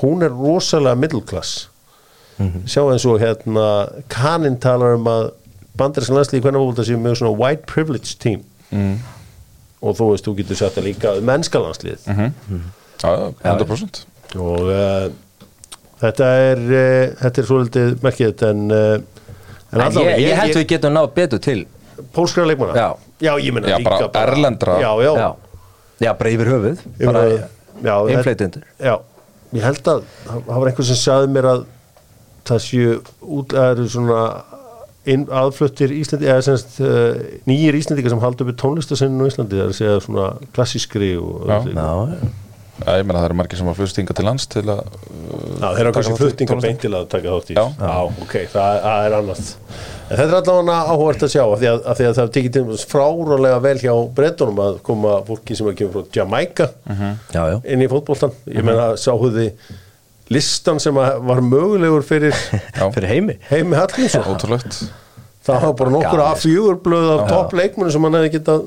hún 0.00 0.24
er 0.24 0.32
rosalega 0.32 0.96
middle 0.98 1.22
class. 1.28 1.66
Sjá 2.68 2.82
eins 2.84 3.04
og 3.08 3.20
hérna 3.20 3.66
kaninn 4.12 4.58
talar 4.60 4.96
um 4.96 5.08
að 5.08 5.30
bandarinska 5.76 6.16
landslíði 6.16 6.44
kvennafólta 6.44 6.84
séu 6.88 6.98
með 7.00 7.18
svona 7.20 7.36
white 7.36 7.68
privilege 7.68 8.16
team. 8.20 8.44
Mm. 8.74 8.96
og 9.86 9.94
þú 9.94 10.06
veist, 10.10 10.26
þú 10.26 10.32
getur 10.40 10.58
sagt 10.58 10.74
það 10.74 10.86
líka 10.88 11.10
um 11.14 11.26
mennska 11.28 11.60
landslíð 11.62 12.06
já, 12.08 13.10
já, 13.12 13.26
100% 13.44 14.00
og 14.42 14.70
uh, 14.72 15.04
þetta 16.00 16.30
er 16.48 16.62
uh, 16.64 17.12
þetta 17.20 17.42
er 17.42 17.46
svolítið 17.50 17.94
merkið 18.02 18.42
en, 18.48 18.64
uh, 18.74 18.96
en 18.96 19.76
En 19.76 19.84
allavega, 19.84 20.16
ég, 20.16 20.32
ég 20.32 20.40
held 20.40 20.58
við 20.58 20.66
getum 20.72 20.96
náð 20.96 21.10
betur 21.14 21.42
til 21.44 21.60
pólskra 22.16 22.46
leikmanna? 22.48 22.74
Já. 22.74 23.05
Já 23.20 23.32
ég 23.40 23.52
meina 23.56 23.68
Já, 23.72 23.78
líka 23.78 24.08
bara 24.12 24.32
erlendra. 24.32 24.78
já, 24.82 24.90
já, 25.02 25.12
Já, 25.16 25.28
já 26.06 26.12
bara 26.18 26.30
yfir 26.34 26.50
höfuð 26.52 26.82
bara 27.06 27.22
meina, 27.24 27.48
já, 28.80 28.98
ég 29.56 29.62
held 29.64 29.88
að 29.94 30.02
það 30.26 30.52
var 30.60 30.68
einhver 30.72 30.88
sem 30.90 31.00
sagði 31.00 31.32
mér 31.36 31.48
að 31.54 31.64
það 32.46 32.60
séu 32.66 32.96
út 33.38 33.54
að 33.56 33.70
eru 33.74 33.88
svona 33.90 34.20
inn, 35.06 35.24
aðfluttir 35.30 35.92
Íslandi 35.94 36.26
eða 36.30 36.42
semst 36.46 36.80
uh, 36.82 37.14
nýjir 37.46 37.76
Íslandika 37.78 38.10
sem 38.10 38.20
halda 38.22 38.42
uppi 38.44 38.54
tónlistasenninu 38.58 39.26
á 39.26 39.30
Íslandi 39.30 39.54
það 39.58 39.64
er 39.64 39.72
að 39.72 39.78
segja 39.78 40.00
svona 40.02 40.26
klassískri 40.56 41.12
og 41.20 41.46
Já. 41.46 41.58
já, 41.62 41.74
Já, 41.74 42.32
Já, 42.76 42.90
ég 43.00 43.06
meina 43.08 43.22
það 43.22 43.26
eru 43.30 43.36
margir 43.38 43.58
sem 43.60 43.68
var 43.70 43.76
flust 43.78 43.96
hinga 43.96 44.14
til 44.16 44.24
lands 44.26 44.44
til 44.52 44.62
að 44.68 44.80
Já, 44.82 45.68
þeir 45.72 45.80
eru 45.82 45.92
kannski 45.96 46.16
tónlist. 46.18 46.66
beint 46.66 46.82
til 46.82 46.90
að 46.92 47.06
taka 47.14 47.32
þátt 47.32 47.52
í 47.52 47.56
Já. 47.56 47.62
ok, 48.26 48.34
það, 48.52 48.76
það 48.84 49.06
er 49.06 49.16
annað. 49.16 49.40
En 50.06 50.20
þetta 50.20 50.26
er 50.26 50.36
allavega 50.42 50.76
áhugavert 50.92 51.24
að 51.26 51.32
sjá 51.32 51.42
af 51.46 51.56
því 51.62 51.70
að, 51.70 51.78
að, 51.80 51.96
því 52.00 52.06
að 52.10 52.18
það 52.18 52.28
tekið 52.36 52.52
til 52.58 52.76
frárólega 52.92 53.62
vel 53.64 53.74
hjá 53.80 53.94
brettunum 54.18 54.60
að 54.66 54.76
koma 54.86 55.14
fólki 55.26 55.56
sem 55.58 55.70
að 55.70 55.78
kemur 55.80 55.96
frá 55.96 56.20
Jamaica 56.20 56.68
já, 57.32 57.40
já. 57.54 57.56
inn 57.64 57.82
í 57.82 57.88
fótboltan 57.90 58.36
ég 58.52 58.66
meina 58.68 58.92
sáhuði 59.00 59.48
listan 60.36 60.78
sem 60.82 61.00
að 61.00 61.18
var 61.26 61.42
mögulegur 61.48 62.04
fyrir 62.06 62.36
Já, 62.78 62.84
Fyrir 62.92 63.08
heimi? 63.10 63.38
Heimi 63.48 63.78
Hallgrímsson? 63.78 64.26
Ótrúlegt. 64.30 64.78
Það 65.46 65.64
var 65.64 65.74
bara 65.78 65.94
nokkur 65.94 66.22
af 66.26 66.40
fjögurblöð 66.42 67.08
af 67.16 67.26
topp 67.30 67.56
leikmunum 67.56 67.92
sem 67.94 68.06
hann 68.06 68.18
hefði 68.18 68.32
getað 68.36 68.64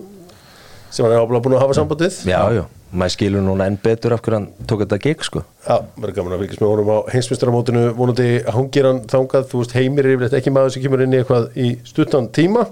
sem 0.89 1.05
hann 1.05 1.14
hefði 1.14 1.24
ábúinlega 1.26 1.45
búin 1.45 1.57
að 1.57 1.64
hafa 1.66 1.76
sambandið. 1.78 2.20
Já, 2.26 2.39
já, 2.55 2.64
maður 2.92 3.14
skilur 3.14 3.44
núna 3.46 3.68
enn 3.70 3.78
betur 3.82 4.16
af 4.16 4.22
hverju 4.26 4.38
hann 4.40 4.68
tók 4.70 4.84
þetta 4.84 5.00
gig 5.04 5.26
sko. 5.26 5.44
Já, 5.66 5.76
verður 5.96 6.16
gaman 6.16 6.36
að 6.36 6.44
fylgjast 6.44 6.64
með 6.64 6.72
honum 6.72 6.90
á 6.90 6.98
heimsmyndstaramótinu 7.14 7.84
vonandi 7.98 8.30
hangir 8.56 8.88
hann 8.90 9.02
þangað. 9.12 9.46
Þú 9.52 9.62
veist 9.62 9.76
heimir 9.78 10.08
er 10.08 10.16
yfirleitt 10.16 10.38
ekki 10.40 10.54
maður 10.56 10.74
sem 10.74 10.86
kemur 10.86 11.04
inn 11.06 11.14
í 11.14 11.20
eitthvað 11.22 11.60
í 11.60 11.68
stuttan 11.86 12.32
tíma. 12.34 12.66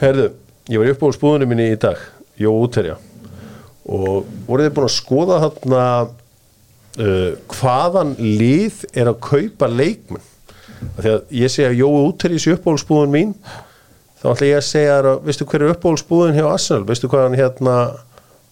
Herðu, 0.00 0.30
ég 0.72 0.80
var 0.80 0.92
upp 0.94 1.04
á 1.04 1.08
spúðunum 1.18 1.52
minni 1.52 1.68
í 1.74 1.80
dag 1.80 2.00
Jó 2.38 2.52
útherja. 2.54 2.96
Og 3.88 4.26
voruð 4.46 4.68
þið 4.68 4.74
búin 4.76 4.88
að 4.88 4.96
skoða 4.96 5.38
þarna 5.44 5.84
uh, 6.06 7.30
hvaðan 7.58 8.16
lið 8.20 8.82
er 8.94 9.10
að 9.10 9.22
kaupa 9.28 9.68
leikmenn? 9.72 10.26
Að 11.00 11.24
ég 11.34 11.50
segja 11.52 11.74
Jó 11.74 11.88
útherji 11.90 12.40
sé 12.42 12.54
uppbólspúðun 12.54 13.10
mín 13.12 13.32
þá 14.20 14.28
ætla 14.32 14.50
ég 14.50 14.60
að 14.60 14.68
segja 14.68 14.98
að 15.00 15.08
veistu 15.26 15.46
hver 15.48 15.64
er 15.64 15.72
uppbólspúðun 15.74 16.38
hjá 16.38 16.46
Arsenal? 16.46 16.84
Veistu 16.86 17.10
hvaðan 17.10 17.36
hérna 17.38 17.74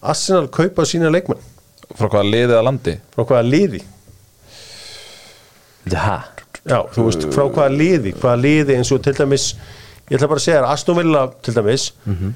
Arsenal 0.01 0.47
kaupa 0.53 0.85
sína 0.85 1.11
leikmenn. 1.13 1.41
Frá 1.97 2.09
hvaða 2.09 2.25
liðið 2.29 2.55
að 2.57 2.65
landi? 2.67 2.95
Frá 3.15 3.23
hvaða 3.23 3.45
liði? 3.47 3.83
Já, 5.87 6.23
Já, 6.67 6.81
þú 6.91 7.05
veist, 7.07 7.27
frá 7.31 7.45
hvaða 7.47 7.69
liði? 7.73 8.11
Hvaða 8.19 8.41
liði 8.43 8.75
eins 8.75 8.91
og 8.91 8.99
til 9.05 9.15
dæmis 9.15 9.53
ég 10.09 10.17
ætla 10.17 10.27
bara 10.27 10.41
að 10.41 10.43
segja 10.43 10.59
þér, 10.59 10.67
Aston 10.73 10.99
Villa 10.99 11.23
til 11.45 11.55
dæmis 11.55 11.91
mm 12.05 12.35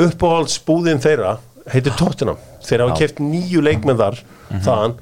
uppáhaldsbúðin 0.00 1.00
þeirra 1.02 1.34
heitir 1.68 1.92
Tottenham, 1.98 2.38
þeir 2.64 2.84
hafa 2.86 2.94
keft 2.96 3.18
nýju 3.20 3.60
leikmenn 3.60 3.98
þar, 3.98 4.16
þaðan 4.64 4.94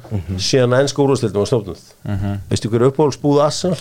síðan 0.42 0.74
að 0.74 0.84
ennska 0.84 1.02
úrvastildum 1.04 1.44
var 1.44 1.50
stofnud 1.50 1.84
veistu 2.50 2.70
hver 2.72 2.82
er 2.82 2.90
uppáhaldsbúð 2.90 3.42
Arsenal? 3.44 3.78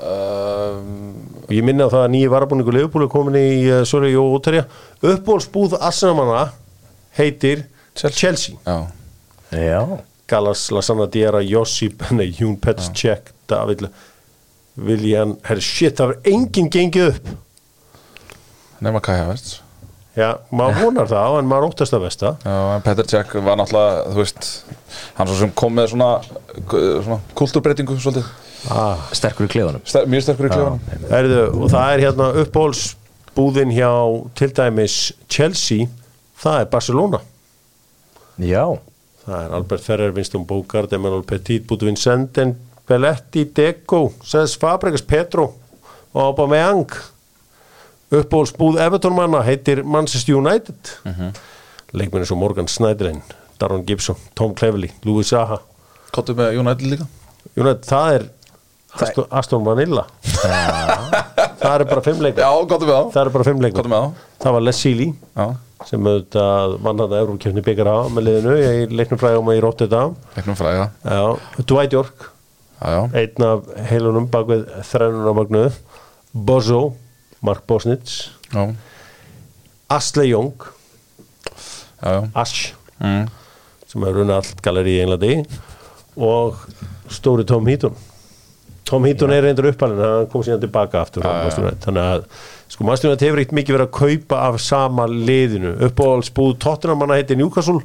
og 0.00 1.52
ég 1.52 1.66
minna 1.66 1.84
á 1.84 1.92
það 1.92 2.04
að 2.06 2.12
nýju 2.14 2.30
varabúningu 2.32 2.72
Leifbúli 2.72 3.10
komin 3.12 3.36
í, 3.36 3.50
uh, 3.68 3.82
sorry, 3.84 4.14
Jó 4.14 4.22
Úterja 4.32 4.64
uppáhaldsbúð 5.02 5.76
Arsenal 5.76 6.16
manna 6.16 6.46
heitir 7.18 7.64
Chelsea, 7.94 8.54
Já, 8.66 8.86
já. 9.52 9.82
Galas, 10.30 10.68
Lasanna 10.70 11.06
Diera, 11.10 11.40
Josip 11.42 12.04
nei, 12.14 12.30
Jún 12.30 12.56
Pets, 12.60 12.90
Check, 12.94 13.32
David 13.50 13.88
Viljan, 14.80 15.34
herri 15.48 15.60
shit 15.64 15.98
það 15.98 16.12
var 16.12 16.30
enginn 16.30 16.70
gengið 16.72 17.08
upp. 17.10 17.32
Nema 18.80 19.02
Kai 19.04 19.18
Havertz. 19.18 19.58
Já, 20.16 20.32
maður 20.54 20.78
vonar 20.84 21.06
það 21.10 21.36
en 21.38 21.46
maður 21.50 21.68
óttast 21.68 21.94
að 21.94 22.02
vesta 22.08 22.30
Já, 22.42 22.54
en 22.74 22.82
Peter 22.82 23.06
Cech 23.06 23.34
var 23.46 23.58
náttúrulega, 23.60 24.00
þú 24.10 24.18
veist 24.18 24.48
hann 25.18 25.28
svo 25.30 25.36
sem 25.38 25.52
kom 25.60 25.76
með 25.78 25.92
svona, 25.92 26.08
svona 26.66 27.18
kultúrbreytingu 27.38 27.94
svolítið, 28.02 28.26
ah. 28.74 29.04
Sterkur 29.14 29.46
í 29.46 29.52
klefunum 29.52 29.84
Ster 29.86 30.08
mjög 30.10 30.24
sterkur 30.26 30.48
í 30.48 30.50
klefanum. 30.50 30.80
Herðu, 31.12 31.44
og 31.60 31.70
það 31.70 31.92
er 31.94 32.02
hérna 32.08 32.26
uppbólsbúðin 32.42 33.74
hjá 33.76 33.92
til 34.40 34.50
dæmis 34.58 34.96
Chelsea 35.30 35.86
það 36.40 36.60
er 36.60 36.70
Barcelona. 36.72 37.20
Já, 38.40 38.64
það 39.26 39.44
er 39.44 39.54
Albert 39.58 39.84
Ferrer, 39.84 40.12
Winston 40.16 40.46
Bogart 40.48 40.92
Emmanuel 40.96 41.24
Petit, 41.28 41.66
Budvin 41.68 41.98
Senden 42.00 42.56
Belletti, 42.90 43.44
Deco, 43.56 44.08
Cés 44.26 44.56
Fabregas 44.58 45.02
Petro 45.06 45.52
og 46.12 46.22
Aubameyang. 46.24 46.90
Uppbólsbúð 48.10 48.80
Everton 48.82 49.14
manna 49.14 49.44
heitir 49.46 49.84
Manchester 49.86 50.34
United. 50.34 50.96
Uh 51.06 51.12
-huh. 51.18 51.32
leikmenni 51.92 52.26
svo 52.26 52.36
Morgan 52.36 52.68
Snyderinn 52.68 53.22
Darren 53.60 53.84
Gibson, 53.86 54.16
Tom 54.34 54.54
Cleverley, 54.54 54.90
Louis 55.04 55.28
Zaha 55.28 55.58
Kottu 56.10 56.34
með 56.34 56.58
United 56.58 56.86
líka? 56.86 57.06
United, 57.56 57.84
það 57.86 58.14
er 58.14 58.24
Aston, 58.90 59.26
Aston 59.30 59.64
Vanilla 59.64 60.06
það 61.60 61.74
er 61.74 61.84
bara 61.84 62.02
fimm 62.02 62.22
leikmenn. 62.24 62.44
Já, 62.44 62.66
kottu 62.68 62.86
með 62.86 62.94
þá. 62.94 63.12
Það 63.12 63.22
er 63.22 63.30
bara 63.30 63.44
fimm 63.44 63.60
Kottu 63.60 63.66
leikmenn 63.66 63.90
með 63.90 64.06
þá. 64.06 64.14
Það 64.42 64.52
var 64.56 64.60
Les 64.60 64.80
Sealy 64.84 65.08
Já, 65.36 65.46
sem 65.88 66.04
auðvitað 66.06 66.74
vann 66.84 67.00
að 67.04 67.14
Eurókjöfni 67.20 67.62
byggar 67.64 67.88
á 67.88 67.98
með 68.12 68.26
liðinu 68.26 68.56
í 68.60 68.82
leiknum 68.98 69.20
frægum 69.20 69.48
í 69.54 69.60
Rotterdam. 69.64 70.16
Leiknum 70.36 70.58
fræða 70.58 70.90
Já, 71.04 71.22
Dwight 71.64 71.96
York. 71.96 72.26
Já, 72.80 72.90
já, 72.96 73.00
einn 73.22 73.46
af 73.48 73.70
heilunum 73.90 74.28
bak 74.32 74.46
við 74.48 74.66
þrænuna 74.88 75.34
magnuð 75.36 75.80
Bozo, 76.32 76.82
Mark 77.44 77.64
Bosnitz. 77.68 78.30
Já, 78.52 78.68
Asle 79.90 80.28
já, 80.28 80.40
já. 82.02 82.20
Ash 82.34 82.74
Mm. 83.00 83.28
sem 83.88 84.02
hefur 84.04 84.18
runnið 84.20 84.36
allt 84.36 84.58
galeri 84.60 84.98
í 84.98 85.00
Englandi. 85.00 85.34
Og 86.20 86.58
Stóri 87.08 87.46
Tom 87.48 87.64
Heaton. 87.66 87.94
Tom 88.84 89.04
Hinton 89.08 89.32
er 89.32 89.42
reyndur 89.46 89.70
uppalinn 89.70 90.02
hann 90.02 90.26
kom 90.28 90.42
síðan 90.44 90.60
tilbaka 90.60 91.00
aftur 91.00 91.22
Já, 91.24 91.48
já. 91.48 91.70
Þannig 91.80 92.04
að 92.04 92.24
sko 92.70 92.86
United 92.86 93.26
hefur 93.26 93.42
eitt 93.42 93.54
mikið 93.56 93.76
verið 93.76 93.88
að 93.88 93.94
kaupa 93.98 94.40
af 94.48 94.58
sama 94.62 95.06
liðinu? 95.10 95.74
Uppáhaldsbúð 95.88 96.56
Tottenham 96.62 97.04
hann 97.04 97.16
heiti 97.16 97.38
Newcastle. 97.38 97.82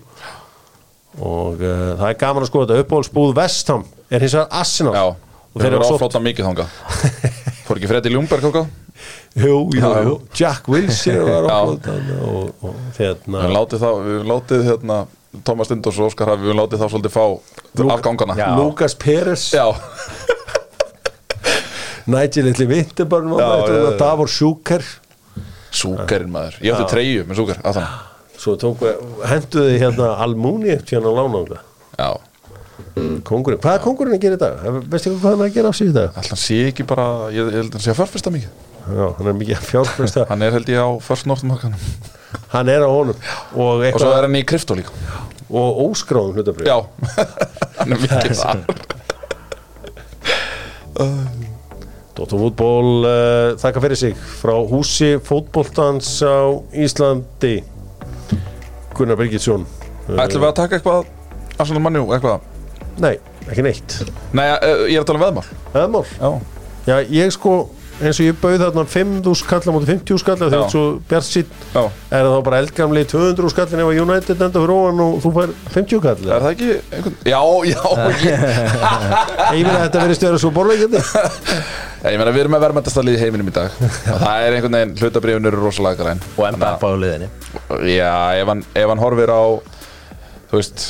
Og 1.15 1.61
uh, 1.63 1.93
það 1.99 2.07
er 2.09 2.17
gaman 2.21 2.45
að 2.45 2.51
skoða 2.51 2.69
þetta. 2.69 2.85
Uppáhaldsbúð 2.85 3.35
Vestham 3.37 3.85
er 4.11 4.25
hins 4.25 4.35
vegar 4.37 4.49
Arsenal. 4.61 4.95
Já, 4.95 5.05
og 5.55 5.61
þeir 5.63 5.77
eru 5.77 5.89
áflóta 5.89 6.21
mikið 6.23 6.49
þangað. 6.49 6.81
Fór 7.65 7.79
ekki 7.79 7.89
Freddi 7.89 8.13
Ljungberg 8.13 8.49
okkur? 8.51 8.73
jú, 9.35 9.55
jú, 9.73 9.91
jú. 10.05 10.15
Jack 10.37 10.67
Wilson 10.71 11.21
var 11.27 11.47
áflóð 11.51 12.11
og, 12.23 12.51
og 12.63 12.75
hérna 12.97 13.43
Við 13.43 13.55
látið 13.57 13.83
þá, 13.83 13.89
við 14.05 14.27
látið 14.31 14.67
hérna 14.69 14.99
Thomas 15.43 15.67
Stindors 15.67 15.99
og 15.99 16.11
Óskar 16.11 16.31
við 16.39 16.55
látið 16.55 16.79
þá 16.79 16.87
svolítið 16.93 17.15
fá 17.15 17.25
afgangana. 17.97 18.37
Já. 18.39 18.47
Lucas 18.55 18.95
Peres 18.95 19.49
Já, 19.51 19.65
Nigel 22.05 22.45
Little 22.49 22.67
já, 23.41 23.49
já. 23.91 23.97
Davor 23.99 24.29
Sjúker. 24.29 24.83
Súkarinn 25.75 26.31
maður. 26.31 26.59
Ég 26.63 26.75
átti 26.75 26.91
treyju 26.93 27.25
með 27.25 27.41
að 27.57 27.79
þannig 27.79 28.13
svo 28.35 28.53
henduði 29.25 29.77
hérna 29.81 30.13
Almúni 30.21 30.75
hérna 30.75 31.09
á 31.11 31.13
lánanga. 31.17 31.59
Já, 31.95 32.09
Kongurinn, 33.25 33.59
hvað 33.63 33.77
er 33.77 33.81
kongurinn 33.83 34.15
að 34.15 34.21
gera 34.23 34.35
í 34.35 34.39
dag? 34.39 34.63
Veistu 34.91 35.11
hvað 35.15 35.29
hann 35.29 35.41
er 35.43 35.49
að 35.49 35.55
gera 35.55 35.71
á 35.71 35.73
sig 35.75 35.87
í 35.89 35.93
dag? 35.95 36.15
alltaf 36.19 36.39
sé 36.39 36.57
ekki 36.69 36.83
bara 36.87 37.05
Ég, 37.31 37.47
held 37.51 37.69
að 37.71 37.77
hann 37.77 37.83
sé 37.85 37.91
að 37.91 37.99
fjárfesta 38.01 38.31
mikið. 38.35 38.51
Já, 38.85 39.05
hann 39.17 39.29
er 39.31 39.37
mikið 39.39 39.63
fjárfresta 39.69 40.25
Hann 40.31 40.43
er 40.45 40.55
held 40.55 40.71
ég 40.71 40.79
á 40.83 40.89
First 41.03 41.25
North 41.29 41.47
markanum 41.47 41.79
Hann 42.51 42.71
er 42.71 42.83
á 42.83 42.89
honum. 42.91 43.17
Og, 43.55 43.83
Og 43.83 43.99
svo 43.99 44.11
er 44.11 44.27
hann 44.27 44.35
í 44.37 44.43
krypto 44.47 44.75
líka. 44.77 44.91
Og 45.47 45.81
óskráðum 45.87 46.35
hlutabrið 46.35 46.67
Já, 46.71 46.77
hann 47.79 47.95
er 47.95 48.03
mikið 48.03 48.35
það 48.43 48.57
Dóttar 52.15 52.39
fútból 52.39 53.03
uh, 53.03 53.57
þakka 53.59 53.81
fyrir 53.83 53.99
sig. 53.99 54.19
Frá 54.39 54.53
húsi 54.69 55.15
fótboltans 55.19 56.07
á 56.23 56.47
Íslandi 56.71 57.57
Gunnar 58.95 59.19
Birgitsson. 59.19 59.65
Uh, 60.07 60.21
Ætlum 60.23 60.45
við 60.45 60.49
að 60.53 60.57
taka 60.61 60.77
eitthvað 60.79 61.09
Arsenal 61.59 61.83
Manjú, 61.83 62.05
eitthvað? 62.15 62.45
Nei, 63.03 63.17
ekki 63.49 63.65
neitt. 63.65 63.97
Nei, 64.31 64.45
eh, 64.47 64.85
ég 64.93 64.95
er 64.95 65.03
að 65.03 65.09
tala 65.09 65.19
um 65.19 65.25
veðmál 65.25 65.47
Eðmál 65.75 66.05
Já, 66.15 66.29
Já, 66.85 66.95
ég 67.11 67.33
sko, 67.35 67.55
eins 68.01 68.19
og 68.19 68.25
ég 68.27 68.37
bauð 68.41 68.57
þarna 68.59 68.83
5.000 68.91 69.37
skall 69.39 69.61
á 69.63 69.71
móti 69.71 69.87
50 69.87 70.19
skall 70.19 70.37
þegar 70.41 70.65
þú 70.73 70.81
bjart 71.07 71.27
sitt 71.27 71.53
já. 71.71 71.81
er 71.85 72.25
það 72.25 72.33
þá 72.33 72.41
bara 72.47 72.59
eldgamli 72.63 73.03
200 73.11 73.53
skallin 73.53 73.83
ef 73.83 73.91
að 73.91 74.01
United 74.03 74.43
enda 74.47 74.63
fyrir 74.63 74.73
ofan 74.75 75.03
og 75.05 75.15
þú 75.23 75.31
fær 75.37 75.53
50 75.77 76.01
skall 76.01 76.33
Er 76.35 76.45
það 76.45 76.49
ekki 76.51 76.69
einhvern 76.97 77.15
Já, 77.31 77.41
já, 77.71 77.81
ég, 79.55 79.63
meina 79.63 79.77
að 79.77 79.85
þetta 79.85 80.03
verið 80.03 80.19
stöður 80.19 80.43
svo 80.43 80.51
borleikandi 80.55 81.01
ég 82.05 82.19
meina 82.19 82.35
við 82.35 82.43
erum 82.43 82.55
með 82.57 82.65
verðmæntastallið 82.67 83.15
í 83.17 83.21
heiminum 83.23 83.47
í 83.49 83.53
dag. 83.55 83.73
Og 83.81 84.19
það 84.21 84.43
er 84.43 84.57
einhvern 84.57 84.75
veginn, 84.77 84.91
hlutabriðun 84.99 85.49
eru 85.49 85.63
rosalega 85.63 86.03
græn. 86.03 86.21
Og 86.35 86.45
MBF 86.51 86.85
á 86.85 86.89
liðinni 87.01 87.29
Já, 87.95 88.13
ef 88.37 88.51
hann, 88.51 88.61
ef 88.75 88.91
hann 88.91 89.01
horfir 89.01 89.33
á 89.33 89.43
Þú 90.51 90.59
veist 90.59 90.85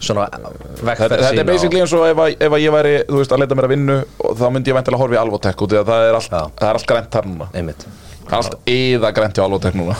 svona 0.00 0.26
Þetta, 0.32 0.50
vegferð 0.88 1.14
þetta 1.24 1.42
er 1.44 1.48
basically 1.48 1.80
eins 1.84 1.94
og 1.96 2.04
ef, 2.08 2.20
að- 2.24 2.36
ef 2.46 2.56
að 2.56 2.62
ég 2.64 2.74
væri 2.74 2.92
veist, 3.12 3.32
að 3.36 3.42
leita 3.44 3.58
mér 3.58 3.68
að 3.68 3.72
vinnu 3.74 3.96
og 4.24 4.36
þá 4.40 4.44
myndi 4.54 4.70
ég 4.72 4.78
væntilega 4.78 5.02
horfa 5.02 5.16
í 5.16 5.20
Alvotek 5.20 5.64
út 5.66 5.74
í 5.74 5.80
að 5.80 5.90
það 5.90 6.04
er 6.08 6.18
allt, 6.20 6.30
það 6.30 6.68
er 6.70 6.78
allt 6.80 6.88
grænt 6.90 7.10
þar 7.16 7.28
núna. 7.30 7.48
Einmitt. 7.60 7.86
Allt 8.30 8.56
eða 8.70 9.12
grænt 9.16 9.36
hjá 9.40 9.44
Alvotek 9.46 9.76
núna. 9.80 9.96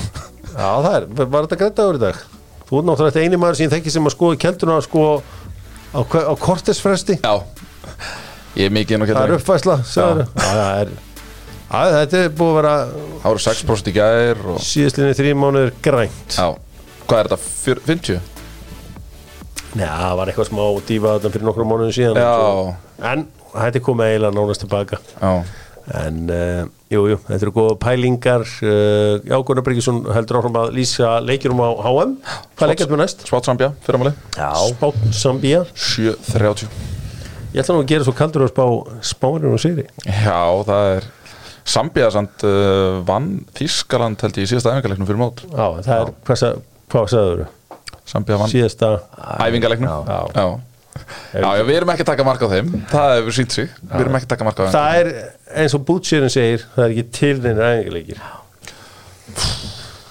Já, 0.51 0.70
það 0.85 0.94
er, 0.97 1.09
var 1.24 1.47
þetta 1.48 1.60
greitt 1.64 1.82
áður 1.85 1.98
í 2.01 2.02
dag? 2.06 2.22
Þú 2.70 2.78
ert 2.81 2.86
náttúrulega 2.90 3.10
þetta 3.14 3.24
eini 3.27 3.39
maður 3.43 3.59
sem 3.59 3.66
ég 3.66 3.72
þekki 3.74 3.93
sem 3.94 4.06
að 4.06 4.14
skoða 4.14 4.40
kelduna 4.44 4.81
sko 4.86 5.05
á, 5.90 6.01
á 6.01 6.35
kortisfresti 6.39 7.16
Já, 7.18 7.32
ég 8.56 8.68
er 8.68 8.74
mikið 8.74 8.97
inn 8.97 9.02
á 9.02 9.06
Það 9.10 9.24
er. 9.27 9.47
Já, 9.90 10.06
það 10.39 10.82
er 10.85 10.93
að, 11.70 11.94
Þetta 12.01 12.20
er 12.24 12.32
búið 12.39 12.51
að 12.51 12.59
vera 12.60 12.74
Það 13.22 13.28
voru 13.31 13.43
6% 13.47 13.90
í 13.90 13.94
gær 13.94 14.40
og... 14.52 14.60
síðastlinni 14.66 15.16
þrjí 15.18 15.35
mánuður 15.39 15.72
grænt. 15.85 16.36
Já, 16.39 16.47
hvað 17.06 17.18
er 17.24 17.31
þetta? 17.31 17.39
Fjör- 17.64 17.82
50? 17.90 18.39
Nei, 19.78 19.86
það 19.86 20.14
var 20.18 20.30
eitthvað 20.32 20.48
smá 20.51 20.62
dífa 20.88 21.16
þetta 21.16 21.30
fyrir 21.34 21.47
nokkrum 21.47 21.68
mánuðum 21.70 21.94
síðan 21.94 22.18
Já, 22.18 22.30
En 23.10 23.26
er 23.66 23.82
komið 23.86 24.12
eiginlega 24.12 24.36
nánast 24.36 24.62
tilbaka. 24.64 24.98
Já. 25.20 25.32
En, 26.01 26.18
uh, 26.30 26.66
jú, 26.92 27.01
jú, 27.10 27.16
þetta 27.26 27.47
eru 27.47 27.52
góða 27.56 27.76
pælingar. 27.82 28.44
Uh, 28.62 29.16
Já, 29.26 29.36
Gunnar 29.47 29.64
Bryggjesson 29.66 30.02
heldur 30.14 30.38
áfram 30.40 30.59
að 30.60 30.72
lýsa 30.76 31.16
leikjurum 31.24 31.62
á 31.66 31.68
HM 31.82 32.12
Hvað 32.59 32.70
leikjast 32.72 32.92
með 32.92 33.01
næst? 33.02 33.24
Svátsambja, 33.26 33.70
fyrramáli 33.86 34.12
já, 34.36 34.51
Spát 34.70 35.01
Sambía 35.16 35.64
7.30 35.74 36.68
Ég 37.51 37.64
ætla 37.64 37.74
nú 37.74 37.82
að 37.82 37.88
gera 37.90 38.06
svo 38.06 38.14
kaldur 38.14 38.44
að 38.47 38.52
spá 38.52 38.66
spánir 39.10 39.51
og 39.51 39.59
sigri. 39.59 39.88
Já, 40.06 40.38
það 40.68 40.90
er 40.92 41.09
Sambja 41.70 42.10
samt 42.14 42.44
uh, 42.47 43.01
vann 43.06 43.40
Þískaland 43.59 44.22
held 44.22 44.38
ég 44.38 44.47
í 44.47 44.51
síðasta 44.52 44.76
æfingarleiknum 44.76 45.09
fyrir 45.10 45.18
mót. 45.24 45.42
Já, 45.51 45.66
það 45.82 45.97
er, 45.97 46.12
hvað, 46.28 46.38
sa- 46.44 46.55
hvað 46.94 47.10
sagður 47.16 47.42
Sambja 48.10 48.38
vann. 48.40 48.50
Síðasta 48.52 48.90
æfingarleiknum 49.46 49.88
Já. 49.90 50.20
Já. 50.34 50.46
Já, 51.30 51.46
já, 51.54 51.62
við 51.64 51.76
erum 51.78 51.90
ekki 51.94 52.02
að 52.02 52.08
taka 52.10 52.24
mark 52.26 52.40
á 52.42 52.48
þeim. 52.50 52.70
Það 52.90 53.12
hefur 53.14 53.36
sínt 53.36 53.54
sig, 53.54 53.68
við 53.86 54.00
erum 54.02 54.16
ekki 54.18 54.26
að 54.26 54.32
taka 54.32 54.46
mark 54.48 54.58
á 54.58 54.62
þeim. 54.64 54.72
Það 54.74 55.00
er 55.00 55.10
eins 55.62 55.76
og 55.78 55.84
Bútsýrin 55.86 56.32
segir 56.34 56.64
Það 56.74 56.82
er 56.84 56.94
ekki 56.94 57.04
til 57.20 57.36
neina 57.44 57.68
æfingarleikir 57.76 58.24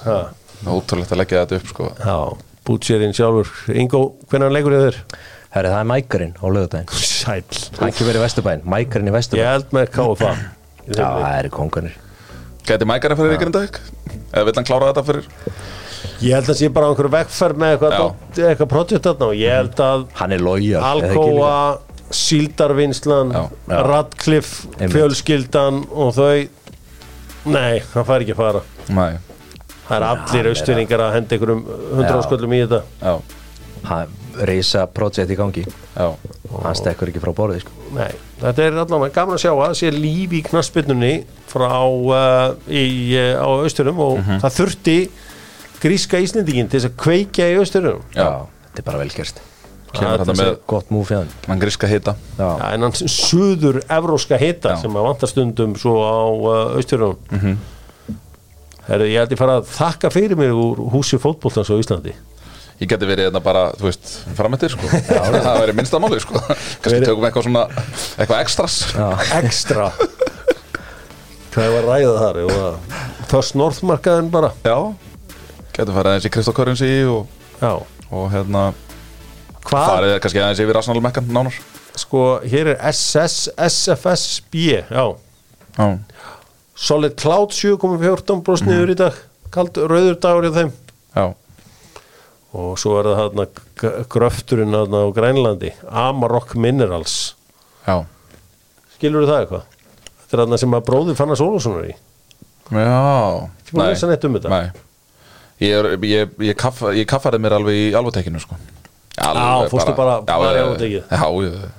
Já, 0.05 0.19
Ótrúlegt 0.69 1.11
að 1.13 1.21
leggja 1.21 1.43
þetta 1.43 1.59
upp 1.59 1.73
sko. 1.73 1.89
Já 1.99 2.17
Bútsýrin 2.69 3.15
sjálfur. 3.17 3.51
Ingo, 3.73 4.01
hvernig 4.31 4.55
leikur 4.55 4.75
ég 4.77 4.87
þér? 4.87 4.97
herri 5.53 5.71
það 5.71 5.81
er 5.81 5.87
mækarinn 5.89 6.35
á 6.37 6.45
lögudaginn 6.45 6.91
Sæl 6.93 7.41
það 7.49 7.81
er 7.81 7.89
ekki 7.89 8.05
verið 8.05 8.19
í 8.19 8.23
Vesturbæinn, 8.23 8.65
mækarinn 8.69 9.09
í 9.09 9.11
Ég 9.11 9.17
Vesturbæinn 9.17 9.49
held 9.55 9.73
með 9.75 9.91
KFA 9.95 10.33
já, 10.99 11.05
það 11.07 11.33
er 11.33 11.49
kongunir 11.53 11.95
Gæti 12.69 12.89
mækarinn 12.89 13.19
fyrir 13.19 13.37
ykkur 13.37 13.49
en 13.49 13.55
dag? 13.57 13.79
Eða 14.29 14.45
vill 14.45 14.57
hann 14.59 14.67
klára 14.69 14.91
þetta 14.91 15.05
fyrir? 15.07 15.29
Ég 16.23 16.33
held 16.35 16.49
að 16.51 16.57
sé 16.59 16.69
bara 16.75 16.87
á 16.87 16.89
einhverju 16.91 17.11
vegferð 17.15 17.57
með 17.63 17.73
eitthvað, 17.75 18.13
eitthvað 18.49 18.69
projekt 18.73 19.07
þarna 19.09 19.29
og 19.31 19.35
ég 19.39 19.55
held 19.55 19.81
að 19.85 20.05
er 20.35 20.43
Alcoa. 20.91 21.53
Já. 23.35 23.43
Radcliffe, 23.89 24.67
fjölskyldan 24.89 25.83
og 25.91 26.13
þau 26.17 26.47
Nei, 27.49 27.79
það 27.93 28.07
fær 28.09 28.23
ekki 28.25 28.33
að 28.35 28.39
fara 28.41 28.61
Nei, 28.89 29.11
Það 29.89 29.95
er 29.99 30.05
allir 30.09 30.49
austuringar 30.51 31.03
að 31.05 31.13
henda 31.17 31.35
einhverjum 31.37 31.61
hundra 31.69 32.09
Já. 32.15 32.17
ásköllum 32.23 32.53
í 32.53 32.59
þetta 32.63 32.81
já, 33.01 33.13
hann 33.89 34.17
reysa 34.49 34.83
projekt 34.93 35.31
í 35.33 35.37
gangi 35.39 35.63
já 35.65 36.07
hann 36.63 36.75
stekkur 36.77 37.09
ekki 37.11 37.21
frá 37.23 37.31
borðið 37.37 37.63
sko. 37.63 37.71
Nei, 37.95 38.11
þetta 38.41 38.65
er 38.67 38.77
allavega 38.83 39.13
gaman 39.15 39.37
að 39.37 39.41
sjá 39.45 39.49
að 39.53 39.61
það 39.63 39.77
sé 39.79 39.89
líf 39.95 40.35
í 40.37 40.41
knassbytnunni 40.49 41.13
frá 41.49 41.71
uh, 41.85 42.53
í, 42.69 42.83
uh, 43.17 43.41
á 43.41 43.47
austurum 43.63 43.99
og 44.05 44.19
Mhm. 44.19 44.39
það 44.43 44.57
þurfti 44.59 44.97
gríska 45.83 46.19
Íslendingin 46.23 46.69
til 46.69 46.79
þess 46.79 46.89
að 46.91 46.97
kveikja 47.03 47.47
í 47.53 47.57
austurum 47.61 48.01
Já, 48.15 48.29
þetta 48.69 48.83
er 48.83 48.87
bara 48.91 49.01
velgerst 49.03 49.41
kemur 49.89 50.21
þetta 50.21 50.35
með 50.37 50.51
gott 50.69 50.91
múf 50.93 51.07
fjæðan 51.09 51.29
mann 51.49 51.61
gríska 51.63 51.87
hita. 51.89 52.13
Já, 52.37 52.45
Já, 52.45 52.65
en 52.75 52.83
hann 52.85 52.93
suður 53.09 53.79
evróska 53.89 54.37
hita 54.37 54.75
Já. 54.75 54.81
sem 54.83 54.93
að 54.99 55.07
vantar 55.07 55.31
stundum 55.31 55.73
svo 55.81 55.95
á 56.05 56.17
uh, 56.29 56.77
austurum 56.77 57.17
mm 57.31 57.39
Mhm. 57.39 57.57
Herru, 58.89 59.05
ég 59.05 59.19
held 59.21 59.33
ég 59.33 59.37
fara 59.37 59.55
að 59.59 59.67
þakka 59.69 60.09
fyrir 60.09 60.37
mig 60.37 60.49
úr 60.49 60.79
húsi 60.93 61.17
fótboltans 61.21 61.69
á 61.69 61.77
Íslandi. 61.77 62.13
Ég 62.81 62.87
geti 62.89 63.05
verið 63.05 63.27
þetta 63.27 63.41
bara, 63.45 63.63
þú 63.77 63.85
veist, 63.85 64.07
framættir 64.37 64.71
sko. 64.73 64.87
Það 65.45 65.59
væri 65.61 65.75
minnsta 65.77 65.99
máli 66.01 66.17
sko. 66.23 66.39
Kannski 66.41 66.95
Verið- 66.95 67.05
tökum 67.11 67.21
við 67.21 67.27
eitthvað 67.29 67.45
svona, 67.49 67.65
eitthvað 68.17 68.41
ekstras 68.45 68.77
Ekstra 69.43 69.89
Hvað 71.53 71.65
er 71.65 71.77
að 71.77 71.89
ræða 71.89 72.15
þar? 72.23 72.39
Þess 73.29 73.53
norðmarkaðin 73.61 74.31
bara? 74.33 74.51
Já, 74.65 74.77
getum 75.75 75.95
farið 75.95 76.11
aðeins 76.13 76.27
í 76.29 76.31
Kristó 76.33 76.53
Currency 76.57 76.89
og, 77.09 77.27
og 78.11 78.25
hérna 78.33 78.67
Hvað? 79.69 79.85
farið 79.91 80.15
kannski 80.23 80.41
aðeins 80.43 80.61
yfir 80.63 80.79
Arsenal 80.79 81.01
Mekkan 81.03 81.27
nánar. 81.35 81.57
Sko, 81.99 82.23
hér 82.47 82.71
er 82.75 82.77
SS, 82.93 83.49
SFSB 83.59 84.53
Já. 84.89 85.03
Já, 85.77 85.87
Solid 86.79 87.15
Cloud 87.19 87.51
7,14 87.55 88.41
bróst 88.47 88.63
niður 88.67 88.93
í 88.93 88.97
dag. 88.99 89.15
Kald 89.51 89.75
rauður 89.89 90.15
dagur 90.21 90.47
í 90.47 90.51
þeim. 90.55 90.69
Já, 91.15 91.25
og 92.55 92.75
svo 92.81 92.95
er 92.99 93.09
það 93.09 93.19
þarna 93.19 93.45
g- 93.81 93.91
gröfturinn 94.13 94.73
þarna 94.77 95.01
á 95.03 95.07
Grænlandi 95.15 95.71
Amarok 95.89 96.55
Minerals. 96.55 97.15
Já. 97.87 98.03
Skilur 98.95 99.27
það 99.27 99.41
eitthvað? 99.43 99.65
Þetta 100.23 100.37
er 100.37 100.43
þarna 100.43 100.59
sem 100.61 100.77
að 100.77 100.85
bróðir 100.89 101.17
fann 101.19 101.33
að 101.35 101.41
Sólússonar 101.41 101.89
í. 101.89 101.95
Já, 102.69 103.49
Ekki 103.59 103.73
búin 103.75 103.83
að 103.85 103.91
lesa 103.95 104.09
neitt 104.11 104.25
um 104.29 104.37
þetta? 104.39 104.49
Nei 104.55 104.85
Ég, 105.59 105.73
er, 105.75 105.89
ég, 106.07 106.29
ég, 106.49 106.55
kaffa, 106.59 106.93
ég 106.95 107.07
kaffaði 107.09 107.39
mér 107.43 107.57
alveg 107.57 107.75
í 107.75 107.87
alvotekinu 107.99 108.39
sko. 108.39 108.55
Já, 109.19 109.67
fórstu 109.71 109.95
bara- 109.97 110.21
bara 110.23 110.53
í 110.55 110.63
alvotekið? 110.63 111.03
Já, 111.11 111.69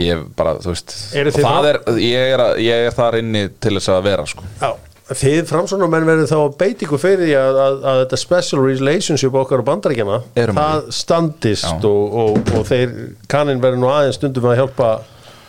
Ég 0.00 0.22
bara, 0.36 0.54
þú 0.60 0.72
veist 0.74 0.92
er, 1.16 1.78
ég, 2.02 2.32
er, 2.34 2.40
að- 2.44 2.58
ég 2.60 2.86
er 2.88 2.94
þar 2.96 3.16
inni 3.20 3.48
til 3.62 3.72
þess 3.78 3.88
að 3.94 4.02
vera 4.04 4.26
sko. 4.28 4.42
Já, 4.60 4.74
þið 5.10 5.46
framsóknarmenn 5.48 6.04
verður 6.08 6.28
þá 6.30 6.36
að 6.40 6.56
beita 6.60 6.84
ykkur 6.84 7.00
fyrir 7.00 7.30
að, 7.38 7.60
að, 7.64 7.78
að 7.92 8.00
þetta 8.02 8.18
special 8.20 8.60
relationship 8.66 9.38
okkar 9.40 9.62
og 9.62 9.68
bandaríkjana 9.70 10.18
það 10.60 10.90
standist 10.98 11.86
og, 11.88 12.18
og, 12.24 12.52
og 12.58 12.66
þeir 12.68 12.92
kannin 13.32 13.62
verður 13.62 13.80
nú 13.82 13.90
aðeins 13.94 14.20
stundum 14.20 14.50
að 14.52 14.60
hjálpa. 14.60 14.90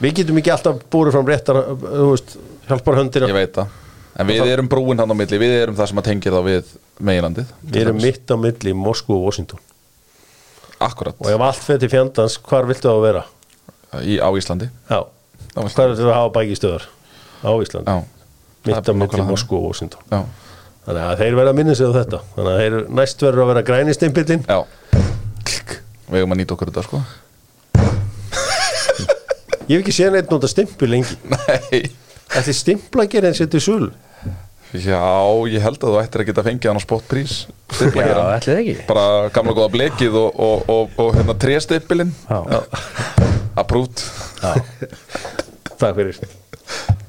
Við 0.01 0.15
getum 0.21 0.39
ekki 0.41 0.53
alltaf 0.55 0.79
búið 0.93 1.11
fram 1.17 1.27
réttar 1.29 1.59
hjálpar 2.71 3.01
höndina 3.01 3.27
Ég 3.29 3.37
veit 3.37 3.53
það 3.59 3.67
En 4.21 4.29
við 4.29 4.51
erum 4.53 4.69
brúin 4.69 5.01
hann 5.01 5.11
á 5.11 5.15
milli, 5.17 5.39
við 5.41 5.55
erum 5.63 5.77
það 5.77 5.91
sem 5.91 6.01
að 6.01 6.07
tengja 6.07 6.33
þá 6.35 6.39
við 6.45 6.71
meginlandið 7.01 7.53
Við 7.65 7.79
erum 7.81 8.01
mitt 8.01 8.33
á 8.33 8.35
milli 8.37 8.73
í 8.73 8.77
Moskú 8.77 9.15
og 9.17 9.25
Washington. 9.25 9.61
Akkurat, 10.81 11.17
og 11.21 11.29
ef 11.29 11.45
allt 11.45 11.63
fyrir 11.65 11.91
fjandans, 11.93 12.37
hvar 12.41 12.65
viltu 12.69 12.87
það 12.89 12.99
að 12.99 13.05
vera? 13.07 13.23
í, 14.01 14.17
á 14.21 14.29
Íslandi. 14.37 14.69
Já, 14.89 14.99
hvar 15.53 15.67
viltu 15.67 15.77
það 15.77 16.07
að 16.07 16.15
hafa 16.15 16.33
bæki 16.37 16.57
stöðar? 16.57 16.85
Á 17.41 17.51
Íslandi, 17.65 17.97
Já, 17.97 18.29
mitt 18.65 18.77
á 18.77 18.81
er 18.81 18.93
milli 18.93 19.05
nákvæmlega 19.05 19.29
Moskú 19.29 19.57
og 19.59 19.67
Washington. 19.69 20.05
Já, 20.11 20.21
Þannig 20.81 21.03
að 21.05 21.19
þeir 21.21 21.35
verða 21.37 21.51
að 21.53 21.57
minna 21.59 21.73
sig 21.77 21.85
á 21.85 21.93
þetta. 21.93 22.19
Þannig 22.35 22.51
að 22.51 22.61
þeir 22.61 22.77
næst 22.97 23.25
verður 23.25 23.43
að 23.43 23.49
vera 23.51 23.61
græni 23.67 23.93
stimpillin 23.93 24.45
já 24.47 24.59
Við 26.11 26.17
eigum 26.19 26.33
að 26.33 26.39
nýta 26.41 26.55
okkur 26.55 26.71
þetta 26.71 26.83
sko. 26.87 27.01
Ég 29.69 29.77
hef 29.77 29.83
ekki 29.85 29.93
séð 29.95 30.15
neitt 30.17 30.31
nota 30.33 30.49
stimpil 30.51 30.89
lengi. 30.91 31.15
Nei. 31.31 31.83
Ætli 32.35 32.55
stimpla 32.57 33.05
að 33.05 33.13
gera 33.13 33.29
eins 33.29 33.39
og 33.39 33.45
þetta 33.45 33.61
sul 33.63 33.85
Já, 34.71 35.03
ég 35.51 35.59
held 35.59 35.81
að 35.81 35.89
þú 35.91 35.97
ættir 35.99 36.23
að 36.23 36.29
geta 36.29 36.43
fengið 36.45 36.69
hann 36.71 36.79
á 36.79 36.83
ekki. 38.61 38.75
Bara 38.87 39.27
gamla 39.35 39.55
góða 39.57 39.73
blekið 39.73 40.15
og, 40.21 40.39
og, 40.47 40.71
og, 40.71 40.95
og 41.03 41.11
hérna 41.17 41.35
tréstippilinn 41.43 42.13
Já. 42.29 42.61
Approved. 43.59 44.05
Takk 45.81 45.99
fyrir 45.99 46.15